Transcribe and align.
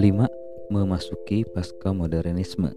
Lima, 0.00 0.28
memasuki 0.72 1.44
pasca 1.44 1.92
modernisme. 1.92 2.72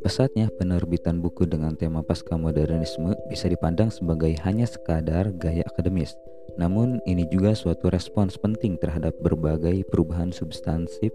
Pesatnya 0.00 0.48
penerbitan 0.56 1.20
buku 1.20 1.44
dengan 1.44 1.76
tema 1.76 2.00
pasca 2.00 2.40
modernisme 2.40 3.12
bisa 3.28 3.52
dipandang 3.52 3.92
sebagai 3.92 4.32
hanya 4.48 4.64
sekadar 4.64 5.28
gaya 5.36 5.64
akademis. 5.68 6.16
Namun 6.56 7.04
ini 7.04 7.28
juga 7.28 7.52
suatu 7.52 7.92
respons 7.92 8.40
penting 8.40 8.80
terhadap 8.80 9.12
berbagai 9.20 9.84
perubahan 9.92 10.32
substansif 10.32 11.12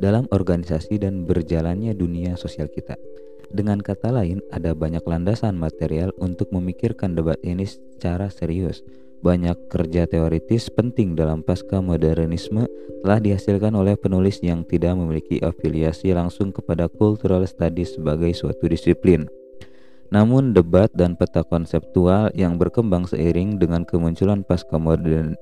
dalam 0.00 0.24
organisasi 0.32 1.04
dan 1.04 1.28
berjalannya 1.28 1.92
dunia 1.92 2.40
sosial 2.40 2.72
kita. 2.72 2.96
Dengan 3.52 3.84
kata 3.84 4.08
lain, 4.08 4.40
ada 4.48 4.72
banyak 4.72 5.04
landasan 5.04 5.60
material 5.60 6.16
untuk 6.16 6.48
memikirkan 6.56 7.12
debat 7.12 7.36
ini 7.44 7.68
secara 7.68 8.32
serius. 8.32 8.80
Banyak 9.22 9.70
kerja 9.70 10.10
teoritis 10.10 10.66
penting 10.66 11.14
dalam 11.14 11.46
pasca 11.46 11.78
modernisme 11.78 12.66
telah 13.06 13.22
dihasilkan 13.22 13.70
oleh 13.78 13.94
penulis 13.94 14.42
yang 14.42 14.66
tidak 14.66 14.98
memiliki 14.98 15.38
afiliasi 15.38 16.10
langsung 16.10 16.50
kepada 16.50 16.90
cultural 16.90 17.46
studies 17.46 17.94
sebagai 17.94 18.34
suatu 18.34 18.66
disiplin. 18.66 19.30
Namun 20.12 20.52
debat 20.52 20.92
dan 20.92 21.16
peta 21.16 21.40
konseptual 21.40 22.28
yang 22.36 22.60
berkembang 22.60 23.08
seiring 23.08 23.56
dengan 23.56 23.88
kemunculan 23.88 24.44
pasca 24.44 24.76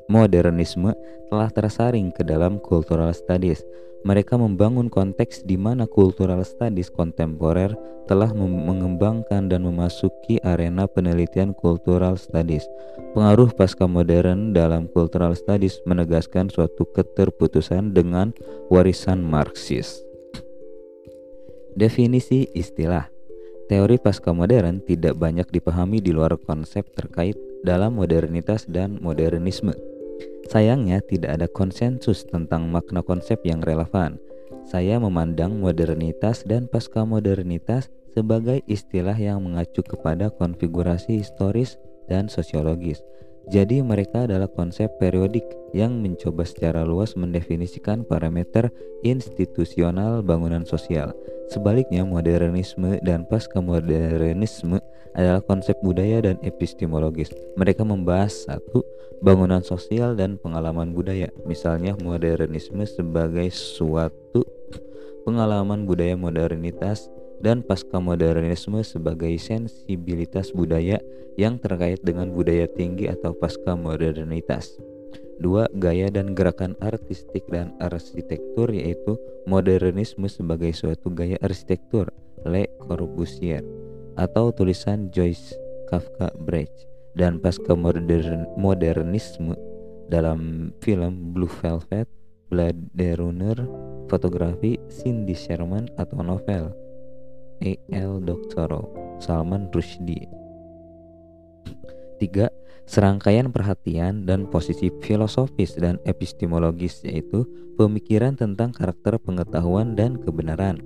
modernisme 0.07 0.95
telah 1.27 1.51
tersaring 1.51 2.15
ke 2.15 2.23
dalam 2.23 2.63
cultural 2.63 3.11
studies 3.11 3.67
mereka 4.01 4.41
membangun 4.41 4.89
konteks 4.89 5.45
di 5.45 5.61
mana 5.61 5.85
cultural 5.85 6.41
studies 6.41 6.89
kontemporer 6.89 7.77
telah 8.09 8.33
mengembangkan 8.33 9.47
dan 9.53 9.61
memasuki 9.63 10.41
arena 10.41 10.89
penelitian 10.89 11.53
cultural 11.53 12.17
studies. 12.17 12.65
Pengaruh 13.13 13.53
pasca 13.53 13.85
modern 13.85 14.57
dalam 14.57 14.89
cultural 14.91 15.37
studies 15.37 15.79
menegaskan 15.85 16.49
suatu 16.49 16.89
keterputusan 16.97 17.93
dengan 17.93 18.33
warisan 18.73 19.21
Marxis. 19.21 20.01
Definisi 21.77 22.51
istilah 22.57 23.20
Teori 23.71 24.03
pasca 24.03 24.35
modern 24.35 24.83
tidak 24.83 25.15
banyak 25.15 25.47
dipahami 25.47 26.03
di 26.03 26.11
luar 26.11 26.35
konsep 26.43 26.91
terkait 26.91 27.39
dalam 27.63 28.03
modernitas 28.03 28.67
dan 28.67 28.99
modernisme. 28.99 29.71
Sayangnya 30.51 30.99
tidak 31.07 31.39
ada 31.39 31.47
konsensus 31.47 32.27
tentang 32.27 32.67
makna 32.67 32.99
konsep 33.07 33.39
yang 33.47 33.63
relevan. 33.63 34.19
Saya 34.67 34.99
memandang 34.99 35.63
modernitas 35.63 36.43
dan 36.43 36.67
pasca 36.67 37.07
modernitas 37.07 37.95
sebagai 38.11 38.59
istilah 38.67 39.15
yang 39.15 39.39
mengacu 39.47 39.87
kepada 39.87 40.35
konfigurasi 40.35 41.23
historis 41.23 41.79
dan 42.11 42.27
sosiologis. 42.27 42.99
Jadi 43.55 43.87
mereka 43.87 44.27
adalah 44.27 44.51
konsep 44.51 44.91
periodik 44.99 45.47
yang 45.71 46.03
mencoba 46.03 46.43
secara 46.43 46.83
luas 46.83 47.15
mendefinisikan 47.15 48.03
parameter 48.03 48.75
institusional 49.07 50.27
bangunan 50.27 50.67
sosial. 50.67 51.15
Sebaliknya, 51.51 52.07
modernisme 52.07 53.03
dan 53.03 53.27
pasca 53.27 53.59
modernisme 53.59 54.79
adalah 55.19 55.43
konsep 55.43 55.75
budaya 55.83 56.23
dan 56.23 56.39
epistemologis. 56.47 57.35
Mereka 57.59 57.83
membahas 57.83 58.47
satu 58.47 58.87
bangunan 59.19 59.59
sosial 59.59 60.15
dan 60.15 60.39
pengalaman 60.39 60.95
budaya. 60.95 61.27
Misalnya 61.43 61.99
modernisme 61.99 62.87
sebagai 62.87 63.51
suatu 63.51 64.47
pengalaman 65.27 65.91
budaya 65.91 66.15
modernitas 66.15 67.11
dan 67.43 67.67
pasca 67.67 67.99
modernisme 67.99 68.79
sebagai 68.87 69.35
sensibilitas 69.43 70.55
budaya 70.55 71.03
yang 71.35 71.59
terkait 71.59 71.99
dengan 72.07 72.31
budaya 72.31 72.71
tinggi 72.71 73.11
atau 73.11 73.35
pasca 73.35 73.75
modernitas. 73.75 74.79
Dua, 75.41 75.65
gaya 75.73 76.13
dan 76.13 76.37
gerakan 76.37 76.77
artistik 76.85 77.49
dan 77.49 77.73
arsitektur 77.81 78.69
yaitu 78.69 79.17
modernisme 79.49 80.29
sebagai 80.29 80.77
suatu 80.77 81.09
gaya 81.09 81.41
arsitektur 81.41 82.13
Le 82.45 82.69
Corbusier 82.85 83.65
atau 84.21 84.53
tulisan 84.53 85.09
Joyce 85.09 85.57
Kafka 85.89 86.29
Brecht 86.45 86.85
dan 87.17 87.41
pasca 87.41 87.73
modern 87.73 88.45
modernisme 88.61 89.57
dalam 90.13 90.71
film 90.85 91.33
Blue 91.33 91.49
Velvet, 91.49 92.07
Blade 92.53 93.17
Runner, 93.17 93.57
fotografi 94.13 94.77
Cindy 94.93 95.33
Sherman 95.33 95.89
atau 95.97 96.21
novel 96.21 96.75
E.L. 97.61 98.25
Doctorow, 98.25 98.89
Salman 99.21 99.69
Rushdie. 99.73 100.40
3. 102.21 102.53
Serangkaian 102.85 103.49
perhatian 103.49 104.29
dan 104.29 104.45
posisi 104.45 104.93
filosofis 105.01 105.75
dan 105.81 105.97
epistemologis 106.05 107.01
yaitu 107.03 107.49
pemikiran 107.81 108.37
tentang 108.37 108.77
karakter 108.77 109.17
pengetahuan 109.17 109.97
dan 109.97 110.21
kebenaran 110.21 110.85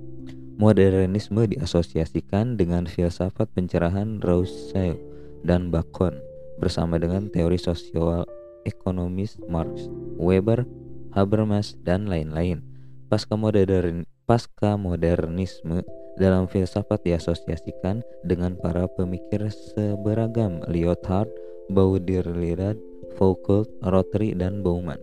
Modernisme 0.55 1.51
diasosiasikan 1.51 2.55
dengan 2.55 2.87
filsafat 2.87 3.51
pencerahan 3.51 4.23
Rousseau 4.23 4.95
dan 5.43 5.67
Bacon 5.67 6.15
bersama 6.63 6.95
dengan 6.95 7.27
teori 7.27 7.59
sosial 7.59 8.23
ekonomis 8.63 9.35
Marx, 9.51 9.91
Weber, 10.15 10.63
Habermas, 11.11 11.75
dan 11.83 12.07
lain-lain. 12.07 12.63
Pasca 13.11 13.35
modern 13.35 14.07
pasca 14.23 14.79
modernisme 14.79 15.83
dalam 16.15 16.47
filsafat 16.47 17.03
diasosiasikan 17.03 18.03
dengan 18.23 18.55
para 18.59 18.87
pemikir 18.87 19.47
seberagam 19.51 20.63
Lyotard, 20.71 21.27
Baudrillard, 21.71 22.79
Foucault, 23.19 23.67
Rotary, 23.83 24.35
dan 24.35 24.63
Bauman. 24.63 24.99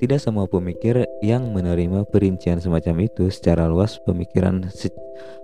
Tidak 0.00 0.16
semua 0.16 0.48
pemikir 0.48 1.04
yang 1.20 1.52
menerima 1.52 2.08
perincian 2.08 2.56
semacam 2.56 3.04
itu 3.04 3.28
secara 3.28 3.68
luas 3.68 4.00
pemikiran 4.08 4.64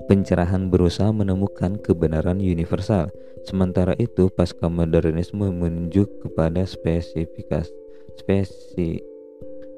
pencerahan 0.09 0.73
berusaha 0.73 1.13
menemukan 1.13 1.77
kebenaran 1.77 2.41
universal. 2.41 3.13
Sementara 3.45 3.93
itu, 4.01 4.33
pasca 4.33 4.73
modernisme 4.73 5.53
menunjuk 5.53 6.09
kepada 6.25 6.65
spesifikasi 6.65 7.69
spesi, 8.17 9.05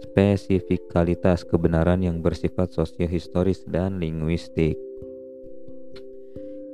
spesifikalitas 0.07 1.43
kebenaran 1.43 1.99
yang 1.99 2.23
bersifat 2.23 2.71
sosiohistoris 2.71 3.67
dan 3.67 3.99
linguistik. 3.99 4.79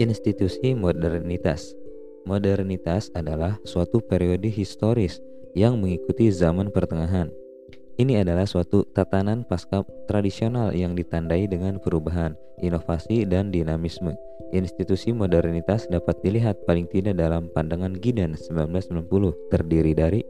Institusi 0.00 0.74
modernitas 0.74 1.72
Modernitas 2.24 3.12
adalah 3.14 3.60
suatu 3.62 4.00
periode 4.02 4.48
historis 4.48 5.20
yang 5.54 5.78
mengikuti 5.78 6.32
zaman 6.34 6.72
pertengahan 6.72 7.30
ini 7.94 8.18
adalah 8.18 8.42
suatu 8.42 8.82
tatanan 8.90 9.46
pasca 9.46 9.86
tradisional 10.10 10.74
yang 10.74 10.98
ditandai 10.98 11.46
dengan 11.46 11.78
perubahan, 11.78 12.34
inovasi, 12.58 13.22
dan 13.22 13.54
dinamisme. 13.54 14.18
Institusi 14.50 15.14
modernitas 15.14 15.86
dapat 15.86 16.18
dilihat 16.26 16.58
paling 16.66 16.90
tidak 16.90 17.14
dalam 17.14 17.46
pandangan 17.54 17.94
Gideon 17.94 18.34
1990 18.34 19.06
terdiri 19.46 19.94
dari 19.94 20.26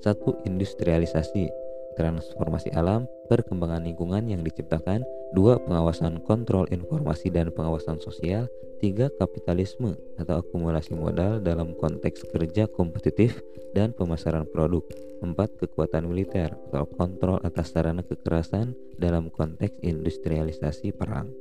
satu 0.00 0.40
industrialisasi, 0.48 1.52
transformasi 1.96 2.70
alam, 2.76 3.08
perkembangan 3.26 3.82
lingkungan 3.82 4.28
yang 4.28 4.44
diciptakan, 4.44 5.02
dua 5.32 5.58
pengawasan 5.58 6.22
kontrol 6.22 6.68
informasi 6.68 7.32
dan 7.32 7.50
pengawasan 7.50 7.98
sosial, 7.98 8.46
tiga 8.78 9.08
kapitalisme 9.16 9.96
atau 10.20 10.44
akumulasi 10.44 10.92
modal 10.92 11.40
dalam 11.40 11.72
konteks 11.74 12.28
kerja 12.28 12.68
kompetitif 12.68 13.40
dan 13.72 13.96
pemasaran 13.96 14.44
produk, 14.44 14.84
empat 15.24 15.56
kekuatan 15.56 16.06
militer 16.06 16.52
atau 16.70 16.84
kontrol 16.86 17.40
atas 17.40 17.72
sarana 17.72 18.04
kekerasan 18.04 18.76
dalam 19.00 19.32
konteks 19.32 19.80
industrialisasi 19.80 20.92
perang. 20.92 21.32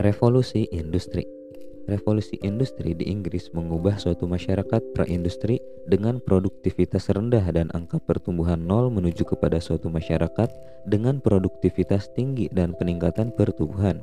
Revolusi 0.00 0.66
industri 0.72 1.41
Revolusi 1.90 2.38
industri 2.46 2.94
di 2.94 3.10
Inggris 3.10 3.50
mengubah 3.50 3.98
suatu 3.98 4.30
masyarakat 4.30 4.94
praindustri 4.94 5.58
dengan 5.90 6.22
produktivitas 6.22 7.10
rendah 7.10 7.42
dan 7.50 7.74
angka 7.74 7.98
pertumbuhan 7.98 8.62
nol 8.62 8.86
menuju 8.86 9.26
kepada 9.26 9.58
suatu 9.58 9.90
masyarakat 9.90 10.46
dengan 10.86 11.18
produktivitas 11.18 12.06
tinggi 12.14 12.46
dan 12.54 12.78
peningkatan 12.78 13.34
pertumbuhan. 13.34 13.98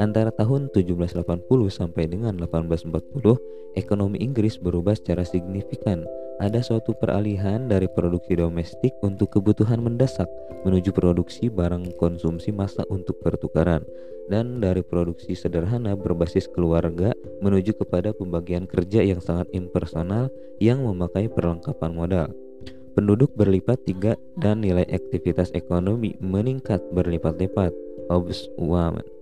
Antara 0.00 0.32
tahun 0.32 0.72
1780 0.72 1.44
sampai 1.68 2.08
dengan 2.08 2.36
1840, 2.40 3.76
ekonomi 3.76 4.16
Inggris 4.20 4.56
berubah 4.56 4.96
secara 4.96 5.22
signifikan. 5.22 6.08
Ada 6.40 6.64
suatu 6.64 6.96
peralihan 6.96 7.68
dari 7.68 7.84
produksi 7.84 8.32
domestik 8.32 8.96
untuk 9.04 9.36
kebutuhan 9.36 9.84
mendesak 9.84 10.24
menuju 10.64 10.88
produksi 10.96 11.52
barang 11.52 12.00
konsumsi 12.00 12.48
massa 12.48 12.80
untuk 12.88 13.20
pertukaran 13.20 13.84
dan 14.32 14.56
dari 14.56 14.80
produksi 14.80 15.36
sederhana 15.36 15.92
berbasis 15.92 16.48
keluarga 16.48 17.12
menuju 17.44 17.76
kepada 17.76 18.16
pembagian 18.16 18.64
kerja 18.64 19.04
yang 19.04 19.20
sangat 19.20 19.52
impersonal 19.52 20.32
yang 20.62 20.80
memakai 20.80 21.28
perlengkapan 21.28 21.92
modal. 21.92 22.28
Penduduk 22.96 23.36
berlipat 23.36 23.84
tiga 23.84 24.16
dan 24.40 24.64
nilai 24.64 24.88
aktivitas 24.88 25.52
ekonomi 25.52 26.16
meningkat 26.24 26.80
berlipat-lipat. 26.90 27.72
Hobbes 28.10 28.50
Woman 28.58 29.19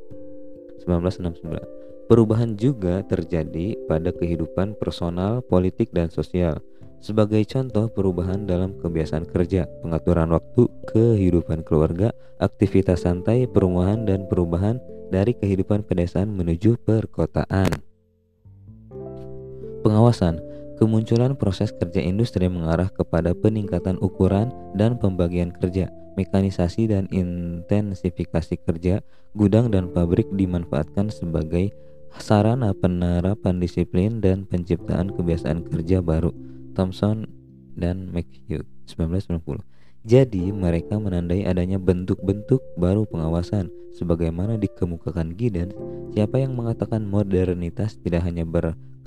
1969 0.89 1.89
Perubahan 2.09 2.57
juga 2.57 3.05
terjadi 3.05 3.77
pada 3.85 4.09
kehidupan 4.09 4.81
personal, 4.81 5.45
politik, 5.45 5.93
dan 5.93 6.09
sosial. 6.09 6.57
Sebagai 7.05 7.45
contoh 7.45 7.93
perubahan 7.93 8.49
dalam 8.49 8.81
kebiasaan 8.81 9.29
kerja, 9.29 9.69
pengaturan 9.85 10.33
waktu, 10.33 10.73
kehidupan 10.89 11.69
keluarga, 11.69 12.09
aktivitas 12.41 13.05
santai, 13.05 13.45
perumahan, 13.45 14.09
dan 14.09 14.25
perubahan 14.25 14.81
dari 15.13 15.37
kehidupan 15.37 15.85
pedesaan 15.85 16.33
menuju 16.33 16.81
perkotaan. 16.81 17.69
Pengawasan 19.85 20.41
Kemunculan 20.79 21.35
proses 21.35 21.75
kerja 21.75 21.99
industri 21.99 22.47
mengarah 22.47 22.87
kepada 22.87 23.35
peningkatan 23.35 23.99
ukuran 23.99 24.55
dan 24.79 24.95
pembagian 24.95 25.51
kerja, 25.51 25.91
mekanisasi 26.15 26.87
dan 26.87 27.11
intensifikasi 27.11 28.63
kerja, 28.63 29.03
gudang 29.35 29.75
dan 29.75 29.91
pabrik 29.91 30.31
dimanfaatkan 30.31 31.11
sebagai 31.11 31.75
sarana 32.23 32.71
penerapan 32.79 33.59
disiplin 33.59 34.23
dan 34.23 34.47
penciptaan 34.47 35.11
kebiasaan 35.19 35.67
kerja 35.67 35.99
baru. 35.99 36.31
Thompson 36.79 37.27
dan 37.75 38.15
McHugh 38.15 38.63
1990. 38.87 39.67
Jadi 40.07 40.55
mereka 40.55 40.95
menandai 40.95 41.43
adanya 41.43 41.83
bentuk-bentuk 41.83 42.63
baru 42.79 43.03
pengawasan 43.03 43.69
sebagaimana 43.99 44.55
dikemukakan 44.55 45.35
Giddens. 45.35 45.75
Siapa 46.15 46.39
yang 46.39 46.55
mengatakan 46.55 47.03
modernitas 47.03 47.99
tidak 47.99 48.23
hanya 48.23 48.47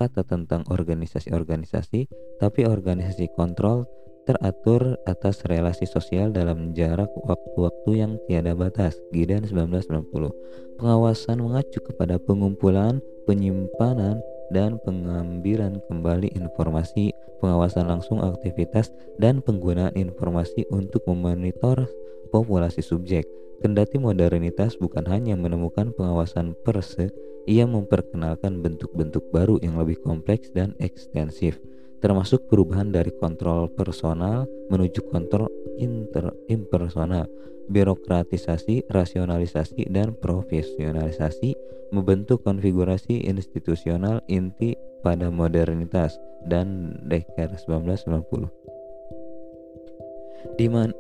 berkata 0.02 0.26
tentang 0.26 0.66
organisasi-organisasi, 0.66 2.10
tapi 2.42 2.66
organisasi 2.66 3.30
kontrol 3.38 3.86
teratur 4.26 4.98
atas 5.06 5.46
relasi 5.46 5.86
sosial 5.86 6.34
dalam 6.34 6.74
jarak 6.74 7.14
waktu-waktu 7.22 7.92
yang 8.02 8.18
tiada 8.26 8.58
batas. 8.58 8.98
Gideon 9.14 9.46
1990. 9.46 10.82
Pengawasan 10.82 11.38
mengacu 11.38 11.86
kepada 11.86 12.18
pengumpulan, 12.18 12.98
penyimpanan, 13.30 14.18
dan 14.50 14.82
pengambilan 14.82 15.78
kembali 15.86 16.34
informasi, 16.34 17.14
pengawasan 17.38 17.86
langsung 17.86 18.26
aktivitas, 18.26 18.90
dan 19.22 19.38
penggunaan 19.46 19.94
informasi 19.94 20.66
untuk 20.74 21.06
memonitor 21.06 21.86
populasi 22.34 22.82
subjek. 22.82 23.30
Kendati 23.62 24.02
modernitas 24.02 24.74
bukan 24.82 25.06
hanya 25.06 25.38
menemukan 25.38 25.94
pengawasan 25.94 26.58
per 26.66 26.82
se, 26.82 27.14
ia 27.50 27.66
memperkenalkan 27.66 28.62
bentuk-bentuk 28.62 29.30
baru 29.34 29.58
yang 29.62 29.78
lebih 29.82 30.02
kompleks 30.02 30.54
dan 30.54 30.78
ekstensif, 30.78 31.58
termasuk 32.02 32.46
perubahan 32.50 32.90
dari 32.90 33.14
kontrol 33.18 33.70
personal 33.70 34.46
menuju 34.70 35.06
kontrol 35.10 35.50
inter 35.78 36.34
impersonal, 36.50 37.26
birokratisasi, 37.70 38.90
rasionalisasi, 38.90 39.90
dan 39.90 40.14
profesionalisasi 40.18 41.54
membentuk 41.92 42.42
konfigurasi 42.48 43.28
institusional 43.28 44.24
inti 44.32 44.74
pada 45.04 45.28
modernitas 45.28 46.16
dan 46.48 46.98
Dekker 47.06 47.52
1990. 47.58 48.50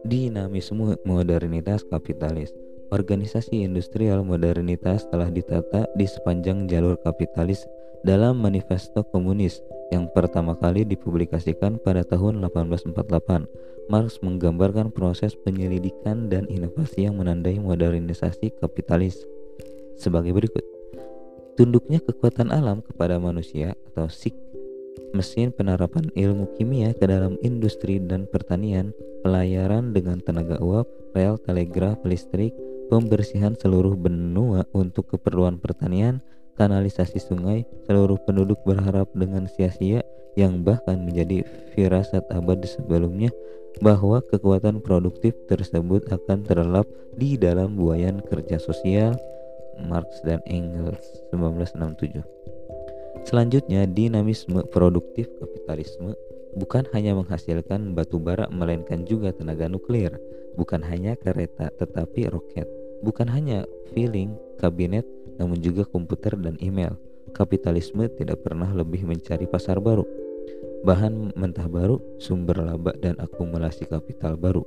Dinamisme 0.05 0.97
modernitas 1.01 1.81
kapitalis 1.89 2.53
Organisasi 2.91 3.63
industrial 3.63 4.27
modernitas 4.27 5.07
telah 5.07 5.31
ditata 5.31 5.87
di 5.95 6.03
sepanjang 6.03 6.67
jalur 6.67 6.99
kapitalis 6.99 7.63
dalam 8.03 8.43
manifesto 8.43 9.07
komunis 9.07 9.63
yang 9.95 10.11
pertama 10.11 10.59
kali 10.59 10.83
dipublikasikan 10.83 11.79
pada 11.79 12.03
tahun 12.03 12.43
1848. 12.51 13.87
Marx 13.87 14.19
menggambarkan 14.19 14.91
proses 14.91 15.39
penyelidikan 15.39 16.27
dan 16.27 16.51
inovasi 16.51 17.07
yang 17.07 17.15
menandai 17.15 17.63
modernisasi 17.63 18.59
kapitalis 18.59 19.23
sebagai 19.95 20.35
berikut. 20.35 20.63
Tunduknya 21.55 22.03
kekuatan 22.03 22.51
alam 22.51 22.83
kepada 22.83 23.23
manusia 23.23 23.71
atau 23.91 24.11
sik 24.11 24.35
mesin 25.11 25.51
penerapan 25.55 26.07
ilmu 26.15 26.55
kimia 26.55 26.91
ke 26.95 27.07
dalam 27.07 27.35
industri 27.43 27.99
dan 28.03 28.27
pertanian, 28.27 28.95
pelayaran 29.23 29.91
dengan 29.91 30.23
tenaga 30.23 30.59
uap, 30.59 30.87
rel 31.15 31.35
telegraf 31.43 31.99
listrik, 32.07 32.55
pembersihan 32.91 33.55
seluruh 33.55 33.95
benua 33.95 34.67
untuk 34.75 35.15
keperluan 35.15 35.63
pertanian, 35.63 36.19
kanalisasi 36.59 37.23
sungai, 37.23 37.63
seluruh 37.87 38.19
penduduk 38.27 38.59
berharap 38.67 39.07
dengan 39.15 39.47
sia-sia 39.47 40.03
yang 40.35 40.59
bahkan 40.67 40.99
menjadi 40.99 41.47
firasat 41.71 42.27
abad 42.35 42.59
sebelumnya 42.67 43.31
bahwa 43.79 44.19
kekuatan 44.27 44.83
produktif 44.83 45.31
tersebut 45.47 46.03
akan 46.11 46.43
terlelap 46.43 46.87
di 47.15 47.39
dalam 47.39 47.79
buayan 47.79 48.19
kerja 48.27 48.59
sosial 48.59 49.15
Marx 49.87 50.19
dan 50.27 50.43
Engels 50.51 51.23
1967. 51.31 52.19
Selanjutnya, 53.23 53.87
dinamisme 53.87 54.67
produktif 54.67 55.31
kapitalisme 55.39 56.11
bukan 56.59 56.83
hanya 56.91 57.15
menghasilkan 57.15 57.95
batu 57.95 58.19
bara 58.19 58.51
melainkan 58.51 59.07
juga 59.07 59.31
tenaga 59.31 59.71
nuklir, 59.71 60.11
bukan 60.59 60.83
hanya 60.83 61.15
kereta 61.15 61.71
tetapi 61.79 62.27
roket, 62.27 62.67
bukan 63.01 63.27
hanya 63.29 63.67
feeling, 63.93 64.33
kabinet, 64.57 65.05
namun 65.37 65.57
juga 65.59 65.85
komputer 65.85 66.37
dan 66.37 66.55
email. 66.61 66.97
Kapitalisme 67.35 68.09
tidak 68.13 68.41
pernah 68.45 68.69
lebih 68.73 69.05
mencari 69.05 69.45
pasar 69.45 69.77
baru, 69.77 70.05
bahan 70.85 71.33
mentah 71.37 71.69
baru, 71.69 72.01
sumber 72.17 72.61
laba 72.61 72.93
dan 72.97 73.17
akumulasi 73.21 73.85
kapital 73.85 74.37
baru. 74.37 74.65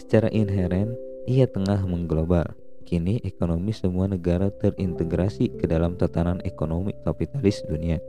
Secara 0.00 0.32
inheren, 0.32 0.96
ia 1.28 1.44
tengah 1.44 1.84
mengglobal 1.84 2.56
Kini 2.90 3.22
ekonomi 3.22 3.70
semua 3.70 4.10
negara 4.10 4.50
terintegrasi 4.50 5.62
ke 5.62 5.70
dalam 5.70 5.94
tatanan 5.94 6.42
ekonomi 6.42 6.90
kapitalis 7.06 7.62
dunia. 7.70 8.02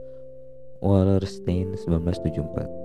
Wallerstein 0.81 1.77
1974 1.77 2.80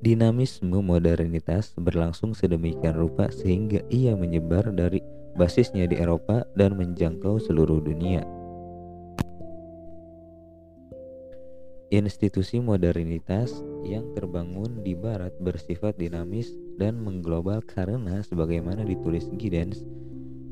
Dinamisme 0.00 0.80
modernitas 0.80 1.76
berlangsung 1.76 2.32
sedemikian 2.32 2.96
rupa 2.96 3.28
sehingga 3.28 3.84
ia 3.92 4.16
menyebar 4.16 4.72
dari 4.72 5.04
basisnya 5.36 5.84
di 5.84 6.00
Eropa 6.00 6.48
dan 6.56 6.72
menjangkau 6.80 7.36
seluruh 7.36 7.84
dunia. 7.84 8.24
Institusi 11.92 12.64
modernitas 12.64 13.60
yang 13.84 14.08
terbangun 14.16 14.80
di 14.80 14.96
barat 14.96 15.36
bersifat 15.36 16.00
dinamis 16.00 16.48
dan 16.80 16.96
mengglobal 16.96 17.60
karena 17.60 18.24
sebagaimana 18.24 18.88
ditulis 18.88 19.28
Giddens, 19.36 19.84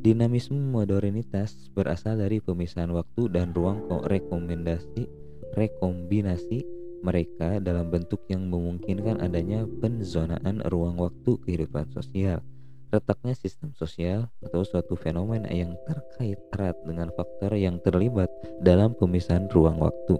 dinamisme 0.05 0.61
modernitas 0.61 1.73
berasal 1.73 2.21
dari 2.21 2.45
pemisahan 2.45 2.93
waktu 2.93 3.33
dan 3.33 3.57
ruang 3.57 3.81
rekomendasi 4.05 5.09
rekombinasi 5.57 6.78
mereka 7.03 7.63
dalam 7.63 7.89
bentuk 7.89 8.25
yang 8.29 8.47
memungkinkan 8.49 9.23
adanya 9.23 9.65
penzonaan 9.81 10.63
ruang 10.69 10.99
waktu 10.99 11.39
kehidupan 11.47 11.91
sosial. 11.95 12.43
Letaknya 12.89 13.37
sistem 13.37 13.77
sosial 13.77 14.33
atau 14.41 14.65
suatu 14.65 14.97
fenomena 14.97 15.53
yang 15.53 15.77
terkait 15.85 16.41
erat 16.57 16.77
dengan 16.89 17.13
faktor 17.13 17.53
yang 17.53 17.77
terlibat 17.85 18.33
dalam 18.65 18.97
pemisahan 18.97 19.45
ruang 19.53 19.77
waktu 19.77 20.17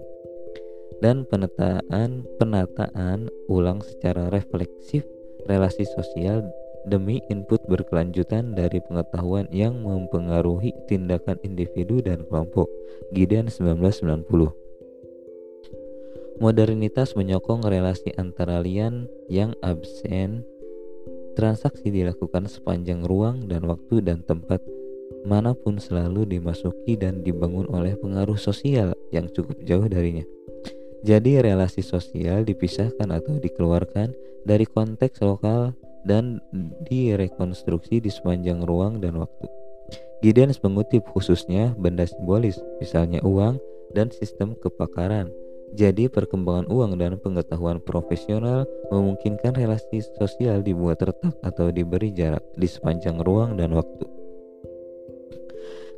dan 0.99 1.23
penataan 1.27 2.27
penataan 2.37 3.31
ulang 3.47 3.79
secara 3.79 4.27
refleksif 4.29 5.07
relasi 5.47 5.87
sosial 5.87 6.43
demi 6.87 7.19
input 7.27 7.59
berkelanjutan 7.67 8.55
dari 8.55 8.79
pengetahuan 8.87 9.47
yang 9.51 9.83
mempengaruhi 9.83 10.71
tindakan 10.87 11.35
individu 11.43 11.99
dan 11.99 12.23
kelompok. 12.27 12.71
Gideon 13.11 13.51
1990 13.51 14.68
Modernitas 16.39 17.19
menyokong 17.19 17.67
relasi 17.67 18.15
antara 18.15 18.63
lian 18.63 19.11
yang 19.27 19.51
absen. 19.59 20.47
Transaksi 21.35 21.91
dilakukan 21.91 22.47
sepanjang 22.47 23.03
ruang 23.03 23.51
dan 23.51 23.67
waktu 23.67 23.99
dan 23.99 24.23
tempat 24.23 24.63
mana 25.27 25.51
pun 25.51 25.83
selalu 25.83 26.23
dimasuki 26.23 26.95
dan 26.95 27.27
dibangun 27.27 27.67
oleh 27.67 27.99
pengaruh 27.99 28.39
sosial 28.39 28.95
yang 29.11 29.27
cukup 29.35 29.59
jauh 29.67 29.83
darinya. 29.91 30.23
Jadi 31.03 31.43
relasi 31.43 31.83
sosial 31.83 32.47
dipisahkan 32.47 33.11
atau 33.11 33.35
dikeluarkan 33.35 34.15
dari 34.47 34.63
konteks 34.63 35.19
lokal 35.19 35.75
dan 36.07 36.39
direkonstruksi 36.87 37.99
di 37.99 38.07
sepanjang 38.07 38.63
ruang 38.63 39.03
dan 39.03 39.19
waktu. 39.19 39.47
Gideons 40.23 40.59
mengutip 40.63 41.03
khususnya 41.11 41.75
benda 41.75 42.07
simbolis, 42.07 42.59
misalnya 42.79 43.23
uang 43.23 43.59
dan 43.91 44.11
sistem 44.11 44.55
kepakaran. 44.59 45.31
Jadi 45.73 46.09
perkembangan 46.09 46.65
uang 46.69 46.97
dan 46.97 47.21
pengetahuan 47.21 47.77
profesional 47.77 48.65
memungkinkan 48.89 49.53
relasi 49.53 50.01
sosial 50.17 50.65
dibuat 50.65 51.01
retak 51.05 51.37
atau 51.45 51.69
diberi 51.69 52.09
jarak 52.09 52.41
di 52.57 52.65
sepanjang 52.65 53.21
ruang 53.21 53.53
dan 53.53 53.77
waktu. 53.77 54.05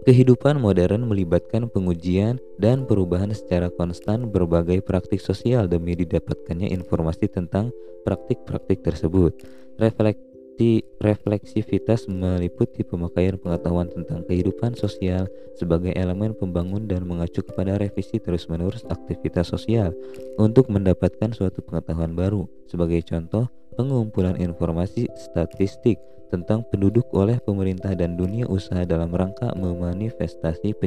Kehidupan 0.02 0.58
modern 0.58 1.06
melibatkan 1.06 1.70
pengujian 1.70 2.42
dan 2.58 2.90
perubahan 2.90 3.30
secara 3.38 3.70
konstan 3.70 4.34
berbagai 4.34 4.82
praktik 4.82 5.22
sosial 5.22 5.70
demi 5.70 5.94
didapatkannya 5.94 6.74
informasi 6.74 7.30
tentang 7.30 7.70
praktik-praktik 8.02 8.82
tersebut. 8.82 9.38
Reflektif 9.78 10.31
Refleksi, 10.62 10.86
refleksivitas 11.02 12.06
meliputi 12.06 12.86
pemakaian 12.86 13.34
pengetahuan 13.34 13.90
tentang 13.90 14.22
kehidupan 14.30 14.78
sosial 14.78 15.26
sebagai 15.58 15.90
elemen 15.98 16.38
pembangun 16.38 16.86
dan 16.86 17.02
mengacu 17.10 17.42
kepada 17.42 17.82
revisi 17.82 18.22
terus-menerus 18.22 18.86
aktivitas 18.86 19.50
sosial 19.50 19.90
untuk 20.38 20.70
mendapatkan 20.70 21.34
suatu 21.34 21.66
pengetahuan 21.66 22.14
baru. 22.14 22.46
Sebagai 22.70 23.02
contoh, 23.10 23.50
pengumpulan 23.74 24.38
informasi 24.38 25.10
statistik 25.18 25.98
tentang 26.30 26.62
penduduk 26.70 27.10
oleh 27.18 27.42
pemerintah 27.42 27.98
dan 27.98 28.14
dunia 28.14 28.46
usaha 28.46 28.86
dalam 28.86 29.10
rangka 29.10 29.58
memanifestasi 29.58 30.78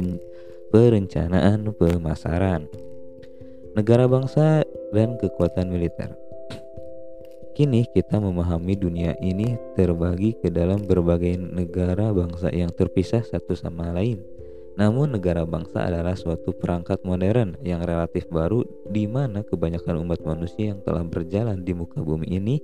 perencanaan 0.71 1.67
pemasaran 1.75 2.71
negara 3.75 4.07
bangsa 4.07 4.63
dan 4.95 5.19
kekuatan 5.19 5.67
militer. 5.67 6.24
Kini 7.55 7.87
kita 7.87 8.19
memahami 8.19 8.75
dunia 8.75 9.15
ini 9.23 9.55
terbagi 9.79 10.35
ke 10.35 10.51
dalam 10.51 10.83
berbagai 10.83 11.39
negara 11.39 12.11
bangsa 12.11 12.51
yang 12.51 12.67
terpisah 12.67 13.23
satu 13.23 13.55
sama 13.55 13.95
lain. 13.95 14.19
Namun 14.75 15.15
negara 15.15 15.47
bangsa 15.47 15.87
adalah 15.87 16.19
suatu 16.19 16.51
perangkat 16.51 17.07
modern 17.07 17.55
yang 17.63 17.79
relatif 17.79 18.27
baru 18.27 18.67
di 18.91 19.07
mana 19.07 19.39
kebanyakan 19.39 20.03
umat 20.03 20.19
manusia 20.27 20.75
yang 20.75 20.83
telah 20.83 21.07
berjalan 21.07 21.63
di 21.63 21.71
muka 21.71 22.03
bumi 22.03 22.27
ini 22.27 22.59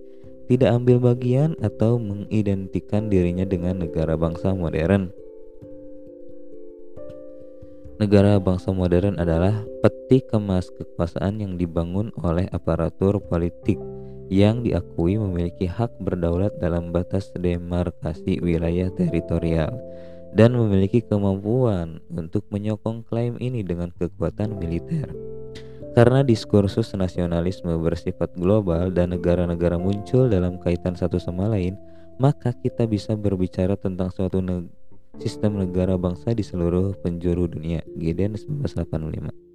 tidak 0.51 0.75
ambil 0.75 0.99
bagian 0.99 1.55
atau 1.63 1.95
mengidentikan 1.95 3.07
dirinya 3.07 3.47
dengan 3.47 3.79
negara 3.79 4.19
bangsa 4.19 4.51
modern. 4.51 5.07
Negara 7.95 8.35
bangsa 8.43 8.75
modern 8.75 9.15
adalah 9.23 9.63
peti 9.79 10.19
kemas 10.19 10.67
kekuasaan 10.75 11.39
yang 11.39 11.55
dibangun 11.55 12.11
oleh 12.19 12.43
aparatur 12.51 13.23
politik 13.23 13.79
yang 14.31 14.63
diakui 14.63 15.19
memiliki 15.19 15.67
hak 15.67 15.99
berdaulat 15.99 16.55
dalam 16.63 16.95
batas 16.95 17.35
demarkasi 17.35 18.39
wilayah 18.39 18.87
teritorial 18.95 19.75
dan 20.31 20.55
memiliki 20.55 21.03
kemampuan 21.03 21.99
untuk 22.07 22.47
menyokong 22.47 23.03
klaim 23.03 23.35
ini 23.43 23.59
dengan 23.59 23.91
kekuatan 23.91 24.55
militer. 24.55 25.11
Karena 25.91 26.23
diskursus 26.23 26.95
nasionalisme 26.95 27.75
bersifat 27.75 28.31
global 28.39 28.95
dan 28.95 29.11
negara-negara 29.11 29.75
muncul 29.75 30.31
dalam 30.31 30.55
kaitan 30.63 30.95
satu 30.95 31.19
sama 31.19 31.51
lain, 31.51 31.75
maka 32.15 32.55
kita 32.55 32.87
bisa 32.87 33.19
berbicara 33.19 33.75
tentang 33.75 34.07
suatu 34.15 34.39
ne 34.39 34.71
sistem 35.19 35.59
negara 35.59 35.99
bangsa 35.99 36.31
di 36.31 36.47
seluruh 36.47 36.95
penjuru 37.03 37.51
dunia. 37.51 37.83
Gideon 37.99 38.39
1985 38.39 39.50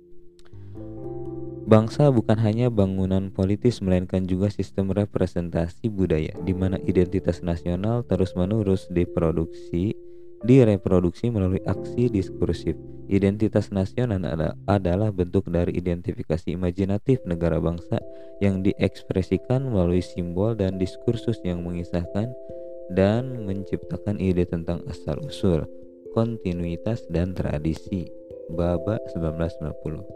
Bangsa 1.66 2.14
bukan 2.14 2.38
hanya 2.46 2.70
bangunan 2.70 3.34
politis 3.34 3.82
melainkan 3.82 4.22
juga 4.22 4.46
sistem 4.54 4.94
representasi 4.94 5.90
budaya 5.90 6.30
di 6.46 6.54
mana 6.54 6.78
identitas 6.86 7.42
nasional 7.42 8.06
terus-menerus 8.06 8.86
diproduksi, 8.86 9.98
direproduksi 10.46 11.26
melalui 11.26 11.58
aksi 11.66 12.06
diskursif. 12.06 12.78
Identitas 13.10 13.74
nasional 13.74 14.22
adalah 14.70 15.10
bentuk 15.10 15.50
dari 15.50 15.74
identifikasi 15.74 16.54
imajinatif 16.54 17.26
negara 17.26 17.58
bangsa 17.58 17.98
yang 18.38 18.62
diekspresikan 18.62 19.66
melalui 19.66 20.06
simbol 20.06 20.54
dan 20.54 20.78
diskursus 20.78 21.42
yang 21.42 21.66
mengisahkan 21.66 22.30
dan 22.94 23.42
menciptakan 23.42 24.22
ide 24.22 24.46
tentang 24.46 24.86
asal-usul, 24.86 25.66
kontinuitas 26.14 27.02
dan 27.10 27.34
tradisi. 27.34 28.06
Baba 28.54 29.02
1990 29.18 30.15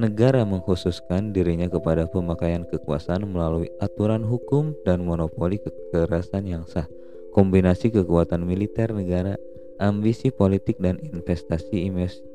negara 0.00 0.44
mengkhususkan 0.48 1.36
dirinya 1.36 1.68
kepada 1.68 2.08
pemakaian 2.08 2.64
kekuasaan 2.64 3.28
melalui 3.28 3.68
aturan 3.80 4.24
hukum 4.24 4.72
dan 4.88 5.04
monopoli 5.04 5.60
kekerasan 5.60 6.48
yang 6.48 6.64
sah. 6.64 6.88
Kombinasi 7.32 7.88
kekuatan 7.92 8.44
militer 8.44 8.92
negara, 8.92 9.40
ambisi 9.80 10.28
politik 10.28 10.76
dan 10.80 11.00
investasi 11.00 11.88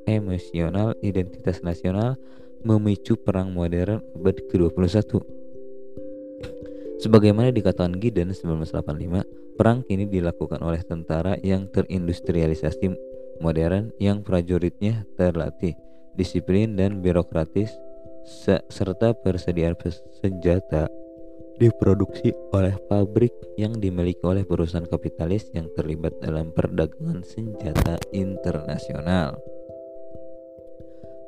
emosional 0.09 0.97
identitas 1.05 1.61
nasional 1.61 2.17
memicu 2.65 3.13
perang 3.17 3.53
modern 3.53 4.01
abad 4.17 4.37
ke-21. 4.49 5.21
Sebagaimana 6.97 7.53
dikatakan 7.53 8.01
Gideon 8.01 8.33
1985, 8.33 9.53
perang 9.53 9.85
kini 9.85 10.09
dilakukan 10.09 10.65
oleh 10.65 10.81
tentara 10.81 11.37
yang 11.45 11.69
terindustrialisasi 11.69 12.89
modern 13.37 13.93
yang 14.01 14.25
prajuritnya 14.25 15.05
terlatih 15.13 15.77
disiplin 16.17 16.73
dan 16.73 16.99
birokratis 16.99 17.71
serta 18.67 19.15
persediaan 19.15 19.77
senjata 20.19 20.91
diproduksi 21.57 22.33
oleh 22.53 22.77
pabrik 22.85 23.33
yang 23.57 23.77
dimiliki 23.77 24.21
oleh 24.25 24.45
perusahaan 24.45 24.85
kapitalis 24.85 25.49
yang 25.57 25.69
terlibat 25.73 26.13
dalam 26.21 26.53
perdagangan 26.53 27.25
senjata 27.25 27.97
internasional. 28.13 29.37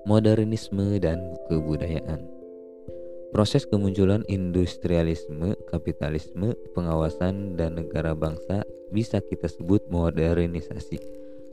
Modernisme 0.06 0.98
dan 1.02 1.38
kebudayaan. 1.50 2.26
Proses 3.30 3.62
kemunculan 3.70 4.26
industrialisme, 4.26 5.54
kapitalisme, 5.70 6.58
pengawasan 6.74 7.54
dan 7.54 7.78
negara 7.78 8.18
bangsa 8.18 8.66
bisa 8.90 9.22
kita 9.22 9.46
sebut 9.46 9.86
modernisasi. 9.94 10.98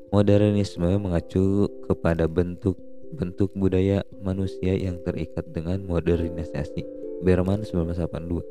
Modernisme 0.09 0.89
mengacu 0.97 1.69
kepada 1.85 2.25
bentuk 2.25 2.81
bentuk 3.15 3.55
budaya 3.55 4.03
manusia 4.25 4.75
yang 4.75 4.99
terikat 5.07 5.47
dengan 5.55 5.87
modernisasi. 5.87 6.83
Berman 7.23 7.63
1982. 7.63 8.43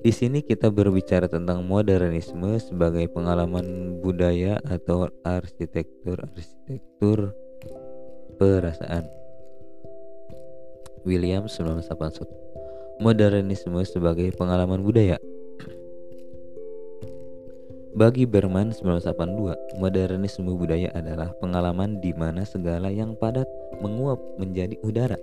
Di 0.00 0.16
sini 0.16 0.40
kita 0.40 0.72
berbicara 0.72 1.28
tentang 1.28 1.60
modernisme 1.64 2.56
sebagai 2.56 3.04
pengalaman 3.12 4.00
budaya 4.00 4.56
atau 4.64 5.12
arsitektur-arsitektur 5.24 7.36
perasaan. 8.40 9.04
William 11.04 11.44
1981. 11.44 12.24
Modernisme 13.00 13.80
sebagai 13.84 14.32
pengalaman 14.36 14.84
budaya 14.84 15.16
bagi 17.90 18.22
Berman 18.22 18.70
1982, 18.70 19.80
modernisme 19.82 20.46
budaya 20.54 20.94
adalah 20.94 21.34
pengalaman 21.42 21.98
di 21.98 22.14
mana 22.14 22.46
segala 22.46 22.86
yang 22.86 23.18
padat 23.18 23.46
menguap 23.82 24.18
menjadi 24.38 24.78
udara. 24.86 25.18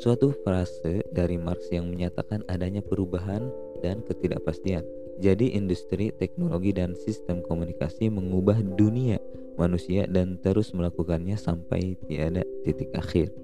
Suatu 0.00 0.34
frase 0.42 1.04
dari 1.12 1.38
Marx 1.38 1.68
yang 1.70 1.86
menyatakan 1.86 2.42
adanya 2.48 2.80
perubahan 2.80 3.46
dan 3.84 4.02
ketidakpastian. 4.02 4.82
Jadi 5.18 5.54
industri, 5.54 6.10
teknologi 6.14 6.72
dan 6.72 6.96
sistem 6.96 7.44
komunikasi 7.44 8.08
mengubah 8.08 8.58
dunia 8.62 9.18
manusia 9.58 10.06
dan 10.06 10.38
terus 10.38 10.70
melakukannya 10.70 11.34
sampai 11.34 11.98
tiada 12.06 12.46
titik 12.62 12.88
akhir. 12.94 13.34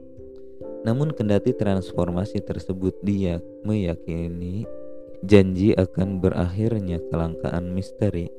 Namun 0.87 1.11
kendati 1.11 1.51
transformasi 1.53 2.41
tersebut 2.41 2.95
dia 3.03 3.43
meyakini 3.67 4.65
janji 5.27 5.75
akan 5.75 6.23
berakhirnya 6.23 7.03
kelangkaan 7.11 7.75
misteri 7.75 8.31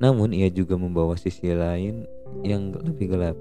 namun 0.00 0.32
ia 0.32 0.48
juga 0.48 0.80
membawa 0.80 1.14
sisi 1.20 1.52
lain 1.52 2.08
yang 2.40 2.72
lebih 2.72 3.12
gelap. 3.12 3.36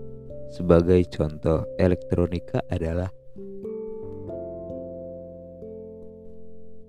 Sebagai 0.52 1.00
contoh, 1.08 1.64
elektronika 1.80 2.60
adalah 2.68 3.08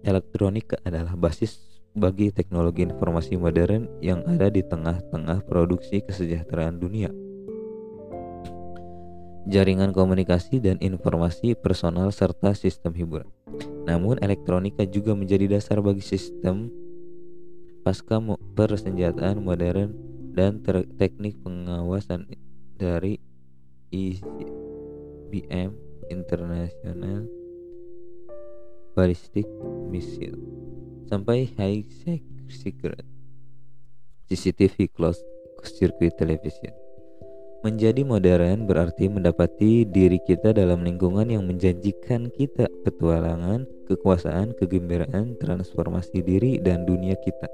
elektronika 0.03 0.81
adalah 0.83 1.15
basis 1.15 1.61
bagi 1.95 2.35
teknologi 2.35 2.83
informasi 2.83 3.39
modern 3.39 3.87
yang 4.03 4.27
ada 4.27 4.51
di 4.51 4.65
tengah-tengah 4.65 5.47
produksi 5.47 6.03
kesejahteraan 6.03 6.83
dunia. 6.83 7.13
Jaringan 9.51 9.91
komunikasi 9.91 10.61
dan 10.61 10.77
informasi 10.83 11.57
personal 11.59 12.13
serta 12.13 12.55
sistem 12.55 12.95
hiburan. 12.95 13.29
Namun 13.89 14.21
elektronika 14.23 14.87
juga 14.87 15.17
menjadi 15.17 15.59
dasar 15.59 15.83
bagi 15.83 16.05
sistem 16.05 16.71
pasca 17.81 18.21
persenjataan 18.57 19.41
modern 19.41 19.97
dan 20.37 20.61
teknik 20.97 21.37
pengawasan 21.43 22.29
dari 22.79 23.19
ICBM 23.91 25.75
International 26.09 27.27
Ballistic 28.95 29.47
Missile 29.91 30.39
sampai 31.11 31.51
high 31.59 31.83
secret 32.51 33.03
CCTV 34.31 34.95
closed 34.95 35.27
circuit 35.67 36.15
television. 36.15 36.80
Menjadi 37.61 38.09
modern 38.09 38.65
berarti 38.65 39.13
mendapati 39.13 39.85
diri 39.85 40.17
kita 40.25 40.57
dalam 40.57 40.81
lingkungan 40.81 41.29
yang 41.29 41.45
menjanjikan 41.45 42.33
kita 42.33 42.73
petualangan, 42.89 43.69
kekuasaan, 43.85 44.57
kegembiraan, 44.57 45.37
transformasi 45.37 46.25
diri 46.25 46.57
dan 46.57 46.89
dunia 46.89 47.21
kita. 47.21 47.53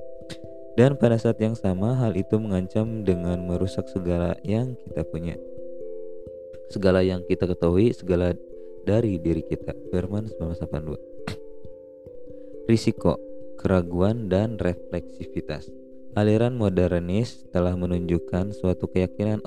Dan 0.78 0.94
pada 0.94 1.18
saat 1.18 1.42
yang 1.42 1.58
sama 1.58 1.98
hal 1.98 2.14
itu 2.14 2.38
mengancam 2.38 3.02
dengan 3.02 3.50
merusak 3.50 3.90
segala 3.90 4.38
yang 4.46 4.78
kita 4.86 5.02
punya. 5.10 5.34
Segala 6.70 7.02
yang 7.02 7.26
kita 7.26 7.50
ketahui, 7.50 7.90
segala 7.90 8.30
dari 8.86 9.18
diri 9.18 9.42
kita. 9.42 9.75
Berman 9.90 10.30
1982. 10.30 12.70
Risiko, 12.70 13.18
keraguan 13.58 14.30
dan 14.30 14.54
refleksivitas. 14.62 15.86
Aliran 16.16 16.56
modernis 16.56 17.44
telah 17.52 17.76
menunjukkan 17.76 18.56
suatu 18.56 18.88
keyakinan 18.88 19.44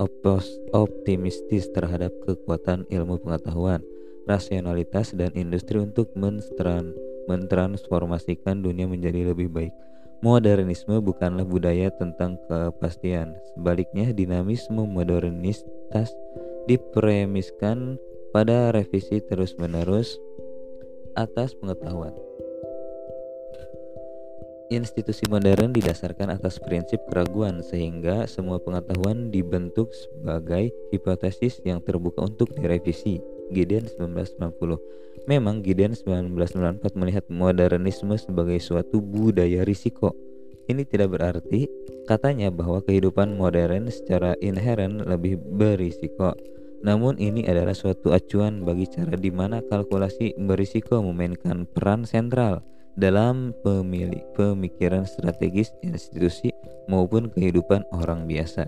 optimistis 0.70 1.66
terhadap 1.74 2.14
kekuatan 2.22 2.86
ilmu 2.86 3.18
pengetahuan, 3.18 3.82
rasionalitas, 4.30 5.10
dan 5.10 5.34
industri 5.34 5.82
untuk 5.82 6.14
mentransformasikan 7.26 8.62
dunia 8.62 8.86
menjadi 8.86 9.34
lebih 9.34 9.50
baik. 9.50 9.74
Modernisme 10.22 11.02
bukanlah 11.02 11.42
budaya 11.42 11.90
tentang 11.90 12.38
kepastian, 12.46 13.34
sebaliknya 13.50 14.14
dinamisme 14.14 14.86
modernitas 14.86 16.14
dipremiskan 16.70 17.98
pada 18.30 18.70
revisi 18.70 19.18
terus-menerus 19.26 20.22
atas 21.18 21.50
pengetahuan. 21.58 22.29
Institusi 24.70 25.26
modern 25.26 25.74
didasarkan 25.74 26.30
atas 26.30 26.62
prinsip 26.62 27.02
keraguan 27.10 27.58
sehingga 27.58 28.22
semua 28.30 28.62
pengetahuan 28.62 29.26
dibentuk 29.34 29.90
sebagai 29.90 30.70
hipotesis 30.94 31.58
yang 31.66 31.82
terbuka 31.82 32.22
untuk 32.22 32.54
direvisi. 32.54 33.18
Gideon 33.50 33.90
1990 33.90 35.26
Memang 35.26 35.66
Gideon 35.66 35.98
1994 35.98 36.86
melihat 36.94 37.26
modernisme 37.26 38.14
sebagai 38.14 38.62
suatu 38.62 39.02
budaya 39.02 39.66
risiko. 39.66 40.14
Ini 40.70 40.86
tidak 40.86 41.18
berarti 41.18 41.66
katanya 42.06 42.54
bahwa 42.54 42.78
kehidupan 42.78 43.34
modern 43.34 43.90
secara 43.90 44.38
inheren 44.38 45.02
lebih 45.02 45.34
berisiko. 45.34 46.38
Namun 46.86 47.18
ini 47.18 47.42
adalah 47.42 47.74
suatu 47.74 48.14
acuan 48.14 48.62
bagi 48.62 48.86
cara 48.86 49.18
di 49.18 49.34
mana 49.34 49.66
kalkulasi 49.66 50.38
berisiko 50.38 51.02
memainkan 51.02 51.66
peran 51.66 52.06
sentral 52.06 52.62
dalam 52.98 53.54
pemilik 53.62 54.22
pemikiran 54.34 55.06
strategis 55.06 55.70
institusi 55.84 56.50
maupun 56.90 57.30
kehidupan 57.30 57.86
orang 57.94 58.26
biasa. 58.26 58.66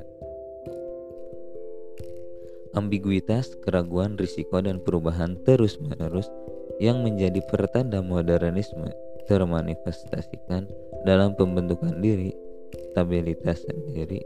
Ambiguitas, 2.73 3.53
keraguan, 3.61 4.17
risiko, 4.17 4.63
dan 4.65 4.81
perubahan 4.81 5.37
terus-menerus 5.45 6.31
yang 6.81 7.05
menjadi 7.05 7.45
pertanda 7.45 8.01
modernisme 8.01 8.89
termanifestasikan 9.29 10.67
dalam 11.05 11.37
pembentukan 11.37 12.01
diri, 12.01 12.33
stabilitas 12.91 13.61
sendiri, 13.69 14.25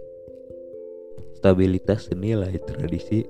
stabilitas 1.35 2.07
senilai 2.07 2.55
tradisi, 2.62 3.26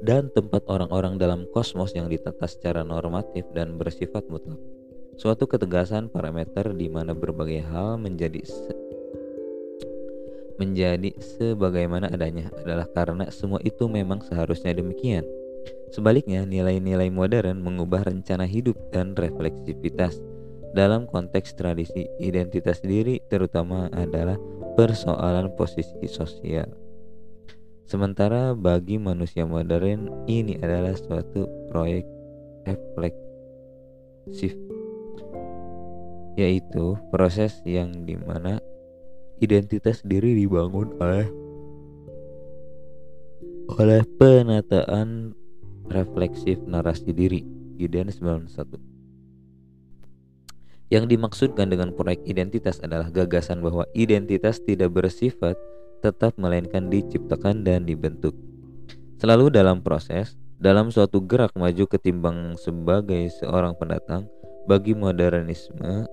dan 0.00 0.30
tempat 0.30 0.64
orang-orang 0.70 1.18
dalam 1.18 1.44
kosmos 1.50 1.92
yang 1.92 2.06
ditata 2.06 2.46
secara 2.46 2.86
normatif 2.86 3.44
dan 3.52 3.76
bersifat 3.76 4.24
mutlak. 4.30 4.77
Suatu 5.18 5.50
ketegasan 5.50 6.06
parameter 6.14 6.70
di 6.78 6.86
mana 6.86 7.10
berbagai 7.10 7.66
hal 7.66 7.98
menjadi 7.98 8.38
se 8.46 8.70
menjadi 10.62 11.10
sebagaimana 11.18 12.06
adanya 12.06 12.54
adalah 12.54 12.86
karena 12.94 13.26
semua 13.34 13.58
itu 13.66 13.90
memang 13.90 14.22
seharusnya 14.22 14.70
demikian. 14.78 15.26
Sebaliknya, 15.90 16.46
nilai-nilai 16.46 17.10
modern 17.10 17.66
mengubah 17.66 18.06
rencana 18.06 18.46
hidup 18.46 18.78
dan 18.94 19.18
refleksivitas. 19.18 20.22
Dalam 20.70 21.10
konteks 21.10 21.58
tradisi, 21.58 22.06
identitas 22.22 22.78
diri 22.78 23.18
terutama 23.26 23.90
adalah 23.90 24.38
persoalan 24.78 25.50
posisi 25.58 26.06
sosial. 26.06 26.70
Sementara 27.90 28.54
bagi 28.54 29.02
manusia 29.02 29.50
modern, 29.50 30.30
ini 30.30 30.62
adalah 30.62 30.94
suatu 30.94 31.46
proyek 31.74 32.06
refleksif 32.70 34.54
yaitu 36.38 36.94
proses 37.10 37.58
yang 37.66 38.06
di 38.06 38.14
mana 38.14 38.62
identitas 39.42 40.06
diri 40.06 40.38
dibangun 40.38 40.94
oleh 41.02 41.26
oleh 43.74 44.06
penataan 44.22 45.34
refleksif 45.90 46.62
narasi 46.62 47.10
diri 47.10 47.42
Gideon 47.74 48.06
91 48.14 48.54
yang 50.94 51.10
dimaksudkan 51.10 51.68
dengan 51.68 51.90
proyek 51.92 52.22
identitas 52.24 52.78
adalah 52.80 53.10
gagasan 53.10 53.58
bahwa 53.58 53.84
identitas 53.92 54.62
tidak 54.62 54.94
bersifat 54.94 55.58
tetap 56.00 56.38
melainkan 56.40 56.88
diciptakan 56.88 57.60
dan 57.66 57.84
dibentuk. 57.84 58.32
Selalu 59.20 59.52
dalam 59.52 59.84
proses, 59.84 60.38
dalam 60.56 60.88
suatu 60.88 61.20
gerak 61.20 61.52
maju 61.58 61.84
ketimbang 61.90 62.56
sebagai 62.56 63.28
seorang 63.36 63.76
pendatang, 63.76 64.30
bagi 64.64 64.92
modernisme 64.92 66.08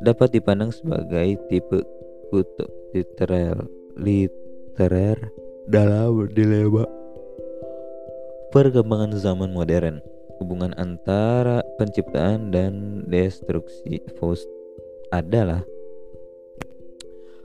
dapat 0.03 0.35
dipandang 0.35 0.73
sebagai 0.73 1.39
tipe 1.47 1.83
kutub 2.33 2.67
literer, 2.91 3.59
literer 3.95 5.19
dalam 5.67 6.27
dilema 6.31 6.83
perkembangan 8.51 9.15
zaman 9.19 9.51
modern. 9.51 9.99
Hubungan 10.35 10.75
antara 10.75 11.63
penciptaan 11.79 12.51
dan 12.51 13.03
destruksi 13.07 14.03
Faust 14.19 14.47
adalah 15.15 15.63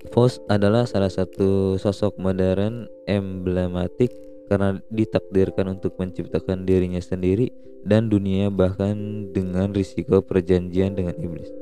Faust 0.09 0.41
adalah 0.49 0.89
salah 0.89 1.13
satu 1.13 1.77
sosok 1.77 2.17
modern 2.17 2.89
emblematik 3.05 4.09
karena 4.49 4.81
ditakdirkan 4.89 5.77
untuk 5.77 6.01
menciptakan 6.01 6.65
dirinya 6.65 7.05
sendiri 7.05 7.53
dan 7.85 8.09
dunia 8.09 8.49
bahkan 8.49 9.29
dengan 9.37 9.77
risiko 9.77 10.25
perjanjian 10.25 10.97
dengan 10.97 11.13
iblis. 11.21 11.53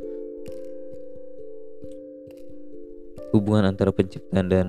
Hubungan 3.34 3.74
antara 3.74 3.90
penciptaan 3.90 4.46
dan 4.48 4.68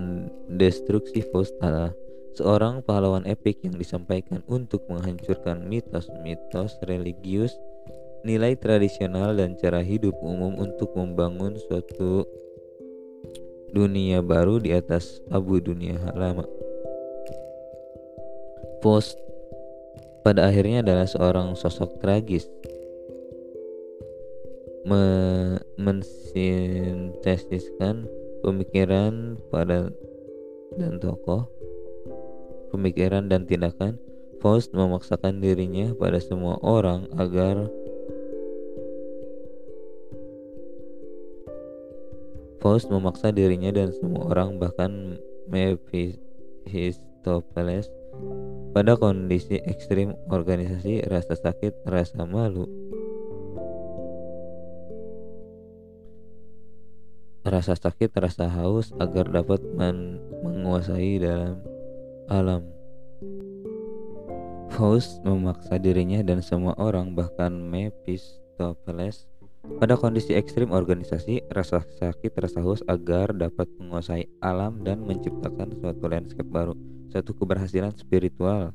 destruksi 0.49 1.21
Faust 1.29 1.53
adalah 1.61 1.93
seorang 2.35 2.81
pahlawan 2.83 3.23
epik 3.29 3.63
yang 3.63 3.77
disampaikan 3.77 4.43
untuk 4.49 4.83
menghancurkan 4.91 5.63
mitos-mitos 5.63 6.75
religius, 6.83 7.55
nilai 8.27 8.59
tradisional 8.59 9.37
dan 9.37 9.55
cara 9.55 9.79
hidup 9.79 10.17
umum 10.19 10.59
untuk 10.59 10.91
membangun 10.91 11.55
suatu 11.55 12.27
dunia 13.71 14.21
baru 14.25 14.59
di 14.59 14.73
atas 14.75 15.21
abu 15.29 15.59
dunia. 15.61 15.99
Lama. 16.13 16.43
Post 18.79 19.19
pada 20.23 20.47
akhirnya 20.51 20.79
adalah 20.83 21.07
seorang 21.07 21.55
sosok 21.55 21.99
tragis. 22.03 22.49
Me 24.87 25.03
mensintesiskan 25.75 28.07
pemikiran 28.41 29.35
pada 29.51 29.91
dan 30.79 30.95
tokoh 31.03 31.59
pemikiran 32.69 33.25
dan 33.27 33.49
tindakan. 33.49 33.97
Faust 34.39 34.71
memaksakan 34.71 35.43
dirinya 35.43 35.91
pada 35.99 36.15
semua 36.23 36.55
orang 36.63 37.11
agar 37.19 37.67
Faust 42.59 42.91
memaksa 42.91 43.31
dirinya 43.31 43.71
dan 43.71 43.95
semua 43.95 44.35
orang 44.35 44.59
bahkan 44.59 45.15
Mephistopheles 45.47 47.87
pada 48.75 48.99
kondisi 48.99 49.63
ekstrim 49.63 50.11
organisasi 50.27 51.07
rasa 51.07 51.39
sakit, 51.39 51.87
rasa 51.87 52.27
malu, 52.27 52.67
rasa 57.47 57.79
sakit, 57.79 58.11
rasa 58.19 58.51
haus 58.51 58.91
agar 58.99 59.31
dapat 59.31 59.63
men 59.71 60.19
menguasai 60.43 61.15
dalam 61.23 61.63
alam. 62.27 62.67
Faust 64.75 65.23
memaksa 65.23 65.79
dirinya 65.79 66.19
dan 66.27 66.43
semua 66.43 66.75
orang 66.75 67.15
bahkan 67.15 67.55
Mephistopheles 67.55 69.28
Pada 69.59 69.99
kondisi 69.99 70.31
ekstrim 70.35 70.71
organisasi, 70.71 71.43
rasa 71.51 71.83
sakit, 71.83 72.31
rasa 72.39 72.63
haus 72.63 72.79
agar 72.87 73.35
dapat 73.35 73.67
menguasai 73.75 74.27
alam 74.39 74.83
dan 74.87 75.03
menciptakan 75.03 75.75
suatu 75.75 76.07
landscape 76.07 76.47
baru, 76.47 76.75
suatu 77.11 77.35
keberhasilan 77.35 77.91
spiritual 77.95 78.71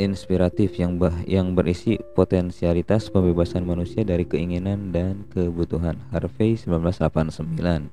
inspiratif 0.00 0.80
yang 0.80 0.96
bah 0.96 1.12
yang 1.28 1.52
berisi 1.52 2.00
potensialitas 2.16 3.12
pembebasan 3.12 3.68
manusia 3.68 4.00
dari 4.00 4.24
keinginan 4.24 4.96
dan 4.96 5.28
kebutuhan. 5.28 6.00
Harvey 6.08 6.56
1989. 6.56 7.92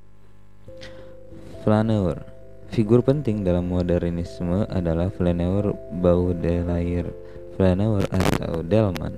Flaneur 1.67 2.24
Figur 2.67 3.00
penting 3.00 3.48
dalam 3.48 3.72
modernisme 3.72 4.67
adalah 4.67 5.08
Flaneur 5.12 5.72
Baudelaire. 6.00 7.27
Flaneur 7.58 8.06
atau 8.13 8.62
Delman 8.62 9.17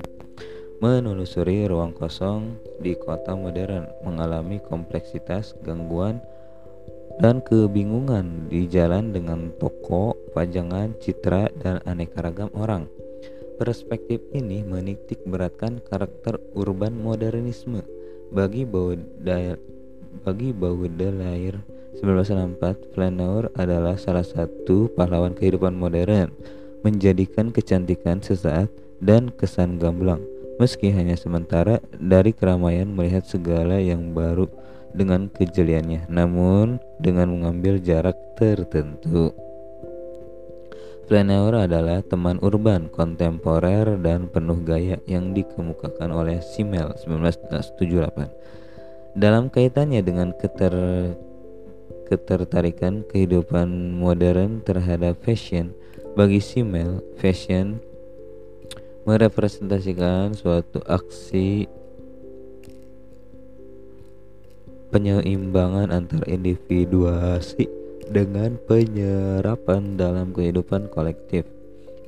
menelusuri 0.80 1.67
ruang 1.67 1.91
kosong 1.91 2.56
di 2.80 2.95
kota 2.95 3.36
modern, 3.36 3.84
mengalami 4.08 4.63
kompleksitas, 4.63 5.52
gangguan, 5.60 6.23
dan 7.19 7.43
kebingungan 7.43 8.47
di 8.47 8.63
jalan 8.71 9.12
dengan 9.12 9.52
toko, 9.60 10.15
pajangan, 10.32 10.95
citra, 11.04 11.52
dan 11.60 11.84
aneka 11.84 12.23
ragam 12.23 12.47
orang. 12.56 12.88
Perspektif 13.60 14.23
ini 14.32 14.63
menitik 14.63 15.19
beratkan 15.28 15.84
karakter 15.84 16.39
urban 16.56 16.95
modernisme. 16.95 17.84
Bagi 18.32 18.63
Baudelaire, 18.63 19.60
bagi 20.23 20.56
Baudelaire 20.56 21.60
1964, 21.99 22.95
Flaneur 22.95 23.52
adalah 23.60 23.99
salah 23.99 24.23
satu 24.23 24.88
pahlawan 24.95 25.36
kehidupan 25.36 25.75
modern, 25.75 26.32
menjadikan 26.82 27.52
kecantikan 27.52 28.24
sesaat 28.24 28.72
dan 29.00 29.32
kesan 29.32 29.80
gamblang, 29.80 30.24
meski 30.60 30.92
hanya 30.92 31.15
sementara 31.15 31.80
dari 31.96 32.36
keramaian 32.36 32.92
melihat 32.92 33.24
segala 33.24 33.80
yang 33.80 34.12
baru 34.12 34.48
dengan 34.92 35.30
kejeliannya, 35.30 36.10
namun 36.10 36.82
dengan 37.00 37.30
mengambil 37.30 37.78
jarak 37.80 38.18
tertentu. 38.36 39.32
Flaneur 41.10 41.65
adalah 41.65 42.06
teman 42.06 42.38
urban, 42.46 42.86
kontemporer, 42.94 43.98
dan 43.98 44.30
penuh 44.30 44.62
gaya 44.62 45.02
yang 45.10 45.34
dikemukakan 45.34 46.13
oleh 46.13 46.38
Simmel 46.38 46.94
1978. 47.02 48.30
Dalam 49.18 49.50
kaitannya 49.50 50.06
dengan 50.06 50.38
keter 50.38 50.70
ketertarikan 52.06 53.06
kehidupan 53.10 53.98
modern 53.98 54.62
terhadap 54.62 55.18
fashion, 55.26 55.74
bagi 56.19 56.43
Simmel, 56.43 56.99
fashion 57.15 57.79
merepresentasikan 59.08 60.36
suatu 60.36 60.84
aksi 60.84 61.63
penyeimbangan 64.91 65.95
antara 65.95 66.27
individuasi 66.27 67.71
dengan 68.12 68.60
penyerapan 68.67 69.95
dalam 69.95 70.36
kehidupan 70.36 70.91
kolektif. 70.91 71.47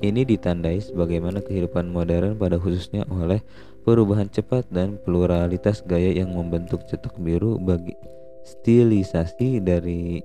Ini 0.03 0.27
ditandai 0.27 0.83
sebagaimana 0.83 1.39
kehidupan 1.39 1.87
modern 1.87 2.35
pada 2.35 2.59
khususnya 2.59 3.07
oleh 3.07 3.39
perubahan 3.87 4.27
cepat 4.27 4.67
dan 4.75 4.99
pluralitas 5.07 5.87
gaya 5.87 6.11
yang 6.11 6.35
membentuk 6.35 6.83
cetak 6.83 7.15
biru 7.15 7.55
bagi 7.63 7.95
stilisasi 8.43 9.63
dari 9.63 10.19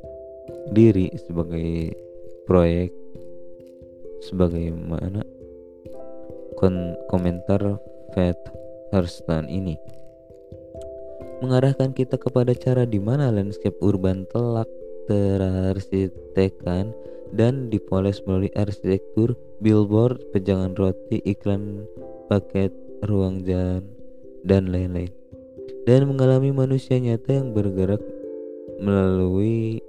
diri 0.75 1.07
sebagai 1.22 1.94
proyek 2.51 2.90
sebagaimana 4.24 5.20
kon 6.57 6.96
komentar 7.12 7.81
Fat 8.16 8.38
Hurston 8.94 9.50
ini 9.50 9.76
mengarahkan 11.44 11.92
kita 11.92 12.16
kepada 12.16 12.57
cara 12.57 12.88
di 12.88 12.96
mana 12.96 13.29
landscape 13.29 13.76
urban 13.85 14.24
telak 14.33 14.68
terarsitekkan 15.07 16.96
dan 17.35 17.68
dipoles 17.68 18.22
melalui 18.24 18.50
arsitektur 18.55 19.35
billboard, 19.61 20.20
pejangan 20.31 20.76
roti, 20.76 21.22
iklan 21.24 21.87
paket 22.29 22.72
ruang 23.07 23.42
jalan, 23.42 23.85
dan 24.46 24.70
lain-lain. 24.70 25.11
Dan 25.87 26.11
mengalami 26.11 26.50
manusia 26.50 26.98
nyata 26.98 27.31
yang 27.38 27.55
bergerak 27.55 28.02
melalui 28.83 29.81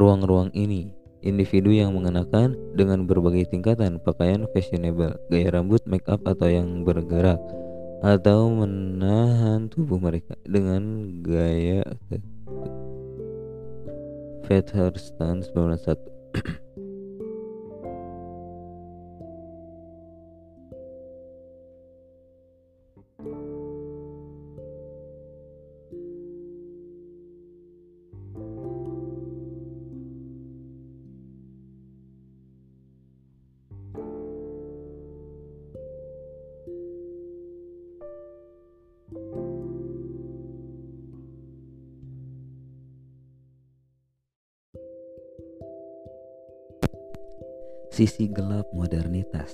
ruang-ruang 0.00 0.48
ini. 0.56 0.96
Individu 1.20 1.68
yang 1.68 1.92
mengenakan 1.92 2.56
dengan 2.72 3.04
berbagai 3.04 3.52
tingkatan 3.52 4.00
pakaian 4.00 4.48
fashionable, 4.56 5.20
gaya 5.28 5.52
rambut, 5.52 5.84
make 5.84 6.08
up 6.08 6.24
atau 6.24 6.48
yang 6.48 6.80
bergerak 6.80 7.36
atau 8.00 8.48
menahan 8.48 9.68
tubuh 9.68 10.00
mereka 10.00 10.32
dengan 10.48 11.12
gaya 11.20 11.84
Fat 14.48 14.72
Stance 14.96 15.52
91 15.52 16.00
Sisi 48.00 48.32
gelap 48.32 48.64
modernitas 48.72 49.52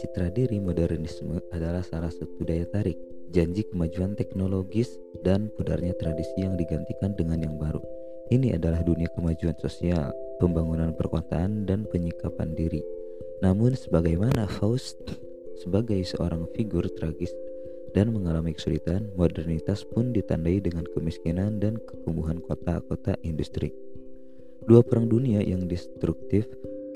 Citra 0.00 0.32
diri 0.32 0.56
modernisme 0.56 1.36
adalah 1.52 1.84
salah 1.84 2.08
satu 2.08 2.40
daya 2.40 2.64
tarik, 2.64 2.96
janji 3.28 3.60
kemajuan 3.68 4.16
teknologis 4.16 4.96
dan 5.20 5.52
pudarnya 5.52 5.92
tradisi 6.00 6.48
yang 6.48 6.56
digantikan 6.56 7.12
dengan 7.12 7.44
yang 7.44 7.60
baru. 7.60 7.84
Ini 8.32 8.56
adalah 8.56 8.80
dunia 8.80 9.12
kemajuan 9.12 9.52
sosial, 9.60 10.16
pembangunan 10.40 10.96
perkotaan, 10.96 11.68
dan 11.68 11.84
penyikapan 11.92 12.56
diri. 12.56 12.80
Namun 13.44 13.76
sebagaimana 13.76 14.48
Faust 14.48 15.04
sebagai 15.60 16.00
seorang 16.08 16.48
figur 16.56 16.88
tragis 16.96 17.36
dan 17.92 18.16
mengalami 18.16 18.56
kesulitan, 18.56 19.12
modernitas 19.12 19.84
pun 19.84 20.16
ditandai 20.16 20.64
dengan 20.64 20.88
kemiskinan 20.96 21.60
dan 21.60 21.76
kekumuhan 21.84 22.40
kota-kota 22.40 23.12
industri. 23.20 23.76
Dua 24.64 24.80
perang 24.80 25.04
dunia 25.04 25.44
yang 25.44 25.68
destruktif 25.68 26.48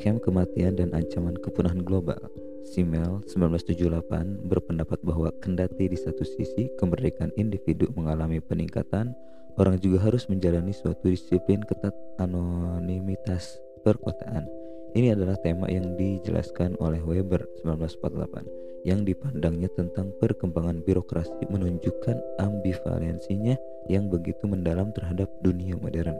Camp 0.02 0.18
Kematian 0.18 0.74
dan 0.74 0.90
Ancaman 0.90 1.38
Kepunahan 1.38 1.86
Global 1.86 2.18
Simel 2.66 3.22
1978 3.30 4.50
berpendapat 4.50 4.98
bahwa 5.06 5.30
kendati 5.38 5.86
di 5.86 5.94
satu 5.94 6.26
sisi 6.26 6.74
kemerdekaan 6.74 7.30
individu 7.38 7.86
mengalami 7.94 8.42
peningkatan, 8.42 9.14
orang 9.62 9.78
juga 9.78 10.02
harus 10.02 10.26
menjalani 10.26 10.74
suatu 10.74 11.06
disiplin 11.06 11.62
ketat 11.62 11.94
anonimitas 12.18 13.62
perkotaan. 13.86 14.50
Ini 14.98 15.14
adalah 15.14 15.38
tema 15.38 15.70
yang 15.70 15.94
dijelaskan 15.94 16.82
oleh 16.82 16.98
Weber 16.98 17.46
1948 17.62 18.82
yang 18.82 19.06
dipandangnya 19.06 19.70
tentang 19.78 20.10
perkembangan 20.18 20.82
birokrasi 20.82 21.46
menunjukkan 21.46 22.18
ambivalensinya 22.42 23.54
yang 23.86 24.10
begitu 24.10 24.50
mendalam 24.50 24.90
terhadap 24.90 25.30
dunia 25.46 25.78
modern. 25.78 26.18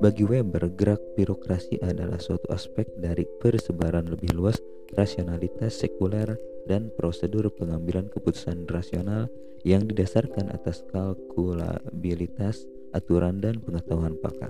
Bagi 0.00 0.24
Weber, 0.24 0.64
gerak 0.80 1.12
birokrasi 1.12 1.76
adalah 1.84 2.16
suatu 2.16 2.48
aspek 2.56 2.88
dari 2.96 3.28
persebaran 3.36 4.08
lebih 4.08 4.32
luas 4.32 4.56
rasionalitas 4.96 5.76
sekuler 5.76 6.40
dan 6.64 6.88
prosedur 6.96 7.52
pengambilan 7.52 8.08
keputusan 8.08 8.64
rasional 8.64 9.28
yang 9.60 9.84
didasarkan 9.84 10.56
atas 10.56 10.80
kalkulabilitas, 10.88 12.64
aturan, 12.96 13.44
dan 13.44 13.60
pengetahuan 13.60 14.16
pakar. 14.24 14.48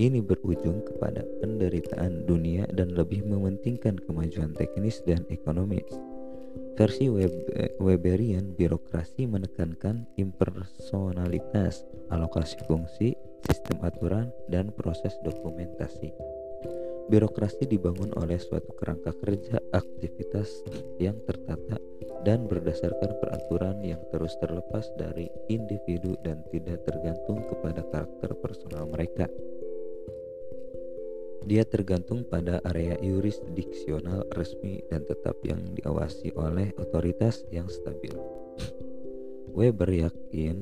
Ini 0.00 0.24
berujung 0.24 0.80
kepada 0.80 1.20
penderitaan 1.44 2.24
dunia 2.24 2.64
dan 2.72 2.96
lebih 2.96 3.28
mementingkan 3.28 4.00
kemajuan 4.08 4.56
teknis 4.56 5.04
dan 5.04 5.20
ekonomis. 5.28 6.07
Versi 6.78 7.10
Web 7.10 7.34
Weberian 7.82 8.54
birokrasi 8.54 9.26
menekankan 9.26 10.06
impersonalitas, 10.14 11.82
alokasi 12.06 12.54
fungsi, 12.70 13.18
sistem 13.50 13.82
aturan, 13.82 14.30
dan 14.46 14.70
proses 14.70 15.18
dokumentasi. 15.26 16.14
Birokrasi 17.10 17.66
dibangun 17.66 18.14
oleh 18.14 18.38
suatu 18.38 18.70
kerangka 18.78 19.10
kerja 19.18 19.58
aktivitas 19.74 20.46
yang 21.02 21.18
tertata 21.26 21.82
dan 22.22 22.46
berdasarkan 22.46 23.10
peraturan 23.18 23.82
yang 23.82 23.98
terus 24.14 24.38
terlepas 24.38 24.86
dari 24.94 25.26
individu 25.50 26.14
dan 26.22 26.46
tidak 26.54 26.86
tergantung 26.86 27.42
kepada 27.50 27.82
karakter 27.90 28.38
personal 28.38 28.86
mereka. 28.86 29.26
Dia 31.48 31.64
tergantung 31.64 32.28
pada 32.28 32.60
area 32.68 33.00
yurisdiksional 33.00 34.28
resmi 34.36 34.84
dan 34.92 35.08
tetap 35.08 35.40
yang 35.40 35.64
diawasi 35.80 36.36
oleh 36.36 36.76
otoritas 36.76 37.48
yang 37.48 37.66
stabil. 37.72 38.12
Weber 39.56 39.88
yakin 39.88 40.60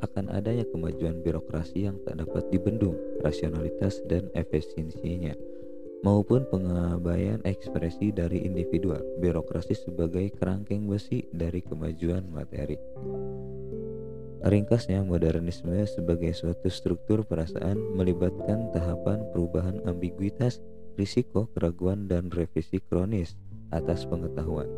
akan 0.00 0.32
adanya 0.32 0.64
kemajuan 0.68 1.20
birokrasi 1.20 1.88
yang 1.88 2.00
tak 2.08 2.24
dapat 2.24 2.48
dibendung 2.48 2.96
rasionalitas 3.20 4.00
dan 4.08 4.28
efisiensinya 4.36 5.36
maupun 6.04 6.44
pengabaian 6.52 7.40
ekspresi 7.48 8.12
dari 8.12 8.44
individual 8.44 9.00
birokrasi 9.24 9.72
sebagai 9.72 10.28
kerangkeng 10.36 10.84
besi 10.84 11.24
dari 11.32 11.64
kemajuan 11.64 12.28
materi 12.28 12.76
Ringkasnya, 14.44 15.00
modernisme 15.00 15.72
sebagai 15.88 16.36
suatu 16.36 16.68
struktur 16.68 17.24
perasaan 17.24 17.80
melibatkan 17.96 18.68
tahapan 18.76 19.24
perubahan 19.32 19.80
ambiguitas, 19.88 20.60
risiko, 21.00 21.48
keraguan, 21.56 22.04
dan 22.12 22.28
revisi 22.28 22.76
kronis 22.76 23.40
atas 23.72 24.04
pengetahuan. 24.04 24.68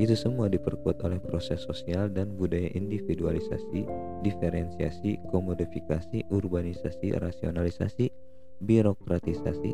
Itu 0.00 0.16
semua 0.16 0.48
diperkuat 0.48 1.04
oleh 1.04 1.20
proses 1.20 1.60
sosial 1.68 2.08
dan 2.08 2.32
budaya 2.32 2.72
individualisasi, 2.72 3.84
diferensiasi, 4.24 5.20
komodifikasi, 5.28 6.24
urbanisasi, 6.32 7.12
rasionalisasi, 7.20 8.08
birokratisasi. 8.64 9.72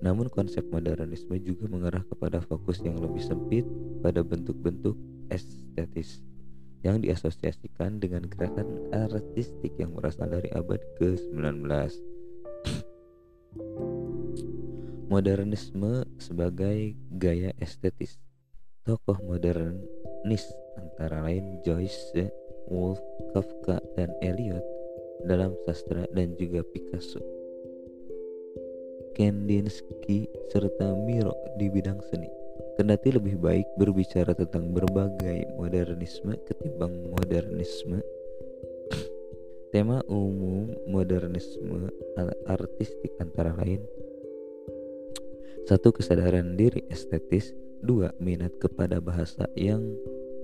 Namun 0.00 0.32
konsep 0.32 0.64
modernisme 0.72 1.36
juga 1.44 1.68
mengarah 1.68 2.08
kepada 2.08 2.40
fokus 2.40 2.80
yang 2.80 2.96
lebih 2.96 3.20
sempit 3.20 3.68
pada 4.00 4.24
bentuk-bentuk 4.24 4.96
estetis 5.28 6.24
yang 6.80 7.04
diasosiasikan 7.04 8.00
dengan 8.00 8.24
gerakan 8.28 8.88
artistik 8.92 9.72
yang 9.76 9.92
berasal 9.92 10.28
dari 10.32 10.48
abad 10.56 10.80
ke-19. 10.96 11.68
Modernisme 15.12 16.08
sebagai 16.16 16.96
gaya 17.12 17.52
estetis. 17.58 18.16
Tokoh 18.86 19.18
modernis 19.26 20.46
antara 20.80 21.20
lain 21.20 21.60
Joyce, 21.66 22.32
Woolf, 22.72 23.02
Kafka, 23.36 23.76
dan 23.98 24.08
Eliot 24.24 24.64
dalam 25.28 25.52
sastra 25.68 26.08
dan 26.16 26.32
juga 26.40 26.64
Picasso. 26.64 27.20
Kandinsky 29.12 30.32
serta 30.48 30.96
Miro 30.96 31.36
di 31.60 31.68
bidang 31.68 32.00
seni. 32.08 32.39
Kendati 32.80 33.12
lebih 33.12 33.36
baik 33.36 33.76
berbicara 33.76 34.32
tentang 34.32 34.72
berbagai 34.72 35.52
modernisme 35.60 36.32
ketimbang 36.48 37.12
modernisme, 37.12 38.00
tema 39.76 40.00
umum 40.08 40.72
modernisme 40.88 41.92
artistik 42.48 43.12
antara 43.20 43.52
lain. 43.60 43.84
Satu 45.68 45.92
kesadaran 45.92 46.56
diri 46.56 46.80
estetis, 46.88 47.52
dua 47.84 48.16
minat 48.16 48.56
kepada 48.56 48.96
bahasa 48.96 49.44
yang 49.60 49.84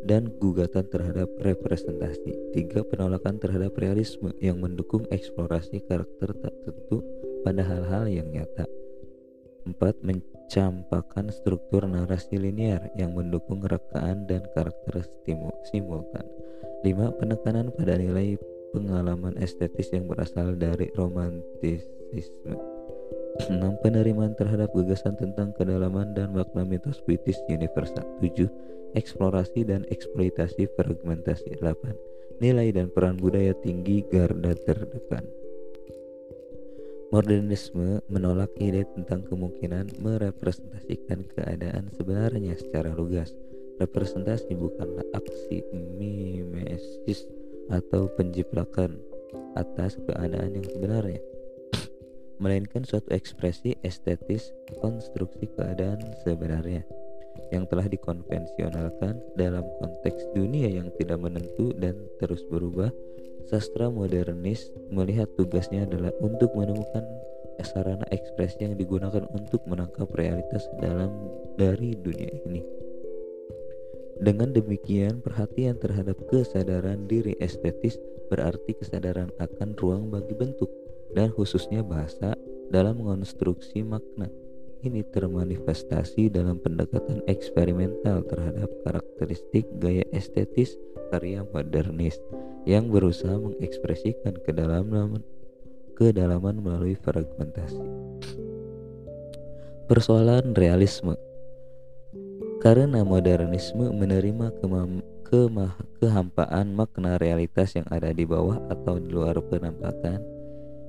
dan 0.04 0.28
gugatan 0.36 0.84
terhadap 0.92 1.32
representasi, 1.40 2.36
tiga 2.52 2.84
penolakan 2.84 3.40
terhadap 3.40 3.72
realisme 3.80 4.28
yang 4.44 4.60
mendukung 4.60 5.08
eksplorasi 5.08 5.80
karakter 5.88 6.36
tak 6.36 6.52
tentu 6.68 7.00
pada 7.48 7.64
hal-hal 7.64 8.04
yang 8.12 8.28
nyata. 8.28 8.68
Empat 9.64 10.04
mencampakkan 10.46 11.26
struktur 11.34 11.90
narasi 11.90 12.38
linear 12.38 12.78
yang 12.94 13.18
mendukung 13.18 13.58
rekaan 13.66 14.30
dan 14.30 14.46
karakter 14.54 15.02
simultan. 15.66 16.22
5. 16.86 17.18
Penekanan 17.18 17.74
pada 17.74 17.98
nilai 17.98 18.38
pengalaman 18.70 19.34
estetis 19.42 19.90
yang 19.90 20.06
berasal 20.06 20.54
dari 20.54 20.86
romantisisme. 20.94 22.54
6. 23.42 23.58
Penerimaan 23.82 24.38
terhadap 24.38 24.70
gagasan 24.70 25.18
tentang 25.18 25.50
kedalaman 25.58 26.14
dan 26.14 26.30
makna 26.30 26.62
mitos 26.62 27.02
puitis 27.02 27.42
universal. 27.50 28.06
7. 28.22 28.46
Eksplorasi 28.94 29.66
dan 29.66 29.82
eksploitasi 29.90 30.70
fragmentasi. 30.78 31.58
8. 31.58 32.38
Nilai 32.38 32.70
dan 32.70 32.86
peran 32.94 33.18
budaya 33.18 33.50
tinggi 33.66 34.06
garda 34.06 34.54
terdepan. 34.62 35.26
Modernisme 37.14 38.02
menolak 38.10 38.50
ide 38.58 38.82
tentang 38.98 39.22
kemungkinan 39.30 40.02
merepresentasikan 40.02 41.22
keadaan 41.38 41.86
sebenarnya 41.94 42.58
secara 42.58 42.90
lugas. 42.98 43.30
Representasi 43.78 44.58
bukanlah 44.58 45.06
aksi 45.14 45.62
mimesis 45.70 47.22
atau 47.70 48.10
penjiplakan 48.18 48.98
atas 49.54 49.94
keadaan 50.02 50.58
yang 50.58 50.66
sebenarnya, 50.66 51.22
melainkan 52.42 52.82
suatu 52.82 53.14
ekspresi 53.14 53.78
estetis 53.86 54.50
konstruksi 54.82 55.46
keadaan 55.54 56.02
sebenarnya 56.26 56.82
yang 57.54 57.70
telah 57.70 57.86
dikonvensionalkan 57.86 59.22
dalam 59.38 59.62
konteks 59.78 60.26
dunia 60.34 60.66
yang 60.74 60.90
tidak 60.98 61.22
menentu 61.22 61.70
dan 61.78 61.94
terus 62.18 62.42
berubah 62.50 62.90
Sastra 63.46 63.86
modernis 63.88 64.74
melihat 64.90 65.30
tugasnya 65.38 65.86
adalah 65.86 66.10
untuk 66.18 66.50
menemukan 66.58 67.06
sarana 67.62 68.06
ekspresi 68.14 68.62
yang 68.62 68.74
digunakan 68.78 69.26
untuk 69.34 69.62
menangkap 69.66 70.06
realitas 70.14 70.66
dalam 70.78 71.10
dari 71.58 71.98
dunia 71.98 72.30
ini. 72.46 72.62
Dengan 74.16 74.50
demikian, 74.50 75.20
perhatian 75.20 75.76
terhadap 75.76 76.16
kesadaran 76.30 77.04
diri 77.04 77.36
estetis 77.36 78.00
berarti 78.32 78.74
kesadaran 78.74 79.28
akan 79.36 79.76
ruang 79.76 80.08
bagi 80.08 80.32
bentuk 80.32 80.72
dan 81.12 81.30
khususnya 81.30 81.84
bahasa 81.84 82.32
dalam 82.72 82.98
mengonstruksi 82.98 83.84
makna. 83.84 84.32
Ini 84.86 85.02
termanifestasi 85.10 86.30
dalam 86.30 86.62
pendekatan 86.62 87.18
eksperimental 87.26 88.22
terhadap 88.22 88.70
karakteristik 88.86 89.66
gaya 89.82 90.06
estetis 90.14 90.78
karya 91.10 91.42
modernis 91.50 92.22
yang 92.70 92.86
berusaha 92.86 93.34
mengekspresikan 93.34 94.38
kedalaman 94.46 95.26
kedalaman 95.98 96.62
melalui 96.62 96.94
fragmentasi. 96.94 97.82
Persoalan 99.90 100.54
realisme 100.54 101.18
karena 102.62 103.02
modernisme 103.02 103.90
menerima 103.90 104.54
kemam, 104.62 105.02
kemah, 105.26 105.74
kehampaan 105.98 106.78
makna 106.78 107.18
realitas 107.18 107.74
yang 107.74 107.90
ada 107.90 108.14
di 108.14 108.22
bawah 108.22 108.62
atau 108.70 109.02
di 109.02 109.10
luar 109.10 109.34
penampakan, 109.50 110.35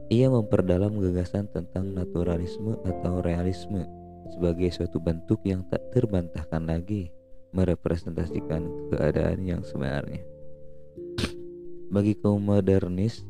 ia 0.07 0.31
memperdalam 0.31 0.95
gagasan 1.03 1.51
tentang 1.51 1.91
naturalisme 1.91 2.79
atau 2.87 3.19
realisme 3.19 3.83
sebagai 4.31 4.71
suatu 4.71 5.03
bentuk 5.03 5.43
yang 5.43 5.67
tak 5.67 5.83
terbantahkan 5.91 6.63
lagi 6.63 7.11
merepresentasikan 7.51 8.91
keadaan 8.91 9.43
yang 9.43 9.61
sebenarnya. 9.67 10.23
Bagi 11.91 12.15
kaum 12.19 12.43
modernis, 12.43 13.23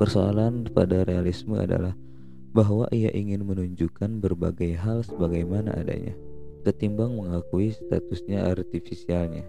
persoalan 0.00 0.68
pada 0.72 1.04
realisme 1.04 1.56
adalah 1.56 1.96
bahwa 2.52 2.88
ia 2.92 3.12
ingin 3.12 3.44
menunjukkan 3.44 4.20
berbagai 4.20 4.76
hal 4.76 5.04
sebagaimana 5.04 5.76
adanya, 5.76 6.16
ketimbang 6.64 7.12
mengakui 7.12 7.76
statusnya 7.76 8.48
artifisialnya. 8.48 9.44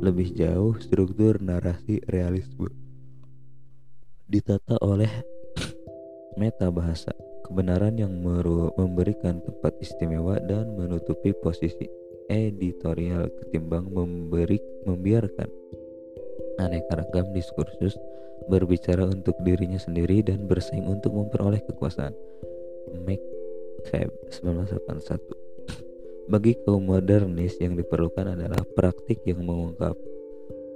Lebih 0.00 0.32
jauh, 0.32 0.76
struktur 0.80 1.36
narasi 1.40 2.00
realisme 2.08 2.72
ditata 4.28 4.76
oleh 4.84 5.08
meta 6.36 6.68
bahasa, 6.68 7.16
kebenaran 7.48 7.96
yang 7.96 8.12
memberikan 8.76 9.40
tempat 9.40 9.72
istimewa 9.80 10.36
dan 10.44 10.76
menutupi 10.76 11.32
posisi 11.40 11.88
editorial 12.28 13.32
ketimbang 13.40 13.88
memberi 13.88 14.60
membiarkan 14.84 15.48
aneka 16.60 17.00
ragam 17.00 17.32
diskursus 17.32 17.96
berbicara 18.52 19.08
untuk 19.08 19.32
dirinya 19.40 19.80
sendiri 19.80 20.20
dan 20.20 20.44
bersaing 20.44 20.84
untuk 20.84 21.16
memperoleh 21.16 21.64
kekuasaan. 21.64 22.12
McCabe 23.08 24.12
1981 24.28 26.28
Bagi 26.28 26.52
kaum 26.68 26.84
modernis 26.84 27.56
yang 27.56 27.80
diperlukan 27.80 28.36
adalah 28.36 28.60
praktik 28.76 29.24
yang 29.24 29.40
mengungkap 29.40 29.96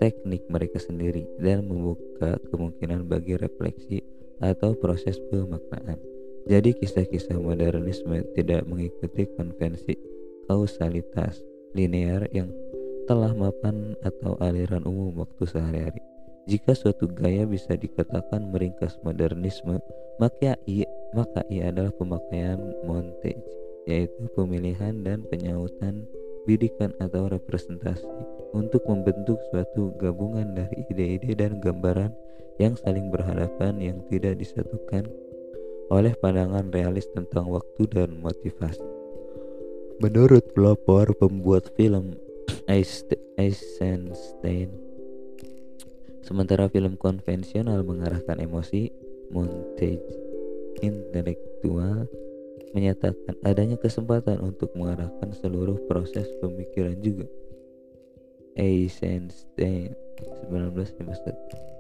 teknik 0.03 0.43
mereka 0.51 0.83
sendiri 0.83 1.23
dan 1.38 1.71
membuka 1.71 2.35
kemungkinan 2.51 3.07
bagi 3.07 3.38
refleksi 3.38 4.03
atau 4.43 4.75
proses 4.75 5.23
pemaknaan. 5.31 6.03
Jadi 6.51 6.75
kisah-kisah 6.75 7.38
modernisme 7.38 8.27
tidak 8.35 8.67
mengikuti 8.67 9.31
konvensi 9.38 9.95
kausalitas 10.51 11.38
linear 11.79 12.27
yang 12.35 12.51
telah 13.07 13.31
mapan 13.31 13.95
atau 14.03 14.35
aliran 14.43 14.83
umum 14.83 15.23
waktu 15.23 15.47
sehari-hari. 15.47 16.03
Jika 16.51 16.75
suatu 16.75 17.07
gaya 17.07 17.47
bisa 17.47 17.79
dikatakan 17.79 18.51
meringkas 18.51 18.99
modernisme, 19.07 19.79
maka 20.19 20.59
ia, 20.67 20.91
maka 21.15 21.47
ia 21.47 21.71
adalah 21.71 21.95
pemakaian 21.95 22.59
montage, 22.83 23.47
yaitu 23.87 24.27
pemilihan 24.35 25.07
dan 25.07 25.23
penyautan 25.31 26.03
bidikan 26.44 26.90
atau 26.98 27.31
representasi 27.31 28.07
untuk 28.52 28.85
membentuk 28.88 29.38
suatu 29.50 29.94
gabungan 29.96 30.52
dari 30.52 30.85
ide-ide 30.90 31.35
dan 31.38 31.62
gambaran 31.62 32.12
yang 32.61 32.76
saling 32.81 33.09
berhadapan 33.09 33.81
yang 33.81 33.98
tidak 34.12 34.37
disatukan 34.38 35.09
oleh 35.92 36.12
pandangan 36.18 36.72
realis 36.72 37.09
tentang 37.12 37.48
waktu 37.52 37.85
dan 37.92 38.16
motivasi. 38.20 38.85
Menurut 40.00 40.52
pelopor 40.57 41.14
pembuat 41.14 41.68
film 41.76 42.16
Eisenstein, 43.37 44.68
sementara 46.24 46.66
film 46.72 46.96
konvensional 46.96 47.85
mengarahkan 47.85 48.40
emosi, 48.40 48.90
montage 49.31 50.02
intelektual 50.83 52.09
menyatakan 52.73 53.37
adanya 53.45 53.77
kesempatan 53.77 54.41
untuk 54.41 54.73
mengarahkan 54.77 55.33
seluruh 55.41 55.77
proses 55.89 56.29
pemikiran 56.41 56.97
juga. 57.01 57.29
Eisenstein 58.53 59.97
1951 60.53 61.73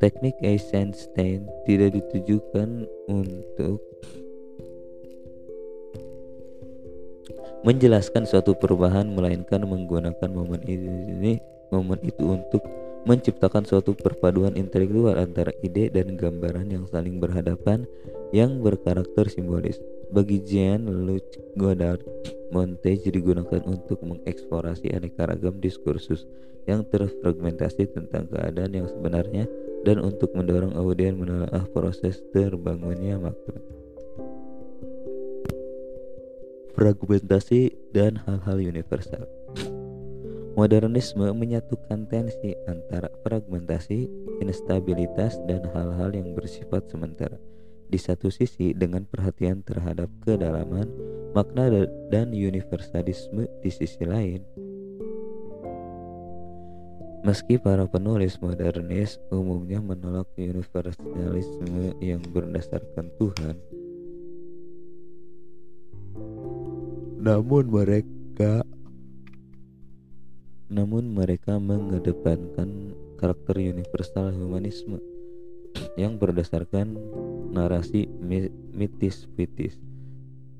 Teknik 0.00 0.38
Eisenstein 0.40 1.44
tidak 1.68 1.92
ditujukan 1.92 2.88
untuk 3.10 3.82
menjelaskan 7.66 8.24
suatu 8.24 8.54
perubahan 8.56 9.10
melainkan 9.12 9.66
menggunakan 9.66 10.30
momen 10.30 10.62
ini 10.64 11.42
momen 11.74 11.98
itu 12.06 12.24
untuk 12.24 12.62
menciptakan 13.08 13.64
suatu 13.64 13.96
perpaduan 13.96 14.52
intelektual 14.52 15.16
antara 15.16 15.48
ide 15.64 15.88
dan 15.88 16.20
gambaran 16.20 16.68
yang 16.68 16.84
saling 16.84 17.16
berhadapan 17.16 17.88
yang 18.36 18.60
berkarakter 18.60 19.32
simbolis. 19.32 19.80
Bagi 20.12 20.44
Jean-Luc 20.44 21.56
Godard, 21.56 22.04
montage 22.52 23.08
digunakan 23.08 23.64
untuk 23.64 24.04
mengeksplorasi 24.04 24.92
aneka 24.92 25.24
ragam 25.24 25.56
diskursus 25.56 26.28
yang 26.68 26.84
terfragmentasi 26.84 27.88
tentang 27.96 28.28
keadaan 28.28 28.76
yang 28.76 28.88
sebenarnya 28.92 29.48
dan 29.88 30.04
untuk 30.04 30.28
mendorong 30.36 30.76
audien 30.76 31.16
menelaah 31.16 31.64
proses 31.72 32.20
terbangunnya 32.36 33.16
makna. 33.16 33.56
Fragmentasi 36.76 37.72
dan 37.96 38.20
hal-hal 38.28 38.60
universal. 38.60 39.37
Modernisme 40.58 41.30
menyatukan 41.30 42.10
tensi 42.10 42.50
antara 42.66 43.06
fragmentasi, 43.22 44.10
instabilitas, 44.42 45.38
dan 45.46 45.62
hal-hal 45.70 46.10
yang 46.10 46.34
bersifat 46.34 46.82
sementara. 46.90 47.38
Di 47.86 47.94
satu 47.94 48.26
sisi, 48.26 48.74
dengan 48.74 49.06
perhatian 49.06 49.62
terhadap 49.62 50.10
kedalaman, 50.26 50.90
makna, 51.30 51.86
dan 52.10 52.34
universalisme 52.34 53.46
di 53.62 53.70
sisi 53.70 54.02
lain. 54.02 54.42
Meski 57.22 57.54
para 57.62 57.86
penulis 57.86 58.42
modernis 58.42 59.22
umumnya 59.30 59.78
menolak 59.78 60.26
universalisme 60.34 61.94
yang 62.02 62.18
berdasarkan 62.34 63.14
Tuhan, 63.14 63.54
namun 67.22 67.70
mereka 67.70 68.66
namun 70.68 71.16
mereka 71.16 71.56
mengedepankan 71.56 72.92
karakter 73.16 73.56
universal 73.60 74.30
humanisme 74.32 75.00
yang 75.96 76.20
berdasarkan 76.20 76.96
narasi 77.52 78.08
mitis-fitis 78.76 79.80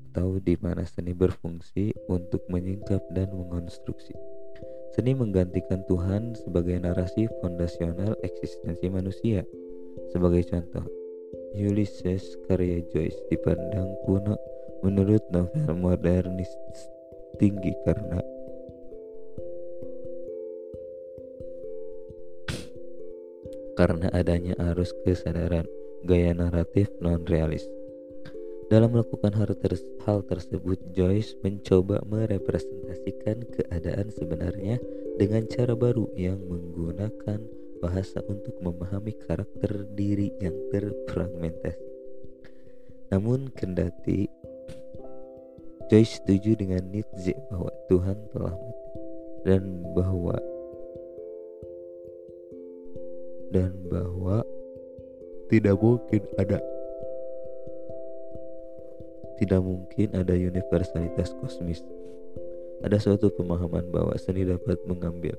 atau 0.09 0.41
di 0.41 0.57
mana 0.57 0.83
seni 0.83 1.13
berfungsi 1.13 1.93
untuk 2.09 2.41
menyingkap 2.49 2.99
dan 3.13 3.29
mengonstruksi. 3.29 4.17
Seni 4.97 5.13
menggantikan 5.13 5.85
Tuhan 5.85 6.33
sebagai 6.33 6.81
narasi 6.81 7.29
fondasional 7.39 8.17
eksistensi 8.25 8.89
manusia. 8.89 9.45
Sebagai 10.09 10.43
contoh, 10.49 10.83
Ulysses 11.53 12.25
karya 12.49 12.81
Joyce 12.89 13.21
dipandang 13.29 13.93
kuno 14.03 14.33
menurut 14.81 15.21
novel 15.29 15.77
modernis 15.77 16.49
tinggi 17.37 17.71
karena 17.85 18.17
karena 23.79 24.11
adanya 24.11 24.59
arus 24.75 24.91
kesadaran 25.07 25.63
gaya 26.03 26.35
naratif 26.35 26.91
non-realis. 26.99 27.63
Dalam 28.67 28.91
melakukan 28.91 29.31
hal, 29.39 29.55
ter 29.55 29.79
hal 30.03 30.19
tersebut, 30.27 30.77
Joyce 30.91 31.39
mencoba 31.41 32.03
merepresentasikan 32.05 33.47
keadaan 33.55 34.11
sebenarnya 34.11 34.83
dengan 35.15 35.47
cara 35.47 35.73
baru 35.79 36.11
yang 36.19 36.43
menggunakan 36.43 37.39
bahasa 37.79 38.19
untuk 38.27 38.59
memahami 38.59 39.15
karakter 39.25 39.87
diri 39.95 40.35
yang 40.43 40.53
terfragmentasi. 40.75 41.87
Namun 43.15 43.47
kendati 43.55 44.27
Joyce 45.87 46.19
setuju 46.19 46.59
dengan 46.59 46.83
Nietzsche 46.91 47.33
bahwa 47.49 47.71
Tuhan 47.87 48.27
telah 48.35 48.53
mati 48.53 48.99
dan 49.47 49.81
bahwa 49.97 50.37
dan 53.49 53.73
bahwa 53.89 54.45
tidak 55.49 55.75
mungkin 55.81 56.21
ada 56.37 56.61
tidak 59.39 59.61
mungkin 59.63 60.07
ada 60.13 60.35
universalitas 60.35 61.31
kosmis. 61.39 61.81
Ada 62.83 62.99
suatu 62.99 63.31
pemahaman 63.31 63.87
bahwa 63.91 64.13
seni 64.19 64.43
dapat 64.43 64.79
mengambil 64.83 65.35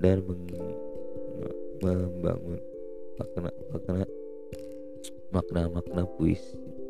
dan 0.00 0.20
meng, 0.24 0.44
membangun 1.80 2.60
makna 3.18 3.50
makna 3.72 4.04
makna 5.32 5.62
makna 5.68 6.02
puis 6.16 6.40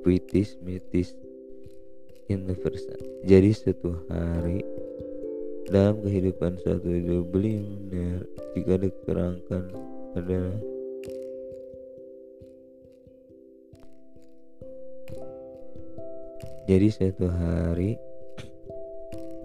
puitis 0.03 0.59
mitis 0.63 1.15
universal. 2.29 3.01
Jadi 3.25 3.51
suatu 3.55 3.95
hari 4.11 4.63
dalam 5.71 6.01
kehidupan 6.05 6.59
suatu 6.63 6.91
benar 7.29 8.23
jika 8.55 8.75
dikerangkan 8.83 9.65
adalah 10.19 10.59
jadi 16.69 16.87
suatu 16.91 17.31
hari 17.31 17.97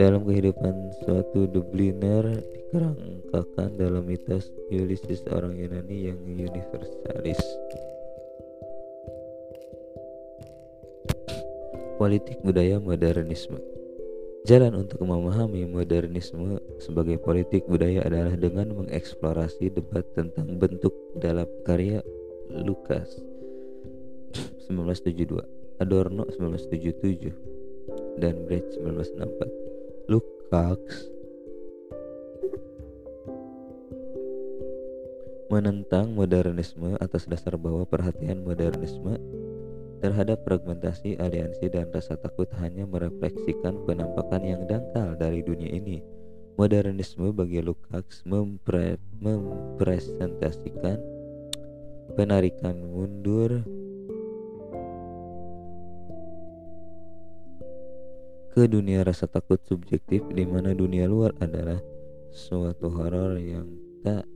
dalam 0.02 0.26
kehidupan 0.26 0.92
suatu 1.06 1.46
Dubliner 1.46 2.26
dikerangkakan 2.42 3.78
dalam 3.78 4.04
mitos 4.04 4.50
Ulysses 4.74 5.22
orang 5.30 5.54
Yunani 5.56 6.10
yang 6.12 6.20
universalis. 6.26 7.40
Politik 12.02 12.42
budaya 12.44 12.82
modernisme 12.84 13.83
Jalan 14.44 14.76
untuk 14.76 15.00
memahami 15.08 15.64
modernisme 15.64 16.60
sebagai 16.76 17.16
politik 17.16 17.64
budaya 17.64 18.04
adalah 18.04 18.36
dengan 18.36 18.76
mengeksplorasi 18.76 19.72
debat 19.72 20.04
tentang 20.12 20.60
bentuk 20.60 20.92
dalam 21.16 21.48
karya 21.64 22.04
Lukas 22.52 23.24
1972, 24.68 25.80
Adorno 25.80 26.28
1977, 26.28 28.20
dan 28.20 28.44
Brecht 28.44 28.68
1964. 28.84 30.12
Lukács 30.12 31.08
menentang 35.48 36.12
modernisme 36.12 37.00
atas 37.00 37.32
dasar 37.32 37.56
bahwa 37.56 37.88
perhatian 37.88 38.44
modernisme 38.44 39.16
terhadap 40.04 40.44
fragmentasi 40.44 41.16
aliansi 41.16 41.72
dan 41.72 41.88
rasa 41.96 42.20
takut 42.20 42.52
hanya 42.60 42.84
merefleksikan 42.84 43.88
penampakan 43.88 44.44
yang 44.44 44.62
dangkal 44.68 45.16
dari 45.16 45.40
dunia 45.40 45.72
ini. 45.72 46.04
Modernisme 46.60 47.32
bagi 47.32 47.64
Lukács 47.64 48.28
mempre 48.28 49.00
mempresentasikan 49.24 51.00
penarikan 52.20 52.84
mundur 52.84 53.64
ke 58.52 58.68
dunia 58.68 59.08
rasa 59.08 59.26
takut 59.32 59.64
subjektif 59.64 60.22
di 60.36 60.44
mana 60.44 60.76
dunia 60.76 61.08
luar 61.08 61.32
adalah 61.40 61.80
suatu 62.30 62.92
horor 62.92 63.40
yang 63.40 63.72
tak 64.04 64.28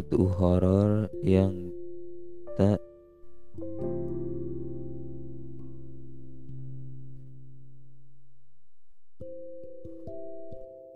satu 0.00 0.32
horor 0.32 1.12
yang 1.20 1.52
tak 2.56 2.80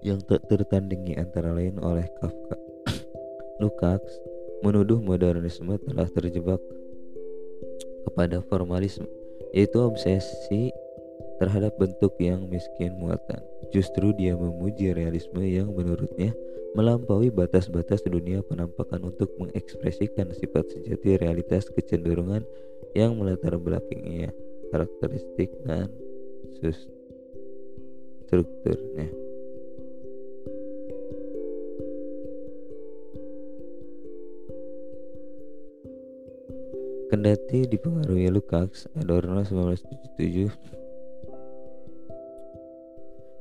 yang 0.01 0.17
tak 0.25 0.41
tertandingi 0.49 1.21
antara 1.21 1.53
lain 1.53 1.77
oleh 1.85 2.09
Kafka. 2.17 2.57
Lukács 3.61 4.25
menuduh 4.65 5.05
modernisme 5.05 5.77
telah 5.85 6.09
terjebak 6.09 6.65
kepada 8.09 8.41
formalisme, 8.49 9.05
yaitu 9.53 9.85
obsesi 9.85 10.73
terhadap 11.39 11.75
bentuk 11.79 12.15
yang 12.23 12.47
miskin 12.47 12.95
muatan. 12.99 13.43
Justru 13.75 14.15
dia 14.15 14.39
memuji 14.39 14.95
realisme 14.95 15.43
yang 15.43 15.75
menurutnya 15.75 16.31
melampaui 16.75 17.31
batas-batas 17.31 18.03
dunia 18.03 18.43
penampakan 18.43 19.15
untuk 19.15 19.31
mengekspresikan 19.39 20.35
sifat 20.35 20.67
sejati 20.75 21.19
realitas 21.19 21.71
kecenderungan 21.71 22.43
yang 22.99 23.15
melatar 23.15 23.55
belakangnya, 23.59 24.35
karakteristik 24.75 25.55
dan 25.63 25.91
strukturnya. 28.27 29.11
Kendati 37.15 37.71
dipengaruhi 37.71 38.27
Lukács, 38.27 38.91
Adorno 38.99 39.47
1977 39.47 40.84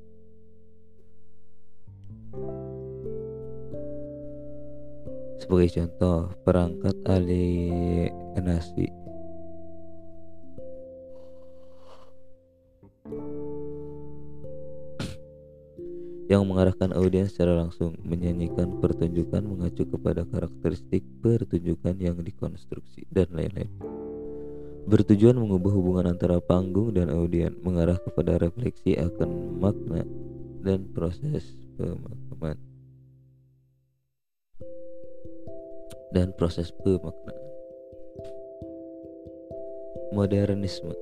Sebagai 5.36 5.68
contoh, 5.76 6.32
perangkat 6.48 6.96
alienasi. 7.04 8.88
Yang 16.26 16.42
mengarahkan 16.42 16.90
audiens 16.98 17.30
secara 17.30 17.54
langsung 17.54 17.94
menyanyikan 18.02 18.82
pertunjukan 18.82 19.46
mengacu 19.46 19.86
kepada 19.86 20.26
karakteristik 20.26 21.06
pertunjukan 21.22 21.94
yang 22.02 22.18
dikonstruksi 22.18 23.06
dan 23.14 23.30
lain-lain. 23.30 23.70
Bertujuan 24.90 25.38
mengubah 25.38 25.70
hubungan 25.70 26.10
antara 26.14 26.42
panggung 26.42 26.94
dan 26.94 27.14
audiens 27.14 27.54
mengarah 27.62 27.98
kepada 28.02 28.42
refleksi 28.42 28.98
akan 28.98 29.58
makna 29.62 30.02
dan 30.66 30.82
proses 30.90 31.54
pemakaman 31.78 32.65
dan 36.12 36.34
proses 36.34 36.70
pemaknaan. 36.84 37.44
Modernisme 40.14 40.94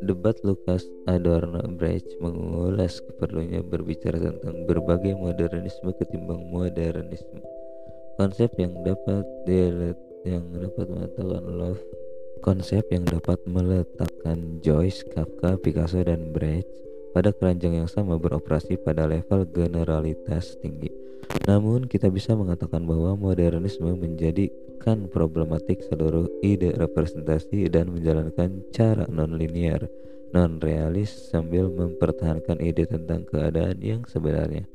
Debat 0.00 0.36
Lukas 0.44 0.84
Adorno 1.08 1.60
Brecht 1.76 2.08
mengulas 2.24 3.04
keperluannya 3.04 3.60
berbicara 3.64 4.16
tentang 4.16 4.64
berbagai 4.64 5.12
modernisme 5.16 5.92
ketimbang 5.96 6.40
modernisme. 6.48 7.40
Konsep 8.16 8.52
yang 8.56 8.80
dapat 8.84 9.24
dilet 9.44 9.96
yang 10.24 10.44
dapat 10.52 10.84
mengatakan 10.88 11.44
love 11.52 11.80
konsep 12.40 12.84
yang 12.88 13.04
dapat 13.04 13.36
meletakkan 13.44 14.60
Joyce, 14.64 15.04
Kafka, 15.12 15.60
Picasso, 15.60 16.00
dan 16.00 16.32
Brecht 16.32 16.68
pada 17.12 17.36
keranjang 17.36 17.84
yang 17.84 17.88
sama 17.88 18.16
beroperasi 18.16 18.80
pada 18.80 19.04
level 19.04 19.44
generalitas 19.52 20.56
tinggi. 20.64 21.09
Namun 21.48 21.88
kita 21.88 22.12
bisa 22.12 22.36
mengatakan 22.36 22.84
bahwa 22.84 23.16
modernisme 23.16 23.90
menjadikan 23.96 25.08
problematik 25.08 25.80
seluruh 25.88 26.28
ide 26.44 26.76
representasi 26.76 27.66
dan 27.72 27.90
menjalankan 27.90 28.60
cara 28.70 29.08
non-linear, 29.08 29.88
non-realis 30.30 31.10
sambil 31.10 31.66
mempertahankan 31.72 32.60
ide 32.62 32.86
tentang 32.86 33.26
keadaan 33.26 33.80
yang 33.82 34.06
sebenarnya. 34.06 34.68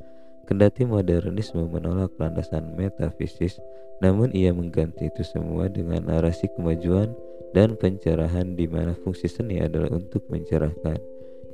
Kendati 0.46 0.86
modernisme 0.86 1.64
menolak 1.66 2.14
landasan 2.20 2.74
metafisis, 2.78 3.58
namun 3.98 4.30
ia 4.30 4.54
mengganti 4.54 5.10
itu 5.10 5.26
semua 5.26 5.66
dengan 5.66 6.06
narasi 6.06 6.46
kemajuan 6.54 7.10
dan 7.50 7.74
pencerahan 7.74 8.54
di 8.54 8.68
mana 8.68 8.94
fungsi 9.00 9.26
seni 9.26 9.58
adalah 9.58 9.90
untuk 9.96 10.22
mencerahkan. 10.30 10.98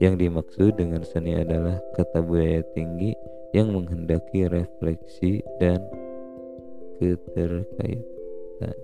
Yang 0.03 0.15
dimaksud 0.19 0.71
dengan 0.77 1.07
seni 1.07 1.39
adalah 1.39 1.79
kata 1.95 2.21
budaya 2.27 2.67
tinggi 2.75 3.15
yang 3.53 3.73
menghendaki 3.73 4.49
refleksi 4.49 5.45
dan 5.61 5.81
keterkaitan. 7.01 8.77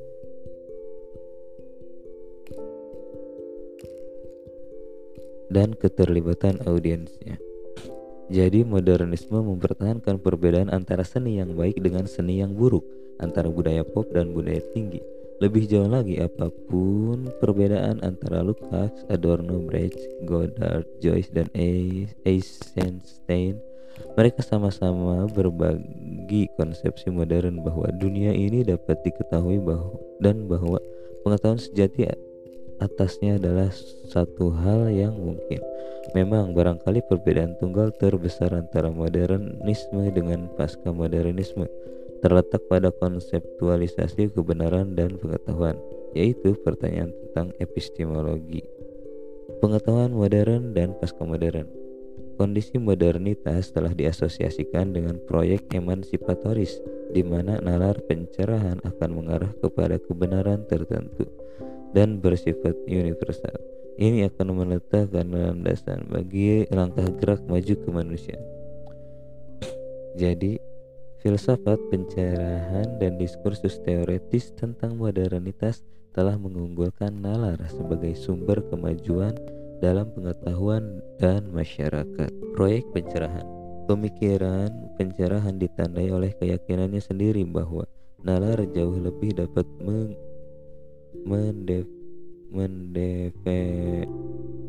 dan 5.48 5.72
keterlibatan 5.72 6.60
audiensnya. 6.68 7.40
Jadi 8.28 8.68
modernisme 8.68 9.40
mempertahankan 9.40 10.20
perbedaan 10.20 10.68
antara 10.68 11.00
seni 11.00 11.40
yang 11.40 11.56
baik 11.56 11.80
dengan 11.80 12.04
seni 12.04 12.44
yang 12.44 12.52
buruk, 12.52 12.84
antara 13.16 13.48
budaya 13.48 13.80
pop 13.80 14.04
dan 14.12 14.36
budaya 14.36 14.60
tinggi. 14.76 15.00
Lebih 15.40 15.64
jauh 15.70 15.88
lagi, 15.88 16.20
apa 16.20 16.52
pun 16.68 17.32
perbedaan 17.40 18.04
antara 18.04 18.44
Lukács, 18.44 19.08
Adorno, 19.08 19.64
Brecht, 19.64 19.96
Godard, 20.28 20.84
Joyce, 21.00 21.32
dan 21.32 21.48
Eisenstein 21.56 23.56
mereka 24.18 24.42
sama-sama 24.42 25.30
berbagi 25.30 26.50
konsepsi 26.58 27.10
modern 27.14 27.62
bahwa 27.62 27.86
dunia 27.94 28.34
ini 28.34 28.66
dapat 28.66 28.98
diketahui 29.06 29.62
bahwa 29.62 29.94
dan 30.18 30.50
bahwa 30.50 30.82
pengetahuan 31.22 31.62
sejati 31.62 32.10
atasnya 32.82 33.38
adalah 33.38 33.70
satu 34.10 34.50
hal 34.54 34.90
yang 34.90 35.14
mungkin. 35.14 35.62
Memang 36.16 36.56
barangkali 36.56 37.04
perbedaan 37.04 37.54
tunggal 37.60 37.92
terbesar 37.94 38.54
antara 38.56 38.88
modernisme 38.88 40.08
dengan 40.08 40.48
pasca 40.56 40.88
modernisme 40.88 41.68
terletak 42.18 42.64
pada 42.66 42.90
konseptualisasi 42.90 44.34
kebenaran 44.34 44.98
dan 44.98 45.14
pengetahuan, 45.22 45.78
yaitu 46.18 46.58
pertanyaan 46.66 47.14
tentang 47.14 47.54
epistemologi. 47.62 48.66
Pengetahuan 49.62 50.10
modern 50.10 50.74
dan 50.74 50.98
pasca 50.98 51.22
modern 51.22 51.87
Kondisi 52.38 52.78
modernitas 52.78 53.74
telah 53.74 53.90
diasosiasikan 53.90 54.94
dengan 54.94 55.18
proyek 55.26 55.74
emansipatoris 55.74 56.78
di 57.10 57.26
mana 57.26 57.58
nalar 57.58 57.98
pencerahan 58.06 58.78
akan 58.86 59.10
mengarah 59.10 59.50
kepada 59.58 59.98
kebenaran 59.98 60.62
tertentu 60.70 61.26
dan 61.90 62.22
bersifat 62.22 62.78
universal. 62.86 63.58
Ini 63.98 64.30
akan 64.30 64.54
meletakkan 64.54 65.34
landasan 65.34 66.06
bagi 66.06 66.62
langkah 66.70 67.10
gerak 67.18 67.42
maju 67.50 67.74
kemanusiaan. 67.82 68.46
Jadi, 70.14 70.62
filsafat 71.18 71.82
pencerahan 71.90 73.02
dan 73.02 73.18
diskursus 73.18 73.82
teoretis 73.82 74.54
tentang 74.54 74.94
modernitas 74.94 75.82
telah 76.14 76.38
mengunggulkan 76.38 77.18
nalar 77.18 77.58
sebagai 77.66 78.14
sumber 78.14 78.62
kemajuan 78.70 79.34
dalam 79.78 80.10
pengetahuan 80.14 81.02
dan 81.18 81.48
masyarakat. 81.50 82.30
Proyek 82.54 82.86
pencerahan 82.94 83.46
Pemikiran 83.88 84.68
pencerahan 85.00 85.56
ditandai 85.56 86.12
oleh 86.12 86.36
keyakinannya 86.36 87.00
sendiri 87.00 87.40
bahwa 87.48 87.88
nalar 88.20 88.60
jauh 88.76 89.00
lebih 89.00 89.32
dapat 89.32 89.64
meng 89.80 90.12
mendef 91.24 91.88
mendefe 92.52 94.04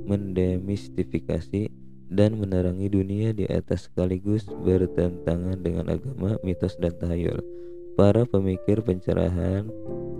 mendemistifikasi 0.07 1.67
dan 2.09 2.39
menerangi 2.39 2.87
dunia 2.87 3.35
di 3.35 3.43
atas 3.45 3.91
sekaligus 3.91 4.47
bertentangan 4.49 5.61
dengan 5.61 5.93
agama, 5.93 6.39
mitos, 6.41 6.79
dan 6.81 6.95
tahayul. 6.97 7.43
Para 7.93 8.25
pemikir 8.25 8.81
pencerahan 8.81 9.69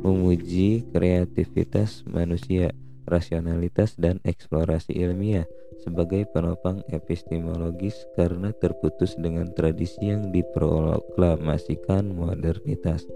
memuji 0.03 0.85
kreativitas 0.93 2.05
manusia, 2.05 2.75
rasionalitas, 3.09 3.97
dan 3.97 4.21
eksplorasi 4.23 4.93
ilmiah 4.95 5.49
sebagai 5.81 6.29
penopang 6.29 6.85
epistemologis 6.93 8.05
karena 8.13 8.53
terputus 8.53 9.17
dengan 9.17 9.49
tradisi 9.51 10.13
yang 10.13 10.29
diproklamasikan 10.29 12.13
modernitas. 12.13 13.09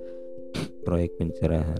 Proyek 0.83 1.15
pencerahan 1.21 1.79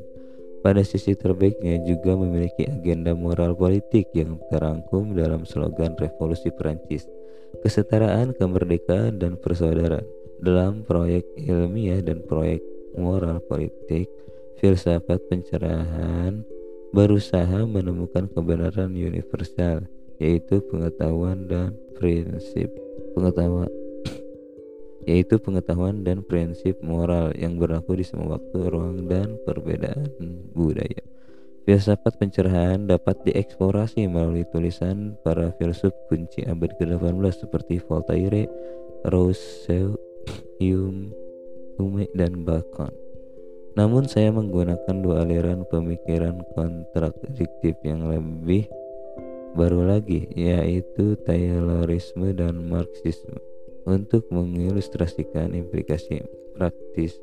pada 0.64 0.80
sisi 0.80 1.12
terbaiknya 1.12 1.84
juga 1.84 2.16
memiliki 2.16 2.64
agenda 2.64 3.12
moral 3.12 3.52
politik 3.52 4.08
yang 4.16 4.40
terangkum 4.48 5.12
dalam 5.12 5.44
slogan 5.44 5.92
Revolusi 6.00 6.56
Perancis, 6.56 7.04
kesetaraan, 7.60 8.32
kemerdekaan, 8.32 9.20
dan 9.20 9.36
persaudaraan. 9.36 10.08
Dalam 10.40 10.88
proyek 10.88 11.28
ilmiah 11.36 12.00
dan 12.00 12.24
proyek 12.24 12.64
moral 12.96 13.44
politik, 13.44 14.08
filsafat 14.60 15.20
pencerahan 15.28 16.48
berusaha 16.94 17.66
menemukan 17.66 18.30
kebenaran 18.30 18.94
universal 18.94 19.90
yaitu 20.22 20.62
pengetahuan 20.70 21.50
dan 21.50 21.74
prinsip 21.98 22.70
pengetahuan 23.18 23.68
yaitu 25.10 25.42
pengetahuan 25.42 26.06
dan 26.06 26.22
prinsip 26.22 26.78
moral 26.86 27.34
yang 27.34 27.58
berlaku 27.58 27.98
di 27.98 28.06
semua 28.06 28.38
waktu, 28.40 28.58
ruang, 28.70 29.10
dan 29.10 29.36
perbedaan 29.44 30.08
budaya. 30.56 31.04
Filsafat 31.64 32.20
pencerahan 32.20 32.88
dapat 32.88 33.24
dieksplorasi 33.28 34.08
melalui 34.08 34.48
tulisan 34.52 35.16
para 35.24 35.52
filsuf 35.60 35.92
kunci 36.08 36.44
abad 36.48 36.72
ke-18 36.76 37.20
seperti 37.36 37.84
Voltaire, 37.84 38.48
Rousseau, 39.08 39.96
Hume, 40.64 41.12
Hume, 41.80 42.08
dan 42.16 42.48
Bacon. 42.48 43.03
Namun 43.74 44.06
saya 44.06 44.30
menggunakan 44.30 45.02
dua 45.02 45.26
aliran 45.26 45.66
pemikiran 45.66 46.46
kontradiktif 46.54 47.74
yang 47.82 48.06
lebih 48.06 48.70
baru 49.58 49.98
lagi 49.98 50.30
yaitu 50.34 51.18
Taylorisme 51.26 52.38
dan 52.38 52.70
Marxisme 52.70 53.42
untuk 53.90 54.30
mengilustrasikan 54.30 55.58
implikasi 55.58 56.22
praktis 56.54 57.18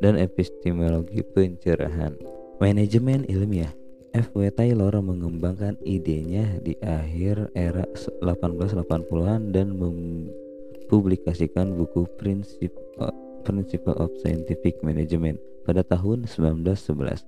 dan 0.00 0.16
epistemologi 0.16 1.20
pencerahan. 1.20 2.16
Manajemen 2.60 3.24
ilmiah 3.28 3.72
F.W. 4.10 4.50
Taylor 4.56 4.90
mengembangkan 4.98 5.78
idenya 5.86 6.58
di 6.64 6.74
akhir 6.82 7.54
era 7.54 7.86
1880-an 7.94 9.54
dan 9.54 9.78
mempublikasikan 9.78 11.78
buku 11.78 12.10
Principle 12.18 13.94
of 13.94 14.10
Scientific 14.18 14.82
Management 14.82 15.38
pada 15.64 15.84
tahun 15.84 16.26
1911 16.26 17.24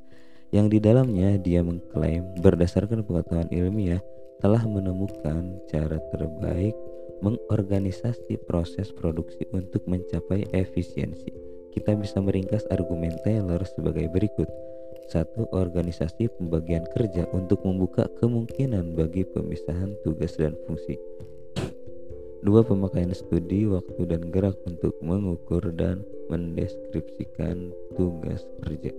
yang 0.53 0.69
di 0.69 0.79
dalamnya 0.79 1.41
dia 1.41 1.65
mengklaim 1.65 2.29
berdasarkan 2.45 3.05
pengetahuan 3.09 3.49
ilmiah 3.49 4.05
telah 4.45 4.61
menemukan 4.69 5.57
cara 5.71 5.97
terbaik 6.13 6.77
mengorganisasi 7.23 8.37
proses 8.45 8.91
produksi 8.91 9.47
untuk 9.55 9.87
mencapai 9.87 10.45
efisiensi. 10.53 11.31
Kita 11.73 11.97
bisa 11.97 12.21
meringkas 12.21 12.69
argumen 12.69 13.17
Taylor 13.25 13.63
sebagai 13.65 14.11
berikut. 14.13 14.51
Satu, 15.09 15.49
organisasi 15.55 16.29
pembagian 16.37 16.85
kerja 16.93 17.25
untuk 17.33 17.65
membuka 17.65 18.11
kemungkinan 18.21 18.93
bagi 18.93 19.25
pemisahan 19.25 19.97
tugas 20.05 20.37
dan 20.37 20.53
fungsi. 20.69 20.99
Dua, 22.43 22.67
pemakaian 22.67 23.15
studi, 23.15 23.71
waktu, 23.71 24.03
dan 24.03 24.35
gerak 24.35 24.59
untuk 24.67 24.99
mengukur 24.99 25.63
dan 25.71 26.03
mendeskripsikan 26.27 27.71
tugas 27.95 28.43
kerja. 28.67 28.91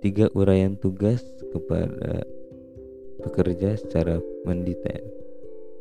Tiga, 0.00 0.32
uraian 0.32 0.74
tugas 0.80 1.20
kepada 1.52 2.24
bekerja 3.20 3.76
secara 3.76 4.16
mendetail. 4.48 5.04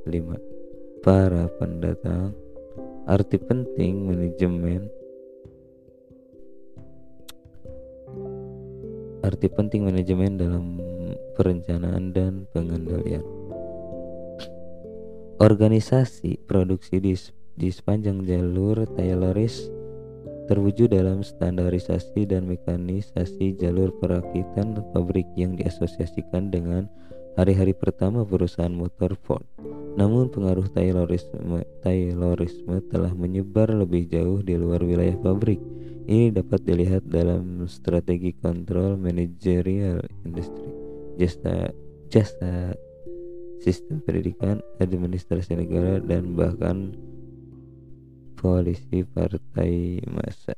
5. 0.03 1.01
Para 1.01 1.47
pendatang 1.55 2.35
arti 3.07 3.41
penting 3.41 4.05
manajemen 4.05 4.91
arti 9.21 9.47
penting 9.49 9.87
manajemen 9.87 10.37
dalam 10.37 10.65
perencanaan 11.33 12.13
dan 12.13 12.45
pengendalian. 12.53 13.40
Organisasi 15.41 16.37
produksi 16.45 17.01
di, 17.01 17.17
di 17.57 17.73
sepanjang 17.73 18.21
jalur 18.29 18.85
Tayloris 18.93 19.73
terwujud 20.45 20.93
dalam 20.93 21.25
standarisasi 21.25 22.29
dan 22.29 22.45
mekanisasi 22.45 23.57
jalur 23.57 23.89
perakitan 23.97 24.77
pabrik 24.93 25.25
yang 25.33 25.57
diasosiasikan 25.57 26.53
dengan 26.53 26.85
hari-hari 27.41 27.73
pertama 27.73 28.21
perusahaan 28.21 28.69
motor 28.69 29.17
Ford. 29.25 29.41
Namun 29.97 30.29
pengaruh 30.29 30.69
Taylorisme, 30.77 31.65
Taylorisme 31.81 32.77
telah 32.93 33.09
menyebar 33.17 33.73
lebih 33.73 34.13
jauh 34.13 34.45
di 34.45 34.53
luar 34.61 34.85
wilayah 34.85 35.17
pabrik. 35.17 35.57
Ini 36.05 36.37
dapat 36.37 36.69
dilihat 36.69 37.09
dalam 37.09 37.65
strategi 37.65 38.29
kontrol 38.37 38.93
manajerial 38.93 40.05
industri, 40.21 40.69
jasa, 41.17 41.73
jasa 42.13 42.77
sistem 43.61 44.01
pendidikan, 44.03 44.59
administrasi 44.81 45.55
negara, 45.55 46.01
dan 46.01 46.33
bahkan 46.33 46.97
koalisi 48.41 49.05
partai 49.05 50.01
masa. 50.09 50.57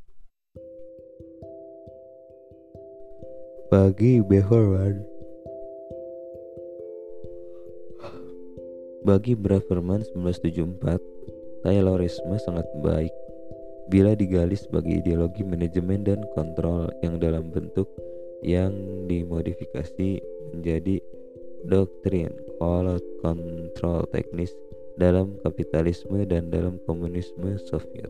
Bagi 3.67 4.23
Beverman, 4.23 5.13
Bagi 9.03 9.35
Braverman 9.35 9.99
1974, 10.15 10.95
Taylorisme 11.67 12.39
sangat 12.39 12.63
baik. 12.79 13.11
Bila 13.91 14.15
digali 14.15 14.55
sebagai 14.55 15.03
ideologi 15.03 15.43
manajemen 15.43 16.07
dan 16.07 16.23
kontrol 16.31 16.87
yang 17.03 17.19
dalam 17.19 17.51
bentuk 17.51 17.83
yang 18.39 18.71
dimodifikasi 19.11 20.23
menjadi 20.55 21.03
doktrin 21.67 22.31
kalau 22.63 22.95
kontrol 23.19 24.07
teknis 24.07 24.55
dalam 24.95 25.35
kapitalisme 25.43 26.23
dan 26.23 26.47
dalam 26.47 26.79
komunisme 26.87 27.59
Soviet. 27.67 28.07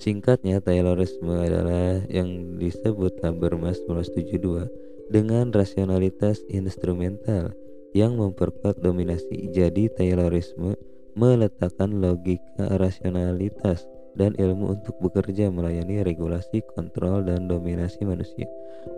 Singkatnya, 0.00 0.64
Taylorisme 0.64 1.40
adalah 1.40 2.04
yang 2.08 2.56
disebut 2.56 3.20
Habermas 3.20 3.80
1972 3.84 5.12
dengan 5.12 5.52
rasionalitas 5.52 6.40
instrumental 6.48 7.52
yang 7.92 8.16
memperkuat 8.16 8.80
dominasi. 8.80 9.52
Jadi 9.52 9.92
Taylorisme 9.92 10.76
meletakkan 11.16 12.00
logika 12.00 12.80
rasionalitas 12.80 13.84
dan 14.20 14.36
ilmu 14.36 14.76
untuk 14.76 15.00
bekerja 15.00 15.48
melayani 15.48 16.04
regulasi, 16.04 16.60
kontrol, 16.76 17.24
dan 17.24 17.48
dominasi 17.48 18.04
manusia. 18.04 18.44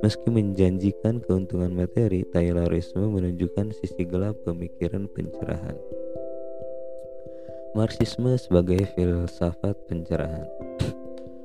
Meski 0.03 0.27
menjanjikan 0.35 1.23
keuntungan 1.23 1.70
materi, 1.70 2.27
Taylorisme 2.35 3.07
menunjukkan 3.07 3.70
sisi 3.79 4.03
gelap 4.03 4.35
pemikiran 4.43 5.07
pencerahan. 5.14 5.79
Marxisme 7.79 8.35
sebagai 8.35 8.83
filsafat 8.99 9.79
pencerahan. 9.87 10.61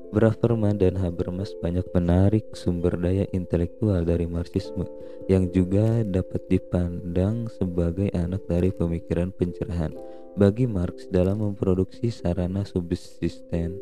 Braverman 0.07 0.79
dan 0.79 0.95
Habermas 0.95 1.51
banyak 1.59 1.83
menarik 1.91 2.47
sumber 2.55 2.95
daya 2.95 3.27
intelektual 3.35 4.07
dari 4.07 4.23
Marxisme 4.23 4.87
yang 5.27 5.51
juga 5.51 6.03
dapat 6.07 6.47
dipandang 6.47 7.51
sebagai 7.51 8.07
anak 8.15 8.47
dari 8.47 8.71
pemikiran 8.71 9.35
pencerahan. 9.35 9.91
Bagi 10.39 10.63
Marx 10.69 11.11
dalam 11.11 11.43
memproduksi 11.43 12.07
sarana 12.13 12.63
subsisten 12.63 13.75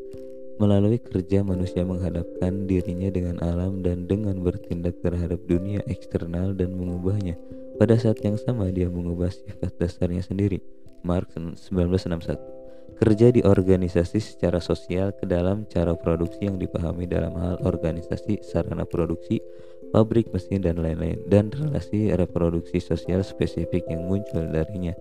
melalui 0.56 0.98
kerja 1.04 1.44
manusia 1.44 1.84
menghadapkan 1.84 2.64
dirinya 2.64 3.12
dengan 3.12 3.38
alam 3.44 3.84
dan 3.84 4.08
dengan 4.08 4.40
bertindak 4.40 4.98
terhadap 5.04 5.44
dunia 5.46 5.84
eksternal 5.86 6.56
dan 6.56 6.74
mengubahnya. 6.74 7.36
Pada 7.76 8.00
saat 8.00 8.24
yang 8.24 8.40
sama 8.40 8.72
dia 8.72 8.88
mengubah 8.88 9.30
sifat 9.30 9.76
dasarnya 9.76 10.24
sendiri. 10.24 10.64
Marx 11.04 11.36
1961 11.38 12.55
kerja 12.96 13.28
di 13.32 13.44
organisasi 13.44 14.20
secara 14.24 14.64
sosial 14.64 15.12
ke 15.12 15.28
dalam 15.28 15.68
cara 15.68 15.94
produksi 15.94 16.48
yang 16.48 16.56
dipahami 16.56 17.06
dalam 17.06 17.36
hal 17.36 17.60
organisasi 17.68 18.40
sarana 18.40 18.88
produksi 18.88 19.44
pabrik 19.92 20.32
mesin 20.32 20.64
dan 20.64 20.80
lain-lain 20.80 21.20
dan 21.28 21.52
relasi 21.52 22.12
reproduksi 22.16 22.80
sosial 22.80 23.22
spesifik 23.22 23.84
yang 23.92 24.08
muncul 24.08 24.44
darinya. 24.48 24.96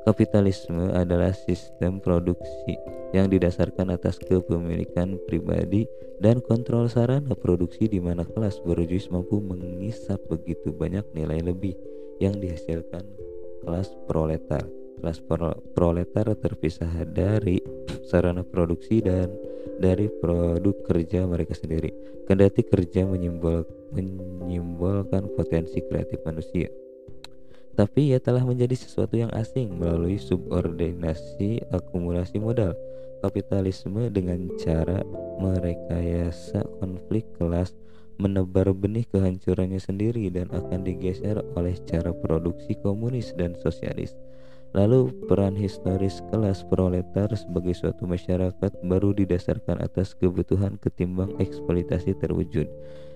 Kapitalisme 0.00 0.96
adalah 0.96 1.36
sistem 1.36 2.00
produksi 2.00 2.80
yang 3.12 3.28
didasarkan 3.28 3.92
atas 3.92 4.16
kepemilikan 4.16 5.20
pribadi 5.28 5.84
dan 6.24 6.40
kontrol 6.40 6.88
sarana 6.88 7.36
produksi 7.36 7.84
di 7.84 8.00
mana 8.00 8.24
kelas 8.24 8.64
borjuis 8.64 9.12
mampu 9.12 9.44
mengisap 9.44 10.16
begitu 10.32 10.72
banyak 10.72 11.04
nilai 11.12 11.44
lebih 11.44 11.76
yang 12.16 12.32
dihasilkan 12.40 13.04
kelas 13.60 13.92
proletar. 14.08 14.79
Kelas 15.00 15.18
proletar 15.72 16.28
terpisah 16.36 16.92
dari 17.08 17.56
sarana 18.04 18.44
produksi 18.44 19.00
dan 19.00 19.32
dari 19.80 20.12
produk 20.20 20.76
kerja 20.84 21.24
mereka 21.24 21.56
sendiri. 21.56 21.88
Kendati 22.28 22.62
kerja 22.62 23.08
menyimbol, 23.08 23.64
menyimbolkan 23.96 25.32
potensi 25.34 25.80
kreatif 25.80 26.20
manusia 26.22 26.68
tapi 27.80 28.12
ia 28.12 28.20
telah 28.20 28.44
menjadi 28.44 28.76
sesuatu 28.76 29.16
yang 29.16 29.32
asing 29.32 29.80
melalui 29.80 30.20
subordinasi 30.20 31.64
akumulasi 31.72 32.36
modal 32.36 32.76
kapitalisme 33.24 34.08
dengan 34.12 34.52
cara 34.60 35.00
merekayasa 35.40 36.60
konflik 36.80 37.24
kelas 37.40 37.72
menebar 38.20 38.68
benih 38.76 39.08
kehancurannya 39.08 39.80
sendiri 39.80 40.28
dan 40.28 40.52
akan 40.52 40.84
digeser 40.84 41.40
oleh 41.56 41.72
cara 41.88 42.12
produksi 42.12 42.76
komunis 42.84 43.32
dan 43.32 43.56
sosialis. 43.56 44.12
Lalu 44.70 45.10
peran 45.26 45.58
historis 45.58 46.22
kelas 46.30 46.62
proletar 46.70 47.26
sebagai 47.34 47.74
suatu 47.74 48.06
masyarakat 48.06 48.70
baru 48.86 49.10
didasarkan 49.10 49.82
atas 49.82 50.14
kebutuhan 50.14 50.78
ketimbang 50.78 51.34
eksploitasi 51.42 52.14
terwujud. 52.14 52.70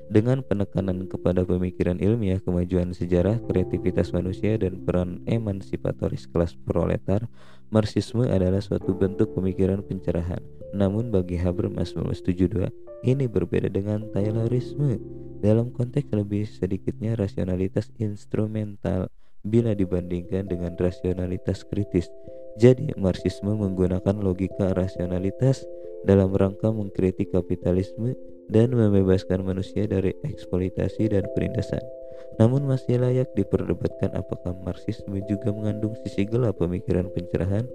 Dengan 0.04 0.44
penekanan 0.44 1.08
kepada 1.08 1.48
pemikiran 1.48 1.96
ilmiah, 1.96 2.36
kemajuan 2.36 2.92
sejarah, 2.92 3.40
kreativitas 3.48 4.12
manusia, 4.12 4.58
dan 4.60 4.84
peran 4.84 5.24
emansipatoris 5.24 6.28
kelas 6.28 6.58
proletar, 6.66 7.24
Marxisme 7.72 8.28
adalah 8.28 8.60
suatu 8.60 8.92
bentuk 8.92 9.32
pemikiran 9.32 9.80
pencerahan. 9.80 10.44
Namun 10.76 11.08
bagi 11.08 11.40
Habermas 11.40 11.96
1972, 11.96 12.68
ini 13.06 13.24
berbeda 13.24 13.72
dengan 13.72 14.04
Taylorisme 14.12 15.00
dalam 15.40 15.72
konteks 15.72 16.12
lebih 16.12 16.44
sedikitnya 16.50 17.16
rasionalitas 17.16 17.88
instrumental 17.96 19.08
bila 19.44 19.76
dibandingkan 19.76 20.48
dengan 20.48 20.72
rasionalitas 20.74 21.62
kritis. 21.68 22.08
Jadi, 22.56 22.96
Marxisme 22.96 23.52
menggunakan 23.52 24.16
logika 24.18 24.72
rasionalitas 24.72 25.62
dalam 26.08 26.32
rangka 26.32 26.72
mengkritik 26.72 27.32
kapitalisme 27.32 28.16
dan 28.48 28.72
membebaskan 28.72 29.44
manusia 29.44 29.88
dari 29.88 30.12
eksploitasi 30.24 31.12
dan 31.12 31.24
penindasan. 31.32 31.80
Namun 32.38 32.66
masih 32.66 32.98
layak 32.98 33.30
diperdebatkan 33.38 34.10
apakah 34.14 34.56
Marxisme 34.64 35.22
juga 35.28 35.54
mengandung 35.54 35.94
sisi 36.02 36.26
gelap 36.26 36.58
pemikiran 36.58 37.08
pencerahan. 37.12 37.66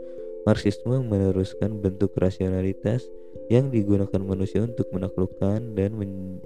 Marxisme 0.48 1.04
meneruskan 1.04 1.84
bentuk 1.84 2.16
rasionalitas 2.16 3.04
yang 3.52 3.70
digunakan 3.70 4.22
manusia 4.24 4.64
untuk 4.64 4.88
menaklukkan 4.96 5.76
dan 5.76 5.92
men 5.96 6.40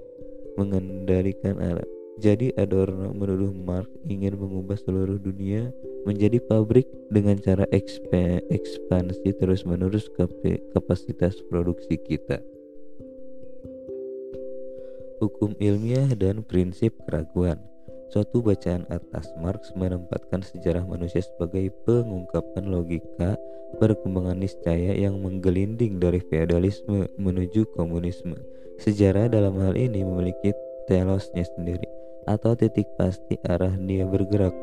mengendalikan 0.58 1.58
alam. 1.58 2.03
Jadi 2.22 2.54
Adorno 2.54 3.10
menuduh 3.10 3.50
Marx 3.54 3.90
ingin 4.06 4.38
mengubah 4.38 4.78
seluruh 4.78 5.18
dunia 5.18 5.74
menjadi 6.06 6.38
pabrik 6.46 6.86
dengan 7.10 7.40
cara 7.42 7.66
ekspansi 7.74 9.30
terus-menerus 9.40 10.12
kapasitas 10.76 11.42
produksi 11.50 11.98
kita 11.98 12.44
hukum 15.24 15.56
ilmiah 15.64 16.12
dan 16.20 16.44
prinsip 16.44 16.92
keraguan. 17.08 17.56
Suatu 18.12 18.44
bacaan 18.44 18.84
atas 18.92 19.32
Marx 19.40 19.72
menempatkan 19.74 20.44
sejarah 20.44 20.84
manusia 20.84 21.24
sebagai 21.24 21.72
pengungkapan 21.88 22.68
logika 22.68 23.40
perkembangan 23.82 24.38
niscaya 24.38 24.94
yang 24.94 25.18
menggelinding 25.24 25.98
dari 25.98 26.22
feodalisme 26.22 27.10
menuju 27.18 27.66
komunisme. 27.74 28.38
Sejarah 28.78 29.32
dalam 29.32 29.58
hal 29.64 29.74
ini 29.80 30.06
memiliki 30.06 30.54
telosnya 30.86 31.48
sendiri 31.58 31.93
atau 32.30 32.56
titik 32.56 32.88
pasti 32.96 33.36
arah 33.48 33.74
dia 33.84 34.08
bergerak 34.08 34.56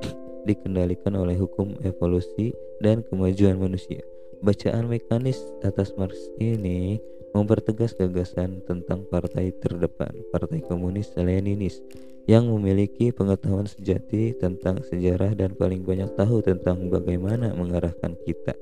dikendalikan 0.48 1.16
oleh 1.16 1.36
hukum 1.36 1.76
evolusi 1.84 2.56
dan 2.80 3.04
kemajuan 3.06 3.60
manusia. 3.60 4.00
Bacaan 4.40 4.88
mekanis 4.88 5.36
atas 5.60 5.92
Marx 6.00 6.16
ini 6.40 6.96
mempertegas 7.36 7.94
gagasan 7.94 8.64
tentang 8.64 9.06
partai 9.06 9.52
terdepan, 9.60 10.10
Partai 10.32 10.64
Komunis 10.64 11.12
Leninis, 11.14 11.78
yang 12.26 12.48
memiliki 12.48 13.12
pengetahuan 13.14 13.68
sejati 13.68 14.34
tentang 14.38 14.82
sejarah 14.86 15.36
dan 15.36 15.54
paling 15.54 15.84
banyak 15.84 16.10
tahu 16.18 16.42
tentang 16.42 16.90
bagaimana 16.90 17.54
mengarahkan 17.54 18.16
kita. 18.26 18.56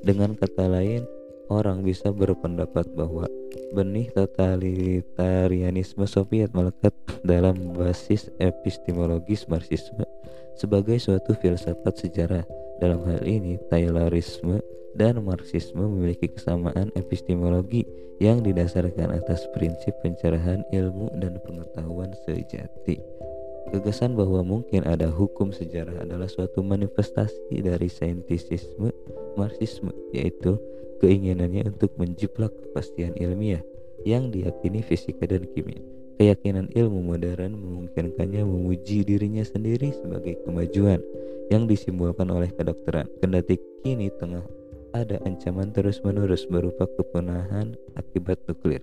Dengan 0.00 0.38
kata 0.38 0.70
lain, 0.70 1.04
orang 1.48 1.82
bisa 1.82 2.10
berpendapat 2.10 2.86
bahwa 2.94 3.26
benih 3.74 4.10
totalitarianisme 4.14 6.06
Soviet 6.06 6.50
melekat 6.54 6.94
dalam 7.22 7.74
basis 7.74 8.30
epistemologis 8.38 9.46
Marxisme 9.50 10.06
sebagai 10.56 10.96
suatu 10.96 11.36
filsafat 11.36 11.94
sejarah. 12.00 12.44
Dalam 12.76 13.04
hal 13.08 13.24
ini, 13.24 13.56
Taylorisme 13.72 14.60
dan 14.96 15.20
Marxisme 15.24 15.84
memiliki 15.84 16.28
kesamaan 16.32 16.92
epistemologi 16.96 17.84
yang 18.20 18.40
didasarkan 18.40 19.12
atas 19.12 19.44
prinsip 19.52 19.92
pencerahan 20.00 20.64
ilmu 20.72 21.12
dan 21.20 21.36
pengetahuan 21.44 22.12
sejati. 22.24 23.00
Gagasan 23.74 24.14
bahwa 24.14 24.46
mungkin 24.46 24.86
ada 24.86 25.10
hukum 25.10 25.50
sejarah 25.50 26.06
adalah 26.06 26.30
suatu 26.30 26.62
manifestasi 26.62 27.62
dari 27.66 27.90
saintisisme 27.90 28.94
Marxisme, 29.34 29.92
yaitu 30.14 30.56
keinginannya 31.02 31.68
untuk 31.68 31.92
menjiplak 32.00 32.54
kepastian 32.54 33.12
ilmiah 33.20 33.60
yang 34.06 34.30
diyakini 34.30 34.80
fisika 34.80 35.26
dan 35.26 35.44
kimia. 35.52 35.82
Keyakinan 36.16 36.72
ilmu 36.72 37.12
modern 37.12 37.60
memungkinkannya 37.60 38.40
memuji 38.48 39.04
dirinya 39.04 39.44
sendiri 39.44 39.92
sebagai 39.92 40.40
kemajuan 40.48 41.04
yang 41.52 41.68
disimbolkan 41.68 42.32
oleh 42.32 42.48
kedokteran. 42.56 43.04
Kendati 43.20 43.60
kini 43.84 44.08
tengah 44.16 44.46
ada 44.96 45.20
ancaman 45.28 45.76
terus-menerus 45.76 46.48
berupa 46.48 46.88
kepunahan 46.88 47.76
akibat 48.00 48.40
nuklir. 48.48 48.80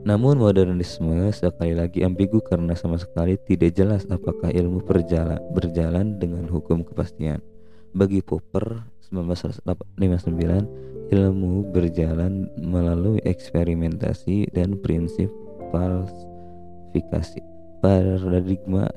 Namun 0.00 0.40
modernisme 0.40 1.28
sekali 1.28 1.76
lagi 1.76 2.00
ambigu 2.00 2.40
karena 2.40 2.72
sama 2.72 2.96
sekali 2.96 3.36
tidak 3.44 3.76
jelas 3.76 4.08
apakah 4.08 4.48
ilmu 4.48 4.80
berjalan, 4.80 5.36
berjalan 5.52 6.16
dengan 6.16 6.48
hukum 6.48 6.80
kepastian. 6.80 7.44
Bagi 7.92 8.24
Popper 8.24 8.80
1959, 9.12 11.12
ilmu 11.12 11.68
berjalan 11.68 12.48
melalui 12.56 13.20
eksperimentasi 13.28 14.48
dan 14.56 14.80
prinsip 14.80 15.28
falsifikasi. 15.68 17.44
Paradigma 17.84 18.88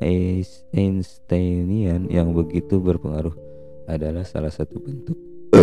Einsteinian 0.71 2.07
yang 2.07 2.31
begitu 2.31 2.79
berpengaruh 2.79 3.35
adalah 3.91 4.23
salah 4.23 4.51
satu 4.51 4.79
bentuk 4.79 5.19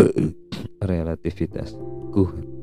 relativitas. 0.91 1.72
Kuh 2.12 2.59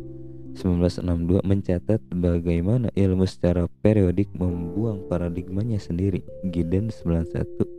1962 0.57 1.45
mencatat 1.45 2.01
bagaimana 2.17 2.89
ilmu 2.97 3.29
secara 3.29 3.69
periodik 3.85 4.33
membuang 4.33 5.05
paradigmanya 5.05 5.77
sendiri. 5.77 6.25
Gideon 6.41 6.89
91 6.89 7.77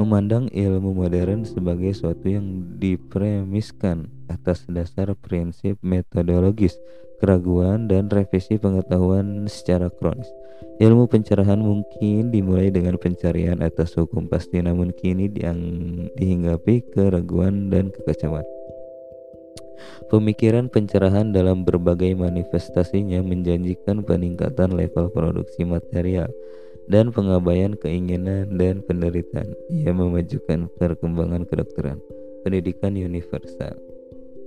memandang 0.00 0.48
ilmu 0.48 0.96
modern 0.96 1.44
sebagai 1.44 1.92
suatu 1.92 2.24
yang 2.24 2.64
dipremiskan 2.80 4.08
atas 4.32 4.64
dasar 4.64 5.12
prinsip 5.12 5.76
metodologis, 5.84 6.80
keraguan, 7.20 7.84
dan 7.84 8.08
revisi 8.08 8.56
pengetahuan 8.56 9.44
secara 9.44 9.92
kronis. 9.92 10.32
Ilmu 10.80 11.04
pencerahan 11.04 11.60
mungkin 11.60 12.32
dimulai 12.32 12.72
dengan 12.72 12.96
pencarian 12.96 13.60
atas 13.60 13.92
hukum 13.92 14.24
pasti 14.24 14.64
namun 14.64 14.88
kini 14.96 15.28
dihinggapi 16.16 16.96
keraguan 16.96 17.68
dan 17.68 17.92
kekacauan. 17.92 18.48
Pemikiran 20.10 20.66
pencerahan 20.66 21.30
dalam 21.30 21.62
berbagai 21.62 22.12
manifestasinya 22.18 23.22
menjanjikan 23.22 24.02
peningkatan 24.02 24.74
level 24.74 25.12
produksi 25.14 25.62
material 25.62 26.30
dan 26.90 27.14
pengabaian 27.14 27.78
keinginan 27.78 28.58
dan 28.58 28.82
penderitaan. 28.82 29.54
Ia 29.70 29.94
memajukan 29.94 30.66
perkembangan 30.74 31.46
kedokteran, 31.46 32.02
pendidikan 32.42 32.98
universal, 32.98 33.78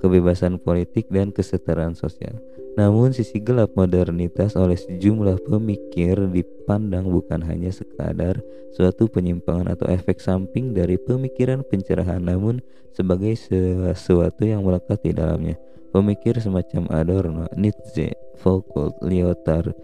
kebebasan 0.03 0.59
politik 0.59 1.07
dan 1.07 1.31
kesetaraan 1.31 1.95
sosial. 1.95 2.35
Namun 2.73 3.13
sisi 3.13 3.37
gelap 3.37 3.77
modernitas 3.77 4.57
oleh 4.57 4.73
sejumlah 4.73 5.45
pemikir 5.45 6.17
dipandang 6.33 7.05
bukan 7.05 7.45
hanya 7.45 7.69
sekadar 7.69 8.41
suatu 8.73 9.05
penyimpangan 9.05 9.77
atau 9.77 9.85
efek 9.93 10.17
samping 10.17 10.73
dari 10.73 10.97
pemikiran 10.97 11.61
pencerahan 11.61 12.25
namun 12.25 12.65
sebagai 12.89 13.37
sesuatu 13.37 14.41
yang 14.41 14.65
melekat 14.65 15.05
di 15.05 15.13
dalamnya. 15.13 15.55
Pemikir 15.93 16.41
semacam 16.41 16.89
Adorno, 16.89 17.45
Nietzsche, 17.53 18.17
Foucault, 18.41 18.97
Lyotard, 19.05 19.77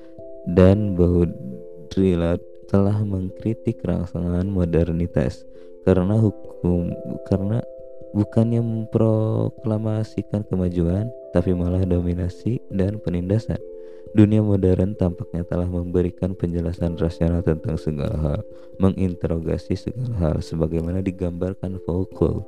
dan 0.49 0.97
Baudrillard 0.97 2.41
telah 2.65 2.97
mengkritik 3.05 3.81
rangsangan 3.85 4.45
modernitas 4.49 5.45
karena 5.85 6.17
hukum 6.17 6.89
karena 7.29 7.61
bukannya 8.16 8.62
memproklamasikan 8.62 10.45
kemajuan 10.47 11.10
tapi 11.36 11.53
malah 11.53 11.86
dominasi 11.86 12.62
dan 12.74 12.97
penindasan. 13.01 13.62
Dunia 14.10 14.41
modern 14.41 14.97
tampaknya 14.97 15.45
telah 15.45 15.70
memberikan 15.70 16.34
penjelasan 16.34 16.97
rasional 16.97 17.45
tentang 17.45 17.78
segala 17.78 18.18
hal, 18.18 18.39
menginterogasi 18.82 19.78
segala 19.78 20.14
hal 20.18 20.36
sebagaimana 20.41 21.05
digambarkan 21.05 21.78
Foucault. 21.86 22.41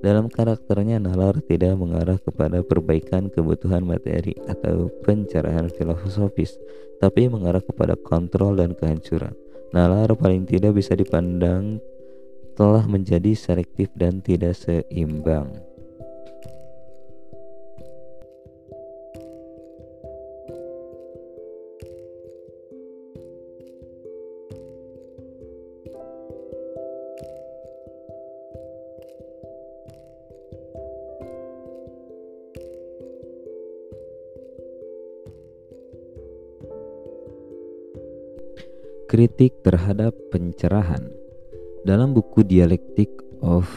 Dalam 0.00 0.32
karakternya, 0.32 0.96
Nalar 0.96 1.40
tidak 1.44 1.76
mengarah 1.76 2.16
kepada 2.16 2.64
perbaikan 2.64 3.28
kebutuhan 3.28 3.84
materi 3.84 4.32
atau 4.48 4.88
pencerahan 5.04 5.68
filosofis, 5.68 6.56
tapi 6.96 7.28
mengarah 7.28 7.60
kepada 7.60 7.92
kontrol 7.96 8.56
dan 8.56 8.72
kehancuran. 8.72 9.36
Nalar 9.76 10.16
paling 10.16 10.48
tidak 10.48 10.80
bisa 10.80 10.96
dipandang 10.96 11.76
telah 12.56 12.88
menjadi 12.88 13.36
selektif 13.36 13.92
dan 13.92 14.24
tidak 14.24 14.56
seimbang. 14.56 15.52
Kritik 39.06 39.62
terhadap 39.62 40.12
pencerahan 40.34 41.25
dalam 41.86 42.10
buku 42.10 42.42
Dialectic 42.42 43.06
of 43.46 43.70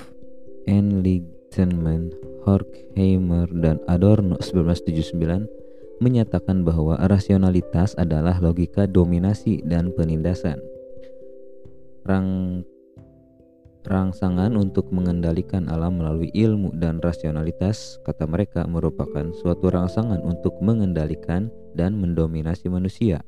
Enlightenment, 0.65 2.17
Horkheimer 2.41 3.45
dan 3.61 3.77
Adorno 3.85 4.41
1979 4.41 6.01
menyatakan 6.01 6.65
bahwa 6.65 6.97
rasionalitas 7.05 7.93
adalah 8.01 8.41
logika 8.41 8.89
dominasi 8.89 9.61
dan 9.61 9.93
penindasan. 9.93 10.57
Rang 12.01 12.65
rangsangan 13.85 14.57
untuk 14.57 14.89
mengendalikan 14.89 15.69
alam 15.69 16.01
melalui 16.01 16.33
ilmu 16.33 16.73
dan 16.81 16.97
rasionalitas, 16.99 18.01
kata 18.03 18.25
mereka, 18.25 18.65
merupakan 18.65 19.29
suatu 19.37 19.69
rangsangan 19.69 20.19
untuk 20.25 20.57
mengendalikan 20.59 21.53
dan 21.77 21.95
mendominasi 21.95 22.67
manusia. 22.73 23.21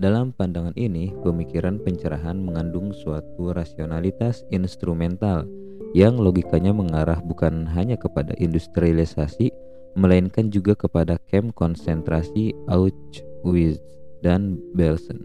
Dalam 0.00 0.32
pandangan 0.32 0.72
ini, 0.80 1.12
pemikiran 1.20 1.76
pencerahan 1.76 2.40
mengandung 2.40 2.96
suatu 2.96 3.52
rasionalitas 3.52 4.48
instrumental 4.48 5.44
yang 5.92 6.16
logikanya 6.16 6.72
mengarah 6.72 7.20
bukan 7.20 7.68
hanya 7.68 8.00
kepada 8.00 8.32
industrialisasi, 8.40 9.52
melainkan 10.00 10.48
juga 10.48 10.72
kepada 10.72 11.20
kem 11.28 11.52
konsentrasi 11.52 12.56
Auschwitz 12.72 13.84
dan 14.24 14.56
Belsen. 14.72 15.20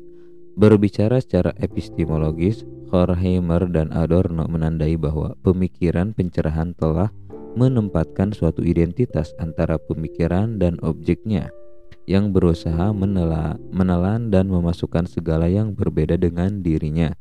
Berbicara 0.60 1.24
secara 1.24 1.56
epistemologis, 1.64 2.68
Horkheimer 2.92 3.72
dan 3.72 3.96
Adorno 3.96 4.44
menandai 4.52 5.00
bahwa 5.00 5.40
pemikiran 5.40 6.12
pencerahan 6.12 6.76
telah 6.76 7.16
menempatkan 7.56 8.36
suatu 8.36 8.60
identitas 8.60 9.32
antara 9.40 9.80
pemikiran 9.80 10.60
dan 10.60 10.76
objeknya 10.84 11.48
yang 12.06 12.34
berusaha 12.34 12.94
menela, 12.94 13.58
menelan 13.70 14.30
dan 14.34 14.50
memasukkan 14.50 15.10
segala 15.10 15.50
yang 15.50 15.74
berbeda 15.74 16.18
dengan 16.18 16.62
dirinya. 16.62 17.14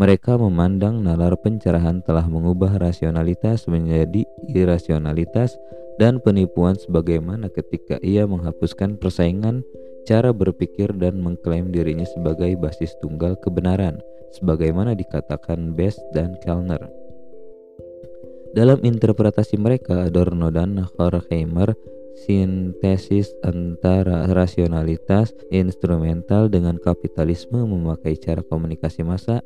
Mereka 0.00 0.40
memandang 0.40 1.04
nalar 1.04 1.36
pencerahan 1.36 2.00
telah 2.00 2.24
mengubah 2.24 2.80
rasionalitas 2.80 3.68
menjadi 3.68 4.24
irasionalitas 4.48 5.60
dan 6.00 6.16
penipuan 6.16 6.80
sebagaimana 6.80 7.52
ketika 7.52 8.00
ia 8.00 8.24
menghapuskan 8.24 8.96
persaingan 8.96 9.60
cara 10.08 10.32
berpikir 10.32 10.90
dan 10.96 11.20
mengklaim 11.20 11.68
dirinya 11.68 12.08
sebagai 12.08 12.56
basis 12.56 12.96
tunggal 13.04 13.36
kebenaran 13.38 14.00
sebagaimana 14.32 14.96
dikatakan 14.96 15.76
Best 15.76 16.00
dan 16.16 16.34
Kellner. 16.40 16.80
Dalam 18.52 18.84
interpretasi 18.84 19.56
mereka, 19.56 20.08
Adorno 20.08 20.52
dan 20.52 20.76
Horkheimer 20.76 21.72
sintesis 22.14 23.32
antara 23.42 24.28
rasionalitas 24.30 25.34
instrumental 25.50 26.52
dengan 26.52 26.76
kapitalisme 26.78 27.64
memakai 27.64 28.14
cara 28.20 28.44
komunikasi 28.44 29.02
massa 29.02 29.40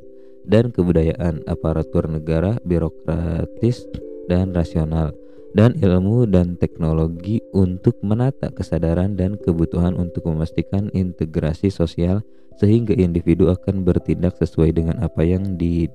dan 0.47 0.71
kebudayaan 0.71 1.43
aparatur 1.47 2.07
negara 2.07 2.55
birokratis 2.63 3.87
dan 4.27 4.55
rasional 4.55 5.11
dan 5.55 5.73
ilmu 5.79 6.27
dan 6.29 6.59
teknologi 6.59 7.41
untuk 7.55 7.97
menata 8.03 8.51
kesadaran 8.51 9.15
dan 9.17 9.39
kebutuhan 9.39 9.95
untuk 9.95 10.27
memastikan 10.27 10.91
integrasi 10.91 11.71
sosial 11.71 12.21
sehingga 12.57 12.93
individu 12.97 13.49
akan 13.53 13.85
bertindak 13.85 14.35
sesuai 14.37 14.75
dengan 14.75 15.01
apa 15.01 15.23
yang 15.23 15.57
di 15.57 15.87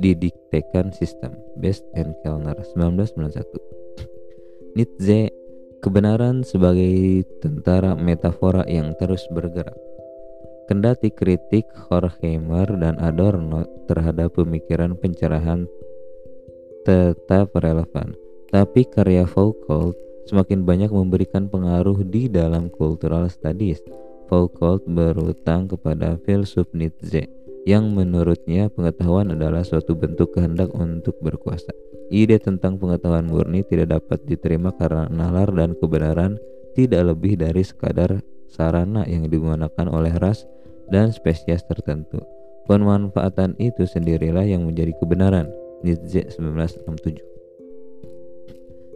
didiktekan 0.00 0.94
sistem. 0.96 1.36
Best 1.60 1.84
and 1.92 2.16
Kellner 2.24 2.56
1991 2.72 3.44
Nietzsche 4.78 5.39
Kebenaran 5.80 6.44
sebagai 6.44 7.24
tentara 7.40 7.96
metafora 7.96 8.68
yang 8.68 8.92
terus 9.00 9.24
bergerak. 9.32 9.72
Kendati 10.68 11.08
kritik 11.08 11.64
Horkheimer 11.88 12.68
dan 12.76 13.00
Adorno 13.00 13.64
terhadap 13.88 14.36
pemikiran 14.36 14.92
pencerahan 14.92 15.64
tetap 16.84 17.56
relevan, 17.56 18.12
tapi 18.52 18.84
karya 18.84 19.24
Foucault 19.24 19.96
semakin 20.28 20.68
banyak 20.68 20.92
memberikan 20.92 21.48
pengaruh 21.48 22.04
di 22.04 22.28
dalam 22.28 22.68
cultural 22.68 23.32
studies. 23.32 23.80
Foucault 24.28 24.84
berutang 24.84 25.64
kepada 25.64 26.20
filsuf 26.28 26.68
Nietzsche 26.76 27.24
yang 27.64 27.96
menurutnya 27.96 28.68
pengetahuan 28.68 29.32
adalah 29.32 29.64
suatu 29.64 29.96
bentuk 29.96 30.36
kehendak 30.36 30.70
untuk 30.76 31.16
berkuasa. 31.24 31.72
Ide 32.10 32.42
tentang 32.42 32.74
pengetahuan 32.74 33.30
murni 33.30 33.62
tidak 33.62 33.94
dapat 34.02 34.26
diterima 34.26 34.74
karena 34.74 35.06
nalar 35.06 35.46
dan 35.54 35.78
kebenaran 35.78 36.42
tidak 36.74 37.14
lebih 37.14 37.38
dari 37.38 37.62
sekadar 37.62 38.18
sarana 38.50 39.06
yang 39.06 39.30
digunakan 39.30 39.86
oleh 39.86 40.10
ras 40.18 40.42
dan 40.90 41.14
spesies 41.14 41.62
tertentu. 41.62 42.18
Pemanfaatan 42.66 43.54
itu 43.62 43.86
sendirilah 43.86 44.42
yang 44.42 44.66
menjadi 44.66 44.90
kebenaran. 44.98 45.46
Nietzsche 45.86 46.26
1967 46.34 47.30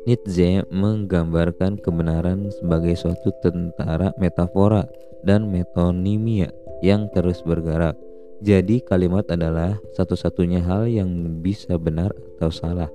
Nietzsche 0.05 0.61
menggambarkan 0.69 1.81
kebenaran 1.81 2.53
sebagai 2.53 2.93
suatu 2.99 3.33
tentara 3.41 4.13
metafora 4.21 4.85
dan 5.25 5.49
metonimia 5.49 6.53
yang 6.85 7.09
terus 7.15 7.41
bergerak. 7.41 7.97
Jadi 8.45 8.85
kalimat 8.85 9.25
adalah 9.33 9.81
satu-satunya 9.97 10.61
hal 10.61 10.85
yang 10.85 11.09
bisa 11.41 11.81
benar 11.81 12.13
atau 12.37 12.53
salah. 12.53 12.93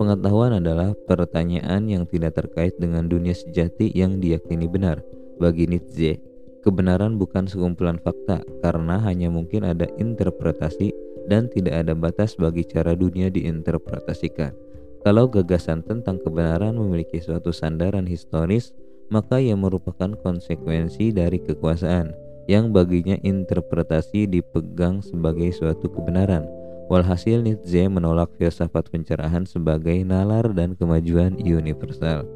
Pengetahuan 0.00 0.56
adalah 0.56 0.96
pertanyaan 1.04 1.84
yang 1.84 2.08
tidak 2.08 2.40
terkait 2.40 2.72
dengan 2.80 3.04
dunia 3.04 3.36
sejati 3.36 3.92
yang 3.92 4.16
diyakini 4.16 4.64
benar. 4.64 5.04
Bagi 5.36 5.68
Nietzsche, 5.68 6.16
kebenaran 6.64 7.20
bukan 7.20 7.44
sekumpulan 7.44 8.00
fakta 8.00 8.40
karena 8.64 8.96
hanya 9.04 9.28
mungkin 9.28 9.68
ada 9.68 9.84
interpretasi 10.00 10.96
dan 11.28 11.52
tidak 11.52 11.84
ada 11.84 11.92
batas 11.92 12.32
bagi 12.40 12.64
cara 12.64 12.96
dunia 12.96 13.28
diinterpretasikan. 13.28 14.56
Kalau 15.04 15.28
gagasan 15.28 15.84
tentang 15.84 16.16
kebenaran 16.16 16.80
memiliki 16.80 17.20
suatu 17.20 17.52
sandaran 17.52 18.08
historis, 18.08 18.72
maka 19.12 19.36
ia 19.36 19.52
merupakan 19.52 20.16
konsekuensi 20.16 21.12
dari 21.12 21.44
kekuasaan 21.44 22.16
yang 22.48 22.72
baginya 22.72 23.20
interpretasi 23.20 24.24
dipegang 24.32 25.04
sebagai 25.04 25.52
suatu 25.52 25.92
kebenaran 25.92 26.59
Walhasil 26.90 27.46
Nietzsche 27.46 27.86
menolak 27.86 28.34
filsafat 28.34 28.90
pencerahan 28.90 29.46
sebagai 29.46 29.94
nalar 30.02 30.50
dan 30.50 30.74
kemajuan 30.74 31.38
universal. 31.38 32.26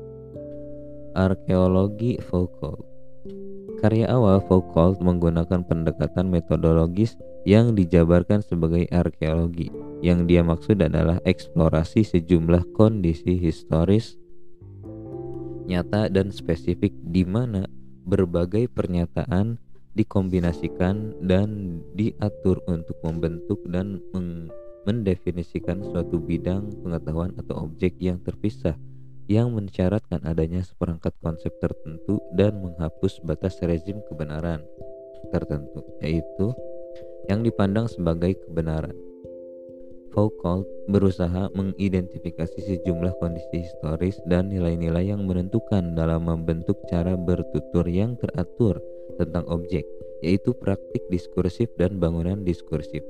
Arkeologi 1.19 2.23
Foucault 2.23 2.87
Karya 3.83 4.15
awal 4.15 4.39
Foucault 4.47 5.03
menggunakan 5.03 5.67
pendekatan 5.67 6.31
metodologis 6.31 7.19
yang 7.43 7.75
dijabarkan 7.75 8.47
sebagai 8.47 8.87
arkeologi. 8.95 9.75
Yang 10.07 10.21
dia 10.31 10.47
maksud 10.47 10.79
adalah 10.79 11.19
eksplorasi 11.27 12.07
sejumlah 12.07 12.79
kondisi 12.79 13.35
historis 13.35 14.15
nyata 15.67 16.07
dan 16.13 16.31
spesifik 16.31 16.95
di 17.03 17.27
mana 17.27 17.67
berbagai 18.07 18.71
pernyataan 18.71 19.59
dikombinasikan 19.95 21.15
dan 21.23 21.81
diatur 21.95 22.59
untuk 22.67 22.99
membentuk 23.07 23.63
dan 23.71 24.03
mendefinisikan 24.85 25.81
suatu 25.87 26.21
bidang 26.21 26.71
pengetahuan 26.83 27.33
atau 27.41 27.71
objek 27.71 27.97
yang 28.03 28.21
terpisah 28.21 28.77
yang 29.25 29.57
mensyaratkan 29.57 30.21
adanya 30.29 30.61
seperangkat 30.61 31.17
konsep 31.25 31.55
tertentu 31.57 32.21
dan 32.37 32.61
menghapus 32.61 33.25
batas 33.25 33.57
rezim 33.65 34.05
kebenaran 34.05 34.61
tertentu 35.33 35.81
yaitu 36.05 36.53
yang 37.33 37.41
dipandang 37.41 37.89
sebagai 37.89 38.37
kebenaran. 38.45 38.93
Foucault 40.13 40.69
berusaha 40.87 41.51
mengidentifikasi 41.57 42.55
sejumlah 42.55 43.19
kondisi 43.19 43.67
historis 43.67 44.21
dan 44.31 44.53
nilai-nilai 44.53 45.11
yang 45.11 45.27
menentukan 45.27 45.97
dalam 45.99 46.31
membentuk 46.31 46.79
cara 46.87 47.19
bertutur 47.19 47.83
yang 47.89 48.15
teratur 48.21 48.79
tentang 49.17 49.47
objek, 49.51 49.87
yaitu 50.21 50.53
praktik 50.57 51.03
diskursif 51.11 51.71
dan 51.79 51.99
bangunan 52.03 52.43
diskursif. 52.43 53.03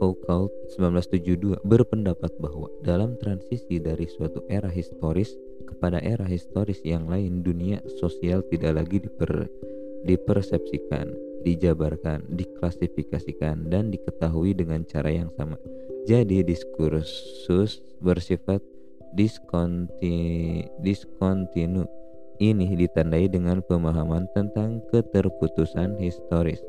Foucault 0.00 0.50
1972 0.74 1.62
berpendapat 1.62 2.34
bahwa 2.42 2.66
dalam 2.82 3.14
transisi 3.22 3.78
dari 3.78 4.10
suatu 4.10 4.42
era 4.50 4.66
historis 4.66 5.38
kepada 5.62 6.02
era 6.02 6.26
historis 6.26 6.82
yang 6.82 7.06
lain 7.06 7.46
dunia 7.46 7.78
sosial 8.02 8.42
tidak 8.50 8.82
lagi 8.82 8.98
diper, 8.98 9.46
dipersepsikan, 10.02 11.06
dijabarkan, 11.46 12.26
diklasifikasikan, 12.34 13.70
dan 13.70 13.94
diketahui 13.94 14.58
dengan 14.58 14.82
cara 14.82 15.14
yang 15.14 15.30
sama 15.38 15.54
jadi 16.02 16.42
diskursus 16.42 17.78
bersifat 18.02 18.58
diskonti, 19.14 20.66
diskontinu 20.82 21.86
ini 22.38 22.72
ditandai 22.78 23.28
dengan 23.28 23.60
pemahaman 23.66 24.30
tentang 24.32 24.80
keterputusan 24.88 25.98
historis. 26.00 26.62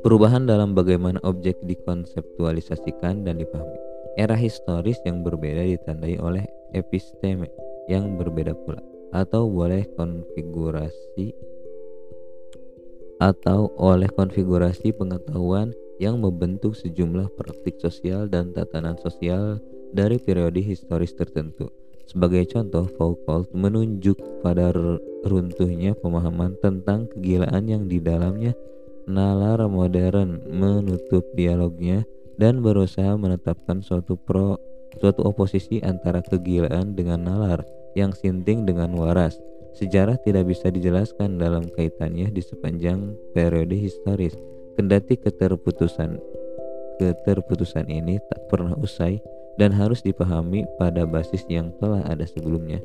Perubahan 0.00 0.48
dalam 0.48 0.72
bagaimana 0.72 1.20
objek 1.26 1.60
dikonseptualisasikan 1.64 3.20
dan 3.24 3.36
dipahami. 3.36 3.76
Era 4.16 4.32
historis 4.34 4.96
yang 5.04 5.20
berbeda 5.20 5.60
ditandai 5.64 6.16
oleh 6.18 6.44
episteme 6.72 7.46
yang 7.86 8.16
berbeda 8.16 8.54
pula 8.54 8.80
atau 9.10 9.50
boleh 9.50 9.86
konfigurasi 9.98 11.34
atau 13.20 13.68
oleh 13.76 14.08
konfigurasi 14.08 14.96
pengetahuan 14.96 15.76
yang 16.00 16.16
membentuk 16.16 16.72
sejumlah 16.72 17.28
praktik 17.36 17.76
sosial 17.76 18.24
dan 18.32 18.56
tatanan 18.56 18.96
sosial 18.96 19.60
dari 19.92 20.16
periode 20.16 20.64
historis 20.64 21.12
tertentu. 21.12 21.68
Sebagai 22.10 22.42
contoh, 22.50 22.90
Foucault 22.98 23.54
menunjuk 23.54 24.18
pada 24.42 24.74
runtuhnya 25.22 25.94
pemahaman 25.94 26.58
tentang 26.58 27.06
kegilaan 27.06 27.70
yang 27.70 27.86
di 27.86 28.02
dalamnya 28.02 28.50
nalar 29.06 29.62
modern 29.70 30.42
menutup 30.50 31.22
dialognya 31.38 32.02
dan 32.34 32.66
berusaha 32.66 33.14
menetapkan 33.14 33.78
suatu 33.78 34.18
pro 34.18 34.58
suatu 34.98 35.22
oposisi 35.22 35.78
antara 35.86 36.18
kegilaan 36.18 36.98
dengan 36.98 37.22
nalar 37.22 37.62
yang 37.94 38.10
sinting 38.10 38.66
dengan 38.66 38.90
waras. 38.98 39.38
Sejarah 39.78 40.18
tidak 40.18 40.50
bisa 40.50 40.66
dijelaskan 40.66 41.38
dalam 41.38 41.62
kaitannya 41.78 42.26
di 42.34 42.42
sepanjang 42.42 43.14
periode 43.30 43.78
historis 43.78 44.34
Kendati 44.80 45.18
keterputusan 45.20 46.16
keterputusan 46.96 47.84
ini 47.84 48.16
tak 48.32 48.48
pernah 48.48 48.72
usai 48.80 49.20
dan 49.60 49.76
harus 49.76 50.00
dipahami 50.00 50.64
pada 50.80 51.04
basis 51.04 51.44
yang 51.52 51.68
telah 51.76 52.00
ada 52.08 52.24
sebelumnya 52.24 52.80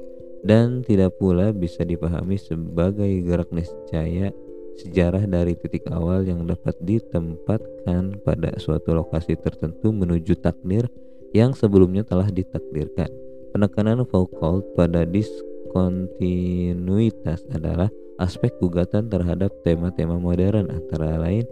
dan 0.45 0.85
tidak 0.85 1.17
pula 1.17 1.49
bisa 1.55 1.81
dipahami 1.81 2.37
sebagai 2.37 3.09
gerak 3.25 3.49
niscaya 3.49 4.29
sejarah 4.77 5.25
dari 5.25 5.57
titik 5.57 5.89
awal 5.89 6.21
yang 6.27 6.45
dapat 6.45 6.77
ditempatkan 6.83 8.21
pada 8.21 8.53
suatu 8.61 8.93
lokasi 8.93 9.33
tertentu 9.39 9.89
menuju 9.95 10.35
takdir 10.37 10.85
yang 11.33 11.55
sebelumnya 11.55 12.03
telah 12.03 12.29
ditakdirkan. 12.31 13.09
Penekanan 13.55 14.05
Foucault 14.07 14.63
pada 14.75 15.05
diskontinuitas 15.07 17.43
adalah 17.55 17.89
aspek 18.19 18.51
gugatan 18.59 19.09
terhadap 19.11 19.51
tema-tema 19.63 20.19
modern 20.19 20.69
antara 20.71 21.17
lain 21.19 21.43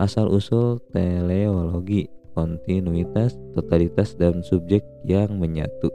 asal-usul 0.00 0.80
teleologi, 0.92 2.08
kontinuitas, 2.34 3.36
totalitas, 3.54 4.14
dan 4.18 4.42
subjek 4.44 4.82
yang 5.06 5.38
menyatu. 5.38 5.90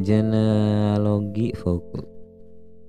Genealogi 0.00 1.52
Foucault 1.58 2.08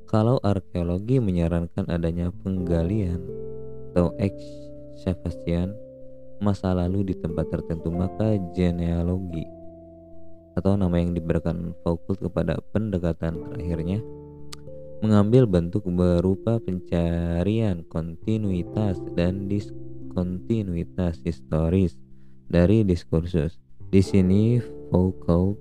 Kalau 0.06 0.38
arkeologi 0.44 1.18
menyarankan 1.18 1.88
adanya 1.88 2.30
penggalian 2.30 3.24
atau 3.92 4.14
excavation 4.20 5.74
masa 6.42 6.74
lalu 6.74 7.14
di 7.14 7.16
tempat 7.18 7.48
tertentu, 7.54 7.94
maka 7.94 8.36
genealogi 8.58 9.46
atau 10.56 10.76
nama 10.76 11.00
yang 11.00 11.16
diberikan 11.16 11.72
Foucault 11.84 12.20
kepada 12.20 12.60
pendekatan 12.76 13.40
terakhirnya 13.50 14.04
mengambil 15.02 15.50
bentuk 15.50 15.88
berupa 15.90 16.62
pencarian 16.62 17.82
kontinuitas 17.90 19.02
dan 19.18 19.50
diskontinuitas 20.12 21.24
historis 21.24 21.96
dari 22.52 22.84
diskursus. 22.84 23.56
Di 23.88 24.04
sini 24.04 24.60
Foucault 24.92 25.56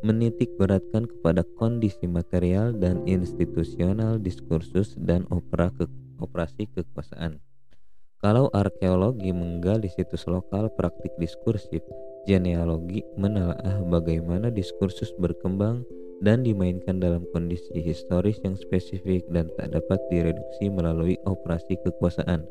menitik 0.00 0.56
beratkan 0.56 1.04
kepada 1.04 1.44
kondisi 1.60 2.08
material 2.08 2.72
dan 2.72 3.04
institusional 3.04 4.16
diskursus 4.16 4.96
dan 4.96 5.28
opera 5.28 5.68
ke 5.76 5.84
operasi 6.24 6.72
kekuasaan. 6.72 7.36
Kalau 8.24 8.48
arkeologi 8.56 9.32
menggali 9.32 9.92
situs 9.92 10.24
lokal 10.24 10.72
praktik 10.72 11.12
diskursif, 11.20 11.84
genealogi 12.24 13.04
menelaah 13.20 13.84
bagaimana 13.84 14.48
diskursus 14.48 15.12
berkembang 15.20 15.84
dan 16.24 16.44
dimainkan 16.44 17.00
dalam 17.00 17.28
kondisi 17.32 17.80
historis 17.80 18.40
yang 18.44 18.56
spesifik 18.56 19.24
dan 19.32 19.52
tak 19.56 19.72
dapat 19.72 20.00
direduksi 20.08 20.68
melalui 20.72 21.16
operasi 21.28 21.76
kekuasaan. 21.80 22.44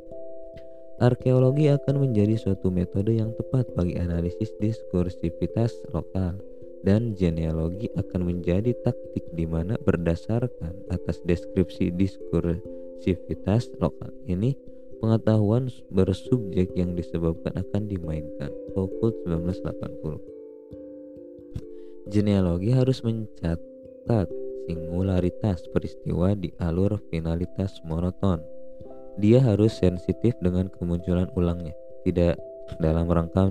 Arkeologi 1.00 1.72
akan 1.72 2.04
menjadi 2.04 2.36
suatu 2.36 2.68
metode 2.68 3.16
yang 3.16 3.32
tepat 3.40 3.72
bagi 3.72 3.96
analisis 3.96 4.52
diskursivitas 4.60 5.72
lokal 5.96 6.36
dan 6.84 7.16
genealogi 7.16 7.88
akan 7.96 8.28
menjadi 8.28 8.76
taktik 8.84 9.24
di 9.32 9.48
mana 9.48 9.80
berdasarkan 9.80 10.76
atas 10.92 11.24
deskripsi 11.24 11.96
diskursivitas 11.96 13.72
lokal 13.80 14.12
ini 14.28 14.60
pengetahuan 15.00 15.72
bersubjek 15.88 16.76
yang 16.76 17.00
disebabkan 17.00 17.56
akan 17.56 17.88
dimainkan. 17.88 18.52
Foucault 18.76 19.16
1980 19.24 22.12
Genealogi 22.12 22.76
harus 22.76 23.00
mencatat 23.08 24.28
singularitas 24.68 25.64
peristiwa 25.72 26.36
di 26.36 26.52
alur 26.60 27.00
finalitas 27.08 27.80
monoton. 27.88 28.59
Dia 29.18 29.42
harus 29.42 29.74
sensitif 29.80 30.38
dengan 30.44 30.70
kemunculan 30.70 31.32
ulangnya, 31.34 31.74
tidak 32.06 32.38
dalam 32.78 33.10
rangka 33.10 33.50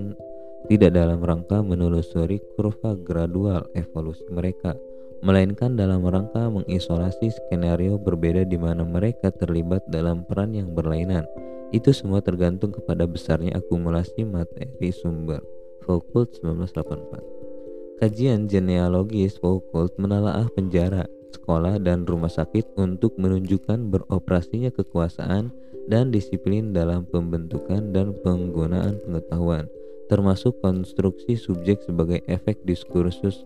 tidak 0.66 0.90
dalam 0.90 1.22
rangka 1.22 1.62
menelusuri 1.62 2.42
kurva 2.58 2.98
gradual 2.98 3.64
evolusi 3.78 4.26
mereka, 4.28 4.74
melainkan 5.22 5.78
dalam 5.78 6.02
rangka 6.02 6.50
mengisolasi 6.50 7.30
skenario 7.30 7.96
berbeda 7.96 8.42
di 8.42 8.58
mana 8.58 8.82
mereka 8.82 9.30
terlibat 9.30 9.86
dalam 9.86 10.26
peran 10.26 10.54
yang 10.54 10.74
berlainan. 10.74 11.24
Itu 11.70 11.92
semua 11.92 12.24
tergantung 12.24 12.72
kepada 12.72 13.04
besarnya 13.04 13.56
akumulasi 13.60 14.24
materi 14.24 14.90
sumber. 14.90 15.40
Foucault 15.84 16.36
1984 16.44 18.02
Kajian 18.02 18.46
genealogis 18.46 19.40
Foucault 19.40 19.90
menelaah 19.96 20.46
penjara, 20.52 21.08
sekolah, 21.32 21.80
dan 21.80 22.04
rumah 22.08 22.30
sakit 22.30 22.78
untuk 22.80 23.16
menunjukkan 23.20 23.90
beroperasinya 23.92 24.72
kekuasaan 24.72 25.50
dan 25.88 26.12
disiplin 26.12 26.76
dalam 26.76 27.08
pembentukan 27.08 27.92
dan 27.96 28.12
penggunaan 28.20 29.00
pengetahuan, 29.04 29.66
termasuk 30.12 30.60
konstruksi 30.60 31.36
subjek 31.36 31.80
sebagai 31.84 32.20
efek 32.28 32.60
diskursus. 32.68 33.44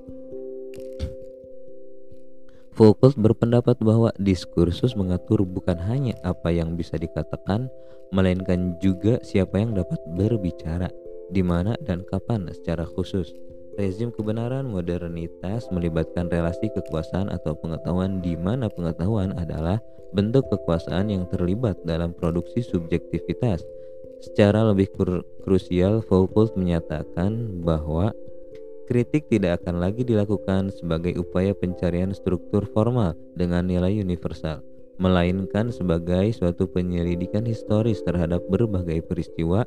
Foucault 2.72 3.14
berpendapat 3.20 3.76
bahwa 3.84 4.10
diskursus 4.16 4.96
mengatur 4.96 5.44
bukan 5.44 5.76
hanya 5.76 6.16
apa 6.24 6.48
yang 6.48 6.72
bisa 6.74 6.96
dikatakan, 6.96 7.68
melainkan 8.10 8.80
juga 8.80 9.20
siapa 9.20 9.60
yang 9.60 9.76
dapat 9.76 10.00
berbicara, 10.16 10.88
di 11.28 11.44
mana 11.44 11.76
dan 11.84 12.00
kapan 12.08 12.48
secara 12.48 12.88
khusus. 12.88 13.51
Rezim 13.72 14.12
kebenaran 14.12 14.68
modernitas 14.68 15.64
melibatkan 15.72 16.28
relasi 16.28 16.68
kekuasaan 16.76 17.32
atau 17.32 17.56
pengetahuan 17.56 18.20
di 18.20 18.36
mana 18.36 18.68
pengetahuan 18.68 19.32
adalah 19.40 19.80
bentuk 20.12 20.44
kekuasaan 20.52 21.08
yang 21.08 21.24
terlibat 21.32 21.80
dalam 21.88 22.12
produksi 22.12 22.60
subjektivitas. 22.60 23.64
Secara 24.20 24.68
lebih 24.68 24.92
krusial, 25.42 26.04
Foucault 26.04 26.52
menyatakan 26.54 27.64
bahwa 27.64 28.12
kritik 28.86 29.32
tidak 29.32 29.64
akan 29.64 29.80
lagi 29.80 30.04
dilakukan 30.04 30.68
sebagai 30.68 31.16
upaya 31.16 31.56
pencarian 31.56 32.12
struktur 32.12 32.68
formal 32.76 33.16
dengan 33.40 33.64
nilai 33.64 34.04
universal, 34.04 34.60
melainkan 35.00 35.72
sebagai 35.72 36.28
suatu 36.36 36.68
penyelidikan 36.68 37.48
historis 37.48 38.04
terhadap 38.04 38.44
berbagai 38.52 39.00
peristiwa 39.08 39.64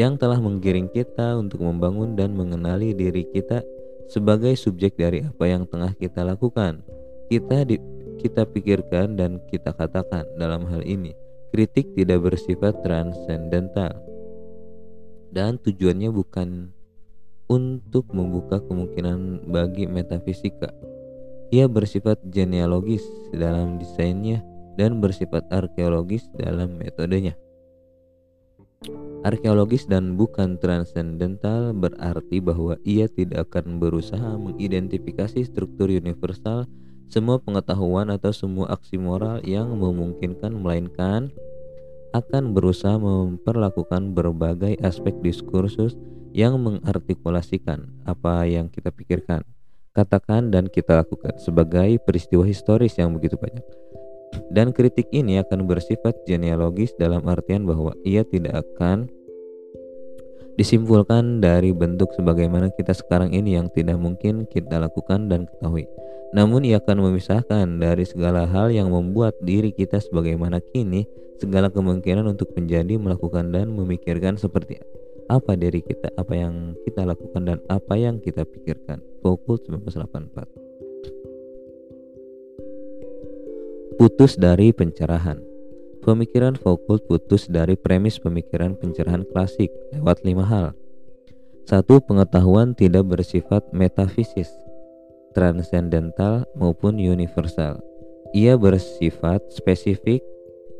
yang 0.00 0.16
telah 0.16 0.40
menggiring 0.40 0.88
kita 0.88 1.36
untuk 1.36 1.60
membangun 1.60 2.16
dan 2.16 2.32
mengenali 2.32 2.96
diri 2.96 3.28
kita 3.28 3.60
sebagai 4.08 4.56
subjek 4.56 4.96
dari 4.96 5.20
apa 5.20 5.44
yang 5.44 5.68
tengah 5.68 5.92
kita 6.00 6.24
lakukan. 6.24 6.80
Kita 7.28 7.68
di, 7.68 7.76
kita 8.16 8.48
pikirkan 8.48 9.20
dan 9.20 9.44
kita 9.52 9.76
katakan 9.76 10.24
dalam 10.40 10.64
hal 10.72 10.80
ini 10.88 11.12
Kritik 11.50 11.98
tidak 11.98 12.30
bersifat 12.30 12.78
transendental 12.86 13.90
dan 15.34 15.58
tujuannya 15.58 16.06
bukan 16.14 16.70
untuk 17.50 18.06
membuka 18.14 18.62
kemungkinan 18.62 19.50
bagi 19.50 19.90
metafisika. 19.90 20.70
Ia 21.50 21.66
bersifat 21.66 22.22
genealogis 22.30 23.02
dalam 23.34 23.82
desainnya 23.82 24.46
dan 24.78 25.02
bersifat 25.02 25.50
arkeologis 25.50 26.30
dalam 26.38 26.78
metodenya. 26.78 27.34
Arkeologis 29.20 29.84
dan 29.84 30.16
bukan 30.16 30.56
transendental 30.56 31.76
berarti 31.76 32.40
bahwa 32.40 32.80
ia 32.80 33.04
tidak 33.12 33.52
akan 33.52 33.76
berusaha 33.76 34.40
mengidentifikasi 34.40 35.44
struktur 35.44 35.92
universal 35.92 36.64
semua 37.12 37.36
pengetahuan 37.36 38.08
atau 38.08 38.32
semua 38.32 38.72
aksi 38.72 38.96
moral 38.96 39.44
yang 39.44 39.76
memungkinkan 39.76 40.56
melainkan 40.56 41.28
akan 42.16 42.56
berusaha 42.56 42.96
memperlakukan 42.96 44.16
berbagai 44.16 44.80
aspek 44.80 45.12
diskursus 45.20 46.00
yang 46.32 46.56
mengartikulasikan 46.56 47.92
apa 48.08 48.48
yang 48.48 48.72
kita 48.72 48.88
pikirkan, 48.88 49.44
katakan 49.92 50.48
dan 50.48 50.72
kita 50.72 51.04
lakukan 51.04 51.36
sebagai 51.36 52.00
peristiwa 52.00 52.48
historis 52.48 52.96
yang 52.96 53.12
begitu 53.12 53.36
banyak. 53.36 53.89
Dan 54.50 54.74
kritik 54.74 55.10
ini 55.14 55.38
akan 55.38 55.66
bersifat 55.66 56.26
genealogis 56.26 56.94
dalam 56.98 57.22
artian 57.26 57.66
bahwa 57.66 57.94
ia 58.02 58.26
tidak 58.26 58.66
akan 58.66 59.10
disimpulkan 60.58 61.40
dari 61.40 61.72
bentuk 61.72 62.12
sebagaimana 62.12 62.68
kita 62.74 62.92
sekarang 62.92 63.32
ini 63.32 63.56
yang 63.56 63.72
tidak 63.72 63.96
mungkin 63.96 64.44
kita 64.44 64.76
lakukan 64.76 65.30
dan 65.30 65.48
ketahui. 65.48 65.88
Namun 66.30 66.62
ia 66.62 66.78
akan 66.78 67.10
memisahkan 67.10 67.66
dari 67.80 68.06
segala 68.06 68.46
hal 68.46 68.70
yang 68.70 68.92
membuat 68.92 69.34
diri 69.42 69.74
kita 69.74 69.98
sebagaimana 69.98 70.62
kini 70.62 71.08
segala 71.40 71.72
kemungkinan 71.72 72.28
untuk 72.28 72.52
menjadi, 72.54 73.00
melakukan 73.00 73.50
dan 73.50 73.72
memikirkan 73.72 74.36
seperti 74.36 74.78
apa 75.32 75.56
diri 75.56 75.80
kita, 75.80 76.12
apa 76.14 76.34
yang 76.36 76.76
kita 76.84 77.08
lakukan 77.08 77.42
dan 77.48 77.58
apa 77.72 77.94
yang 77.96 78.20
kita 78.20 78.44
pikirkan. 78.44 79.00
Foucault 79.24 79.64
1984 79.66 80.69
putus 84.00 84.40
dari 84.40 84.72
pencerahan. 84.72 85.36
Pemikiran 86.00 86.56
Foucault 86.56 87.04
putus 87.04 87.44
dari 87.52 87.76
premis 87.76 88.16
pemikiran 88.16 88.72
pencerahan 88.72 89.28
klasik 89.28 89.68
lewat 89.92 90.24
lima 90.24 90.48
hal. 90.48 90.72
Satu, 91.68 92.00
pengetahuan 92.00 92.72
tidak 92.72 93.04
bersifat 93.12 93.60
metafisis, 93.76 94.48
transendental 95.36 96.48
maupun 96.56 96.96
universal. 96.96 97.76
Ia 98.32 98.56
bersifat 98.56 99.44
spesifik 99.52 100.24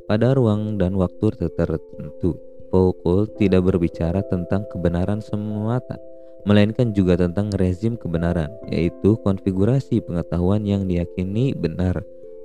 pada 0.09 0.33
ruang 0.33 0.81
dan 0.81 0.97
waktu 0.97 1.37
tertentu. 1.37 2.41
Foucault 2.73 3.37
tidak 3.37 3.69
berbicara 3.69 4.25
tentang 4.33 4.65
kebenaran 4.73 5.21
semata, 5.21 6.01
melainkan 6.49 6.97
juga 6.97 7.21
tentang 7.21 7.53
rezim 7.53 8.01
kebenaran, 8.01 8.49
yaitu 8.73 9.21
konfigurasi 9.21 10.01
pengetahuan 10.01 10.65
yang 10.65 10.89
diyakini 10.89 11.53
benar 11.53 12.01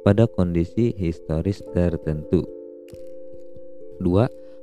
pada 0.05 0.29
kondisi 0.29 0.93
historis 0.93 1.65
tertentu. 1.73 2.45
2. 3.97 4.05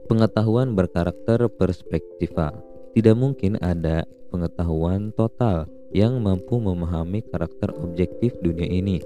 Pengetahuan 0.07 0.79
berkarakter 0.79 1.51
perspektifal. 1.51 2.63
Tidak 2.95 3.19
mungkin 3.19 3.59
ada 3.59 4.07
pengetahuan 4.31 5.11
total 5.19 5.67
yang 5.91 6.23
mampu 6.23 6.63
memahami 6.63 7.27
karakter 7.27 7.75
objektif 7.83 8.39
dunia 8.39 8.71
ini. 8.71 9.03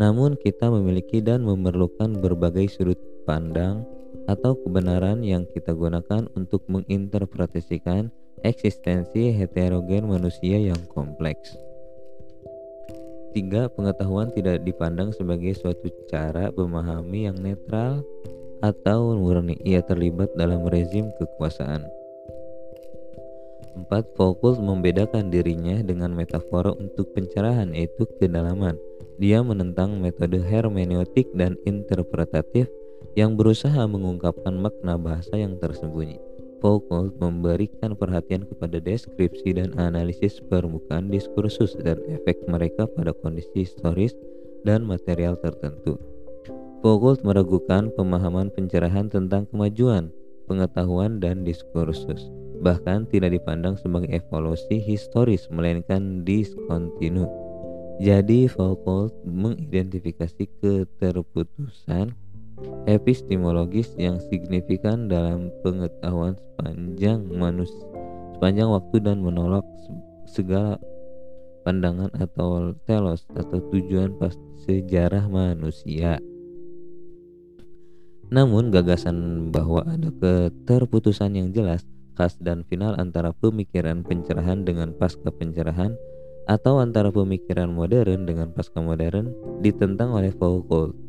Namun 0.00 0.40
kita 0.40 0.72
memiliki 0.72 1.20
dan 1.20 1.44
memerlukan 1.44 2.16
berbagai 2.16 2.72
sudut 2.72 2.98
pandang 3.28 3.84
atau 4.24 4.56
kebenaran 4.56 5.20
yang 5.20 5.44
kita 5.52 5.76
gunakan 5.76 6.32
untuk 6.32 6.64
menginterpretasikan 6.72 8.08
eksistensi 8.40 9.36
heterogen 9.36 10.08
manusia 10.08 10.56
yang 10.56 10.80
kompleks. 10.88 11.73
Tiga, 13.34 13.66
pengetahuan 13.66 14.30
tidak 14.30 14.62
dipandang 14.62 15.10
sebagai 15.10 15.58
suatu 15.58 15.90
cara 16.06 16.54
memahami 16.54 17.26
yang 17.26 17.34
netral 17.34 18.06
atau 18.62 19.18
murni. 19.18 19.58
Ia 19.66 19.82
terlibat 19.82 20.30
dalam 20.38 20.62
rezim 20.70 21.10
kekuasaan. 21.18 21.82
Empat, 23.74 24.06
Fokus 24.14 24.62
membedakan 24.62 25.34
dirinya 25.34 25.82
dengan 25.82 26.14
metafora 26.14 26.70
untuk 26.78 27.10
pencerahan 27.10 27.74
yaitu 27.74 28.06
kedalaman. 28.22 28.78
Dia 29.18 29.42
menentang 29.42 29.98
metode 29.98 30.38
hermeneutik 30.38 31.34
dan 31.34 31.58
interpretatif 31.66 32.70
yang 33.18 33.34
berusaha 33.34 33.82
mengungkapkan 33.90 34.54
makna 34.54 34.94
bahasa 34.94 35.34
yang 35.34 35.58
tersembunyi. 35.58 36.33
Foucault 36.62 37.14
memberikan 37.18 37.94
perhatian 37.94 38.46
kepada 38.46 38.78
deskripsi 38.82 39.56
dan 39.56 39.72
analisis 39.78 40.42
permukaan 40.50 41.10
diskursus 41.10 41.74
dan 41.80 41.98
efek 42.10 42.38
mereka 42.46 42.86
pada 42.94 43.14
kondisi 43.22 43.66
historis 43.66 44.14
dan 44.62 44.86
material 44.86 45.38
tertentu. 45.38 45.98
Foucault 46.84 47.24
meragukan 47.24 47.88
pemahaman 47.96 48.52
pencerahan 48.52 49.08
tentang 49.08 49.48
kemajuan, 49.48 50.12
pengetahuan, 50.44 51.16
dan 51.20 51.40
diskursus, 51.40 52.28
bahkan 52.60 53.08
tidak 53.08 53.32
dipandang 53.32 53.80
sebagai 53.80 54.12
evolusi 54.12 54.80
historis 54.80 55.48
melainkan 55.48 56.24
diskontinu. 56.28 57.24
Jadi 58.02 58.50
Foucault 58.50 59.14
mengidentifikasi 59.22 60.50
keterputusan 60.58 62.23
epistemologis 62.84 63.92
yang 63.96 64.20
signifikan 64.30 65.08
dalam 65.08 65.50
pengetahuan 65.64 66.36
sepanjang 66.36 67.24
manusia 67.32 67.94
sepanjang 68.34 68.68
waktu 68.68 68.96
dan 69.00 69.24
menolak 69.24 69.64
segala 70.28 70.76
pandangan 71.64 72.12
atau 72.18 72.76
telos 72.84 73.24
atau 73.32 73.58
tujuan 73.72 74.12
pasti 74.20 74.44
sejarah 74.68 75.30
manusia. 75.30 76.20
Namun 78.28 78.68
gagasan 78.68 79.48
bahwa 79.48 79.86
ada 79.86 80.10
keterputusan 80.12 81.38
yang 81.38 81.48
jelas, 81.54 81.86
khas 82.18 82.36
dan 82.42 82.66
final 82.68 82.98
antara 83.00 83.32
pemikiran 83.32 84.04
pencerahan 84.04 84.66
dengan 84.66 84.92
pasca 84.92 85.30
pencerahan 85.32 85.94
atau 86.44 86.82
antara 86.82 87.08
pemikiran 87.08 87.72
modern 87.72 88.28
dengan 88.28 88.52
pasca 88.52 88.84
modern 88.84 89.32
ditentang 89.64 90.12
oleh 90.12 90.34
Foucault 90.36 91.03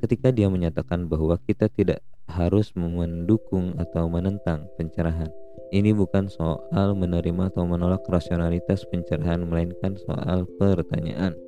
ketika 0.00 0.32
dia 0.32 0.48
menyatakan 0.48 1.04
bahwa 1.04 1.36
kita 1.44 1.68
tidak 1.68 2.00
harus 2.24 2.72
mendukung 2.72 3.76
atau 3.76 4.08
menentang 4.08 4.64
pencerahan. 4.80 5.28
Ini 5.70 5.94
bukan 5.94 6.26
soal 6.26 6.98
menerima 6.98 7.54
atau 7.54 7.62
menolak 7.62 8.02
rasionalitas 8.10 8.82
pencerahan, 8.90 9.46
melainkan 9.46 9.94
soal 10.02 10.48
pertanyaan. 10.58 11.38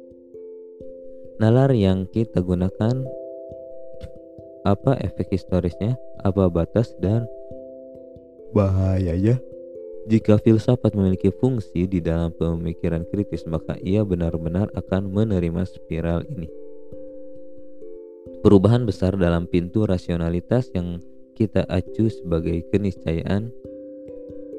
Nalar 1.42 1.74
yang 1.74 2.06
kita 2.06 2.38
gunakan 2.38 3.02
apa 4.62 4.92
efek 5.02 5.34
historisnya, 5.34 5.98
apa 6.22 6.46
batas 6.46 6.94
dan 7.02 7.26
bahayanya. 8.54 9.42
Jika 10.06 10.38
filsafat 10.38 10.94
memiliki 10.94 11.34
fungsi 11.34 11.86
di 11.86 11.98
dalam 11.98 12.30
pemikiran 12.34 13.06
kritis, 13.10 13.42
maka 13.46 13.74
ia 13.82 14.06
benar-benar 14.06 14.70
akan 14.74 15.10
menerima 15.10 15.62
spiral 15.66 16.26
ini 16.30 16.61
perubahan 18.42 18.82
besar 18.82 19.14
dalam 19.14 19.46
pintu 19.46 19.86
rasionalitas 19.86 20.66
yang 20.74 20.98
kita 21.38 21.62
acu 21.70 22.10
sebagai 22.10 22.66
keniscayaan, 22.74 23.54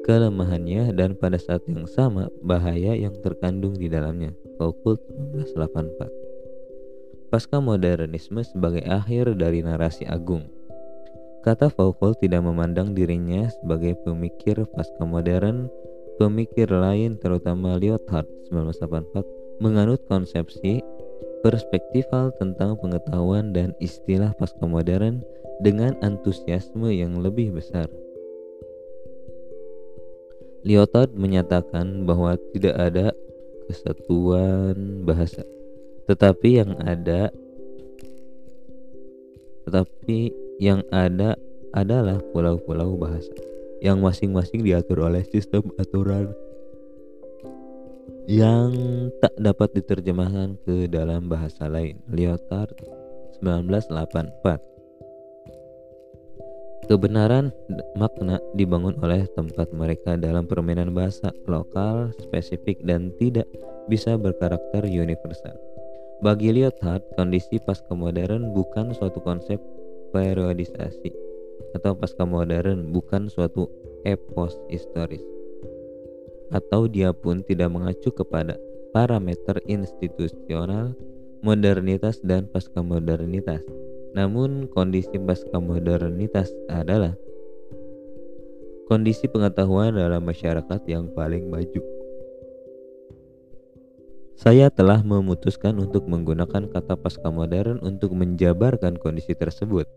kelemahannya 0.08 0.90
dan 0.96 1.12
pada 1.14 1.36
saat 1.36 1.60
yang 1.68 1.84
sama 1.84 2.32
bahaya 2.40 2.96
yang 2.96 3.12
terkandung 3.20 3.76
di 3.76 3.92
dalamnya. 3.92 4.32
Foucault 4.56 5.04
1984 5.36 7.28
Pasca 7.28 7.58
modernisme 7.58 8.40
sebagai 8.46 8.86
akhir 8.86 9.34
dari 9.36 9.60
narasi 9.60 10.06
agung. 10.08 10.48
Kata 11.44 11.68
Foucault 11.68 12.16
tidak 12.22 12.40
memandang 12.40 12.96
dirinya 12.96 13.50
sebagai 13.60 13.98
pemikir 14.06 14.64
pasca 14.72 15.04
modern, 15.04 15.68
pemikir 16.16 16.70
lain 16.70 17.18
terutama 17.20 17.76
Lyotard 17.76 18.24
1984 18.48 19.60
menganut 19.60 20.00
konsepsi 20.06 20.80
perspektifal 21.44 22.32
tentang 22.40 22.80
pengetahuan 22.80 23.52
dan 23.52 23.76
istilah 23.76 24.32
pasca 24.40 24.64
modern 24.64 25.20
dengan 25.60 25.92
antusiasme 26.00 26.88
yang 26.88 27.20
lebih 27.20 27.52
besar. 27.52 27.92
Lyotard 30.64 31.12
menyatakan 31.12 32.08
bahwa 32.08 32.40
tidak 32.56 32.72
ada 32.80 33.12
kesatuan 33.68 35.04
bahasa, 35.04 35.44
tetapi 36.08 36.64
yang 36.64 36.72
ada 36.80 37.28
tetapi 39.68 40.32
yang 40.60 40.80
ada 40.88 41.36
adalah 41.76 42.20
pulau-pulau 42.32 42.96
bahasa 42.96 43.32
yang 43.84 44.00
masing-masing 44.00 44.64
diatur 44.64 45.04
oleh 45.04 45.20
sistem 45.28 45.68
aturan 45.76 46.32
yang 48.24 48.72
tak 49.20 49.36
dapat 49.36 49.76
diterjemahkan 49.76 50.56
ke 50.64 50.88
dalam 50.88 51.28
bahasa 51.28 51.68
lain. 51.68 52.00
Lyotard 52.08 52.72
1984 53.44 54.74
Kebenaran 56.84 57.48
makna 57.96 58.36
dibangun 58.52 58.92
oleh 59.00 59.24
tempat 59.32 59.72
mereka 59.72 60.20
dalam 60.20 60.44
permainan 60.44 60.92
bahasa 60.92 61.32
lokal, 61.48 62.12
spesifik, 62.20 62.76
dan 62.84 63.08
tidak 63.16 63.48
bisa 63.88 64.20
berkarakter 64.20 64.84
universal. 64.84 65.56
Bagi 66.20 66.52
Lyotard, 66.52 67.04
kondisi 67.16 67.56
pasca 67.60 67.96
modern 67.96 68.52
bukan 68.52 68.92
suatu 68.92 69.20
konsep 69.24 69.56
periodisasi 70.12 71.12
atau 71.76 71.96
pasca 71.96 72.28
modern 72.28 72.92
bukan 72.92 73.32
suatu 73.32 73.68
epos 74.04 74.56
historis. 74.68 75.33
Atau 76.54 76.86
dia 76.86 77.10
pun 77.10 77.42
tidak 77.42 77.74
mengacu 77.74 78.14
kepada 78.14 78.54
parameter 78.94 79.58
institusional, 79.66 80.94
modernitas, 81.42 82.22
dan 82.22 82.46
pasca 82.46 82.78
modernitas 82.78 83.66
namun 84.14 84.70
kondisi 84.70 85.18
pasca 85.18 85.58
modernitas 85.58 86.54
adalah 86.70 87.18
kondisi 88.86 89.26
pengetahuan 89.26 89.98
dalam 89.98 90.22
masyarakat 90.22 90.80
yang 90.86 91.10
paling 91.10 91.50
maju. 91.50 91.82
Saya 94.38 94.70
telah 94.70 95.02
memutuskan 95.02 95.74
untuk 95.82 96.06
menggunakan 96.06 96.70
kata 96.70 96.94
pasca 96.94 97.26
modern 97.30 97.82
untuk 97.82 98.14
menjabarkan 98.14 99.02
kondisi 99.02 99.34
tersebut. 99.34 99.90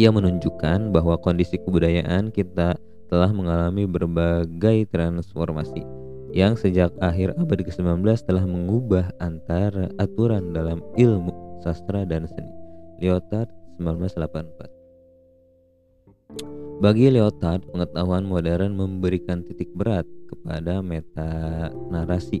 Ia 0.00 0.08
menunjukkan 0.08 0.88
bahwa 0.88 1.20
kondisi 1.20 1.60
kebudayaan 1.60 2.32
kita 2.32 2.80
telah 3.10 3.34
mengalami 3.34 3.90
berbagai 3.90 4.86
transformasi 4.88 5.82
yang 6.30 6.54
sejak 6.54 6.94
akhir 7.02 7.34
abad 7.34 7.66
ke-19 7.66 8.06
telah 8.22 8.46
mengubah 8.46 9.10
antara 9.18 9.90
aturan 9.98 10.54
dalam 10.54 10.78
ilmu, 10.94 11.58
sastra, 11.58 12.06
dan 12.06 12.30
seni. 12.30 12.54
Lyotard 13.02 13.50
1984 13.82 16.78
Bagi 16.78 17.10
Lyotard, 17.10 17.66
pengetahuan 17.66 18.22
modern 18.22 18.78
memberikan 18.78 19.42
titik 19.42 19.74
berat 19.74 20.06
kepada 20.30 20.78
meta 20.78 21.66
narasi 21.90 22.38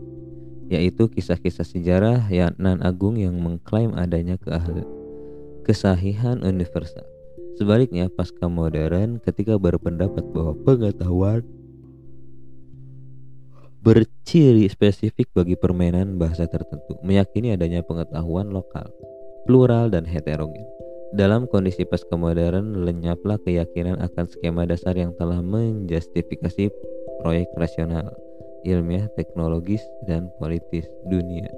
yaitu 0.70 1.10
kisah-kisah 1.10 1.66
sejarah 1.66 2.30
yang 2.30 2.54
nan 2.54 2.78
agung 2.86 3.18
yang 3.18 3.34
mengklaim 3.42 3.90
adanya 3.98 4.38
keahlian 4.38 4.86
kesahihan 5.66 6.38
universal. 6.46 7.09
Sebaliknya, 7.60 8.08
pasca 8.08 8.48
modern 8.48 9.20
ketika 9.20 9.60
berpendapat 9.60 10.24
bahwa 10.32 10.56
pengetahuan 10.64 11.44
berciri 13.84 14.64
spesifik 14.64 15.28
bagi 15.36 15.60
permainan 15.60 16.16
bahasa 16.16 16.48
tertentu, 16.48 16.96
meyakini 17.04 17.52
adanya 17.52 17.84
pengetahuan 17.84 18.48
lokal 18.48 18.88
plural 19.44 19.92
dan 19.92 20.08
heterogen. 20.08 20.64
Dalam 21.12 21.44
kondisi 21.50 21.84
pasca 21.84 22.16
modern, 22.16 22.86
lenyaplah 22.86 23.36
keyakinan 23.44 24.00
akan 24.00 24.24
skema 24.24 24.64
dasar 24.64 24.96
yang 24.96 25.12
telah 25.20 25.44
menjustifikasi 25.44 26.72
proyek 27.20 27.50
rasional, 27.60 28.08
ilmiah, 28.64 29.04
teknologis, 29.20 29.84
dan 30.08 30.32
politis 30.40 30.88
dunia. 31.12 31.50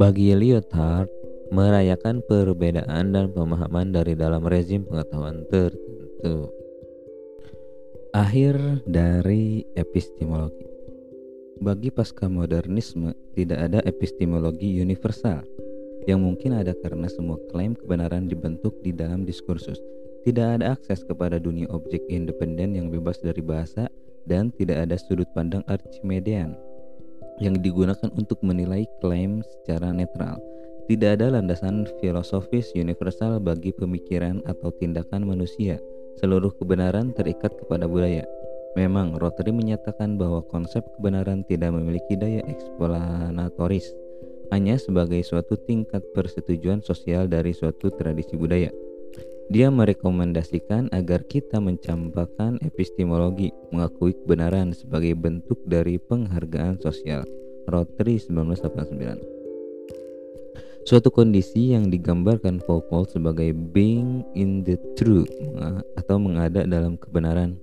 Bagi 0.00 0.32
Lyotard, 0.32 1.12
merayakan 1.52 2.24
perbedaan 2.24 3.12
dan 3.12 3.28
pemahaman 3.28 3.92
dari 3.92 4.16
dalam 4.16 4.40
rezim 4.48 4.88
pengetahuan 4.88 5.44
tertentu. 5.52 6.48
Akhir 8.16 8.56
dari 8.88 9.60
epistemologi. 9.76 10.64
Bagi 11.60 11.92
pasca 11.92 12.26
modernisme, 12.26 13.12
tidak 13.36 13.68
ada 13.68 13.84
epistemologi 13.84 14.80
universal 14.80 15.44
yang 16.08 16.24
mungkin 16.24 16.56
ada 16.56 16.72
karena 16.80 17.06
semua 17.06 17.38
klaim 17.52 17.76
kebenaran 17.76 18.26
dibentuk 18.26 18.80
di 18.80 18.90
dalam 18.90 19.28
diskursus. 19.28 19.76
Tidak 20.24 20.58
ada 20.58 20.72
akses 20.72 21.04
kepada 21.04 21.36
dunia 21.36 21.68
objek 21.68 22.00
independen 22.08 22.74
yang 22.74 22.88
bebas 22.88 23.20
dari 23.20 23.44
bahasa 23.44 23.92
dan 24.24 24.48
tidak 24.56 24.88
ada 24.88 24.96
sudut 24.96 25.28
pandang 25.36 25.62
Archimedean 25.68 26.56
yang 27.38 27.58
digunakan 27.60 28.08
untuk 28.16 28.40
menilai 28.40 28.88
klaim 29.02 29.44
secara 29.44 29.90
netral. 29.92 30.51
Tidak 30.90 31.14
ada 31.14 31.30
landasan 31.30 31.86
filosofis 32.02 32.74
universal 32.74 33.38
bagi 33.38 33.70
pemikiran 33.70 34.42
atau 34.50 34.74
tindakan 34.74 35.22
manusia. 35.22 35.78
Seluruh 36.18 36.50
kebenaran 36.58 37.14
terikat 37.14 37.54
kepada 37.54 37.86
budaya. 37.86 38.26
Memang, 38.74 39.14
Rotary 39.14 39.54
menyatakan 39.54 40.18
bahwa 40.18 40.42
konsep 40.50 40.82
kebenaran 40.98 41.46
tidak 41.46 41.70
memiliki 41.76 42.18
daya 42.18 42.42
eksplanatoris 42.50 43.94
hanya 44.50 44.76
sebagai 44.76 45.22
suatu 45.24 45.54
tingkat 45.54 46.02
persetujuan 46.12 46.82
sosial 46.82 47.30
dari 47.30 47.54
suatu 47.54 47.88
tradisi 47.94 48.34
budaya. 48.34 48.68
Dia 49.52 49.68
merekomendasikan 49.68 50.90
agar 50.90 51.28
kita 51.28 51.60
mencampakkan 51.60 52.58
epistemologi, 52.64 53.52
mengakui 53.70 54.16
kebenaran 54.16 54.72
sebagai 54.72 55.14
bentuk 55.14 55.60
dari 55.68 56.00
penghargaan 56.00 56.80
sosial. 56.80 57.22
Rotary 57.68 58.18
1989 58.18 59.41
Suatu 60.82 61.14
kondisi 61.14 61.70
yang 61.70 61.94
digambarkan 61.94 62.58
Foucault 62.66 63.14
sebagai 63.14 63.54
being 63.54 64.26
in 64.34 64.66
the 64.66 64.74
truth 64.98 65.30
atau 65.94 66.18
mengada 66.18 66.66
dalam 66.66 66.98
kebenaran 66.98 67.54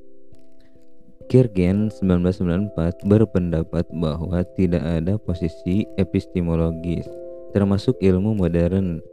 Kirgen 1.29 1.93
1994 1.93 3.05
berpendapat 3.05 3.85
bahwa 3.93 4.41
tidak 4.57 4.81
ada 4.81 5.19
posisi 5.21 5.85
epistemologis 5.99 7.05
termasuk 7.53 7.99
ilmu 8.01 8.33
modern 8.33 9.03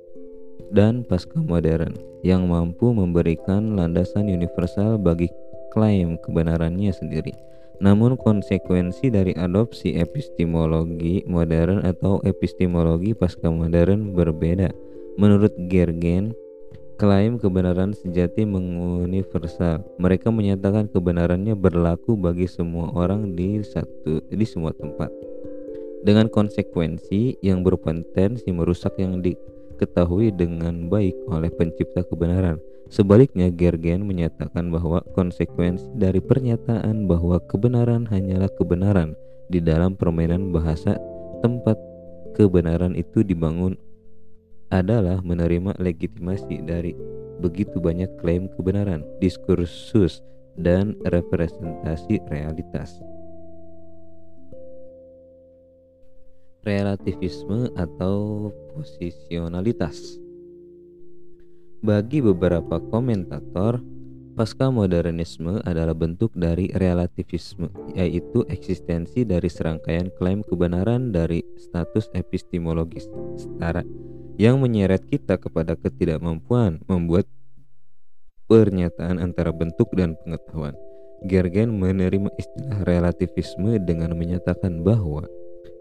dan 0.72 1.04
pasca 1.04 1.36
modern 1.36 1.92
yang 2.24 2.48
mampu 2.48 2.94
memberikan 2.94 3.76
landasan 3.76 4.32
universal 4.32 4.96
bagi 4.96 5.28
klaim 5.74 6.16
kebenarannya 6.24 6.88
sendiri. 6.94 7.36
Namun 7.76 8.16
konsekuensi 8.16 9.12
dari 9.12 9.36
adopsi 9.36 10.00
epistemologi 10.00 11.20
modern 11.28 11.84
atau 11.84 12.24
epistemologi 12.24 13.12
pasca 13.12 13.52
modern 13.52 14.16
berbeda. 14.16 14.72
Menurut 15.20 15.52
Gergen, 15.68 16.32
Klaim 16.96 17.36
kebenaran 17.36 17.92
sejati 17.92 18.48
menguniversal. 18.48 19.84
Mereka 20.00 20.32
menyatakan 20.32 20.88
kebenarannya 20.88 21.52
berlaku 21.52 22.16
bagi 22.16 22.48
semua 22.48 22.88
orang 22.96 23.36
di 23.36 23.60
satu 23.60 24.24
di 24.32 24.46
semua 24.48 24.72
tempat. 24.72 25.12
Dengan 26.00 26.32
konsekuensi 26.32 27.36
yang 27.44 27.60
berpotensi 27.60 28.48
merusak 28.48 28.96
yang 28.96 29.20
diketahui 29.20 30.32
dengan 30.32 30.88
baik 30.88 31.12
oleh 31.28 31.52
pencipta 31.52 32.00
kebenaran. 32.00 32.56
Sebaliknya, 32.86 33.50
Gergen 33.50 34.06
menyatakan 34.06 34.70
bahwa 34.70 35.02
konsekuensi 35.18 35.90
dari 35.98 36.22
pernyataan 36.22 37.10
bahwa 37.10 37.42
kebenaran 37.50 38.06
hanyalah 38.06 38.50
kebenaran 38.54 39.18
di 39.50 39.58
dalam 39.58 39.98
permainan 39.98 40.54
bahasa 40.54 40.94
tempat 41.42 41.74
kebenaran 42.38 42.94
itu 42.94 43.26
dibangun 43.26 43.74
adalah 44.70 45.22
menerima 45.22 45.78
legitimasi 45.78 46.62
dari 46.62 46.94
begitu 47.42 47.78
banyak 47.82 48.10
klaim 48.22 48.50
kebenaran, 48.54 49.02
diskursus, 49.18 50.22
dan 50.56 50.96
representasi 51.06 52.22
realitas. 52.30 52.98
Relativisme 56.66 57.70
atau 57.78 58.50
posisionalitas. 58.74 60.25
Bagi 61.86 62.18
beberapa 62.18 62.82
komentator, 62.90 63.78
pasca 64.34 64.74
modernisme 64.74 65.62
adalah 65.62 65.94
bentuk 65.94 66.34
dari 66.34 66.66
relativisme, 66.74 67.70
yaitu 67.94 68.42
eksistensi 68.50 69.22
dari 69.22 69.46
serangkaian 69.46 70.10
klaim 70.18 70.42
kebenaran 70.42 71.14
dari 71.14 71.46
status 71.54 72.10
epistemologis 72.10 73.06
setara 73.38 73.86
yang 74.34 74.58
menyeret 74.58 75.06
kita 75.06 75.38
kepada 75.38 75.78
ketidakmampuan 75.78 76.82
membuat 76.90 77.30
pernyataan 78.50 79.22
antara 79.22 79.54
bentuk 79.54 79.86
dan 79.94 80.18
pengetahuan. 80.26 80.74
Gergen 81.22 81.70
menerima 81.70 82.34
istilah 82.34 82.82
relativisme 82.82 83.78
dengan 83.78 84.10
menyatakan 84.18 84.82
bahwa 84.82 85.30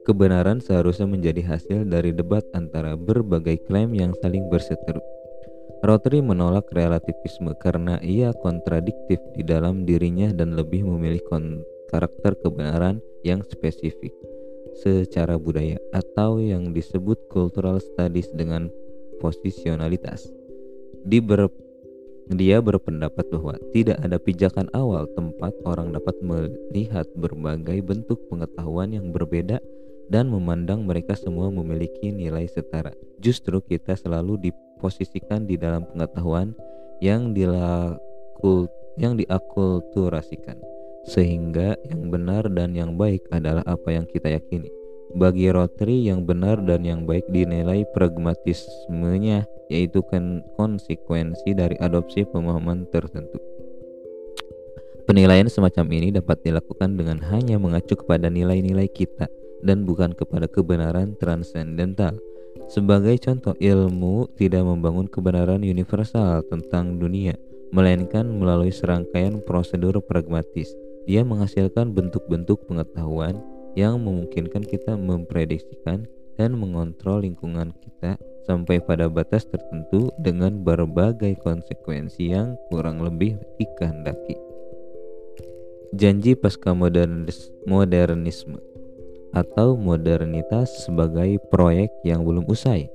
kebenaran 0.05 0.61
seharusnya 0.61 1.09
menjadi 1.09 1.41
hasil 1.49 1.89
dari 1.89 2.13
debat 2.13 2.45
antara 2.53 2.93
berbagai 2.93 3.57
klaim 3.65 3.97
yang 3.97 4.13
saling 4.21 4.45
berseteru. 4.53 5.01
Rotary 5.83 6.23
menolak 6.23 6.71
relativisme 6.71 7.51
karena 7.59 7.99
ia 7.99 8.31
kontradiktif 8.39 9.19
di 9.35 9.43
dalam 9.43 9.83
dirinya 9.83 10.31
dan 10.31 10.55
lebih 10.55 10.87
memilih 10.87 11.21
karakter 11.91 12.37
kebenaran 12.39 13.03
yang 13.25 13.43
spesifik 13.43 14.13
secara 14.75 15.39
budaya 15.39 15.79
atau 15.95 16.37
yang 16.43 16.75
disebut 16.75 17.15
cultural 17.31 17.79
studies 17.79 18.27
dengan 18.35 18.67
posisionalitas. 19.23 20.27
Di 21.05 21.23
ber, 21.23 21.47
dia 22.27 22.59
berpendapat 22.59 23.29
bahwa 23.31 23.55
tidak 23.71 24.01
ada 24.01 24.17
pijakan 24.19 24.67
awal 24.73 25.07
tempat 25.15 25.53
orang 25.63 25.93
dapat 25.95 26.17
melihat 26.19 27.07
berbagai 27.15 27.79
bentuk 27.85 28.19
pengetahuan 28.27 28.91
yang 28.91 29.13
berbeda 29.13 29.61
dan 30.09 30.29
memandang 30.29 30.85
mereka 30.85 31.17
semua 31.17 31.49
memiliki 31.49 32.13
nilai 32.13 32.45
setara. 32.45 32.93
Justru 33.21 33.61
kita 33.61 33.97
selalu 33.97 34.49
diposisikan 34.75 35.47
di 35.47 35.55
dalam 35.55 35.87
pengetahuan 35.87 36.51
yang 36.99 37.31
diakul 37.31 38.67
yang 38.99 39.15
diakulturasikan 39.15 40.59
sehingga 41.07 41.79
yang 41.87 42.11
benar 42.11 42.45
dan 42.51 42.75
yang 42.75 42.99
baik 42.99 43.23
adalah 43.31 43.63
apa 43.63 43.93
yang 43.95 44.05
kita 44.09 44.35
yakini. 44.35 44.67
Bagi 45.15 45.47
Rotary 45.47 46.11
yang 46.11 46.27
benar 46.27 46.59
dan 46.65 46.83
yang 46.83 47.07
baik 47.07 47.23
dinilai 47.31 47.87
pragmatismenya 47.95 49.47
yaitu 49.71 50.03
kan 50.05 50.43
konsekuensi 50.59 51.55
dari 51.55 51.77
adopsi 51.79 52.27
pemahaman 52.27 52.89
tertentu. 52.91 53.39
Penilaian 55.05 55.45
semacam 55.45 55.85
ini 55.93 56.09
dapat 56.09 56.41
dilakukan 56.41 56.97
dengan 56.97 57.21
hanya 57.29 57.61
mengacu 57.61 57.93
kepada 57.93 58.25
nilai-nilai 58.25 58.89
kita 58.89 59.29
dan 59.61 59.85
bukan 59.85 60.17
kepada 60.17 60.49
kebenaran 60.49 61.13
transendental. 61.21 62.17
Sebagai 62.65 63.21
contoh, 63.21 63.53
ilmu 63.61 64.25
tidak 64.33 64.65
membangun 64.65 65.05
kebenaran 65.05 65.61
universal 65.61 66.41
tentang 66.49 66.97
dunia, 66.97 67.37
melainkan 67.69 68.25
melalui 68.25 68.73
serangkaian 68.73 69.37
prosedur 69.45 70.01
pragmatis. 70.01 70.73
Dia 71.05 71.21
menghasilkan 71.21 71.93
bentuk-bentuk 71.93 72.65
pengetahuan 72.65 73.37
yang 73.77 74.01
memungkinkan 74.01 74.65
kita 74.65 74.97
memprediksikan 74.97 76.09
dan 76.35 76.51
mengontrol 76.57 77.21
lingkungan 77.21 77.69
kita 77.85 78.17
sampai 78.49 78.81
pada 78.81 79.09
batas 79.09 79.45
tertentu 79.45 80.09
dengan 80.17 80.65
berbagai 80.65 81.37
konsekuensi 81.45 82.33
yang 82.33 82.57
kurang 82.73 83.05
lebih 83.05 83.37
dikehendaki. 83.61 84.37
Janji 85.95 86.35
pasca 86.35 86.75
modernisme 86.75 88.74
atau 89.35 89.75
modernitas 89.75 90.87
sebagai 90.87 91.37
proyek 91.51 91.91
yang 92.07 92.23
belum 92.23 92.47
usai. 92.47 92.87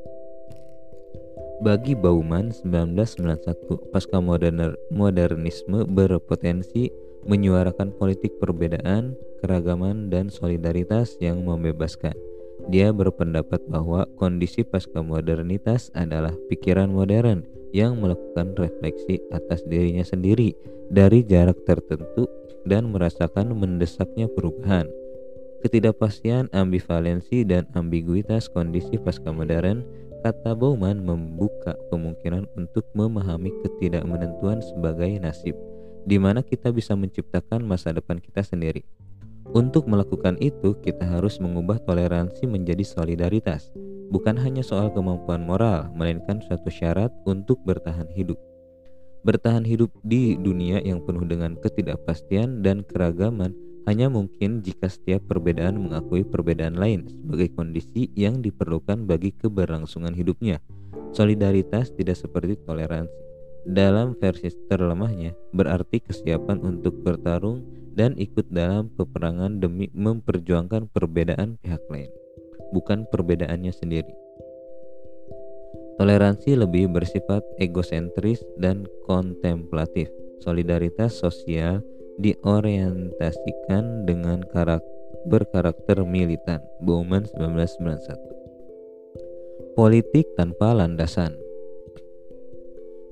Bagi 1.60 1.92
Bauman 1.92 2.48
1991, 2.56 3.92
pasca 3.92 4.16
moderner, 4.16 4.80
modernisme 4.88 5.84
berpotensi 5.84 6.88
menyuarakan 7.28 7.92
politik 8.00 8.32
perbedaan, 8.40 9.12
keragaman, 9.44 10.08
dan 10.08 10.32
solidaritas 10.32 11.20
yang 11.20 11.44
membebaskan. 11.44 12.16
Dia 12.72 12.96
berpendapat 12.96 13.60
bahwa 13.68 14.08
kondisi 14.16 14.64
pasca 14.64 15.04
modernitas 15.04 15.92
adalah 15.92 16.32
pikiran 16.48 16.88
modern 16.88 17.44
yang 17.76 18.00
melakukan 18.00 18.56
refleksi 18.56 19.20
atas 19.28 19.60
dirinya 19.68 20.02
sendiri 20.02 20.56
dari 20.88 21.20
jarak 21.28 21.60
tertentu 21.68 22.24
dan 22.64 22.88
merasakan 22.88 23.52
mendesaknya 23.52 24.32
perubahan 24.32 24.88
Ketidakpastian, 25.60 26.48
ambivalensi, 26.56 27.44
dan 27.44 27.68
ambiguitas 27.76 28.48
kondisi 28.48 28.96
pasca 28.96 29.28
modern, 29.28 29.84
kata 30.24 30.56
Bauman 30.56 31.04
membuka 31.04 31.76
kemungkinan 31.92 32.48
untuk 32.56 32.88
memahami 32.96 33.52
ketidakmenentuan 33.60 34.64
sebagai 34.64 35.20
nasib, 35.20 35.52
di 36.08 36.16
mana 36.16 36.40
kita 36.40 36.72
bisa 36.72 36.96
menciptakan 36.96 37.60
masa 37.60 37.92
depan 37.92 38.16
kita 38.16 38.40
sendiri. 38.40 38.88
Untuk 39.52 39.84
melakukan 39.84 40.40
itu, 40.40 40.80
kita 40.80 41.04
harus 41.04 41.36
mengubah 41.36 41.76
toleransi 41.84 42.48
menjadi 42.48 42.80
solidaritas, 42.80 43.68
bukan 44.08 44.40
hanya 44.40 44.64
soal 44.64 44.88
kemampuan 44.88 45.44
moral, 45.44 45.92
melainkan 45.92 46.40
suatu 46.40 46.72
syarat 46.72 47.12
untuk 47.28 47.60
bertahan 47.68 48.08
hidup. 48.16 48.40
Bertahan 49.28 49.68
hidup 49.68 49.92
di 50.00 50.40
dunia 50.40 50.80
yang 50.80 51.04
penuh 51.04 51.28
dengan 51.28 51.52
ketidakpastian 51.60 52.64
dan 52.64 52.80
keragaman 52.80 53.52
hanya 53.89 54.12
mungkin 54.12 54.61
jika 54.61 54.90
setiap 54.90 55.24
perbedaan 55.31 55.81
mengakui 55.81 56.27
perbedaan 56.27 56.77
lain 56.77 57.09
sebagai 57.09 57.52
kondisi 57.57 58.12
yang 58.19 58.44
diperlukan 58.44 59.09
bagi 59.09 59.32
keberlangsungan 59.32 60.12
hidupnya. 60.12 60.61
Solidaritas 61.11 61.90
tidak 61.97 62.20
seperti 62.20 62.61
toleransi. 62.65 63.12
Dalam 63.61 64.16
versi 64.16 64.48
terlemahnya, 64.73 65.36
berarti 65.52 66.01
kesiapan 66.01 66.65
untuk 66.65 67.05
bertarung 67.05 67.61
dan 67.93 68.16
ikut 68.16 68.48
dalam 68.48 68.89
peperangan 68.97 69.61
demi 69.61 69.93
memperjuangkan 69.93 70.89
perbedaan 70.89 71.61
pihak 71.61 71.85
lain, 71.93 72.09
bukan 72.73 73.05
perbedaannya 73.12 73.74
sendiri. 73.74 74.15
Toleransi 76.01 76.57
lebih 76.57 76.89
bersifat 76.89 77.44
egosentris 77.61 78.40
dan 78.57 78.89
kontemplatif. 79.05 80.09
Solidaritas 80.40 81.20
sosial 81.20 81.85
diorientasikan 82.20 84.05
dengan 84.05 84.44
karakter 84.44 85.01
berkarakter 85.26 86.01
militan. 86.06 86.62
Bowman 86.80 87.26
1991. 87.28 89.76
Politik 89.76 90.26
tanpa 90.36 90.72
landasan. 90.72 91.36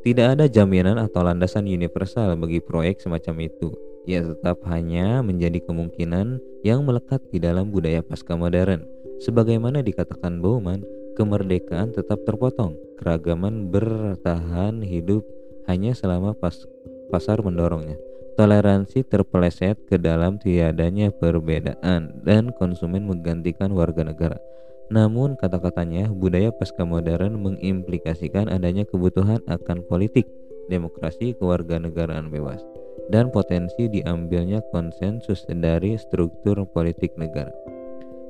Tidak 0.05 0.39
ada 0.39 0.48
jaminan 0.48 0.97
atau 0.97 1.26
landasan 1.26 1.68
universal 1.68 2.39
bagi 2.39 2.64
proyek 2.64 3.02
semacam 3.02 3.44
itu. 3.44 3.74
Ia 4.09 4.24
tetap 4.24 4.64
hanya 4.64 5.20
menjadi 5.20 5.60
kemungkinan 5.68 6.40
yang 6.64 6.89
melekat 6.89 7.20
di 7.28 7.36
dalam 7.36 7.68
budaya 7.68 8.01
pasca 8.01 8.32
modern. 8.39 8.89
Sebagaimana 9.20 9.85
dikatakan 9.85 10.40
Bowman, 10.40 10.80
kemerdekaan 11.18 11.93
tetap 11.93 12.24
terpotong. 12.24 12.78
Keragaman 12.97 13.68
bertahan 13.68 14.80
hidup 14.80 15.28
hanya 15.68 15.93
selama 15.93 16.32
pas 16.32 16.56
pasar 17.12 17.44
mendorongnya. 17.44 18.07
Toleransi 18.39 19.02
terpeleset 19.02 19.82
ke 19.90 19.98
dalam 19.98 20.39
tiadanya 20.39 21.10
perbedaan 21.10 22.23
dan 22.23 22.55
konsumen 22.55 23.02
menggantikan 23.02 23.74
warga 23.74 24.06
negara. 24.06 24.39
Namun 24.94 25.35
kata-katanya 25.35 26.06
budaya 26.06 26.55
pasca 26.55 26.86
modern 26.86 27.43
mengimplikasikan 27.43 28.47
adanya 28.47 28.86
kebutuhan 28.86 29.43
akan 29.51 29.82
politik, 29.90 30.31
demokrasi, 30.70 31.35
kewarganegaraan 31.35 32.31
bebas, 32.31 32.62
dan 33.10 33.35
potensi 33.35 33.90
diambilnya 33.90 34.62
konsensus 34.70 35.43
dari 35.51 35.98
struktur 35.98 36.62
politik 36.70 37.19
negara. 37.19 37.51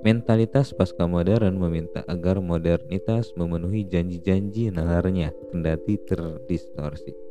Mentalitas 0.09 0.73
pasca 0.73 1.05
modern 1.05 1.61
meminta 1.61 2.01
agar 2.09 2.41
modernitas 2.41 3.37
memenuhi 3.37 3.85
janji-janji 3.85 4.73
nalarnya 4.73 5.37
kendati 5.53 6.01
terdistorsi. 6.01 7.28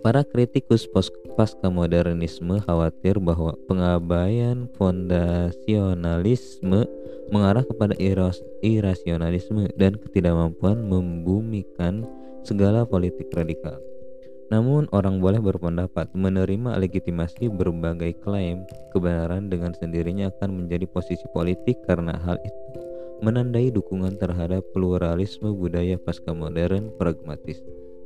Para 0.00 0.24
kritikus 0.24 0.88
pasca 1.36 1.68
modernisme 1.68 2.56
khawatir 2.64 3.20
bahwa 3.20 3.52
pengabaian 3.68 4.64
fondasionalisme 4.80 6.88
mengarah 7.28 7.60
kepada 7.68 7.92
iras 8.00 8.40
irasionalisme 8.64 9.68
dan 9.76 10.00
ketidakmampuan 10.00 10.88
membumikan 10.88 12.08
segala 12.48 12.88
politik 12.88 13.28
radikal. 13.36 13.76
Namun 14.48 14.88
orang 14.90 15.20
boleh 15.20 15.38
berpendapat 15.38 16.10
menerima 16.16 16.80
legitimasi 16.80 17.52
berbagai 17.52 18.16
klaim 18.24 18.64
kebenaran 18.96 19.52
dengan 19.52 19.76
sendirinya 19.76 20.32
akan 20.32 20.64
menjadi 20.64 20.88
posisi 20.88 21.28
politik 21.30 21.76
karena 21.84 22.16
hal 22.24 22.40
itu 22.40 22.68
menandai 23.20 23.68
dukungan 23.68 24.16
terhadap 24.16 24.64
pluralisme 24.72 25.52
budaya 25.52 26.00
pasca 26.00 26.32
modern 26.32 26.88
pragmatis. 26.96 27.60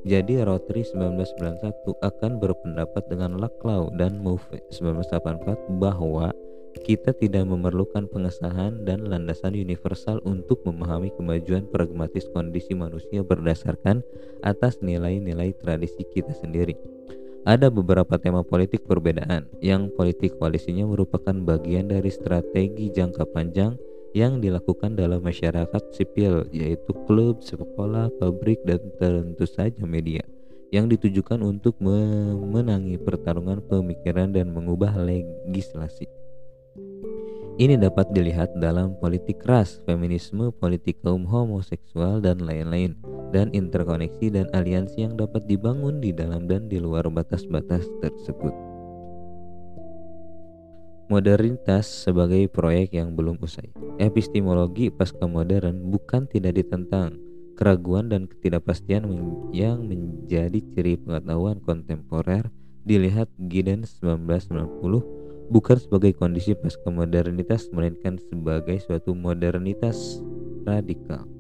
Jadi 0.05 0.37
Rotary 0.45 0.85
1991 0.85 1.97
akan 2.05 2.33
berpendapat 2.37 3.09
dengan 3.09 3.41
Laclau 3.41 3.89
dan 3.97 4.21
Mouvet 4.21 4.61
1984 4.69 5.81
bahwa 5.81 6.29
kita 6.85 7.17
tidak 7.17 7.49
memerlukan 7.49 8.05
pengesahan 8.13 8.85
dan 8.85 9.09
landasan 9.09 9.57
universal 9.57 10.21
untuk 10.29 10.61
memahami 10.69 11.09
kemajuan 11.17 11.65
pragmatis 11.73 12.29
kondisi 12.37 12.77
manusia 12.77 13.25
berdasarkan 13.25 14.05
atas 14.45 14.85
nilai-nilai 14.85 15.57
tradisi 15.57 16.05
kita 16.13 16.37
sendiri. 16.37 16.77
Ada 17.49 17.73
beberapa 17.73 18.21
tema 18.21 18.45
politik 18.45 18.85
perbedaan 18.85 19.49
yang 19.65 19.89
politik 19.97 20.37
koalisinya 20.37 20.85
merupakan 20.85 21.33
bagian 21.33 21.89
dari 21.89 22.13
strategi 22.13 22.93
jangka 22.93 23.25
panjang 23.33 23.77
yang 24.15 24.39
dilakukan 24.39 24.95
dalam 24.95 25.21
masyarakat 25.21 25.83
sipil 25.91 26.47
yaitu 26.55 26.95
klub, 27.05 27.43
sekolah, 27.43 28.15
pabrik 28.23 28.63
dan 28.63 28.79
tentu 29.03 29.45
saja 29.45 29.83
media 29.83 30.23
yang 30.71 30.87
ditujukan 30.87 31.43
untuk 31.43 31.75
memenangi 31.83 32.99
pertarungan 32.99 33.59
pemikiran 33.67 34.31
dan 34.31 34.55
mengubah 34.55 34.95
legislasi. 35.03 36.07
Ini 37.55 37.79
dapat 37.79 38.11
dilihat 38.11 38.59
dalam 38.59 38.99
politik 38.99 39.39
ras, 39.47 39.79
feminisme, 39.87 40.51
politik 40.51 40.99
kaum 41.07 41.23
homoseksual 41.23 42.19
dan 42.19 42.43
lain-lain 42.43 42.99
dan 43.31 43.55
interkoneksi 43.55 44.27
dan 44.35 44.47
aliansi 44.51 45.07
yang 45.07 45.15
dapat 45.15 45.47
dibangun 45.47 46.03
di 46.03 46.11
dalam 46.11 46.51
dan 46.51 46.67
di 46.67 46.83
luar 46.83 47.07
batas-batas 47.07 47.87
tersebut. 48.03 48.74
Modernitas 51.05 51.85
sebagai 52.09 52.49
proyek 52.49 52.97
yang 52.97 53.13
belum 53.13 53.37
usai. 53.45 53.69
Epistemologi 54.01 54.89
pasca 54.89 55.29
modern 55.29 55.93
bukan 55.93 56.25
tidak 56.25 56.57
ditentang. 56.57 57.21
Keraguan 57.61 58.09
dan 58.09 58.25
ketidakpastian 58.25 59.05
yang 59.53 59.85
menjadi 59.85 60.65
ciri 60.73 60.97
pengetahuan 60.97 61.61
kontemporer 61.61 62.49
dilihat 62.89 63.29
Giddens 63.37 64.01
1990 64.01 65.53
bukan 65.53 65.77
sebagai 65.77 66.17
kondisi 66.17 66.57
pasca 66.57 66.89
modernitas 66.89 67.69
melainkan 67.69 68.17
sebagai 68.17 68.81
suatu 68.81 69.13
modernitas 69.13 70.25
radikal. 70.65 71.34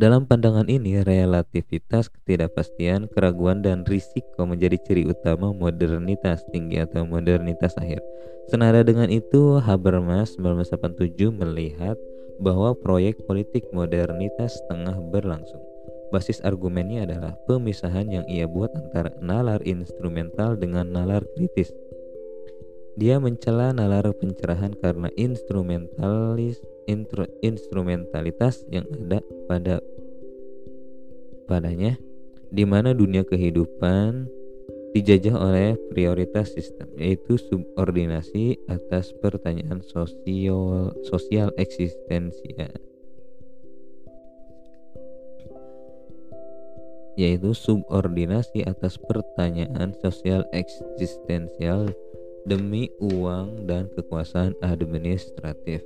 Dalam 0.00 0.24
pandangan 0.24 0.64
ini, 0.72 1.04
relativitas, 1.04 2.08
ketidakpastian, 2.08 3.12
keraguan, 3.12 3.60
dan 3.60 3.84
risiko 3.84 4.48
menjadi 4.48 4.80
ciri 4.80 5.04
utama 5.04 5.52
modernitas 5.52 6.40
tinggi 6.56 6.80
atau 6.80 7.04
modernitas 7.04 7.76
akhir. 7.76 8.00
Senada 8.48 8.80
dengan 8.80 9.12
itu, 9.12 9.60
Habermas 9.60 10.40
1987 10.40 11.36
melihat 11.36 12.00
bahwa 12.40 12.72
proyek 12.80 13.20
politik 13.28 13.68
modernitas 13.76 14.56
tengah 14.72 14.96
berlangsung. 15.12 15.60
Basis 16.08 16.40
argumennya 16.48 17.04
adalah 17.04 17.36
pemisahan 17.44 18.08
yang 18.08 18.24
ia 18.24 18.48
buat 18.48 18.72
antara 18.72 19.12
nalar 19.20 19.60
instrumental 19.68 20.56
dengan 20.56 20.88
nalar 20.96 21.28
kritis. 21.36 21.76
Dia 22.96 23.20
mencela 23.20 23.76
nalar 23.76 24.08
pencerahan 24.16 24.72
karena 24.80 25.12
instrumentalis 25.20 26.56
intro, 26.90 27.30
instrumentalitas 27.46 28.66
yang 28.74 28.82
ada 28.90 29.22
pada 29.46 29.78
padanya 31.46 31.94
di 32.50 32.66
mana 32.66 32.90
dunia 32.90 33.22
kehidupan 33.22 34.26
dijajah 34.90 35.38
oleh 35.38 35.78
prioritas 35.94 36.50
sistem 36.50 36.90
yaitu 36.98 37.38
subordinasi 37.38 38.58
atas 38.66 39.14
pertanyaan 39.22 39.78
sosial 39.86 40.90
sosial 41.06 41.54
eksistensial 41.54 42.74
yaitu 47.14 47.54
subordinasi 47.54 48.66
atas 48.66 48.98
pertanyaan 48.98 49.94
sosial 50.02 50.42
eksistensial 50.50 51.92
demi 52.48 52.88
uang 52.98 53.68
dan 53.68 53.92
kekuasaan 53.92 54.56
administratif. 54.64 55.84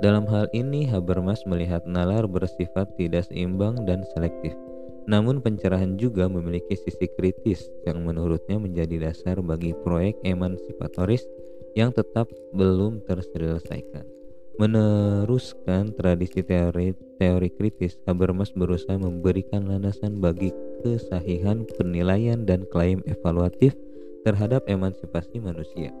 Dalam 0.00 0.24
hal 0.32 0.48
ini, 0.56 0.88
Habermas 0.88 1.44
melihat 1.44 1.84
nalar 1.84 2.24
bersifat 2.24 2.88
tidak 2.96 3.28
seimbang 3.28 3.84
dan 3.84 4.00
selektif. 4.16 4.56
Namun 5.04 5.44
pencerahan 5.44 6.00
juga 6.00 6.24
memiliki 6.24 6.72
sisi 6.72 7.04
kritis 7.20 7.68
yang 7.84 8.08
menurutnya 8.08 8.56
menjadi 8.56 9.12
dasar 9.12 9.44
bagi 9.44 9.76
proyek 9.84 10.16
emansipatoris 10.24 11.28
yang 11.76 11.92
tetap 11.92 12.32
belum 12.56 13.04
terselesaikan. 13.04 14.08
Meneruskan 14.56 15.92
tradisi 15.92 16.44
teori 16.44 16.96
teori 17.20 17.48
kritis, 17.52 18.00
Habermas 18.08 18.56
berusaha 18.56 18.96
memberikan 18.96 19.68
landasan 19.68 20.16
bagi 20.20 20.52
kesahihan 20.80 21.68
penilaian 21.76 22.48
dan 22.48 22.64
klaim 22.72 23.04
evaluatif 23.04 23.76
terhadap 24.24 24.64
emansipasi 24.64 25.40
manusia. 25.40 25.92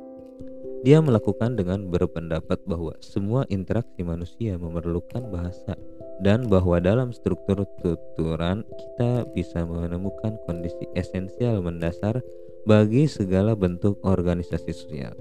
Dia 0.80 0.96
melakukan 1.04 1.60
dengan 1.60 1.92
berpendapat 1.92 2.64
bahwa 2.64 2.96
semua 3.04 3.44
interaksi 3.52 4.00
manusia 4.00 4.56
memerlukan 4.56 5.28
bahasa 5.28 5.76
dan 6.24 6.48
bahwa 6.48 6.80
dalam 6.80 7.12
struktur 7.12 7.68
tuturan 7.84 8.64
kita 8.64 9.28
bisa 9.36 9.60
menemukan 9.68 10.40
kondisi 10.48 10.88
esensial 10.96 11.60
mendasar 11.60 12.24
bagi 12.64 13.04
segala 13.04 13.52
bentuk 13.52 14.00
organisasi 14.08 14.72
sosial. 14.72 15.12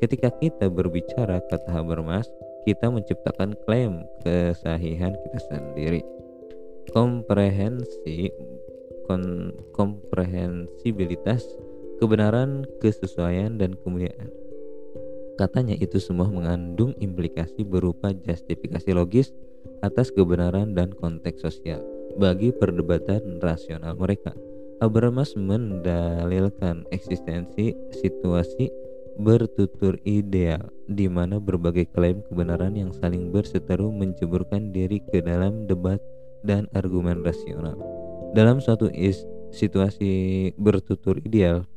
Ketika 0.00 0.32
kita 0.40 0.72
berbicara, 0.72 1.44
kata 1.44 1.68
Habermas, 1.68 2.24
kita 2.64 2.88
menciptakan 2.88 3.52
klaim 3.68 4.08
kesahihan 4.24 5.12
kita 5.12 5.38
sendiri. 5.52 6.00
Komprehensi 6.88 8.32
kon, 9.04 9.52
komprehensibilitas, 9.76 11.44
kebenaran, 12.00 12.64
kesesuaian 12.80 13.60
dan 13.60 13.76
kemuliaan 13.76 14.41
Katanya 15.40 15.72
itu 15.80 15.96
semua 15.96 16.28
mengandung 16.28 16.92
implikasi 17.00 17.64
berupa 17.64 18.12
justifikasi 18.12 18.92
logis 18.92 19.32
atas 19.80 20.12
kebenaran 20.12 20.76
dan 20.76 20.92
konteks 20.92 21.42
sosial 21.42 21.80
bagi 22.20 22.52
perdebatan 22.52 23.40
rasional 23.40 23.96
mereka. 23.96 24.36
Habermas 24.82 25.38
mendalilkan 25.38 26.84
eksistensi 26.90 27.72
situasi 28.02 28.68
bertutur 29.16 30.00
ideal 30.08 30.72
di 30.88 31.06
mana 31.06 31.38
berbagai 31.38 31.88
klaim 31.92 32.24
kebenaran 32.26 32.74
yang 32.74 32.90
saling 32.96 33.30
berseteru 33.30 33.92
menceburkan 33.92 34.72
diri 34.72 35.00
ke 35.12 35.22
dalam 35.22 35.68
debat 35.68 36.00
dan 36.42 36.66
argumen 36.74 37.22
rasional. 37.22 37.78
Dalam 38.32 38.58
suatu 38.58 38.88
is, 38.90 39.22
situasi 39.52 40.50
bertutur 40.56 41.20
ideal, 41.22 41.68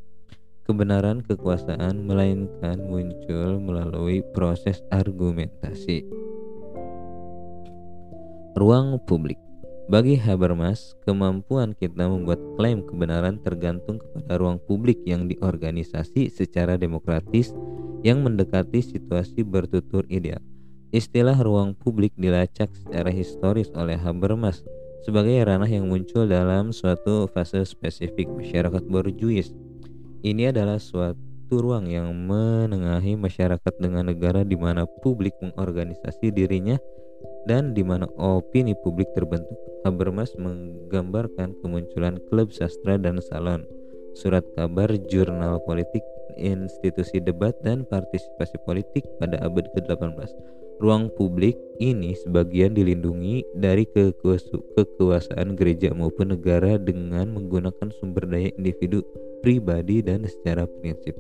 kebenaran 0.66 1.22
kekuasaan 1.22 2.04
melainkan 2.10 2.82
muncul 2.82 3.62
melalui 3.62 4.26
proses 4.34 4.82
argumentasi. 4.90 6.02
Ruang 8.58 8.98
publik 9.06 9.38
bagi 9.86 10.18
Habermas, 10.18 10.98
kemampuan 11.06 11.78
kita 11.78 12.10
membuat 12.10 12.42
klaim 12.58 12.82
kebenaran 12.82 13.38
tergantung 13.46 14.02
kepada 14.02 14.42
ruang 14.42 14.58
publik 14.58 14.98
yang 15.06 15.30
diorganisasi 15.30 16.34
secara 16.34 16.74
demokratis 16.74 17.54
yang 18.02 18.26
mendekati 18.26 18.82
situasi 18.82 19.46
bertutur 19.46 20.02
ideal. 20.10 20.42
Istilah 20.90 21.38
ruang 21.38 21.78
publik 21.78 22.18
dilacak 22.18 22.74
secara 22.74 23.14
historis 23.14 23.70
oleh 23.78 23.94
Habermas 23.94 24.66
sebagai 25.06 25.38
ranah 25.46 25.70
yang 25.70 25.86
muncul 25.86 26.26
dalam 26.26 26.74
suatu 26.74 27.30
fase 27.30 27.62
spesifik 27.62 28.26
masyarakat 28.26 28.82
borjuis 28.90 29.54
ini 30.26 30.50
adalah 30.50 30.82
suatu 30.82 31.62
ruang 31.62 31.86
yang 31.86 32.10
menengahi 32.10 33.14
masyarakat 33.14 33.74
dengan 33.78 34.10
negara 34.10 34.42
di 34.42 34.58
mana 34.58 34.90
publik 35.06 35.38
mengorganisasi 35.38 36.34
dirinya 36.34 36.82
dan 37.46 37.78
di 37.78 37.86
mana 37.86 38.10
opini 38.18 38.74
publik 38.82 39.06
terbentuk. 39.14 39.54
Habermas 39.86 40.34
menggambarkan 40.42 41.54
kemunculan 41.62 42.18
klub 42.34 42.50
sastra 42.50 42.98
dan 42.98 43.22
salon, 43.22 43.62
surat 44.18 44.42
kabar, 44.58 44.90
jurnal 45.14 45.62
politik, 45.70 46.02
institusi 46.42 47.22
debat 47.22 47.54
dan 47.62 47.86
partisipasi 47.86 48.58
politik 48.66 49.06
pada 49.22 49.38
abad 49.46 49.70
ke-18. 49.78 50.65
Ruang 50.76 51.08
publik 51.16 51.56
ini 51.80 52.12
sebagian 52.20 52.76
dilindungi 52.76 53.48
dari 53.56 53.88
kekuasaan 53.88 55.56
gereja 55.56 55.96
maupun 55.96 56.36
negara 56.36 56.76
dengan 56.76 57.32
menggunakan 57.32 57.96
sumber 57.96 58.28
daya 58.28 58.52
individu 58.60 59.00
pribadi 59.40 60.04
dan 60.04 60.28
secara 60.28 60.68
prinsip. 60.68 61.16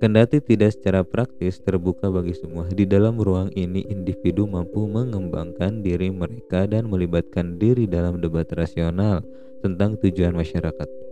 Kendati 0.00 0.42
tidak 0.42 0.74
secara 0.74 1.06
praktis 1.06 1.62
terbuka 1.62 2.10
bagi 2.10 2.34
semua, 2.34 2.66
di 2.66 2.82
dalam 2.88 3.22
ruang 3.22 3.54
ini 3.54 3.86
individu 3.86 4.50
mampu 4.50 4.88
mengembangkan 4.88 5.78
diri 5.84 6.10
mereka 6.10 6.66
dan 6.66 6.90
melibatkan 6.90 7.60
diri 7.60 7.86
dalam 7.86 8.18
debat 8.18 8.48
rasional 8.56 9.22
tentang 9.62 9.94
tujuan 10.00 10.34
masyarakat. 10.34 11.11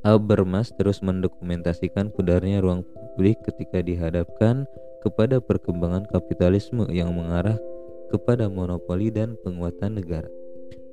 Habermas 0.00 0.72
terus 0.80 1.04
mendokumentasikan 1.04 2.08
pudarnya 2.16 2.64
ruang 2.64 2.88
publik 2.88 3.44
ketika 3.44 3.84
dihadapkan 3.84 4.64
kepada 5.04 5.44
perkembangan 5.44 6.08
kapitalisme 6.08 6.88
yang 6.88 7.12
mengarah 7.12 7.60
kepada 8.08 8.48
monopoli 8.48 9.12
dan 9.12 9.36
penguatan 9.44 10.00
negara. 10.00 10.28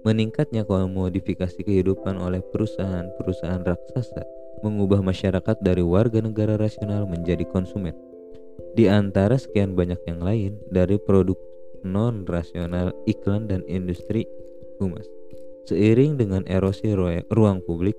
Meningkatnya 0.04 0.68
komodifikasi 0.68 1.60
kehidupan 1.64 2.20
oleh 2.20 2.40
perusahaan-perusahaan 2.52 3.64
raksasa 3.64 4.24
mengubah 4.64 5.00
masyarakat 5.04 5.58
dari 5.64 5.84
warga 5.84 6.20
negara 6.20 6.56
rasional 6.56 7.08
menjadi 7.08 7.44
konsumen. 7.48 7.96
Di 8.76 8.92
antara 8.92 9.40
sekian 9.40 9.74
banyak 9.74 10.00
yang 10.06 10.22
lain 10.22 10.52
dari 10.70 11.00
produk 11.02 11.38
non-rasional, 11.86 12.94
iklan 13.08 13.48
dan 13.50 13.64
industri 13.70 14.26
humas. 14.82 15.06
Seiring 15.68 16.16
dengan 16.16 16.48
erosi 16.48 16.96
ruang 17.28 17.60
publik, 17.66 17.98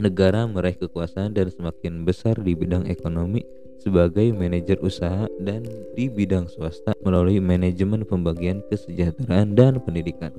negara 0.00 0.48
meraih 0.48 0.78
kekuasaan 0.78 1.36
dan 1.36 1.52
semakin 1.52 2.06
besar 2.06 2.38
di 2.40 2.56
bidang 2.56 2.88
ekonomi 2.88 3.44
sebagai 3.82 4.30
manajer 4.30 4.78
usaha 4.78 5.26
dan 5.42 5.66
di 5.98 6.06
bidang 6.06 6.46
swasta 6.46 6.94
melalui 7.02 7.42
manajemen 7.42 8.06
pembagian 8.06 8.62
kesejahteraan 8.70 9.58
dan 9.58 9.82
pendidikan. 9.82 10.30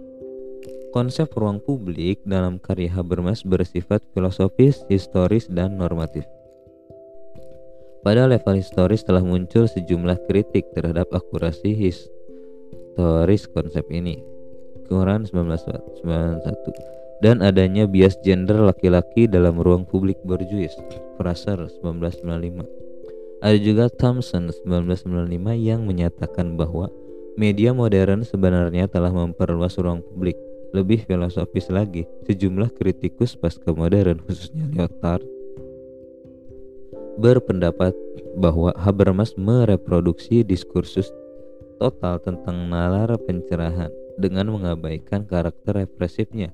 Konsep 0.96 1.34
ruang 1.36 1.60
publik 1.60 2.22
dalam 2.24 2.62
karya 2.62 2.88
Habermas 2.94 3.42
bersifat 3.44 4.06
filosofis, 4.14 4.86
historis, 4.88 5.50
dan 5.50 5.76
normatif. 5.76 6.24
Pada 8.06 8.30
level 8.30 8.56
historis 8.60 9.02
telah 9.02 9.26
muncul 9.26 9.66
sejumlah 9.66 10.30
kritik 10.30 10.70
terhadap 10.78 11.10
akurasi 11.10 11.74
historis 11.74 13.50
konsep 13.50 13.84
ini. 13.90 14.22
Quran 14.86 15.26
1991 15.26 17.03
dan 17.24 17.40
adanya 17.40 17.88
bias 17.88 18.20
gender 18.20 18.60
laki-laki 18.60 19.32
dalam 19.32 19.56
ruang 19.64 19.88
publik 19.88 20.20
berjuis. 20.28 20.76
Fraser 21.16 21.72
1995. 21.80 22.68
Ada 23.40 23.58
juga 23.60 23.88
Thompson 23.88 24.52
1995 24.52 25.56
yang 25.56 25.88
menyatakan 25.88 26.60
bahwa 26.60 26.92
media 27.40 27.72
modern 27.72 28.28
sebenarnya 28.28 28.92
telah 28.92 29.16
memperluas 29.16 29.80
ruang 29.80 30.04
publik 30.04 30.36
lebih 30.76 31.08
filosofis 31.08 31.72
lagi, 31.72 32.04
sejumlah 32.28 32.76
kritikus 32.76 33.40
pasca 33.40 33.72
modern 33.72 34.20
khususnya 34.28 34.68
Lyotard 34.74 35.24
berpendapat 37.18 37.94
bahwa 38.38 38.74
Habermas 38.74 39.38
mereproduksi 39.38 40.42
diskursus 40.42 41.14
total 41.78 42.18
tentang 42.18 42.70
nalar 42.70 43.14
pencerahan 43.22 43.94
dengan 44.18 44.50
mengabaikan 44.50 45.26
karakter 45.26 45.86
represifnya. 45.86 46.50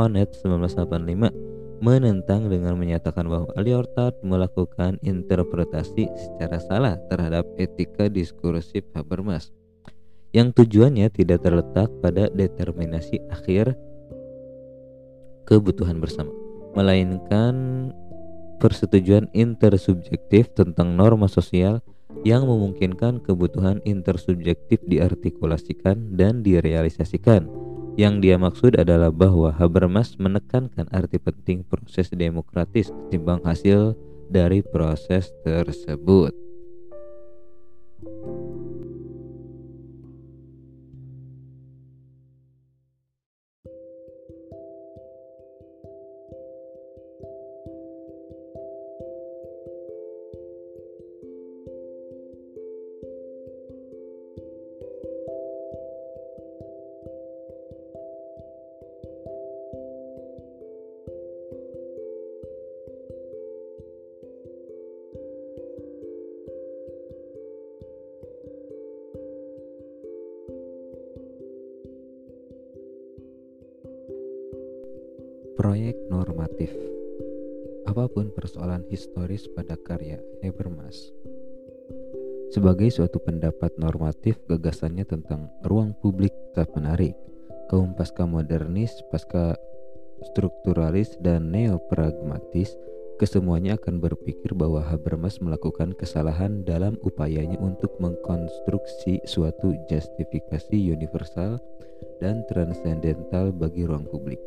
Honet 0.00 0.32
1985 0.40 1.84
menentang 1.84 2.48
dengan 2.48 2.72
menyatakan 2.80 3.28
bahwa 3.28 3.52
Lyotard 3.60 4.16
melakukan 4.24 4.96
interpretasi 5.04 6.08
secara 6.16 6.56
salah 6.56 6.96
terhadap 7.12 7.44
etika 7.60 8.08
diskursif 8.08 8.80
Habermas 8.96 9.52
yang 10.32 10.56
tujuannya 10.56 11.12
tidak 11.12 11.44
terletak 11.44 11.92
pada 12.00 12.32
determinasi 12.32 13.20
akhir 13.28 13.76
kebutuhan 15.44 16.00
bersama, 16.00 16.32
melainkan 16.72 17.90
persetujuan 18.56 19.28
intersubjektif 19.36 20.48
tentang 20.56 20.96
norma 20.96 21.28
sosial 21.28 21.84
yang 22.24 22.48
memungkinkan 22.48 23.20
kebutuhan 23.20 23.84
intersubjektif 23.84 24.80
diartikulasikan 24.88 26.16
dan 26.16 26.40
direalisasikan. 26.40 27.69
Yang 28.00 28.14
dia 28.24 28.40
maksud 28.40 28.80
adalah 28.80 29.12
bahwa 29.12 29.52
Habermas 29.52 30.16
menekankan 30.16 30.88
arti 30.88 31.20
penting 31.20 31.68
proses 31.68 32.08
demokratis 32.08 32.88
ketimbang 32.88 33.44
hasil 33.44 33.92
dari 34.32 34.64
proses 34.64 35.28
tersebut. 35.44 36.32
Historis 78.90 79.46
pada 79.54 79.78
karya 79.78 80.18
Habermas 80.42 81.14
Sebagai 82.50 82.90
suatu 82.90 83.22
pendapat 83.22 83.78
normatif 83.78 84.42
gagasannya 84.50 85.06
tentang 85.06 85.46
ruang 85.62 85.94
publik 86.02 86.34
tetap 86.50 86.74
menarik 86.74 87.14
Kaum 87.70 87.94
pasca 87.94 88.26
modernis, 88.26 88.90
pasca 89.14 89.54
strukturalis, 90.34 91.14
dan 91.22 91.54
neopragmatis 91.54 92.74
Kesemuanya 93.20 93.76
akan 93.76 94.00
berpikir 94.00 94.56
bahwa 94.56 94.80
Habermas 94.80 95.44
melakukan 95.44 95.92
kesalahan 95.92 96.64
dalam 96.64 96.96
upayanya 97.04 97.60
untuk 97.60 97.92
mengkonstruksi 98.00 99.20
suatu 99.28 99.76
justifikasi 99.92 100.72
universal 100.72 101.60
dan 102.16 102.40
transendental 102.48 103.52
bagi 103.52 103.84
ruang 103.84 104.08
publik. 104.08 104.40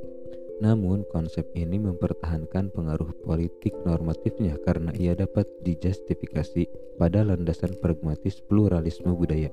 Namun, 0.61 1.01
konsep 1.09 1.49
ini 1.57 1.81
mempertahankan 1.81 2.69
pengaruh 2.69 3.09
politik 3.25 3.73
normatifnya 3.87 4.59
karena 4.61 4.93
ia 4.93 5.17
dapat 5.17 5.49
dijustifikasi 5.65 6.69
pada 7.01 7.25
landasan 7.25 7.73
pragmatis 7.81 8.37
pluralisme 8.45 9.09
budaya 9.17 9.49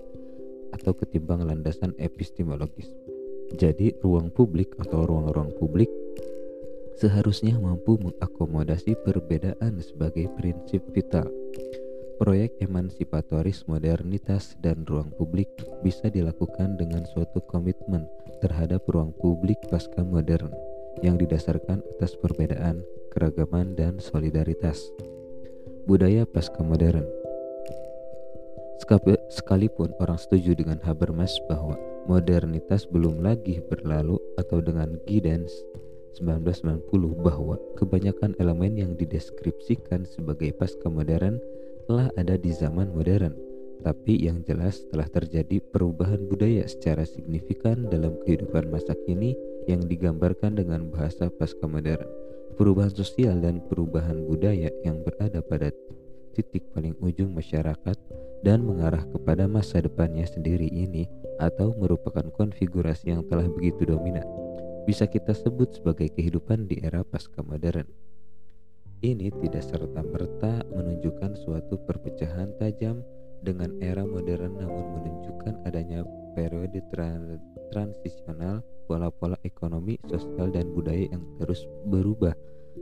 atau 0.77 0.93
ketimbang 0.93 1.49
landasan 1.49 1.97
epistemologis. 1.97 2.93
Jadi, 3.57 3.97
ruang 4.05 4.29
publik 4.29 4.77
atau 4.77 5.09
ruang-ruang 5.09 5.57
publik 5.57 5.89
seharusnya 7.01 7.57
mampu 7.57 7.97
mengakomodasi 7.97 8.93
perbedaan 9.01 9.81
sebagai 9.81 10.29
prinsip 10.37 10.85
vital. 10.93 11.33
Proyek 12.21 12.61
emansipatoris 12.61 13.65
modernitas 13.65 14.53
dan 14.61 14.85
ruang 14.85 15.09
publik 15.17 15.49
bisa 15.81 16.13
dilakukan 16.13 16.77
dengan 16.77 17.09
suatu 17.09 17.41
komitmen 17.49 18.05
terhadap 18.45 18.85
ruang 18.93 19.17
publik 19.17 19.57
pasca 19.73 20.05
modern 20.05 20.53
yang 21.01 21.15
didasarkan 21.17 21.83
atas 21.97 22.19
perbedaan, 22.19 22.83
keragaman, 23.15 23.79
dan 23.79 24.03
solidaritas. 24.03 24.91
Budaya 25.87 26.27
pasca 26.29 26.61
modern 26.61 27.21
Sekalipun 29.31 29.95
orang 30.03 30.19
setuju 30.19 30.59
dengan 30.59 30.83
Habermas 30.83 31.31
bahwa 31.47 31.79
modernitas 32.11 32.91
belum 32.91 33.23
lagi 33.23 33.63
berlalu 33.63 34.19
atau 34.35 34.59
dengan 34.59 34.99
Giddens 35.07 35.55
1990 36.19 36.91
bahwa 37.23 37.55
kebanyakan 37.79 38.35
elemen 38.43 38.75
yang 38.75 38.93
dideskripsikan 38.99 40.03
sebagai 40.11 40.51
pasca 40.59 40.91
modern 40.91 41.39
telah 41.87 42.11
ada 42.19 42.35
di 42.35 42.51
zaman 42.51 42.91
modern 42.91 43.39
tapi 43.87 44.27
yang 44.27 44.43
jelas 44.45 44.83
telah 44.91 45.07
terjadi 45.07 45.63
perubahan 45.71 46.27
budaya 46.27 46.67
secara 46.67 47.07
signifikan 47.07 47.87
dalam 47.89 48.19
kehidupan 48.27 48.69
masa 48.75 48.93
kini 49.07 49.39
yang 49.69 49.85
digambarkan 49.85 50.57
dengan 50.57 50.89
bahasa 50.89 51.29
pasca 51.29 51.67
modern. 51.69 52.07
Perubahan 52.57 52.93
sosial 52.93 53.41
dan 53.41 53.61
perubahan 53.67 54.21
budaya 54.29 54.69
yang 54.85 55.01
berada 55.01 55.41
pada 55.41 55.73
titik 56.37 56.69
paling 56.73 56.95
ujung 57.01 57.33
masyarakat 57.33 57.97
dan 58.45 58.65
mengarah 58.65 59.05
kepada 59.11 59.45
masa 59.51 59.81
depannya 59.83 60.25
sendiri 60.25 60.69
ini 60.69 61.09
atau 61.41 61.73
merupakan 61.77 62.25
konfigurasi 62.37 63.13
yang 63.13 63.25
telah 63.29 63.49
begitu 63.49 63.89
dominan 63.89 64.25
bisa 64.85 65.05
kita 65.07 65.37
sebut 65.37 65.77
sebagai 65.77 66.09
kehidupan 66.13 66.67
di 66.67 66.81
era 66.81 67.05
pasca 67.05 67.45
modern. 67.45 67.87
Ini 69.01 69.33
tidak 69.41 69.65
serta-merta 69.65 70.67
menunjukkan 70.77 71.39
suatu 71.41 71.81
perpecahan 71.89 72.53
tajam 72.61 73.01
dengan 73.41 73.73
era 73.81 74.05
modern 74.05 74.61
namun 74.61 74.85
menunjukkan 75.01 75.65
adanya 75.65 76.05
periode 76.37 76.81
transisional 77.71 78.63
pola-pola 78.91 79.39
ekonomi, 79.47 79.99
sosial, 80.11 80.51
dan 80.51 80.67
budaya 80.75 81.07
yang 81.07 81.23
terus 81.39 81.63
berubah 81.87 82.35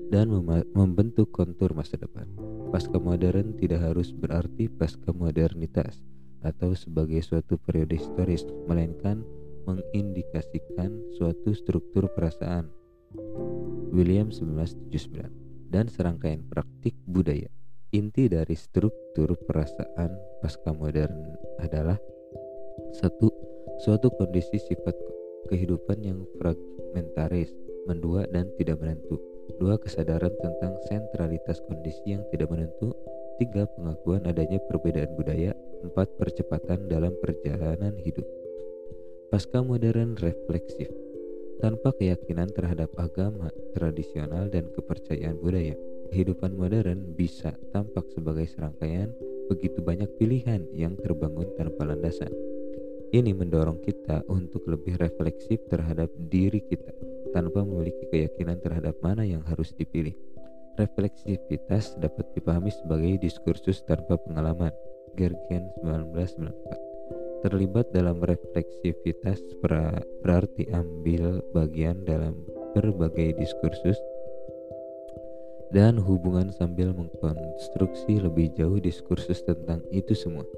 dan 0.09 0.33
mem 0.33 0.65
membentuk 0.73 1.29
kontur 1.33 1.77
masa 1.77 2.01
depan. 2.01 2.29
Pasca 2.73 2.97
modern 2.97 3.57
tidak 3.61 3.85
harus 3.85 4.13
berarti 4.13 4.69
pasca 4.73 5.13
modernitas 5.13 6.01
atau 6.41 6.73
sebagai 6.73 7.21
suatu 7.21 7.61
periode 7.61 7.99
historis, 7.99 8.47
melainkan 8.69 9.21
mengindikasikan 9.69 10.97
suatu 11.13 11.53
struktur 11.53 12.09
perasaan. 12.17 12.73
William 13.93 14.33
1979 14.33 15.73
dan 15.73 15.89
serangkaian 15.89 16.45
praktik 16.49 16.97
budaya. 17.05 17.49
Inti 17.89 18.29
dari 18.29 18.53
struktur 18.53 19.33
perasaan 19.49 20.13
pasca 20.41 20.71
modern 20.75 21.37
adalah 21.63 21.99
satu 22.95 23.31
suatu 23.83 24.11
kondisi 24.15 24.59
sifat 24.59 24.95
kehidupan 25.49 26.03
yang 26.05 26.27
fragmentaris, 26.37 27.51
mendua 27.89 28.29
dan 28.29 28.51
tidak 28.61 28.79
menentu. 28.79 29.17
Dua, 29.59 29.81
kesadaran 29.81 30.31
tentang 30.39 30.77
sentralitas 30.87 31.59
kondisi 31.65 32.15
yang 32.15 32.23
tidak 32.29 32.53
menentu. 32.53 32.93
Tiga, 33.41 33.65
pengakuan 33.75 34.29
adanya 34.29 34.61
perbedaan 34.69 35.15
budaya. 35.17 35.57
Empat, 35.81 36.11
percepatan 36.21 36.91
dalam 36.91 37.15
perjalanan 37.23 37.97
hidup. 38.03 38.27
Pasca 39.33 39.63
modern 39.63 40.19
refleksif 40.21 40.91
tanpa 41.59 41.91
keyakinan 41.97 42.51
terhadap 42.55 42.91
agama 42.99 43.51
tradisional 43.75 44.47
dan 44.51 44.69
kepercayaan 44.75 45.39
budaya. 45.39 45.75
Kehidupan 46.09 46.57
modern 46.57 47.15
bisa 47.15 47.53
tampak 47.71 48.09
sebagai 48.15 48.49
serangkaian 48.49 49.13
begitu 49.49 49.81
banyak 49.81 50.09
pilihan 50.21 50.63
yang 50.77 50.95
terbangun 51.01 51.49
tanpa 51.57 51.89
landasan. 51.89 52.31
Ini 53.09 53.33
mendorong 53.33 53.81
kita 53.81 54.29
untuk 54.29 54.69
lebih 54.69 55.01
refleksif 55.01 55.65
terhadap 55.73 56.13
diri 56.29 56.61
kita 56.61 56.93
tanpa 57.33 57.65
memiliki 57.65 58.05
keyakinan 58.13 58.61
terhadap 58.61 59.01
mana 59.01 59.25
yang 59.25 59.41
harus 59.49 59.73
dipilih. 59.73 60.13
Refleksivitas 60.77 61.97
dapat 61.99 62.29
dipahami 62.37 62.69
sebagai 62.71 63.19
diskursus 63.25 63.81
tanpa 63.89 64.21
pengalaman. 64.21 64.71
Gergen 65.17 65.67
1994 65.83 66.89
Terlibat 67.39 67.95
dalam 67.95 68.19
refleksivitas 68.19 69.41
berarti 70.23 70.69
ambil 70.75 71.39
bagian 71.55 72.03
dalam 72.03 72.35
berbagai 72.75 73.39
diskursus 73.39 73.99
dan 75.69 76.01
hubungan 76.01 76.49
sambil 76.49 76.97
mengkonstruksi 76.97 78.25
lebih 78.25 78.53
jauh 78.57 78.81
diskursus 78.81 79.45
tentang 79.45 79.85
itu 79.93 80.17
semua. 80.17 80.49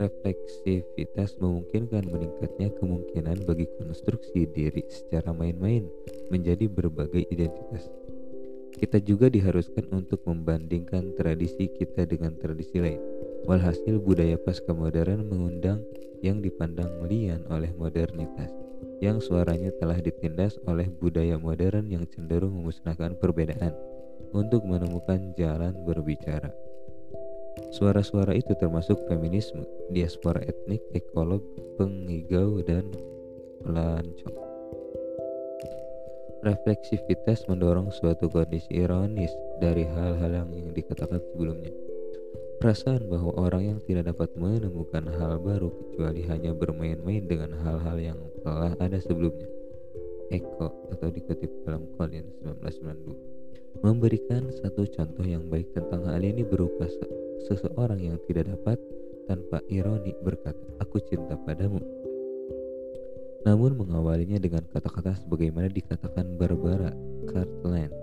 Refleksivitas 0.00 1.36
memungkinkan 1.38 2.08
meningkatnya 2.08 2.72
kemungkinan 2.80 3.44
bagi 3.44 3.68
konstruksi 3.78 4.48
diri 4.48 4.82
secara 4.88 5.30
main-main 5.30 5.86
menjadi 6.32 6.66
berbagai 6.66 7.28
identitas. 7.28 7.86
Kita 8.74 8.96
juga 8.96 9.28
diharuskan 9.28 9.92
untuk 9.92 10.24
membandingkan 10.24 11.12
tradisi 11.20 11.68
kita 11.68 12.08
dengan 12.08 12.32
tradisi 12.40 12.80
lain. 12.80 13.02
Walhasil 13.44 14.00
budaya 14.00 14.40
pasca 14.40 14.72
modern 14.72 15.28
mengundang 15.28 15.84
yang 16.24 16.40
dipandang 16.40 16.88
lian 17.04 17.44
oleh 17.52 17.70
modernitas. 17.76 18.50
yang 19.00 19.16
suaranya 19.16 19.72
telah 19.80 19.96
ditindas 19.96 20.60
oleh 20.68 20.84
budaya 21.00 21.40
modern 21.40 21.88
yang 21.88 22.04
cenderung 22.04 22.52
memusnahkan 22.52 23.16
perbedaan 23.16 23.72
untuk 24.34 24.62
menemukan 24.66 25.34
jalan 25.34 25.74
berbicara. 25.82 26.50
Suara-suara 27.70 28.34
itu 28.34 28.50
termasuk 28.58 28.98
feminisme, 29.06 29.62
diaspora 29.94 30.42
etnik, 30.42 30.82
ekolog, 30.90 31.42
pengigau, 31.78 32.58
dan 32.66 32.88
pelancong. 33.62 34.36
Refleksivitas 36.40 37.44
mendorong 37.52 37.92
suatu 37.92 38.32
kondisi 38.32 38.80
ironis 38.80 39.30
dari 39.60 39.84
hal-hal 39.84 40.32
yang 40.32 40.72
dikatakan 40.72 41.20
sebelumnya. 41.30 41.70
Perasaan 42.60 43.08
bahwa 43.08 43.36
orang 43.40 43.76
yang 43.76 43.80
tidak 43.84 44.12
dapat 44.12 44.32
menemukan 44.36 45.04
hal 45.16 45.40
baru 45.40 45.68
kecuali 45.68 46.24
hanya 46.28 46.52
bermain-main 46.56 47.24
dengan 47.24 47.56
hal-hal 47.60 47.96
yang 48.00 48.20
telah 48.40 48.72
ada 48.80 49.00
sebelumnya. 49.00 49.48
Eko 50.32 50.68
atau 50.92 51.08
dikutip 51.10 51.50
dalam 51.66 51.88
Collins 51.98 52.30
1992 52.44 53.29
memberikan 53.78 54.50
satu 54.50 54.82
contoh 54.90 55.22
yang 55.22 55.46
baik 55.46 55.70
tentang 55.70 56.02
hal 56.10 56.20
ini 56.20 56.42
berupa 56.42 56.90
seseorang 57.46 58.02
yang 58.02 58.18
tidak 58.26 58.50
dapat 58.50 58.76
tanpa 59.30 59.62
ironi 59.70 60.12
berkata, 60.20 60.60
"Aku 60.82 60.98
cinta 61.06 61.38
padamu." 61.38 61.78
Namun 63.46 63.72
mengawalinya 63.78 64.36
dengan 64.36 64.66
kata-kata 64.68 65.16
sebagaimana 65.24 65.72
dikatakan 65.72 66.36
Barbara 66.36 66.92
Cartland. 67.30 67.94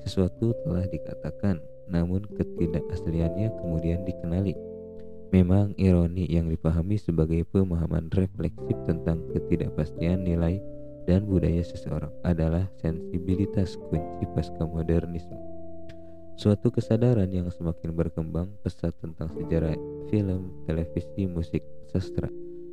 Sesuatu 0.00 0.56
telah 0.64 0.88
dikatakan, 0.88 1.60
namun 1.92 2.24
ketidakasliannya 2.24 3.52
kemudian 3.60 4.02
dikenali. 4.08 4.56
Memang 5.32 5.76
ironi 5.80 6.28
yang 6.28 6.48
dipahami 6.48 7.00
sebagai 7.00 7.44
pemahaman 7.48 8.12
refleksif 8.12 8.76
tentang 8.84 9.24
ketidakpastian 9.32 10.24
nilai 10.24 10.60
dan 11.08 11.26
budaya 11.26 11.62
seseorang 11.62 12.12
adalah 12.22 12.68
sensibilitas 12.78 13.78
kunci 13.90 14.24
pasca 14.34 14.62
modernisme. 14.66 15.38
Suatu 16.38 16.72
kesadaran 16.72 17.28
yang 17.28 17.52
semakin 17.52 17.92
berkembang 17.92 18.48
pesat 18.64 18.96
tentang 18.98 19.30
sejarah 19.36 19.76
film, 20.08 20.50
televisi, 20.66 21.28
musik, 21.28 21.62
sastra 21.92 22.26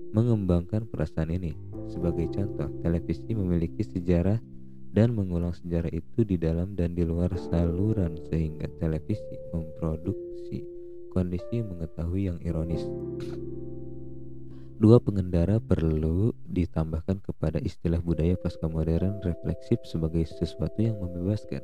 mengembangkan 0.09 0.89
perasaan 0.89 1.29
ini. 1.29 1.53
Sebagai 1.89 2.29
contoh, 2.33 2.69
televisi 2.81 3.33
memiliki 3.33 3.85
sejarah 3.85 4.41
dan 4.89 5.13
mengulang 5.13 5.53
sejarah 5.53 5.93
itu 5.93 6.25
di 6.25 6.37
dalam 6.37 6.73
dan 6.73 6.97
di 6.97 7.05
luar 7.05 7.29
saluran 7.37 8.17
sehingga 8.29 8.65
televisi 8.81 9.37
memproduksi 9.53 10.65
kondisi 11.13 11.61
mengetahui 11.61 12.29
yang 12.29 12.39
ironis. 12.41 12.81
Dua 14.79 14.95
pengendara 14.95 15.59
perlu 15.59 16.31
ditambahkan 16.47 17.19
kepada 17.19 17.59
istilah 17.59 17.99
budaya 17.99 18.39
pasca 18.39 18.63
modern 18.71 19.19
refleksif 19.27 19.75
sebagai 19.83 20.23
sesuatu 20.23 20.79
yang 20.79 20.95
membebaskan. 21.03 21.59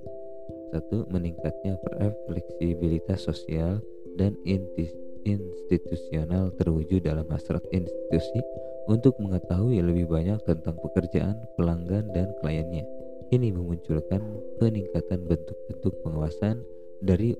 Satu, 0.76 1.08
meningkatnya 1.08 1.80
fleksibilitas 2.28 3.24
sosial 3.24 3.80
dan 4.20 4.36
institusional 4.44 6.52
terwujud 6.60 7.08
dalam 7.08 7.24
hasrat 7.32 7.64
institusi 7.72 8.44
untuk 8.92 9.16
mengetahui 9.24 9.80
lebih 9.80 10.12
banyak 10.12 10.44
tentang 10.44 10.76
pekerjaan, 10.84 11.40
pelanggan, 11.56 12.12
dan 12.12 12.36
kliennya. 12.44 12.84
Ini 13.32 13.56
memunculkan 13.56 14.28
peningkatan 14.60 15.24
bentuk-bentuk 15.24 16.04
pengawasan 16.04 16.60
dari 17.00 17.32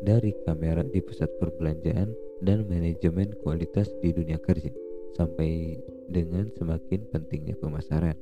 dari 0.00 0.32
kamera 0.48 0.80
di 0.80 1.04
pusat 1.04 1.28
perbelanjaan 1.36 2.08
dan 2.40 2.64
manajemen 2.72 3.36
kualitas 3.44 3.92
di 4.00 4.08
dunia 4.08 4.40
kerja 4.40 4.72
sampai 5.14 5.78
dengan 6.10 6.50
semakin 6.54 7.06
pentingnya 7.10 7.56
pemasaran. 7.58 8.18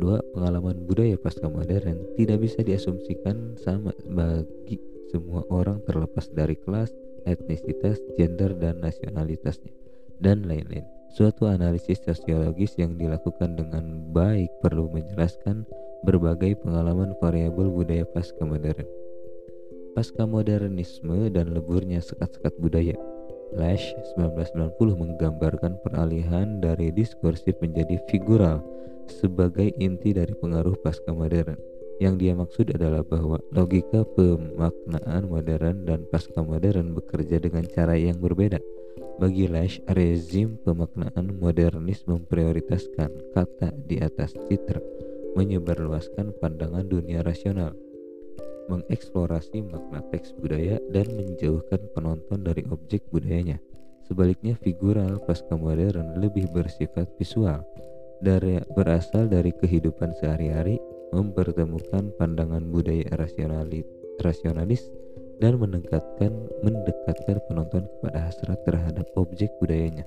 Dua, 0.00 0.24
pengalaman 0.32 0.88
budaya 0.88 1.20
pasca 1.20 1.46
modern 1.52 2.16
tidak 2.16 2.40
bisa 2.40 2.64
diasumsikan 2.64 3.60
sama 3.60 3.92
bagi 4.08 4.80
semua 5.12 5.44
orang 5.52 5.84
terlepas 5.84 6.32
dari 6.32 6.56
kelas, 6.56 6.88
etnisitas, 7.28 8.00
gender, 8.16 8.56
dan 8.56 8.80
nasionalitasnya, 8.80 9.70
dan 10.16 10.48
lain-lain. 10.48 10.88
Suatu 11.12 11.44
analisis 11.44 12.00
sosiologis 12.00 12.72
yang 12.80 12.96
dilakukan 12.96 13.52
dengan 13.60 14.08
baik 14.16 14.48
perlu 14.64 14.88
menjelaskan 14.88 15.68
berbagai 16.08 16.64
pengalaman 16.64 17.12
variabel 17.20 17.68
budaya 17.68 18.08
pasca 18.08 18.40
modern. 18.48 18.88
Pasca 19.92 20.24
modernisme 20.24 21.28
dan 21.28 21.52
leburnya 21.52 22.00
sekat-sekat 22.00 22.56
budaya. 22.56 22.96
Lash 23.52 23.92
1990 24.16 24.76
menggambarkan 24.96 25.78
peralihan 25.84 26.60
dari 26.60 26.88
diskursif 26.92 27.56
menjadi 27.60 28.00
figural 28.08 28.64
sebagai 29.08 29.70
inti 29.76 30.16
dari 30.16 30.32
pengaruh 30.32 30.76
pasca 30.80 31.12
modern. 31.12 31.56
Yang 32.00 32.14
dia 32.18 32.32
maksud 32.34 32.66
adalah 32.74 33.04
bahwa 33.04 33.38
logika 33.52 34.02
pemaknaan 34.16 35.28
modern 35.28 35.86
dan 35.86 36.02
pasca 36.08 36.40
modern 36.42 36.96
bekerja 36.96 37.38
dengan 37.38 37.62
cara 37.68 37.94
yang 37.94 38.18
berbeda 38.18 38.58
bagi 39.20 39.46
Lash, 39.46 39.78
rezim 39.92 40.58
pemaknaan 40.64 41.36
modernis 41.36 42.02
memprioritaskan 42.08 43.30
kata 43.36 43.70
di 43.86 44.00
atas 44.00 44.34
citra, 44.48 44.80
menyebarluaskan 45.38 46.34
pandangan 46.40 46.88
dunia 46.88 47.20
rasional, 47.20 47.76
mengeksplorasi 48.70 49.64
makna 49.66 50.04
teks 50.10 50.34
budaya 50.38 50.78
dan 50.90 51.06
menjauhkan 51.14 51.80
penonton 51.96 52.44
dari 52.46 52.62
objek 52.70 53.02
budayanya. 53.10 53.58
Sebaliknya, 54.06 54.58
figural 54.60 55.22
pasca 55.22 55.54
modern 55.54 56.18
lebih 56.18 56.50
bersifat 56.52 57.08
visual, 57.16 57.62
dari 58.22 58.62
berasal 58.74 59.26
dari 59.26 59.50
kehidupan 59.50 60.14
sehari-hari, 60.18 60.78
mempertemukan 61.10 62.14
pandangan 62.18 62.62
budaya 62.70 63.06
rasionalis, 64.22 64.86
dan 65.42 65.58
mendekatkan 65.58 66.30
mendekatkan 66.62 67.42
penonton 67.50 67.82
kepada 67.98 68.30
hasrat 68.30 68.58
terhadap 68.62 69.06
objek 69.18 69.50
budayanya. 69.58 70.06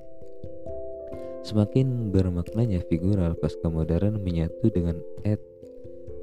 Semakin 1.45 2.10
bermaknanya 2.10 2.82
figural 2.90 3.38
pasca 3.38 3.69
modern 3.69 4.18
menyatu 4.23 4.65
dengan 4.73 4.98
et 5.22 5.38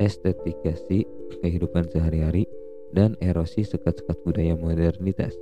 estetikasi 0.01 1.05
kehidupan 1.43 1.89
sehari-hari 1.91 2.49
dan 2.93 3.17
erosi 3.25 3.65
sekat-sekat 3.65 4.17
budaya 4.25 4.55
modernitas. 4.57 5.35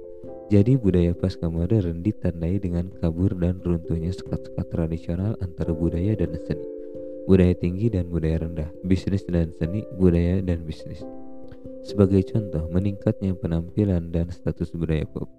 Jadi 0.51 0.75
budaya 0.75 1.15
pasca 1.15 1.47
modern 1.47 2.03
ditandai 2.03 2.59
dengan 2.59 2.91
kabur 2.99 3.31
dan 3.39 3.63
runtuhnya 3.63 4.11
sekat-sekat 4.11 4.67
tradisional 4.67 5.39
antara 5.39 5.71
budaya 5.71 6.19
dan 6.19 6.35
seni. 6.43 6.67
Budaya 7.31 7.55
tinggi 7.55 7.87
dan 7.87 8.11
budaya 8.11 8.43
rendah, 8.43 8.71
bisnis 8.83 9.23
dan 9.31 9.55
seni, 9.55 9.87
budaya 9.95 10.43
dan 10.43 10.67
bisnis. 10.67 11.07
Sebagai 11.87 12.27
contoh, 12.27 12.67
meningkatnya 12.67 13.31
penampilan 13.39 14.11
dan 14.11 14.27
status 14.35 14.75
budaya 14.75 15.07
pop 15.07 15.31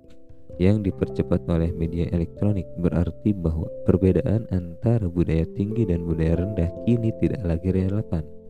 yang 0.60 0.84
dipercepat 0.84 1.48
oleh 1.48 1.72
media 1.74 2.06
elektronik 2.12 2.68
berarti 2.78 3.32
bahwa 3.32 3.66
perbedaan 3.88 4.46
antara 4.52 5.08
budaya 5.08 5.48
tinggi 5.56 5.88
dan 5.88 6.04
budaya 6.04 6.44
rendah 6.44 6.70
kini 6.86 7.10
tidak 7.24 7.42
lagi 7.46 7.72
relevan. 7.72 8.41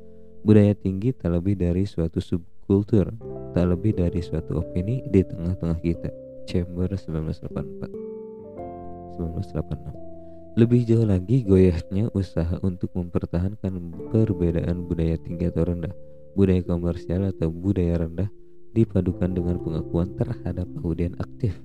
Budaya 0.41 0.73
tinggi 0.73 1.13
tak 1.13 1.37
lebih 1.37 1.53
dari 1.53 1.85
suatu 1.85 2.17
subkultur, 2.17 3.13
tak 3.53 3.65
lebih 3.69 3.93
dari 3.93 4.25
suatu 4.25 4.57
opini 4.57 5.05
di 5.05 5.21
tengah-tengah 5.21 5.77
kita. 5.77 6.09
Chamber 6.49 6.89
1984 6.89 9.21
1986 9.21 10.57
Lebih 10.57 10.81
jauh 10.89 11.05
lagi 11.05 11.45
goyahnya 11.45 12.09
usaha 12.17 12.57
untuk 12.65 12.89
mempertahankan 12.97 13.93
perbedaan 14.09 14.89
budaya 14.89 15.21
tinggi 15.21 15.45
atau 15.47 15.63
rendah 15.69 15.93
budaya 16.33 16.65
komersial 16.65 17.29
atau 17.29 17.53
budaya 17.53 18.01
rendah 18.01 18.27
dipadukan 18.73 19.29
dengan 19.31 19.61
pengakuan 19.61 20.11
terhadap 20.17 20.65
audien 20.81 21.13
aktif 21.21 21.61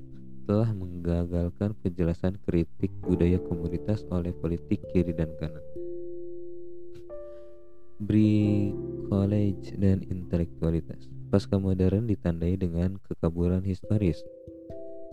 telah 0.47 0.71
menggagalkan 0.71 1.75
penjelasan 1.83 2.39
kritik 2.47 2.95
budaya 3.03 3.43
komunitas 3.43 4.07
oleh 4.15 4.31
politik 4.31 4.79
kiri 4.95 5.11
dan 5.11 5.27
kanan. 5.43 5.76
College 7.97 9.73
dan 9.81 10.05
intelektualitas 10.13 11.09
Pasca 11.33 11.57
modern 11.57 12.05
ditandai 12.05 12.61
dengan 12.61 13.01
kekaburan 13.09 13.65
historis 13.65 14.21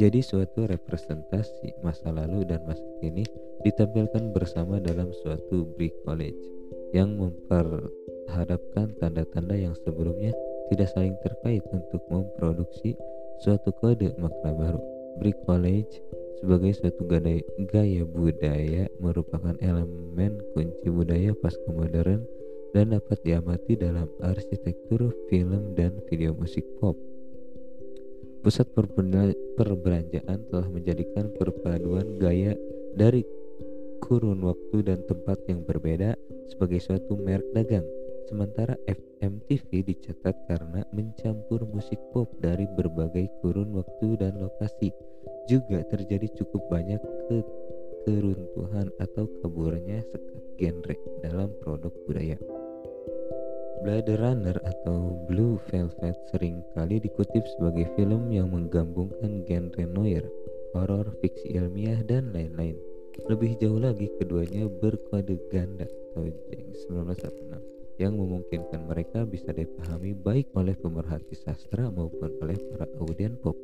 Jadi 0.03 0.19
suatu 0.19 0.67
representasi 0.67 1.79
masa 1.79 2.11
lalu 2.11 2.43
dan 2.43 2.59
masa 2.67 2.83
kini 2.99 3.23
ditampilkan 3.63 4.35
bersama 4.35 4.83
dalam 4.83 5.15
suatu 5.23 5.71
College 6.03 6.43
yang 6.91 7.15
memper 7.15 7.87
hadapkan 8.27 8.91
tanda-tanda 8.99 9.55
yang 9.55 9.73
sebelumnya 9.87 10.35
tidak 10.67 10.91
saling 10.91 11.15
terkait 11.23 11.63
untuk 11.71 12.03
memproduksi 12.11 12.99
suatu 13.41 13.71
kode 13.79 14.11
makna 14.19 14.51
baru. 14.53 14.81
Bricolage 15.23 16.03
sebagai 16.41 16.75
suatu 16.75 17.07
gaya, 17.07 17.39
gaya 17.71 18.03
budaya 18.03 18.91
merupakan 18.99 19.55
elemen 19.63 20.35
kunci 20.51 20.87
budaya 20.91 21.31
pasca 21.39 21.71
modern 21.71 22.42
dan 22.73 22.91
dapat 22.91 23.21
diamati 23.21 23.77
dalam 23.77 24.09
arsitektur 24.25 25.13
film 25.29 25.77
dan 25.77 25.93
video 26.09 26.33
musik 26.33 26.65
pop. 26.81 26.97
Pusat 28.43 28.75
perbelanjaan 29.55 30.39
telah 30.51 30.67
menjadikan 30.67 31.31
perpaduan 31.39 32.19
gaya 32.19 32.57
dari 32.91 33.23
kurun 34.03 34.43
waktu 34.43 34.83
dan 34.83 34.99
tempat 35.07 35.39
yang 35.47 35.63
berbeda 35.63 36.19
sebagai 36.51 36.83
suatu 36.83 37.15
merek 37.15 37.47
dagang. 37.55 37.87
Sementara 38.27 38.75
FMTV 38.83 39.87
dicatat 39.87 40.35
karena 40.51 40.83
mencampur 40.91 41.63
musik 41.69 42.01
pop 42.11 42.27
dari 42.43 42.67
berbagai 42.75 43.31
kurun 43.39 43.71
waktu 43.79 44.19
dan 44.19 44.35
lokasi. 44.35 44.91
Juga 45.47 45.83
terjadi 45.87 46.27
cukup 46.35 46.67
banyak 46.67 46.99
ke 46.99 47.37
keruntuhan 48.03 48.91
atau 48.99 49.27
kaburnya 49.39 50.03
sekat 50.11 50.43
genre 50.59 50.95
dalam 51.23 51.49
produk 51.63 51.91
budaya. 52.03 52.62
Blade 53.81 54.13
Runner 54.21 54.53
atau 54.61 55.17
Blue 55.25 55.57
Velvet 55.73 56.13
sering 56.29 56.61
kali 56.77 57.01
dikutip 57.01 57.41
sebagai 57.57 57.89
film 57.97 58.29
yang 58.29 58.53
menggabungkan 58.53 59.41
genre 59.49 59.85
noir, 59.89 60.21
horor, 60.77 61.09
fiksi 61.23 61.57
ilmiah, 61.57 62.05
dan 62.05 62.29
lain-lain. 62.29 62.77
Lebih 63.25 63.57
jauh 63.57 63.81
lagi, 63.81 64.13
keduanya 64.21 64.69
berkode 64.69 65.41
ganda 65.49 65.89
atau 65.89 66.29
James 66.53 66.77
1946 66.89 67.73
yang 68.01 68.17
memungkinkan 68.17 68.89
mereka 68.89 69.25
bisa 69.25 69.53
dipahami 69.53 70.17
baik 70.17 70.49
oleh 70.57 70.73
pemerhati 70.73 71.37
sastra 71.37 71.89
maupun 71.93 72.29
oleh 72.41 72.57
para 72.73 72.89
audien 73.01 73.37
pop. 73.37 73.57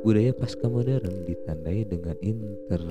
Budaya 0.00 0.32
pasca 0.32 0.68
modern 0.68 1.24
ditandai 1.28 1.84
dengan 1.84 2.16
inter 2.24 2.82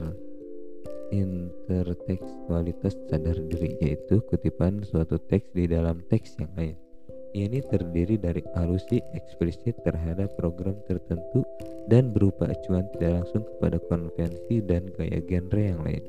intertekstualitas 1.13 2.95
sadar 3.09 3.37
diri 3.51 3.77
yaitu 3.81 4.21
kutipan 4.29 4.81
suatu 4.85 5.19
teks 5.29 5.51
di 5.53 5.69
dalam 5.69 6.01
teks 6.09 6.37
yang 6.41 6.53
lain. 6.57 6.77
Ini 7.35 7.59
terdiri 7.67 8.15
dari 8.15 8.39
alusi 8.55 9.03
eksplisit 9.11 9.75
terhadap 9.83 10.31
program 10.39 10.79
tertentu 10.87 11.43
dan 11.91 12.15
berupa 12.15 12.47
acuan 12.47 12.87
tidak 12.95 13.21
langsung 13.21 13.43
kepada 13.43 13.77
konvensi 13.91 14.63
dan 14.63 14.87
gaya 14.95 15.19
genre 15.19 15.59
yang 15.59 15.83
lain. 15.83 16.03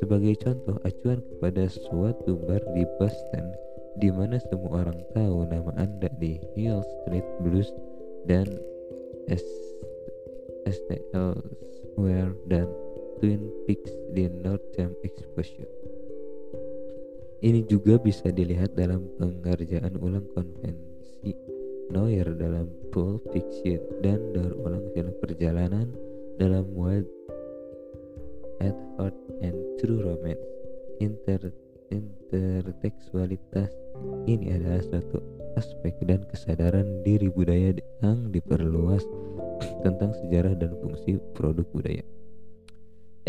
Sebagai 0.00 0.40
contoh, 0.40 0.80
acuan 0.88 1.20
kepada 1.20 1.68
suatu 1.68 2.40
bar 2.48 2.64
di 2.72 2.88
Boston 2.96 3.52
di 4.00 4.08
mana 4.08 4.40
semua 4.48 4.88
orang 4.88 4.96
tahu 5.12 5.44
nama 5.52 5.76
Anda 5.76 6.08
di 6.16 6.40
Hill 6.56 6.80
Street 6.80 7.28
Blues 7.44 7.68
dan 8.24 8.48
STL 10.64 11.36
Square 11.76 12.32
dan 12.48 12.64
Twin 13.20 13.52
Peaks 13.68 13.92
di 14.16 14.24
Northern 14.32 14.96
Exposure. 15.04 15.68
Ini 17.44 17.68
juga 17.68 18.00
bisa 18.00 18.32
dilihat 18.32 18.72
dalam 18.80 19.04
pengerjaan 19.20 20.00
ulang 20.00 20.24
konvensi 20.32 21.36
Noir 21.92 22.32
dalam 22.40 22.72
Pulp 22.88 23.20
Fiction 23.28 23.76
dan 24.00 24.16
daur 24.32 24.56
ulang 24.56 24.88
film 24.96 25.12
perjalanan 25.20 25.92
dalam 26.40 26.64
Wild 26.72 27.04
at 28.64 28.76
Heart 28.96 29.16
and 29.44 29.56
True 29.76 30.00
Romance. 30.00 30.40
Inter 31.04 31.52
intertekstualitas 31.92 33.68
ini 34.24 34.48
adalah 34.54 34.80
suatu 34.80 35.20
aspek 35.60 35.92
dan 36.08 36.24
kesadaran 36.30 37.04
diri 37.04 37.28
budaya 37.28 37.76
yang 38.00 38.32
diperluas 38.32 39.04
tentang 39.84 40.16
sejarah 40.24 40.56
dan 40.56 40.72
fungsi 40.80 41.20
produk 41.36 41.68
budaya. 41.74 42.19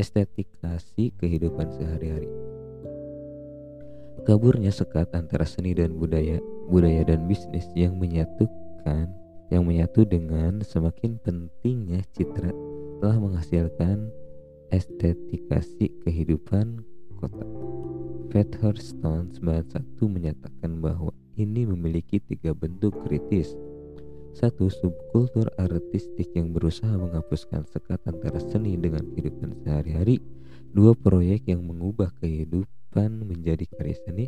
Estetikasi 0.02 1.14
kehidupan 1.22 1.70
sehari-hari 1.78 2.26
Kaburnya 4.26 4.74
sekat 4.74 5.14
antara 5.14 5.46
seni 5.46 5.78
dan 5.78 5.94
budaya, 5.94 6.42
budaya 6.74 7.06
dan 7.06 7.30
bisnis 7.30 7.70
yang 7.78 8.02
menyatukan, 8.02 9.14
yang 9.54 9.62
menyatu 9.62 10.02
dengan 10.02 10.66
semakin 10.66 11.22
pentingnya 11.22 12.02
citra 12.18 12.50
telah 12.98 13.18
menghasilkan 13.22 14.10
estetikasi 14.74 15.94
kehidupan 16.02 16.82
kota. 17.22 17.46
Stone 18.82 19.38
91 19.38 19.86
menyatakan 20.10 20.82
bahwa 20.82 21.14
ini 21.38 21.70
memiliki 21.70 22.18
tiga 22.18 22.58
bentuk 22.58 22.98
kritis. 23.06 23.54
Satu, 24.32 24.72
subkultur 24.72 25.52
artistik 25.60 26.32
yang 26.34 26.56
berusaha 26.56 26.92
menghapuskan 26.96 27.68
sekat 27.68 28.00
antara 28.08 28.40
seni 28.40 28.80
dengan 28.80 29.04
kehidupan 29.12 29.60
sehari-hari. 29.64 30.24
Dua, 30.72 30.96
proyek 30.96 31.52
yang 31.52 31.68
mengubah 31.68 32.16
kehidupan 32.24 33.28
menjadi 33.28 33.68
karya 33.76 33.98
seni 34.08 34.26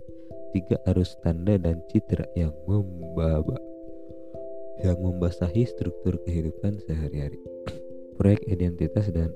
tiga 0.54 0.78
arus 0.94 1.18
tanda 1.26 1.58
dan 1.58 1.82
citra 1.90 2.30
yang 2.38 2.54
membaba 2.70 3.58
yang 4.86 4.98
membasahi 5.02 5.66
struktur 5.66 6.20
kehidupan 6.28 6.78
sehari-hari 6.86 7.42
proyek 8.18 8.42
identitas 8.46 9.10
dan 9.10 9.34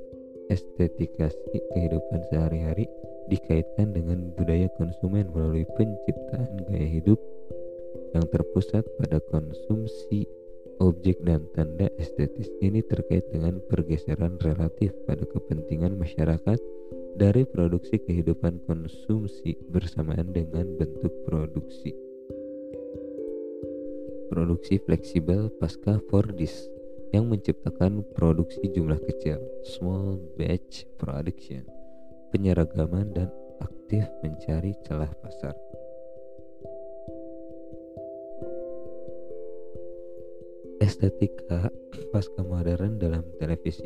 estetikasi 0.53 1.57
kehidupan 1.73 2.21
sehari-hari 2.29 2.85
dikaitkan 3.27 3.91
dengan 3.91 4.31
budaya 4.37 4.69
konsumen 4.79 5.27
melalui 5.33 5.67
penciptaan 5.75 6.63
gaya 6.69 6.87
hidup 6.87 7.19
yang 8.15 8.23
terpusat 8.31 8.87
pada 9.01 9.19
konsumsi 9.33 10.23
objek 10.77 11.17
dan 11.25 11.45
tanda 11.53 11.89
estetis 11.97 12.49
ini 12.61 12.85
terkait 12.85 13.25
dengan 13.33 13.57
pergeseran 13.65 14.37
relatif 14.41 14.93
pada 15.09 15.25
kepentingan 15.25 15.97
masyarakat 15.97 16.59
dari 17.17 17.43
produksi 17.49 17.97
kehidupan 17.97 18.61
konsumsi 18.69 19.57
bersamaan 19.73 20.29
dengan 20.29 20.69
bentuk 20.77 21.13
produksi. 21.25 21.93
Produksi 24.29 24.77
fleksibel 24.77 25.49
pasca 25.57 25.97
Fordis 26.13 26.69
yang 27.15 27.31
menciptakan 27.31 28.03
produksi 28.13 28.69
jumlah 28.69 28.99
kecil, 29.07 29.39
small 29.63 30.19
batch 30.35 30.85
production, 30.99 31.63
penyeragaman 32.29 33.15
dan 33.15 33.31
aktif 33.63 34.03
mencari 34.21 34.75
celah 34.85 35.09
pasar. 35.23 35.55
Estetika 40.97 41.69
pasca 42.09 42.41
modern 42.41 42.97
dalam 42.97 43.21
televisi 43.37 43.85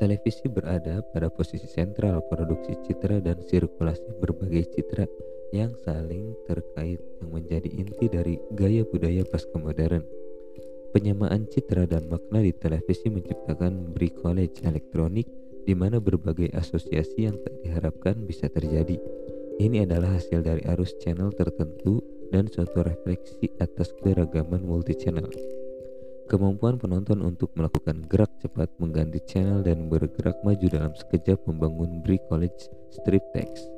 Televisi 0.00 0.48
berada 0.48 1.04
pada 1.12 1.28
posisi 1.28 1.68
sentral 1.68 2.24
produksi 2.32 2.72
citra 2.80 3.20
dan 3.20 3.44
sirkulasi 3.44 4.08
berbagai 4.24 4.72
citra 4.72 5.04
yang 5.52 5.76
saling 5.84 6.32
terkait 6.48 6.96
yang 7.20 7.28
menjadi 7.28 7.68
inti 7.76 8.08
dari 8.08 8.40
gaya 8.56 8.88
budaya 8.88 9.20
pasca 9.28 9.60
modern. 9.60 10.00
Penyamaan 10.96 11.44
citra 11.52 11.84
dan 11.84 12.08
makna 12.08 12.40
di 12.40 12.56
televisi 12.56 13.12
menciptakan 13.12 13.92
bricolage 13.92 14.64
elektronik 14.64 15.28
di 15.68 15.76
mana 15.76 16.00
berbagai 16.00 16.56
asosiasi 16.56 17.28
yang 17.28 17.36
tak 17.36 17.52
diharapkan 17.60 18.16
bisa 18.24 18.48
terjadi. 18.48 18.96
Ini 19.60 19.84
adalah 19.84 20.16
hasil 20.16 20.40
dari 20.40 20.64
arus 20.72 20.96
channel 21.04 21.28
tertentu 21.36 22.21
dan 22.32 22.48
suatu 22.48 22.80
refleksi 22.80 23.52
atas 23.60 23.92
keragaman 24.00 24.64
multi 24.64 24.96
channel. 24.96 25.28
Kemampuan 26.32 26.80
penonton 26.80 27.20
untuk 27.20 27.52
melakukan 27.52 28.08
gerak 28.08 28.32
cepat 28.40 28.72
mengganti 28.80 29.20
channel 29.28 29.60
dan 29.60 29.92
bergerak 29.92 30.40
maju 30.40 30.66
dalam 30.72 30.96
sekejap 30.96 31.36
membangun 31.44 32.00
bricolage 32.00 32.72
strip 32.88 33.20
text 33.36 33.68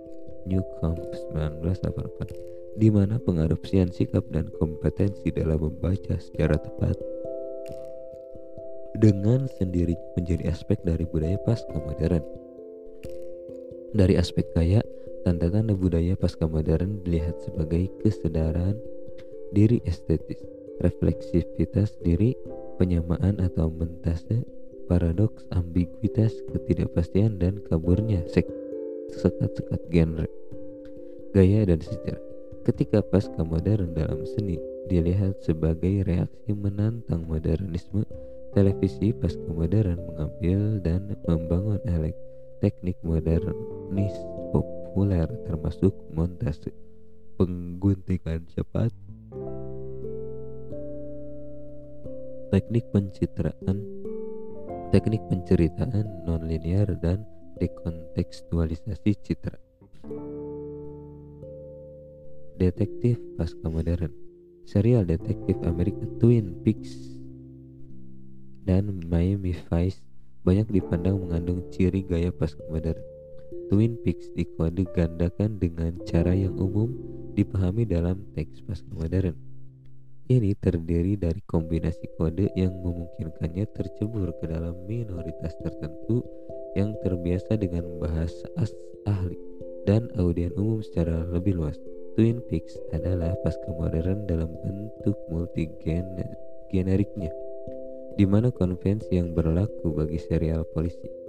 Newcomb 0.47 1.03
1988 1.35 2.79
di 2.79 2.89
mana 2.95 3.19
pengadopsian 3.19 3.91
sikap 3.91 4.23
dan 4.31 4.51
kompetensi 4.63 5.35
dalam 5.35 5.67
membaca 5.67 6.15
secara 6.19 6.55
tepat 6.59 6.95
dengan 8.95 9.51
sendiri 9.59 9.99
menjadi 10.15 10.55
aspek 10.55 10.79
dari 10.87 11.03
budaya 11.11 11.39
pasca 11.43 11.75
modern. 11.75 12.44
Dari 13.95 14.19
aspek 14.19 14.43
gaya, 14.59 14.83
tanda-tanda 15.23 15.71
budaya 15.79 16.19
pasca 16.19 16.51
modern 16.51 17.07
dilihat 17.07 17.39
sebagai 17.47 17.87
kesadaran 18.03 18.75
diri 19.55 19.79
estetis 19.87 20.43
refleksivitas 20.83 21.95
diri, 22.03 22.35
penyamaan 22.81 23.39
atau 23.39 23.71
mentase, 23.71 24.43
paradoks, 24.91 25.47
ambiguitas, 25.55 26.35
ketidakpastian, 26.51 27.39
dan 27.39 27.63
kaburnya 27.71 28.27
sekat-sekat 29.15 29.81
genre, 29.93 30.29
gaya 31.31 31.63
dan 31.63 31.79
sejarah. 31.79 32.23
Ketika 32.65 33.05
pasca 33.05 33.45
modern 33.45 33.93
dalam 33.93 34.25
seni 34.25 34.57
dilihat 34.89 35.39
sebagai 35.45 36.03
reaksi 36.03 36.51
menantang 36.51 37.29
modernisme, 37.29 38.03
televisi 38.57 39.13
pasca 39.13 39.51
modern 39.53 40.01
mengambil 40.01 40.81
dan 40.81 41.15
membangun 41.29 41.79
elek 41.87 42.17
teknik 42.63 42.99
modernis 43.03 44.15
populer 44.55 45.27
termasuk 45.47 45.95
montase, 46.15 46.71
pengguntingan 47.35 48.47
cepat, 48.51 48.95
teknik 52.55 52.87
pencitraan, 52.95 53.83
teknik 54.95 55.23
penceritaan 55.27 56.07
nonlinear 56.23 56.87
dan 57.03 57.27
dekontekstualisasi 57.59 59.13
citra. 59.27 59.59
Detektif 62.55 63.19
pasca 63.35 63.67
modern, 63.67 64.15
serial 64.63 65.03
detektif 65.03 65.59
Amerika 65.67 66.07
Twin 66.23 66.55
Peaks 66.63 67.19
dan 68.63 69.03
Miami 69.11 69.53
Vice 69.53 70.14
banyak 70.45 70.69
dipandang 70.69 71.25
mengandung 71.25 71.65
ciri 71.73 72.05
gaya 72.05 72.29
modern. 72.69 73.01
Twin 73.73 73.97
Peaks 74.05 74.29
dikode 74.37 74.85
gandakan 74.93 75.57
dengan 75.57 75.97
cara 76.05 76.37
yang 76.37 76.53
umum 76.61 76.93
dipahami 77.33 77.89
dalam 77.89 78.21
teks 78.37 78.61
pasca 78.69 78.93
modern. 78.93 79.55
Ini 80.25 80.57
terdiri 80.57 81.21
dari 81.21 81.45
kombinasi 81.45 82.17
kode 82.17 82.49
yang 82.57 82.73
memungkinkannya 82.81 83.69
tercebur 83.77 84.33
ke 84.41 84.49
dalam 84.49 84.73
minoritas 84.89 85.53
tertentu 85.61 86.25
yang 86.77 86.97
terbiasa 87.05 87.61
dengan 87.61 87.85
bahasa 88.01 88.49
as 88.57 88.73
ahli 89.05 89.37
dan 89.85 90.09
audien 90.17 90.49
umum 90.57 90.81
secara 90.81 91.29
lebih 91.29 91.61
luas. 91.61 91.77
Twin 92.17 92.41
Peaks 92.49 92.73
adalah 92.95 93.35
pasca 93.43 93.69
modern 93.75 94.25
dalam 94.25 94.49
bentuk 94.63 95.19
multigeneriknya, 95.29 97.33
di 98.15 98.25
mana 98.25 98.51
konvensi 98.55 99.19
yang 99.19 99.35
berlaku 99.35 99.91
bagi 99.95 100.19
serial 100.19 100.63
polisi 100.71 101.25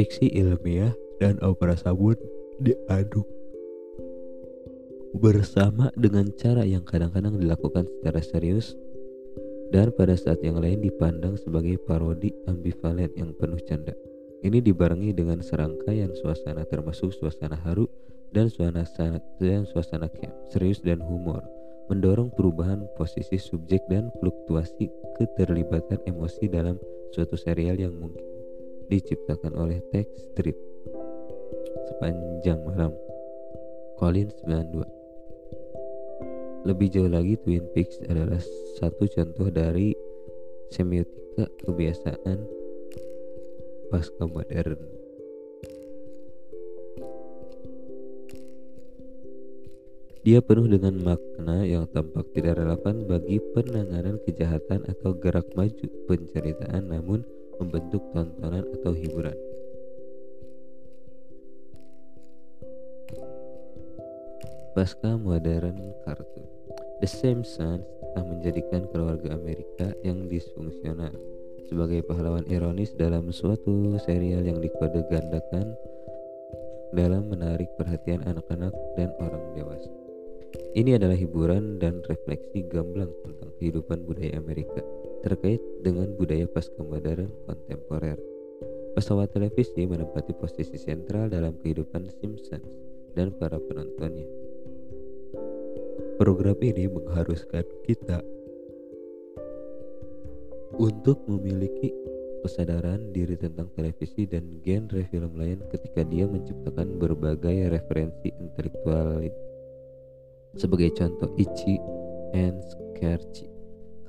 fiksi 0.00 0.32
ilmiah 0.32 0.96
dan 1.20 1.36
opera 1.44 1.76
sabun 1.76 2.16
diaduk 2.62 3.28
bersama 5.20 5.92
dengan 5.98 6.30
cara 6.38 6.64
yang 6.64 6.86
kadang-kadang 6.86 7.36
dilakukan 7.36 7.84
secara 7.84 8.24
serius 8.24 8.78
dan 9.74 9.92
pada 9.94 10.16
saat 10.16 10.40
yang 10.40 10.56
lain 10.56 10.80
dipandang 10.80 11.36
sebagai 11.36 11.76
parodi 11.84 12.32
ambivalen 12.48 13.10
yang 13.14 13.36
penuh 13.36 13.60
canda. 13.68 13.94
Ini 14.40 14.64
dibarengi 14.64 15.12
dengan 15.12 15.44
serangkaian 15.44 16.10
suasana 16.16 16.64
termasuk 16.64 17.12
suasana 17.12 17.60
haru 17.60 17.84
dan 18.32 18.48
suasana 18.48 19.20
dan 19.36 19.68
suasana 19.68 20.08
camp, 20.08 20.32
serius 20.48 20.80
dan 20.80 21.02
humor, 21.04 21.44
mendorong 21.90 22.30
perubahan 22.30 22.86
posisi 22.94 23.34
subjek 23.34 23.82
dan 23.90 24.14
fluktuasi 24.22 24.86
keterlibatan 25.18 25.98
emosi 26.06 26.46
dalam 26.46 26.78
suatu 27.10 27.34
serial 27.34 27.74
yang 27.74 27.90
mungkin 27.98 28.22
diciptakan 28.86 29.58
oleh 29.58 29.82
teks 29.90 30.30
strip. 30.30 30.54
Sepanjang 31.90 32.62
malam 32.62 32.94
Collins 33.98 34.38
92 34.46 35.00
lebih 36.60 36.92
jauh 36.92 37.08
lagi 37.08 37.40
Twin 37.40 37.64
Peaks 37.72 37.98
adalah 38.04 38.38
satu 38.76 39.08
contoh 39.08 39.48
dari 39.48 39.96
semiotika 40.68 41.48
kebiasaan 41.64 42.38
pasca 43.88 44.24
modern 44.28 44.99
Dia 50.20 50.44
penuh 50.44 50.68
dengan 50.68 51.00
makna 51.00 51.64
yang 51.64 51.88
tampak 51.96 52.28
tidak 52.36 52.60
relevan 52.60 53.08
bagi 53.08 53.40
penanganan 53.56 54.20
kejahatan 54.28 54.84
atau 54.84 55.16
gerak 55.16 55.48
maju 55.56 55.86
penceritaan 56.04 56.92
namun 56.92 57.24
membentuk 57.56 58.04
tontonan 58.12 58.68
atau 58.80 58.92
hiburan. 58.92 59.32
Pasca 64.76 65.16
modern 65.16 65.76
kartun 66.04 66.46
The 67.00 67.08
Simpsons 67.08 67.80
telah 68.12 68.24
menjadikan 68.28 68.92
keluarga 68.92 69.32
Amerika 69.32 69.88
yang 70.04 70.28
disfungsional 70.28 71.16
sebagai 71.64 72.04
pahlawan 72.04 72.44
ironis 72.44 72.92
dalam 72.92 73.32
suatu 73.32 73.96
serial 74.04 74.44
yang 74.44 74.60
dikode 74.60 75.00
gandakan 75.08 75.72
dalam 76.92 77.24
menarik 77.32 77.72
perhatian 77.80 78.20
anak-anak 78.28 78.74
dan 79.00 79.08
orang 79.16 79.44
dewasa. 79.56 79.99
Ini 80.70 80.98
adalah 80.98 81.18
hiburan 81.18 81.82
dan 81.82 82.02
refleksi 82.06 82.62
gamblang 82.70 83.10
tentang 83.26 83.50
kehidupan 83.58 84.06
budaya 84.06 84.38
Amerika 84.38 84.82
terkait 85.26 85.58
dengan 85.82 86.10
budaya 86.14 86.46
pasca 86.46 86.80
modern 86.82 87.30
kontemporer. 87.46 88.18
Pesawat 88.94 89.30
televisi 89.34 89.86
menempati 89.86 90.34
posisi 90.34 90.74
sentral 90.78 91.30
dalam 91.30 91.54
kehidupan 91.62 92.10
Simpsons 92.18 92.66
dan 93.14 93.34
para 93.34 93.58
penontonnya. 93.58 94.26
Program 96.18 96.58
ini 96.62 96.86
mengharuskan 96.90 97.64
kita 97.86 98.20
untuk 100.78 101.22
memiliki 101.26 101.90
kesadaran 102.40 103.12
diri 103.12 103.36
tentang 103.36 103.68
televisi 103.76 104.24
dan 104.24 104.48
genre 104.64 105.04
film 105.12 105.32
lain 105.36 105.60
ketika 105.68 106.02
dia 106.08 106.24
menciptakan 106.24 106.96
berbagai 106.96 107.68
referensi 107.68 108.32
intelektual 108.40 109.20
sebagai 110.58 110.90
contoh 110.96 111.30
Ichi 111.38 111.78
and 112.34 112.58
Scarci 112.62 113.50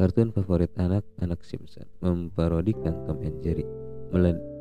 Kartun 0.01 0.34
favorit 0.34 0.73
anak-anak 0.81 1.45
Simpson. 1.45 1.85
Memparodikan 2.01 3.05
Tom 3.05 3.22
and 3.22 3.38
Jerry, 3.45 3.61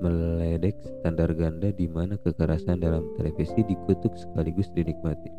meledek 0.04 0.76
standar 1.00 1.32
ganda 1.32 1.72
di 1.72 1.88
mana 1.88 2.20
kekerasan 2.20 2.84
dalam 2.84 3.08
televisi 3.16 3.64
dikutuk 3.64 4.20
sekaligus 4.20 4.68
dinikmati. 4.76 5.32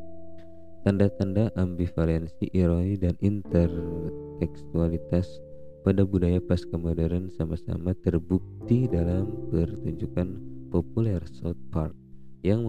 Tanda-tanda 0.82 1.54
ambivalensi, 1.54 2.50
ironi, 2.50 2.98
dan 2.98 3.14
intertekstualitas 3.22 5.38
pada 5.86 6.02
budaya 6.02 6.42
pasca 6.42 6.82
modern 6.82 7.30
sama-sama 7.38 7.94
terbukti 8.02 8.90
dalam 8.90 9.30
pertunjukan 9.54 10.42
populer 10.74 11.22
South 11.30 11.62
Park 11.70 11.94
yang, 12.42 12.66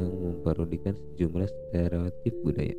yang 0.00 0.16
memparodikan 0.16 0.96
sejumlah 0.96 1.48
stereotip 1.48 2.34
budaya. 2.40 2.76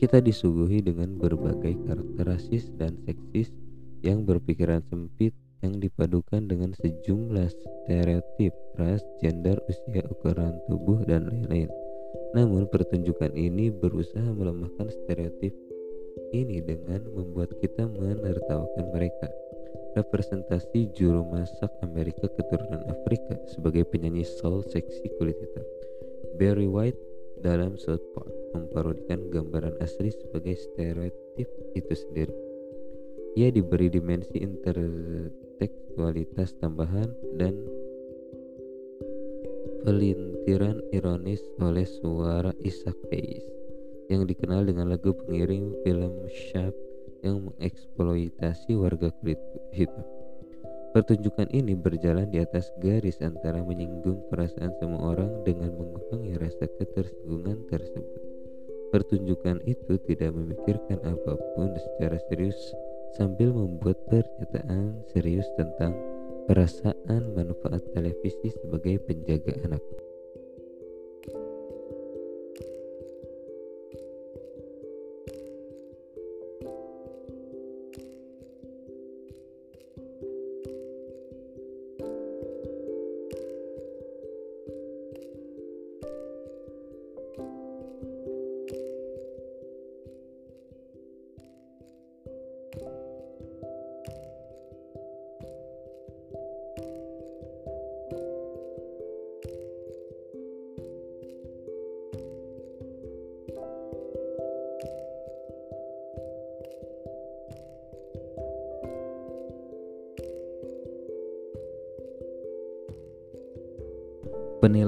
Kita 0.00 0.24
disuguhi 0.24 0.80
dengan 0.80 1.20
berbagai 1.20 1.76
karakter 1.84 2.24
rasis 2.24 2.72
dan 2.80 2.96
seksis 3.04 3.52
yang 4.00 4.24
berpikiran 4.24 4.80
sempit 4.88 5.36
yang 5.60 5.76
dipadukan 5.76 6.48
dengan 6.48 6.72
sejumlah 6.72 7.52
stereotip 7.52 8.56
ras, 8.80 9.04
gender, 9.20 9.60
usia, 9.68 10.00
ukuran 10.08 10.56
tubuh, 10.72 11.04
dan 11.04 11.28
lain-lain. 11.28 11.68
Namun 12.32 12.64
pertunjukan 12.72 13.36
ini 13.36 13.68
berusaha 13.68 14.24
melemahkan 14.32 14.88
stereotip 14.88 15.52
ini 16.32 16.64
dengan 16.64 17.04
membuat 17.12 17.52
kita 17.60 17.84
menertawakan 17.90 18.86
mereka. 18.94 19.28
Representasi 19.98 20.94
juru 20.94 21.26
masak 21.26 21.70
Amerika 21.82 22.30
keturunan 22.30 22.86
Afrika 22.86 23.34
sebagai 23.50 23.82
penyanyi 23.90 24.22
soul 24.22 24.62
seksi 24.62 25.10
kulit 25.18 25.34
hitam. 25.34 25.66
Barry 26.36 26.68
White 26.70 27.10
dalam 27.40 27.80
South 27.80 28.04
Park 28.12 28.28
memparodikan 28.52 29.32
gambaran 29.32 29.80
asli 29.80 30.12
sebagai 30.12 30.52
stereotip 30.58 31.48
itu 31.72 31.94
sendiri. 31.94 32.34
Ia 33.38 33.54
diberi 33.54 33.86
dimensi 33.88 34.42
intertekstualitas 34.42 36.58
tambahan 36.58 37.14
dan 37.38 37.54
pelintiran 39.86 40.82
ironis 40.92 41.40
oleh 41.62 41.86
suara 41.88 42.52
Isaac 42.60 42.98
Hayes 43.08 43.48
yang 44.12 44.26
dikenal 44.26 44.66
dengan 44.66 44.90
lagu 44.90 45.14
pengiring 45.14 45.70
film 45.86 46.26
Sharp 46.28 46.74
yang 47.22 47.46
mengeksploitasi 47.48 48.74
warga 48.76 49.08
kulit 49.22 49.38
hitam. 49.72 50.19
Pertunjukan 50.90 51.46
ini 51.54 51.78
berjalan 51.78 52.26
di 52.34 52.42
atas 52.42 52.74
garis 52.82 53.22
antara 53.22 53.62
menyinggung 53.62 54.26
perasaan 54.26 54.74
semua 54.82 55.14
orang 55.14 55.30
dengan 55.46 55.70
mengurangi 55.78 56.34
rasa 56.34 56.66
ketersinggungan 56.66 57.62
tersebut. 57.70 58.18
Pertunjukan 58.90 59.62
itu 59.70 60.02
tidak 60.10 60.34
memikirkan 60.34 60.98
apa 61.06 61.38
pun 61.54 61.70
secara 61.78 62.18
serius 62.26 62.58
sambil 63.14 63.54
membuat 63.54 64.02
pernyataan 64.10 65.06
serius 65.14 65.46
tentang 65.54 65.94
perasaan 66.50 67.22
manfaat 67.38 67.86
televisi 67.94 68.50
sebagai 68.50 68.98
penjaga 69.06 69.54
anak. 69.62 70.09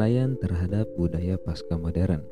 Penilaian 0.03 0.35
terhadap 0.35 0.91
budaya 0.99 1.39
pasca 1.39 1.79
modern 1.79 2.27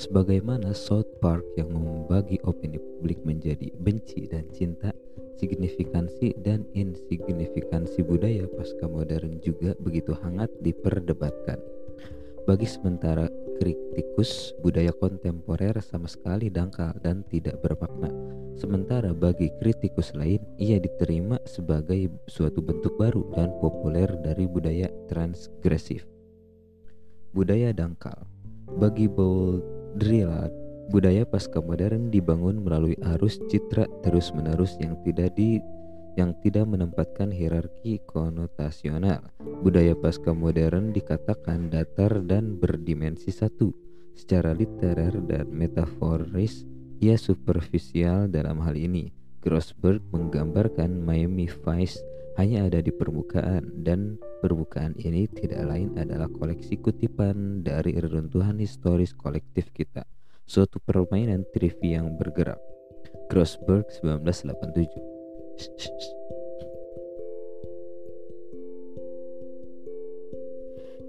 Sebagaimana 0.00 0.72
South 0.72 1.12
Park 1.20 1.44
yang 1.60 1.68
membagi 1.68 2.40
opini 2.40 2.80
publik 2.80 3.20
menjadi 3.28 3.68
benci 3.84 4.24
dan 4.32 4.48
cinta 4.48 4.96
signifikansi 5.36 6.32
dan 6.40 6.64
insignifikansi 6.72 8.00
budaya 8.00 8.48
pasca 8.56 8.88
modern 8.88 9.44
juga 9.44 9.76
begitu 9.84 10.16
hangat 10.24 10.48
diperdebatkan. 10.64 11.60
Bagi 12.48 12.64
sementara 12.64 13.28
kritikus, 13.60 14.56
budaya 14.64 14.96
kontemporer 14.96 15.84
sama 15.84 16.08
sekali 16.08 16.48
dangkal 16.48 16.96
dan 17.04 17.28
tidak 17.28 17.60
bermakna. 17.60 18.08
Sementara 18.56 19.12
bagi 19.12 19.52
kritikus 19.60 20.16
lain, 20.16 20.40
ia 20.56 20.80
diterima 20.80 21.36
sebagai 21.44 22.08
suatu 22.24 22.64
bentuk 22.64 22.96
baru 22.96 23.28
dan 23.36 23.52
populer 23.60 24.08
dari 24.24 24.48
budaya 24.48 24.88
transgresif. 25.12 26.11
Budaya 27.32 27.72
dangkal 27.72 28.28
Bagi 28.76 29.08
Baudrillard, 29.08 30.52
budaya 30.92 31.24
pasca 31.24 31.64
modern 31.64 32.12
dibangun 32.12 32.60
melalui 32.60 32.92
arus 33.16 33.40
citra 33.48 33.88
terus-menerus 34.04 34.76
yang 34.76 35.00
tidak 35.00 35.32
di 35.32 35.56
yang 36.20 36.36
tidak 36.44 36.68
menempatkan 36.68 37.32
hierarki 37.32 38.04
konotasional. 38.04 39.32
Budaya 39.64 39.96
pasca 39.96 40.36
modern 40.36 40.92
dikatakan 40.92 41.72
datar 41.72 42.20
dan 42.20 42.60
berdimensi 42.60 43.32
satu. 43.32 43.72
Secara 44.12 44.52
literer 44.52 45.16
dan 45.24 45.48
metaforis, 45.48 46.68
ia 47.00 47.16
superficial 47.16 48.28
dalam 48.28 48.60
hal 48.60 48.76
ini. 48.76 49.08
Grossberg 49.40 50.04
menggambarkan 50.12 51.00
Miami 51.00 51.48
Vice 51.48 52.11
hanya 52.40 52.64
ada 52.64 52.80
di 52.80 52.88
permukaan 52.88 53.84
dan 53.84 54.16
permukaan 54.40 54.96
ini 54.96 55.28
tidak 55.28 55.68
lain 55.68 55.92
adalah 56.00 56.32
koleksi 56.32 56.80
kutipan 56.80 57.60
dari 57.60 57.92
reruntuhan 57.92 58.56
historis 58.56 59.12
kolektif 59.12 59.68
kita. 59.76 60.08
Suatu 60.48 60.80
permainan 60.80 61.44
trivia 61.52 62.00
yang 62.00 62.16
bergerak. 62.16 62.56
Grossberg 63.28 63.84
1987 64.00 66.32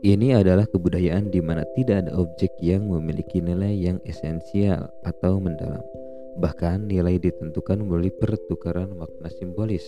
ini 0.04 0.36
adalah 0.36 0.68
kebudayaan 0.68 1.32
di 1.32 1.40
mana 1.40 1.64
tidak 1.80 2.04
ada 2.04 2.12
objek 2.20 2.52
yang 2.60 2.92
memiliki 2.92 3.40
nilai 3.40 3.72
yang 3.72 4.04
esensial 4.04 4.92
atau 5.08 5.40
mendalam. 5.40 5.80
Bahkan 6.44 6.92
nilai 6.92 7.16
ditentukan 7.24 7.80
melalui 7.80 8.12
pertukaran 8.12 8.92
makna 9.00 9.32
simbolis. 9.32 9.88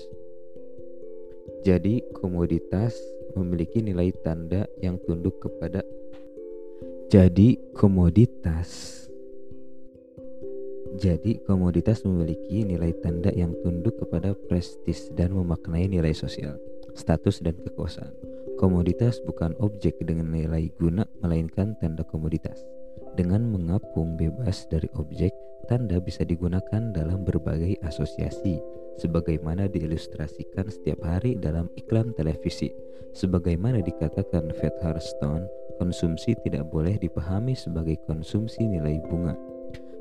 Jadi 1.66 2.06
komoditas 2.14 2.94
memiliki 3.34 3.82
nilai 3.82 4.14
tanda 4.22 4.70
yang 4.78 5.02
tunduk 5.02 5.42
kepada 5.42 5.82
Jadi 7.10 7.58
komoditas 7.74 8.96
jadi, 10.96 11.44
komoditas 11.44 12.08
memiliki 12.08 12.64
nilai 12.64 12.96
tanda 13.04 13.28
yang 13.36 13.52
tunduk 13.68 14.00
kepada 14.00 14.32
prestis 14.48 15.12
dan 15.12 15.36
memaknai 15.36 15.92
nilai 15.92 16.16
sosial, 16.16 16.56
status, 16.96 17.44
dan 17.44 17.52
kekuasaan. 17.60 18.16
Komoditas 18.56 19.20
bukan 19.28 19.52
objek 19.60 20.00
dengan 20.08 20.32
nilai 20.32 20.72
guna, 20.80 21.04
melainkan 21.20 21.76
tanda 21.84 22.08
komoditas. 22.08 22.64
Dengan 23.20 23.44
mengapung 23.44 24.16
bebas 24.16 24.72
dari 24.72 24.88
objek, 24.96 25.36
tanda 25.68 26.00
bisa 26.00 26.24
digunakan 26.24 26.96
dalam 26.96 27.28
berbagai 27.28 27.76
asosiasi, 27.84 28.64
sebagaimana 29.00 29.68
diilustrasikan 29.72 30.72
setiap 30.72 31.04
hari 31.04 31.36
dalam 31.36 31.72
iklan 31.80 32.16
televisi. 32.16 32.72
Sebagaimana 33.16 33.80
dikatakan 33.80 34.52
Fred 34.56 34.76
Hurston, 34.84 35.48
konsumsi 35.80 36.36
tidak 36.44 36.68
boleh 36.72 37.00
dipahami 37.00 37.56
sebagai 37.56 37.96
konsumsi 38.08 38.68
nilai 38.68 39.00
bunga 39.08 39.36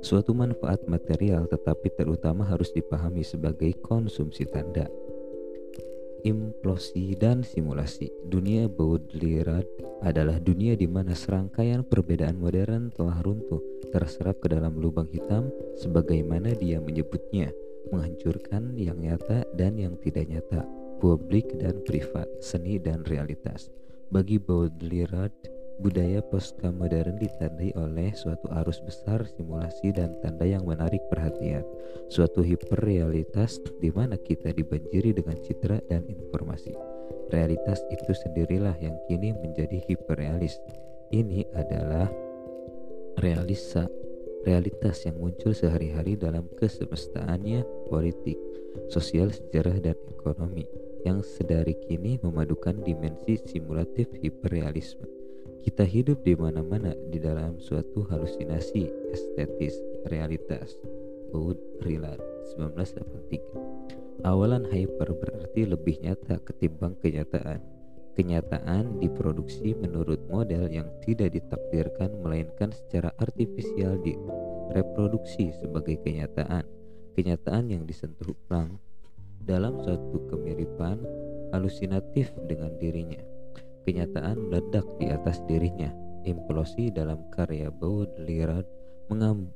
Suatu 0.05 0.37
manfaat 0.37 0.85
material 0.85 1.49
tetapi 1.49 1.89
terutama 1.97 2.45
harus 2.45 2.69
dipahami 2.77 3.25
sebagai 3.25 3.73
konsumsi 3.81 4.45
tanda. 4.45 4.85
Implosi 6.29 7.17
dan 7.17 7.41
simulasi 7.41 8.13
Dunia 8.29 8.69
Baudrillard 8.69 9.65
adalah 10.05 10.37
dunia 10.45 10.77
di 10.77 10.85
mana 10.85 11.17
serangkaian 11.17 11.89
perbedaan 11.89 12.37
modern 12.37 12.93
telah 12.93 13.17
runtuh 13.25 13.65
terserap 13.97 14.45
ke 14.45 14.53
dalam 14.53 14.77
lubang 14.77 15.09
hitam 15.09 15.49
sebagaimana 15.81 16.53
dia 16.53 16.85
menyebutnya 16.85 17.49
menghancurkan 17.93 18.77
yang 18.79 19.01
nyata 19.01 19.45
dan 19.59 19.77
yang 19.77 19.99
tidak 20.01 20.29
nyata 20.31 20.63
publik 21.03 21.51
dan 21.61 21.83
privat, 21.85 22.25
seni 22.41 22.81
dan 22.81 23.05
realitas. 23.05 23.69
Bagi 24.09 24.39
Baudrillard, 24.39 25.35
Budaya 25.75 26.23
pasca 26.23 26.71
modern 26.71 27.19
ditandai 27.19 27.75
oleh 27.75 28.15
suatu 28.15 28.47
arus 28.63 28.79
besar 28.79 29.27
simulasi 29.27 29.91
dan 29.91 30.15
tanda 30.23 30.47
yang 30.47 30.63
menarik 30.63 31.03
perhatian, 31.11 31.67
suatu 32.07 32.47
hiperrealitas 32.47 33.59
di 33.83 33.91
mana 33.91 34.15
kita 34.15 34.55
dibanjiri 34.55 35.11
dengan 35.19 35.35
citra 35.43 35.83
dan 35.91 36.07
informasi. 36.07 36.79
Realitas 37.35 37.83
itu 37.91 38.13
sendirilah 38.15 38.79
yang 38.79 38.95
kini 39.11 39.35
menjadi 39.35 39.83
hiperrealis. 39.91 40.63
Ini 41.11 41.43
adalah 41.59 42.07
realisa 43.19 43.91
realitas 44.45 45.09
yang 45.09 45.17
muncul 45.19 45.57
sehari-hari 45.57 46.15
dalam 46.15 46.47
kesemestaannya 46.61 47.65
politik, 47.89 48.37
sosial, 48.93 49.33
sejarah, 49.33 49.81
dan 49.81 49.97
ekonomi 50.13 50.69
yang 51.05 51.21
sedari 51.25 51.77
kini 51.89 52.21
memadukan 52.21 52.81
dimensi 52.85 53.41
simulatif 53.45 54.09
hiperrealisme. 54.21 55.05
Kita 55.65 55.85
hidup 55.85 56.21
di 56.25 56.37
mana-mana 56.37 56.93
di 57.09 57.17
dalam 57.17 57.57
suatu 57.57 58.05
halusinasi 58.05 58.85
estetis 59.17 59.81
realitas. 60.13 60.77
Baudrillard 61.33 62.21
1983. 62.61 64.29
Awalan 64.29 64.69
hyper 64.69 65.11
berarti 65.17 65.67
lebih 65.67 65.99
nyata 66.05 66.39
ketimbang 66.45 66.95
kenyataan. 67.01 67.74
Kenyataan 68.15 69.03
diproduksi 69.03 69.75
menurut 69.75 70.23
model 70.31 70.71
yang 70.71 70.87
tidak 71.03 71.35
ditakdirkan 71.35 72.15
melainkan 72.23 72.71
secara 72.71 73.11
artifisial 73.19 73.99
direproduksi 73.99 75.51
sebagai 75.59 75.99
kenyataan. 76.07 76.63
Kenyataan 77.19 77.75
yang 77.75 77.83
disentuh 77.87 78.35
ulang 78.47 78.79
dalam 79.43 79.83
suatu 79.83 80.31
kemiripan 80.31 81.03
halusinatif 81.51 82.31
dengan 82.47 82.75
dirinya 82.79 83.35
kenyataan 83.85 84.49
meledak 84.49 84.89
di 84.97 85.13
atas 85.13 85.45
dirinya. 85.45 85.93
Implosi 86.25 86.89
dalam 86.89 87.21
karya 87.29 87.69
Baudrillard 87.69 88.65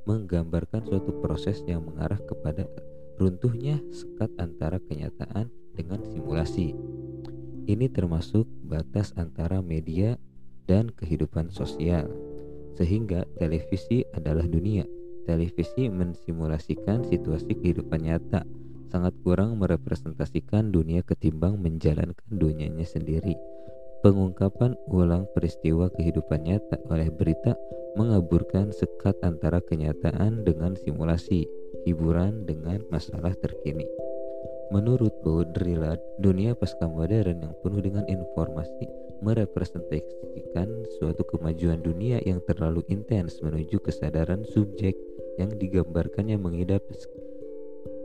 menggambarkan 0.05 0.85
suatu 0.85 1.17
proses 1.17 1.65
yang 1.65 1.81
mengarah 1.81 2.21
kepada 2.21 2.69
runtuhnya 3.17 3.81
sekat 3.89 4.29
antara 4.37 4.77
kenyataan 4.77 5.49
dengan 5.73 6.05
simulasi. 6.13 6.77
Ini 7.69 7.85
termasuk 7.93 8.49
batas 8.65 9.13
antara 9.13 9.61
media 9.61 10.17
dan 10.65 10.89
kehidupan 10.89 11.53
sosial. 11.53 12.09
Sehingga 12.73 13.29
televisi 13.37 14.01
adalah 14.17 14.49
dunia. 14.49 14.89
Televisi 15.29 15.85
mensimulasikan 15.85 17.05
situasi 17.05 17.53
kehidupan 17.53 18.09
nyata, 18.09 18.41
sangat 18.89 19.13
kurang 19.21 19.61
merepresentasikan 19.61 20.73
dunia 20.73 21.05
ketimbang 21.05 21.61
menjalankan 21.61 22.25
dunianya 22.33 22.89
sendiri. 22.89 23.37
Pengungkapan 24.01 24.73
ulang 24.89 25.29
peristiwa 25.37 25.93
kehidupan 25.93 26.49
nyata 26.49 26.81
oleh 26.89 27.13
berita 27.13 27.53
mengaburkan 27.93 28.73
sekat 28.73 29.13
antara 29.21 29.61
kenyataan 29.61 30.41
dengan 30.41 30.73
simulasi, 30.73 31.45
hiburan 31.85 32.49
dengan 32.49 32.81
masalah 32.89 33.37
terkini. 33.37 34.08
Menurut 34.69 35.09
Baudrillard, 35.25 35.97
dunia 36.21 36.53
pasca 36.53 36.85
modern 36.85 37.41
yang 37.41 37.57
penuh 37.65 37.81
dengan 37.81 38.05
informasi 38.05 38.85
merepresentasikan 39.25 40.85
suatu 41.01 41.25
kemajuan 41.25 41.81
dunia 41.81 42.21
yang 42.21 42.37
terlalu 42.45 42.85
intens 42.85 43.41
menuju 43.41 43.81
kesadaran 43.81 44.45
subjek 44.45 44.93
yang 45.41 45.49
digambarkannya 45.57 46.37
mengidap 46.37 46.85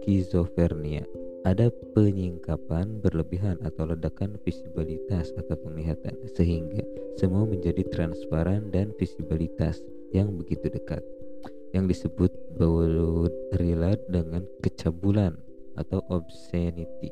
skizofrenia. 0.01 1.05
Ada 1.45 1.69
penyingkapan 1.93 3.05
berlebihan 3.05 3.61
atau 3.61 3.85
ledakan 3.85 4.41
visibilitas 4.41 5.37
atau 5.37 5.61
penglihatan 5.61 6.17
sehingga 6.33 6.81
semua 7.21 7.45
menjadi 7.45 7.85
transparan 7.93 8.73
dan 8.73 8.97
visibilitas 8.97 9.85
yang 10.17 10.33
begitu 10.33 10.73
dekat. 10.73 11.05
Yang 11.77 12.09
disebut 12.09 12.33
Baudrillard 12.57 14.01
dengan 14.09 14.49
kecabulan 14.65 15.37
atau 15.79 16.03
obscenity. 16.11 17.11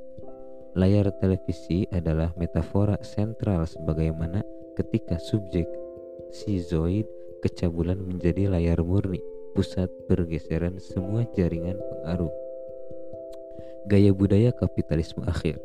Layar 0.72 1.12
televisi 1.20 1.84
adalah 1.92 2.32
metafora 2.40 2.96
sentral 3.04 3.68
sebagaimana 3.68 4.40
ketika 4.72 5.20
subjek 5.20 5.68
sizoid 6.32 7.04
kecabulan 7.44 8.00
menjadi 8.00 8.48
layar 8.48 8.80
murni, 8.80 9.20
pusat 9.52 9.92
pergeseran 10.08 10.80
semua 10.80 11.28
jaringan 11.36 11.76
pengaruh 11.76 12.32
Gaya 13.84 14.14
budaya 14.14 14.54
kapitalisme 14.54 15.26
akhir 15.28 15.60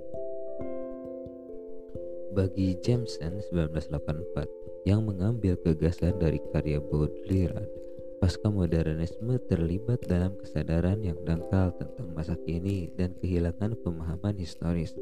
Bagi 2.36 2.76
Jameson 2.84 3.40
1984 3.54 4.90
yang 4.90 5.08
mengambil 5.08 5.56
gagasan 5.64 6.20
dari 6.20 6.42
karya 6.52 6.84
Baudrillard 6.84 7.87
Pasca 8.18 8.50
modernisme 8.50 9.38
terlibat 9.46 10.02
dalam 10.10 10.34
kesadaran 10.42 11.06
yang 11.06 11.22
dangkal 11.22 11.70
tentang 11.78 12.10
masa 12.18 12.34
kini 12.50 12.90
dan 12.98 13.14
kehilangan 13.22 13.78
pemahaman 13.86 14.34
historis. 14.42 14.98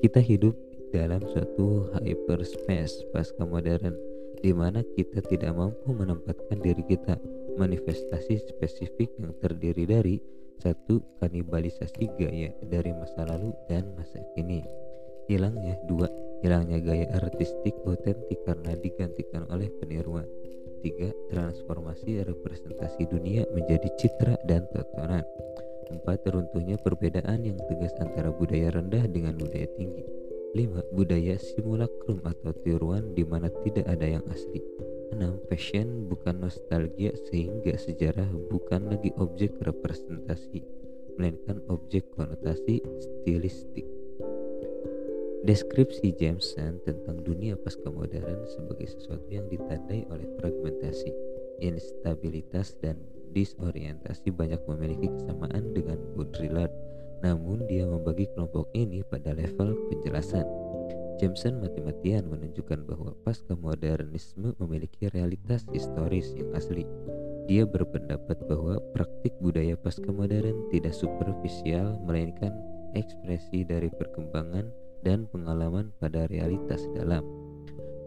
Kita 0.00 0.16
hidup 0.16 0.56
dalam 0.88 1.20
suatu 1.28 1.92
hyperspace 2.00 3.04
pasca 3.12 3.44
modern 3.44 3.92
di 4.40 4.56
mana 4.56 4.80
kita 4.96 5.20
tidak 5.28 5.52
mampu 5.52 5.92
menempatkan 5.92 6.56
diri 6.64 6.80
kita 6.88 7.20
manifestasi 7.60 8.40
spesifik 8.48 9.12
yang 9.20 9.36
terdiri 9.44 9.84
dari 9.84 10.16
satu 10.56 11.04
kanibalisasi 11.20 12.16
gaya 12.16 12.48
dari 12.64 12.96
masa 12.96 13.28
lalu 13.28 13.52
dan 13.68 13.92
masa 13.92 14.24
kini 14.32 14.64
hilangnya 15.28 15.76
dua 15.84 16.08
hilangnya 16.40 16.80
gaya 16.80 17.06
artistik 17.12 17.76
otentik 17.84 18.40
karena 18.48 18.72
digantikan 18.80 19.44
oleh 19.52 19.68
peniruan 19.80 20.24
tiga 20.84 21.08
transformasi 21.32 22.20
representasi 22.20 23.08
dunia 23.08 23.48
menjadi 23.56 23.88
citra 23.96 24.36
dan 24.44 24.68
tontonan 24.76 25.24
empat 25.88 26.28
runtuhnya 26.28 26.76
perbedaan 26.76 27.40
yang 27.48 27.56
tegas 27.64 27.96
antara 28.04 28.28
budaya 28.28 28.68
rendah 28.68 29.08
dengan 29.08 29.32
budaya 29.40 29.64
tinggi 29.80 30.04
lima 30.52 30.84
budaya 30.92 31.40
simulacrum 31.40 32.20
atau 32.28 32.52
tiruan 32.60 33.16
di 33.16 33.24
mana 33.24 33.48
tidak 33.64 33.88
ada 33.88 34.20
yang 34.20 34.24
asli 34.28 34.60
6. 35.14 35.46
Fashion 35.46 36.10
bukan 36.10 36.42
nostalgia 36.42 37.14
sehingga 37.30 37.78
sejarah 37.78 38.26
bukan 38.50 38.90
lagi 38.90 39.14
objek 39.14 39.54
representasi 39.62 40.66
melainkan 41.14 41.62
objek 41.70 42.10
konotasi 42.18 42.82
stilistik. 42.98 43.93
Deskripsi 45.44 46.16
Jameson 46.16 46.80
tentang 46.88 47.20
dunia 47.20 47.52
pasca 47.60 47.92
modern 47.92 48.48
sebagai 48.48 48.88
sesuatu 48.88 49.28
yang 49.28 49.44
ditandai 49.52 50.08
oleh 50.08 50.24
fragmentasi, 50.40 51.12
instabilitas, 51.60 52.72
dan 52.80 52.96
disorientasi 53.36 54.32
banyak 54.32 54.56
memiliki 54.64 55.04
kesamaan 55.04 55.76
dengan 55.76 56.00
Baudrillard, 56.16 56.72
namun 57.20 57.60
dia 57.68 57.84
membagi 57.84 58.24
kelompok 58.32 58.72
ini 58.72 59.04
pada 59.04 59.36
level 59.36 59.76
penjelasan. 59.92 60.48
Jameson 61.20 61.60
mati-matian 61.60 62.24
menunjukkan 62.24 62.80
bahwa 62.88 63.12
pasca 63.28 63.52
modernisme 63.52 64.56
memiliki 64.56 65.12
realitas 65.12 65.68
historis 65.76 66.32
yang 66.40 66.56
asli. 66.56 66.88
Dia 67.52 67.68
berpendapat 67.68 68.48
bahwa 68.48 68.80
praktik 68.96 69.36
budaya 69.44 69.76
pasca 69.76 70.08
modern 70.08 70.72
tidak 70.72 70.96
superficial 70.96 72.00
melainkan 72.00 72.56
ekspresi 72.96 73.68
dari 73.68 73.92
perkembangan 73.92 74.83
dan 75.04 75.28
pengalaman 75.28 75.92
pada 76.00 76.24
realitas 76.32 76.88
dalam. 76.96 77.22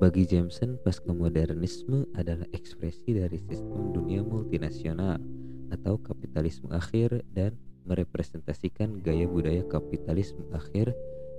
Bagi 0.02 0.26
Jameson, 0.26 0.78
pasca 0.82 1.14
modernisme 1.14 2.06
adalah 2.18 2.46
ekspresi 2.54 3.18
dari 3.18 3.38
sistem 3.46 3.94
dunia 3.94 4.22
multinasional 4.26 5.22
atau 5.70 5.98
kapitalisme 6.02 6.70
akhir 6.74 7.22
dan 7.34 7.58
merepresentasikan 7.86 9.02
gaya 9.02 9.26
budaya 9.26 9.64
kapitalisme 9.66 10.44
akhir 10.54 10.94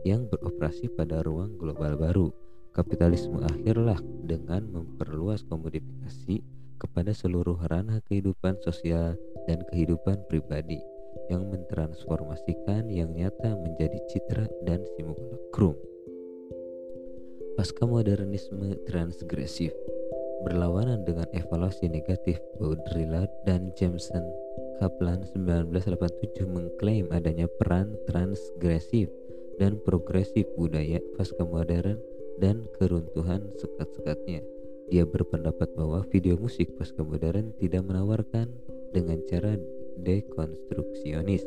yang 0.06 0.26
beroperasi 0.30 0.90
pada 0.90 1.22
ruang 1.26 1.55
global 1.59 1.94
baru. 1.98 2.28
Kapitalisme 2.74 3.43
akhirlah 3.43 3.98
dengan 4.26 4.66
memperluas 4.70 5.43
komodifikasi 5.47 6.43
kepada 6.78 7.10
seluruh 7.10 7.59
ranah 7.66 7.98
kehidupan 8.06 8.59
sosial 8.62 9.18
dan 9.51 9.62
kehidupan 9.70 10.22
pribadi 10.30 10.78
yang 11.29 11.49
mentransformasikan 11.49 12.89
yang 12.89 13.13
nyata 13.13 13.57
menjadi 13.57 13.99
citra 14.09 14.49
dan 14.65 14.85
simulacrum. 14.97 15.77
Pasca 17.57 17.85
modernisme 17.85 18.77
transgresif 18.87 19.73
berlawanan 20.47 21.03
dengan 21.03 21.27
evaluasi 21.35 21.91
negatif 21.91 22.39
Baudrillard 22.57 23.31
dan 23.45 23.75
Jameson 23.75 24.23
Kaplan 24.79 25.27
1987 25.35 26.47
mengklaim 26.47 27.11
adanya 27.11 27.51
peran 27.59 27.99
transgresif 28.07 29.11
dan 29.59 29.75
progresif 29.83 30.47
budaya 30.55 31.03
pasca 31.19 31.43
modern 31.43 31.99
dan 32.39 32.63
keruntuhan 32.79 33.43
sekat-sekatnya. 33.59 34.47
Dia 34.87 35.03
berpendapat 35.03 35.75
bahwa 35.75 36.07
video 36.07 36.39
musik 36.39 36.79
pasca 36.79 37.03
modern 37.03 37.51
tidak 37.59 37.83
menawarkan 37.91 38.55
dengan 38.95 39.19
cara 39.27 39.59
dekonstruksionis 40.05 41.43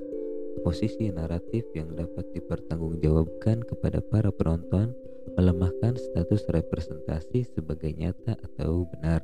posisi 0.59 1.07
naratif 1.07 1.63
yang 1.71 1.95
dapat 1.95 2.27
dipertanggungjawabkan 2.35 3.63
kepada 3.63 4.03
para 4.03 4.29
penonton 4.35 4.91
melemahkan 5.39 5.95
status 5.95 6.43
representasi 6.51 7.47
sebagai 7.47 7.95
nyata 7.95 8.35
atau 8.35 8.83
benar. 8.91 9.23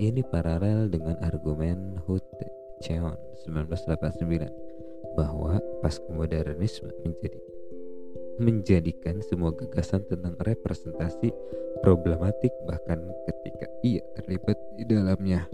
Ini 0.00 0.24
paralel 0.26 0.90
dengan 0.90 1.14
argumen 1.22 2.00
Hut 2.08 2.24
Cheon 2.82 3.14
1989 3.46 5.14
bahwa 5.14 5.62
pasca 5.78 6.10
modernisme 6.10 6.90
menjadi 7.06 7.38
menjadikan 8.34 9.22
semua 9.22 9.54
gagasan 9.54 10.02
tentang 10.10 10.34
representasi 10.42 11.30
problematik 11.86 12.50
bahkan 12.66 12.98
ketika 13.30 13.70
ia 13.86 14.02
terlibat 14.18 14.58
di 14.74 14.82
dalamnya. 14.90 15.46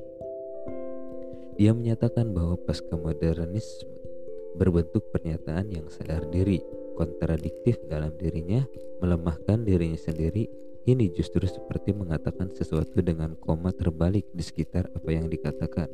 Dia 1.61 1.77
menyatakan 1.77 2.33
bahwa 2.33 2.57
pasca 2.57 2.97
modernisme 2.97 3.93
berbentuk 4.57 5.13
pernyataan 5.13 5.69
yang 5.69 5.93
sadar 5.93 6.25
diri, 6.33 6.57
kontradiktif 6.97 7.77
dalam 7.85 8.17
dirinya, 8.17 8.65
melemahkan 9.05 9.69
dirinya 9.69 10.01
sendiri. 10.01 10.49
Ini 10.89 11.13
justru 11.13 11.45
seperti 11.45 11.93
mengatakan 11.93 12.49
sesuatu 12.57 13.05
dengan 13.05 13.37
koma 13.37 13.77
terbalik 13.77 14.25
di 14.33 14.41
sekitar 14.41 14.89
apa 14.97 15.13
yang 15.13 15.29
dikatakan. 15.29 15.93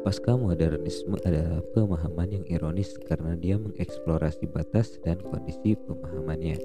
Pasca 0.00 0.32
modernisme 0.32 1.20
adalah 1.28 1.60
pemahaman 1.76 2.40
yang 2.40 2.44
ironis 2.48 2.96
karena 3.04 3.36
dia 3.36 3.60
mengeksplorasi 3.60 4.48
batas 4.48 4.96
dan 5.04 5.20
kondisi 5.20 5.76
pemahamannya. 5.76 6.56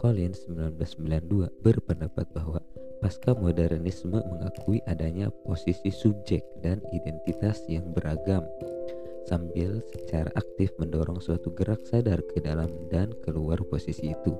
Collins 0.00 0.48
1992 0.48 1.60
berpendapat 1.60 2.24
bahwa 2.32 2.64
pasca 2.98 3.34
modernisme 3.34 4.18
mengakui 4.26 4.82
adanya 4.90 5.30
posisi 5.46 5.90
subjek 5.90 6.42
dan 6.62 6.82
identitas 6.90 7.62
yang 7.70 7.86
beragam 7.94 8.42
sambil 9.28 9.84
secara 9.92 10.32
aktif 10.40 10.72
mendorong 10.80 11.20
suatu 11.20 11.52
gerak 11.52 11.84
sadar 11.84 12.24
ke 12.32 12.40
dalam 12.40 12.72
dan 12.88 13.12
keluar 13.20 13.60
posisi 13.68 14.16
itu, 14.16 14.32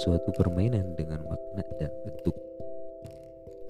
suatu 0.00 0.32
permainan 0.32 0.96
dengan 0.96 1.20
makna 1.28 1.62
dan 1.76 1.92
bentuk. 2.08 2.32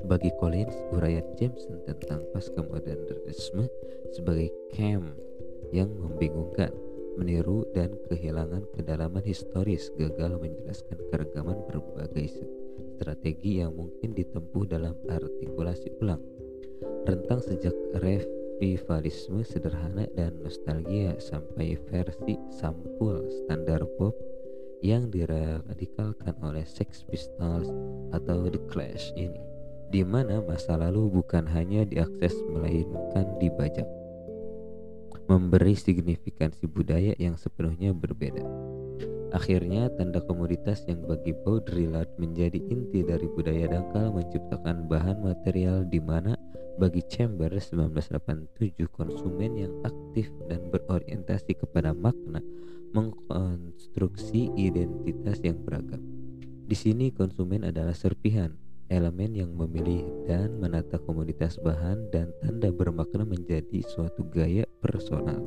Bagi 0.06 0.30
Collins, 0.38 0.74
uraian 0.94 1.26
Jameson 1.34 1.82
tentang 1.82 2.22
pasca 2.30 2.62
modernisme 2.62 3.66
sebagai 4.14 4.54
camp 4.70 5.18
yang 5.74 5.90
membingungkan, 5.90 6.70
meniru 7.18 7.66
dan 7.74 7.92
kehilangan 8.09 8.62
kedalaman 8.78 9.22
historis 9.26 9.90
gagal 9.98 10.38
menjelaskan 10.38 10.98
keragaman 11.10 11.59
berbagai 11.66 12.38
strategi 13.02 13.58
yang 13.58 13.74
mungkin 13.74 14.14
ditempuh 14.14 14.70
dalam 14.70 14.94
artikulasi 15.10 15.90
ulang. 15.98 16.22
Rentang 17.02 17.42
sejak 17.42 17.74
revivalisme 17.98 19.42
sederhana 19.42 20.06
dan 20.14 20.38
nostalgia 20.38 21.18
sampai 21.18 21.74
versi 21.90 22.38
sampul 22.54 23.26
standar 23.42 23.82
pop 23.98 24.14
yang 24.86 25.10
diradikalkan 25.10 26.38
oleh 26.46 26.62
Sex 26.62 27.02
Pistols 27.10 27.66
atau 28.14 28.46
The 28.46 28.62
Clash 28.70 29.10
ini 29.18 29.42
di 29.92 30.00
mana 30.06 30.40
masa 30.40 30.80
lalu 30.80 31.20
bukan 31.20 31.44
hanya 31.52 31.84
diakses 31.84 32.32
melainkan 32.48 33.28
dibajak, 33.36 33.84
memberi 35.28 35.76
signifikansi 35.76 36.64
budaya 36.64 37.12
yang 37.20 37.36
sepenuhnya 37.36 37.92
berbeda. 37.92 38.40
Akhirnya, 39.32 39.88
tanda 39.96 40.20
komoditas 40.20 40.84
yang 40.84 41.09
bagi 41.09 41.32
Baudrillard 41.32 42.12
menjadi 42.20 42.60
inti 42.68 43.00
dari 43.00 43.24
budaya 43.32 43.64
dangkal 43.64 44.12
menciptakan 44.12 44.84
bahan 44.92 45.24
material 45.24 45.88
di 45.88 46.04
mana 46.04 46.36
bagi 46.76 47.00
Chamber 47.09 47.48
1987 47.48 48.84
konsumen 48.92 49.56
yang 49.56 49.72
aktif 49.88 50.28
dan 50.52 50.68
berorientasi 50.68 51.56
kepada 51.56 51.96
makna 51.96 52.44
mengkonstruksi 52.92 54.52
identitas 54.52 55.40
yang 55.40 55.56
beragam. 55.64 56.04
Di 56.68 56.76
sini 56.76 57.09
konsumen 57.09 57.64
adalah 57.64 57.96
serpihan 57.96 58.52
elemen 58.93 59.32
yang 59.32 59.48
memilih 59.56 60.05
dan 60.28 60.60
menata 60.60 61.01
komoditas 61.01 61.56
bahan 61.64 62.12
dan 62.12 62.28
tanda 62.44 62.69
bermakna 62.69 63.24
menjadi 63.24 63.81
suatu 63.89 64.20
gaya 64.28 64.69
personal. 64.85 65.40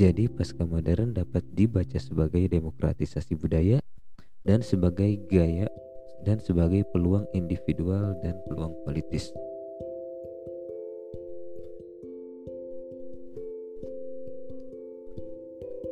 Jadi 0.00 0.32
pasca 0.32 0.64
modern 0.64 1.12
dapat 1.12 1.44
dibaca 1.52 2.00
sebagai 2.00 2.40
demokratisasi 2.48 3.36
budaya 3.36 3.84
dan 4.48 4.64
sebagai 4.64 5.20
gaya 5.28 5.68
dan 6.24 6.40
sebagai 6.40 6.88
peluang 6.88 7.28
individual 7.36 8.16
dan 8.24 8.40
peluang 8.48 8.72
politis. 8.88 9.28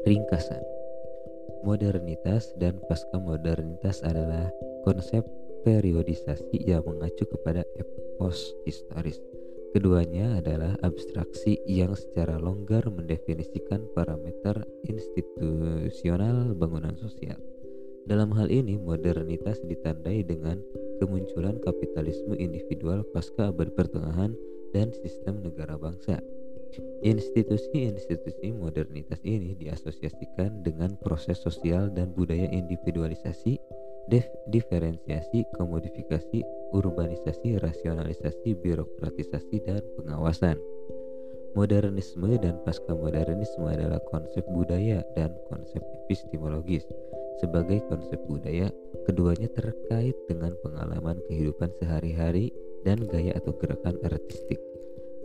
Ringkasan 0.09 0.65
Modernitas 1.69 2.49
dan 2.57 2.81
pasca 2.89 3.21
modernitas 3.21 4.01
adalah 4.01 4.49
konsep 4.87 5.27
periodisasi 5.69 6.65
yang 6.65 6.81
mengacu 6.89 7.29
kepada 7.29 7.61
epos 7.77 8.57
historis 8.65 9.21
Keduanya 9.69 10.41
adalah 10.41 10.73
abstraksi 10.81 11.61
yang 11.69 11.93
secara 11.93 12.41
longgar 12.41 12.89
mendefinisikan 12.89 13.85
parameter 13.93 14.65
institusional 14.89 16.57
bangunan 16.57 16.97
sosial. 16.97 17.37
Dalam 18.09 18.33
hal 18.33 18.49
ini, 18.49 18.81
modernitas 18.81 19.61
ditandai 19.61 20.25
dengan 20.25 20.57
kemunculan 21.05 21.61
kapitalisme 21.61 22.33
individual 22.41 23.05
pasca 23.13 23.53
abad 23.53 23.69
pertengahan 23.77 24.33
dan 24.73 24.89
sistem 25.05 25.45
negara 25.45 25.77
bangsa. 25.77 26.17
Institusi-institusi 27.05 28.57
modernitas 28.57 29.21
ini 29.21 29.53
diasosiasikan 29.53 30.65
dengan 30.65 30.97
proses 31.05 31.45
sosial 31.45 31.93
dan 31.93 32.17
budaya 32.17 32.49
individualisasi 32.49 33.61
diferensiasi, 34.49 35.45
komodifikasi, 35.55 36.41
urbanisasi, 36.73 37.61
rasionalisasi, 37.61 38.57
birokratisasi, 38.59 39.57
dan 39.69 39.85
pengawasan. 40.01 40.57
Modernisme 41.57 42.37
dan 42.39 42.61
pasca-modernisme 42.63 43.65
adalah 43.67 43.99
konsep 44.13 44.45
budaya 44.53 45.01
dan 45.17 45.33
konsep 45.49 45.81
epistemologis. 46.05 46.85
Sebagai 47.41 47.81
konsep 47.89 48.21
budaya, 48.29 48.69
keduanya 49.09 49.49
terkait 49.55 50.15
dengan 50.29 50.53
pengalaman 50.61 51.17
kehidupan 51.31 51.73
sehari-hari 51.81 52.53
dan 52.85 53.01
gaya 53.09 53.35
atau 53.39 53.55
gerakan 53.57 53.97
artistik. 54.07 54.61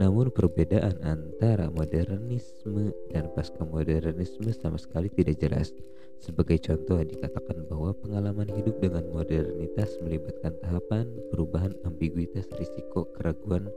Namun 0.02 0.34
perbedaan 0.34 0.98
antara 1.06 1.70
modernisme 1.70 2.90
dan 3.14 3.30
pasca-modernisme 3.38 4.50
sama 4.50 4.82
sekali 4.82 5.06
tidak 5.14 5.38
jelas. 5.38 5.70
Sebagai 6.18 6.58
contoh 6.66 6.98
dikatakan 7.04 7.68
bahwa 7.70 7.94
pengalaman 8.02 8.50
hidup 8.50 8.80
dengan 8.82 9.06
modernitas 9.14 9.94
melibatkan 10.02 10.56
tahapan 10.66 11.06
perubahan 11.30 11.76
ambiguitas 11.86 12.50
risiko 12.58 13.06
keraguan 13.14 13.70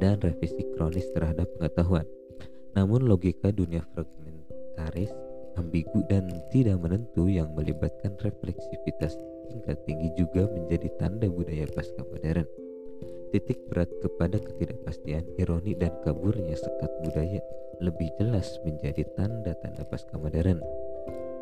dan 0.00 0.16
revisi 0.24 0.64
kronis 0.72 1.10
terhadap 1.12 1.50
pengetahuan. 1.58 2.06
Namun 2.72 3.04
logika 3.04 3.52
dunia 3.52 3.84
fragmentaris, 3.92 5.12
ambigu 5.58 6.00
dan 6.08 6.30
tidak 6.54 6.80
menentu 6.80 7.28
yang 7.28 7.50
melibatkan 7.52 8.14
refleksivitas 8.22 9.18
tingkat 9.50 9.76
tinggi 9.84 10.08
juga 10.16 10.46
menjadi 10.48 10.88
tanda 10.96 11.26
budaya 11.26 11.66
pasca 11.74 12.04
modern 12.08 12.46
titik 13.28 13.60
berat 13.68 13.88
kepada 14.00 14.40
ketidakpastian, 14.40 15.24
ironi 15.36 15.76
dan 15.76 15.92
kaburnya 16.02 16.56
sekat 16.56 16.90
budaya 17.04 17.40
lebih 17.78 18.10
jelas 18.18 18.58
menjadi 18.66 19.06
tanda-tanda 19.14 19.86
pasca 19.86 20.18
modern. 20.18 20.58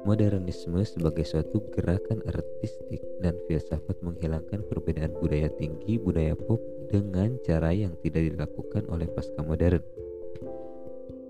Modernisme 0.06 0.86
sebagai 0.86 1.26
suatu 1.26 1.66
gerakan 1.74 2.22
artistik 2.30 3.02
dan 3.18 3.34
filsafat 3.50 3.98
menghilangkan 4.06 4.62
perbedaan 4.70 5.10
budaya 5.18 5.50
tinggi, 5.58 5.98
budaya 5.98 6.38
pop 6.38 6.62
dengan 6.86 7.34
cara 7.42 7.74
yang 7.74 7.90
tidak 8.06 8.30
dilakukan 8.30 8.86
oleh 8.86 9.10
pasca 9.10 9.42
modern. 9.42 9.82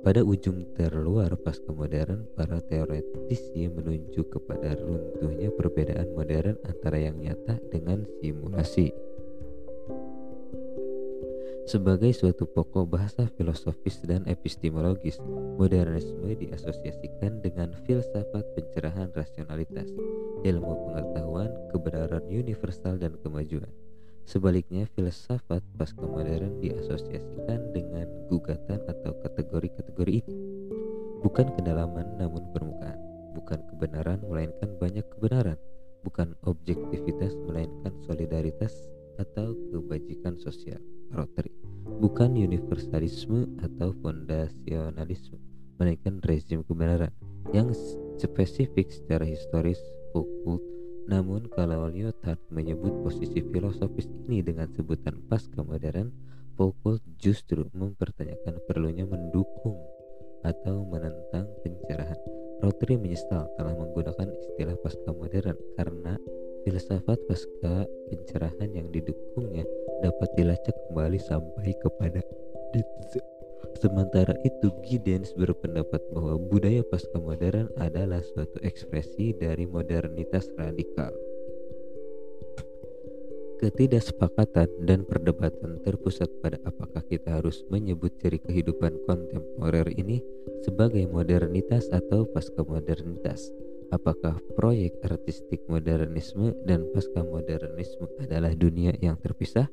Pada 0.05 0.23
ujung 0.23 0.63
terluar 0.77 1.35
pasca 1.41 1.73
modern, 1.73 2.31
para 2.37 2.63
teoretisi 2.63 3.67
menunjuk 3.67 4.29
kepada 4.29 4.77
runtuhnya 4.79 5.51
perbedaan 5.51 6.13
modern 6.15 6.55
antara 6.63 7.01
yang 7.01 7.19
nyata 7.19 7.59
dengan 7.73 8.07
simulasi 8.21 8.93
sebagai 11.67 12.15
suatu 12.15 12.47
pokok 12.47 12.87
bahasa 12.87 13.27
filosofis 13.35 13.99
dan 14.07 14.23
epistemologis, 14.31 15.19
modernisme 15.59 16.31
diasosiasikan 16.39 17.43
dengan 17.43 17.75
filsafat 17.83 18.47
pencerahan 18.55 19.11
rasionalitas, 19.11 19.91
ilmu 20.47 20.73
pengetahuan, 20.87 21.51
kebenaran 21.75 22.23
universal 22.31 22.95
dan 23.03 23.19
kemajuan. 23.19 23.67
Sebaliknya, 24.23 24.87
filsafat 24.95 25.63
pasca 25.75 26.07
modern 26.07 26.63
diasosiasikan 26.63 27.75
dengan 27.75 28.07
gugatan 28.31 28.79
atau 28.87 29.19
kategori-kategori 29.27 30.23
ini. 30.23 30.35
Bukan 31.27 31.51
kedalaman 31.59 32.15
namun 32.15 32.47
permukaan, 32.55 32.99
bukan 33.35 33.59
kebenaran 33.75 34.23
melainkan 34.23 34.71
banyak 34.79 35.07
kebenaran, 35.19 35.59
bukan 36.07 36.31
objektivitas 36.47 37.35
melainkan 37.43 37.91
solidaritas 38.07 38.87
atau 39.19 39.59
kebajikan 39.75 40.39
sosial. 40.39 40.79
Rotary. 41.13 41.53
Bukan 42.03 42.35
universalisme 42.35 43.47
atau 43.63 43.95
fondasionalisme 44.03 45.39
melainkan 45.77 46.19
rezim 46.25 46.65
kebenaran 46.65 47.13
yang 47.53 47.71
spesifik 48.17 48.89
secara 48.91 49.29
historis 49.29 49.79
okult 50.17 50.65
namun 51.07 51.47
kalau 51.55 51.87
Lyotard 51.87 52.43
menyebut 52.51 52.91
posisi 53.07 53.39
filosofis 53.39 54.11
ini 54.27 54.43
dengan 54.43 54.67
sebutan 54.75 55.23
pasca 55.31 55.63
modern 55.63 56.11
Foucault 56.59 57.05
justru 57.21 57.69
mempertanyakan 57.77 58.59
perlunya 58.67 59.05
mendukung 59.05 59.77
atau 60.43 60.89
menentang 60.89 61.47
pencerahan. 61.61 62.17
Rotary 62.65 62.97
menyesal 62.97 63.45
telah 63.61 63.77
menggunakan 63.77 64.33
istilah 64.33 64.75
pasca 64.81 65.13
modern 65.13 65.55
karena 65.77 66.17
filsafat 66.67 67.15
pasca 67.31 67.87
pencerahan 68.11 68.75
yang 68.75 68.91
didukungnya 68.91 69.63
dapat 70.03 70.27
dilacak 70.35 70.75
kembali 70.91 71.15
sampai 71.23 71.71
kepada 71.79 72.19
Nietzsche. 72.75 73.23
Sementara 73.79 74.35
itu, 74.43 74.75
Giddens 74.83 75.31
berpendapat 75.39 76.03
bahwa 76.11 76.35
budaya 76.43 76.83
pasca 76.83 77.23
modern 77.23 77.71
adalah 77.79 78.19
suatu 78.19 78.59
ekspresi 78.67 79.31
dari 79.39 79.63
modernitas 79.63 80.51
radikal. 80.59 81.15
Ketidaksepakatan 83.57 84.69
dan 84.85 85.07
perdebatan 85.07 85.81
terpusat 85.87 86.29
pada 86.45 86.61
apakah 86.67 87.01
kita 87.09 87.41
harus 87.41 87.65
menyebut 87.73 88.13
ciri 88.21 88.37
kehidupan 88.43 89.01
kontemporer 89.09 89.89
ini 89.97 90.21
sebagai 90.61 91.09
modernitas 91.09 91.89
atau 91.89 92.29
pasca 92.29 92.61
modernitas. 92.67 93.49
Apakah 93.95 94.39
proyek 94.59 94.99
artistik 95.07 95.63
modernisme 95.71 96.55
dan 96.67 96.87
pasca 96.91 97.23
modernisme 97.23 98.11
adalah 98.19 98.51
dunia 98.55 98.95
yang 98.99 99.15
terpisah? 99.23 99.71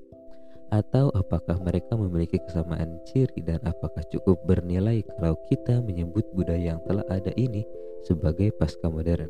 atau 0.74 1.14
apakah 1.14 1.62
mereka 1.62 1.94
memiliki 1.94 2.42
kesamaan 2.42 2.98
ciri 3.06 3.46
dan 3.46 3.62
apakah 3.62 4.02
cukup 4.10 4.42
bernilai 4.50 5.06
kalau 5.06 5.38
kita 5.46 5.78
menyebut 5.86 6.26
budaya 6.34 6.74
yang 6.74 6.82
telah 6.90 7.06
ada 7.14 7.30
ini 7.38 7.62
sebagai 8.02 8.50
pasca 8.58 8.90
modern. 8.90 9.30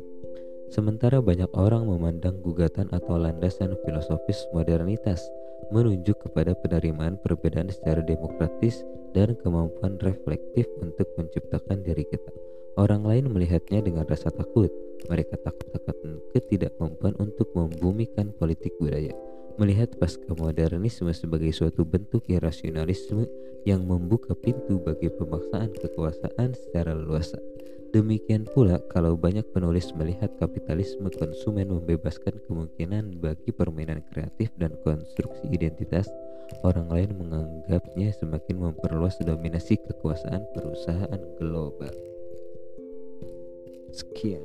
Sementara 0.72 1.20
banyak 1.20 1.52
orang 1.52 1.84
memandang 1.84 2.40
gugatan 2.40 2.88
atau 2.90 3.20
landasan 3.20 3.76
filosofis 3.84 4.48
modernitas 4.56 5.20
menunjuk 5.68 6.16
kepada 6.24 6.56
penerimaan 6.56 7.20
perbedaan 7.20 7.68
secara 7.68 8.00
demokratis 8.00 8.80
dan 9.12 9.36
kemampuan 9.44 10.00
reflektif 10.00 10.64
untuk 10.80 11.06
menciptakan 11.20 11.84
diri 11.84 12.08
kita. 12.08 12.32
Orang 12.74 13.06
lain 13.06 13.30
melihatnya 13.30 13.80
dengan 13.84 14.02
rasa 14.06 14.34
takut. 14.34 14.70
Mereka 15.06 15.36
takut 15.44 15.68
akan 15.74 16.18
ketidakmampuan 16.32 17.14
untuk 17.20 17.52
membumikan 17.52 18.32
politik 18.34 18.72
budaya 18.80 19.12
melihat 19.54 19.94
pasca 20.02 20.34
modernisme 20.34 21.10
sebagai 21.14 21.54
suatu 21.54 21.86
bentuk 21.86 22.26
irasionalisme 22.26 23.30
yang 23.62 23.86
membuka 23.86 24.34
pintu 24.34 24.82
bagi 24.82 25.08
pemaksaan 25.08 25.70
kekuasaan 25.78 26.58
secara 26.58 26.92
luas. 26.92 27.32
Demikian 27.94 28.42
pula 28.50 28.82
kalau 28.90 29.14
banyak 29.14 29.46
penulis 29.54 29.94
melihat 29.94 30.26
kapitalisme 30.42 31.06
konsumen 31.14 31.70
membebaskan 31.70 32.42
kemungkinan 32.50 33.22
bagi 33.22 33.54
permainan 33.54 34.02
kreatif 34.10 34.50
dan 34.58 34.74
konstruksi 34.82 35.46
identitas, 35.46 36.10
orang 36.66 36.90
lain 36.90 37.14
menganggapnya 37.14 38.10
semakin 38.18 38.58
memperluas 38.58 39.14
dominasi 39.22 39.78
kekuasaan 39.78 40.42
perusahaan 40.50 41.22
global. 41.38 42.13
Skin. 43.94 44.42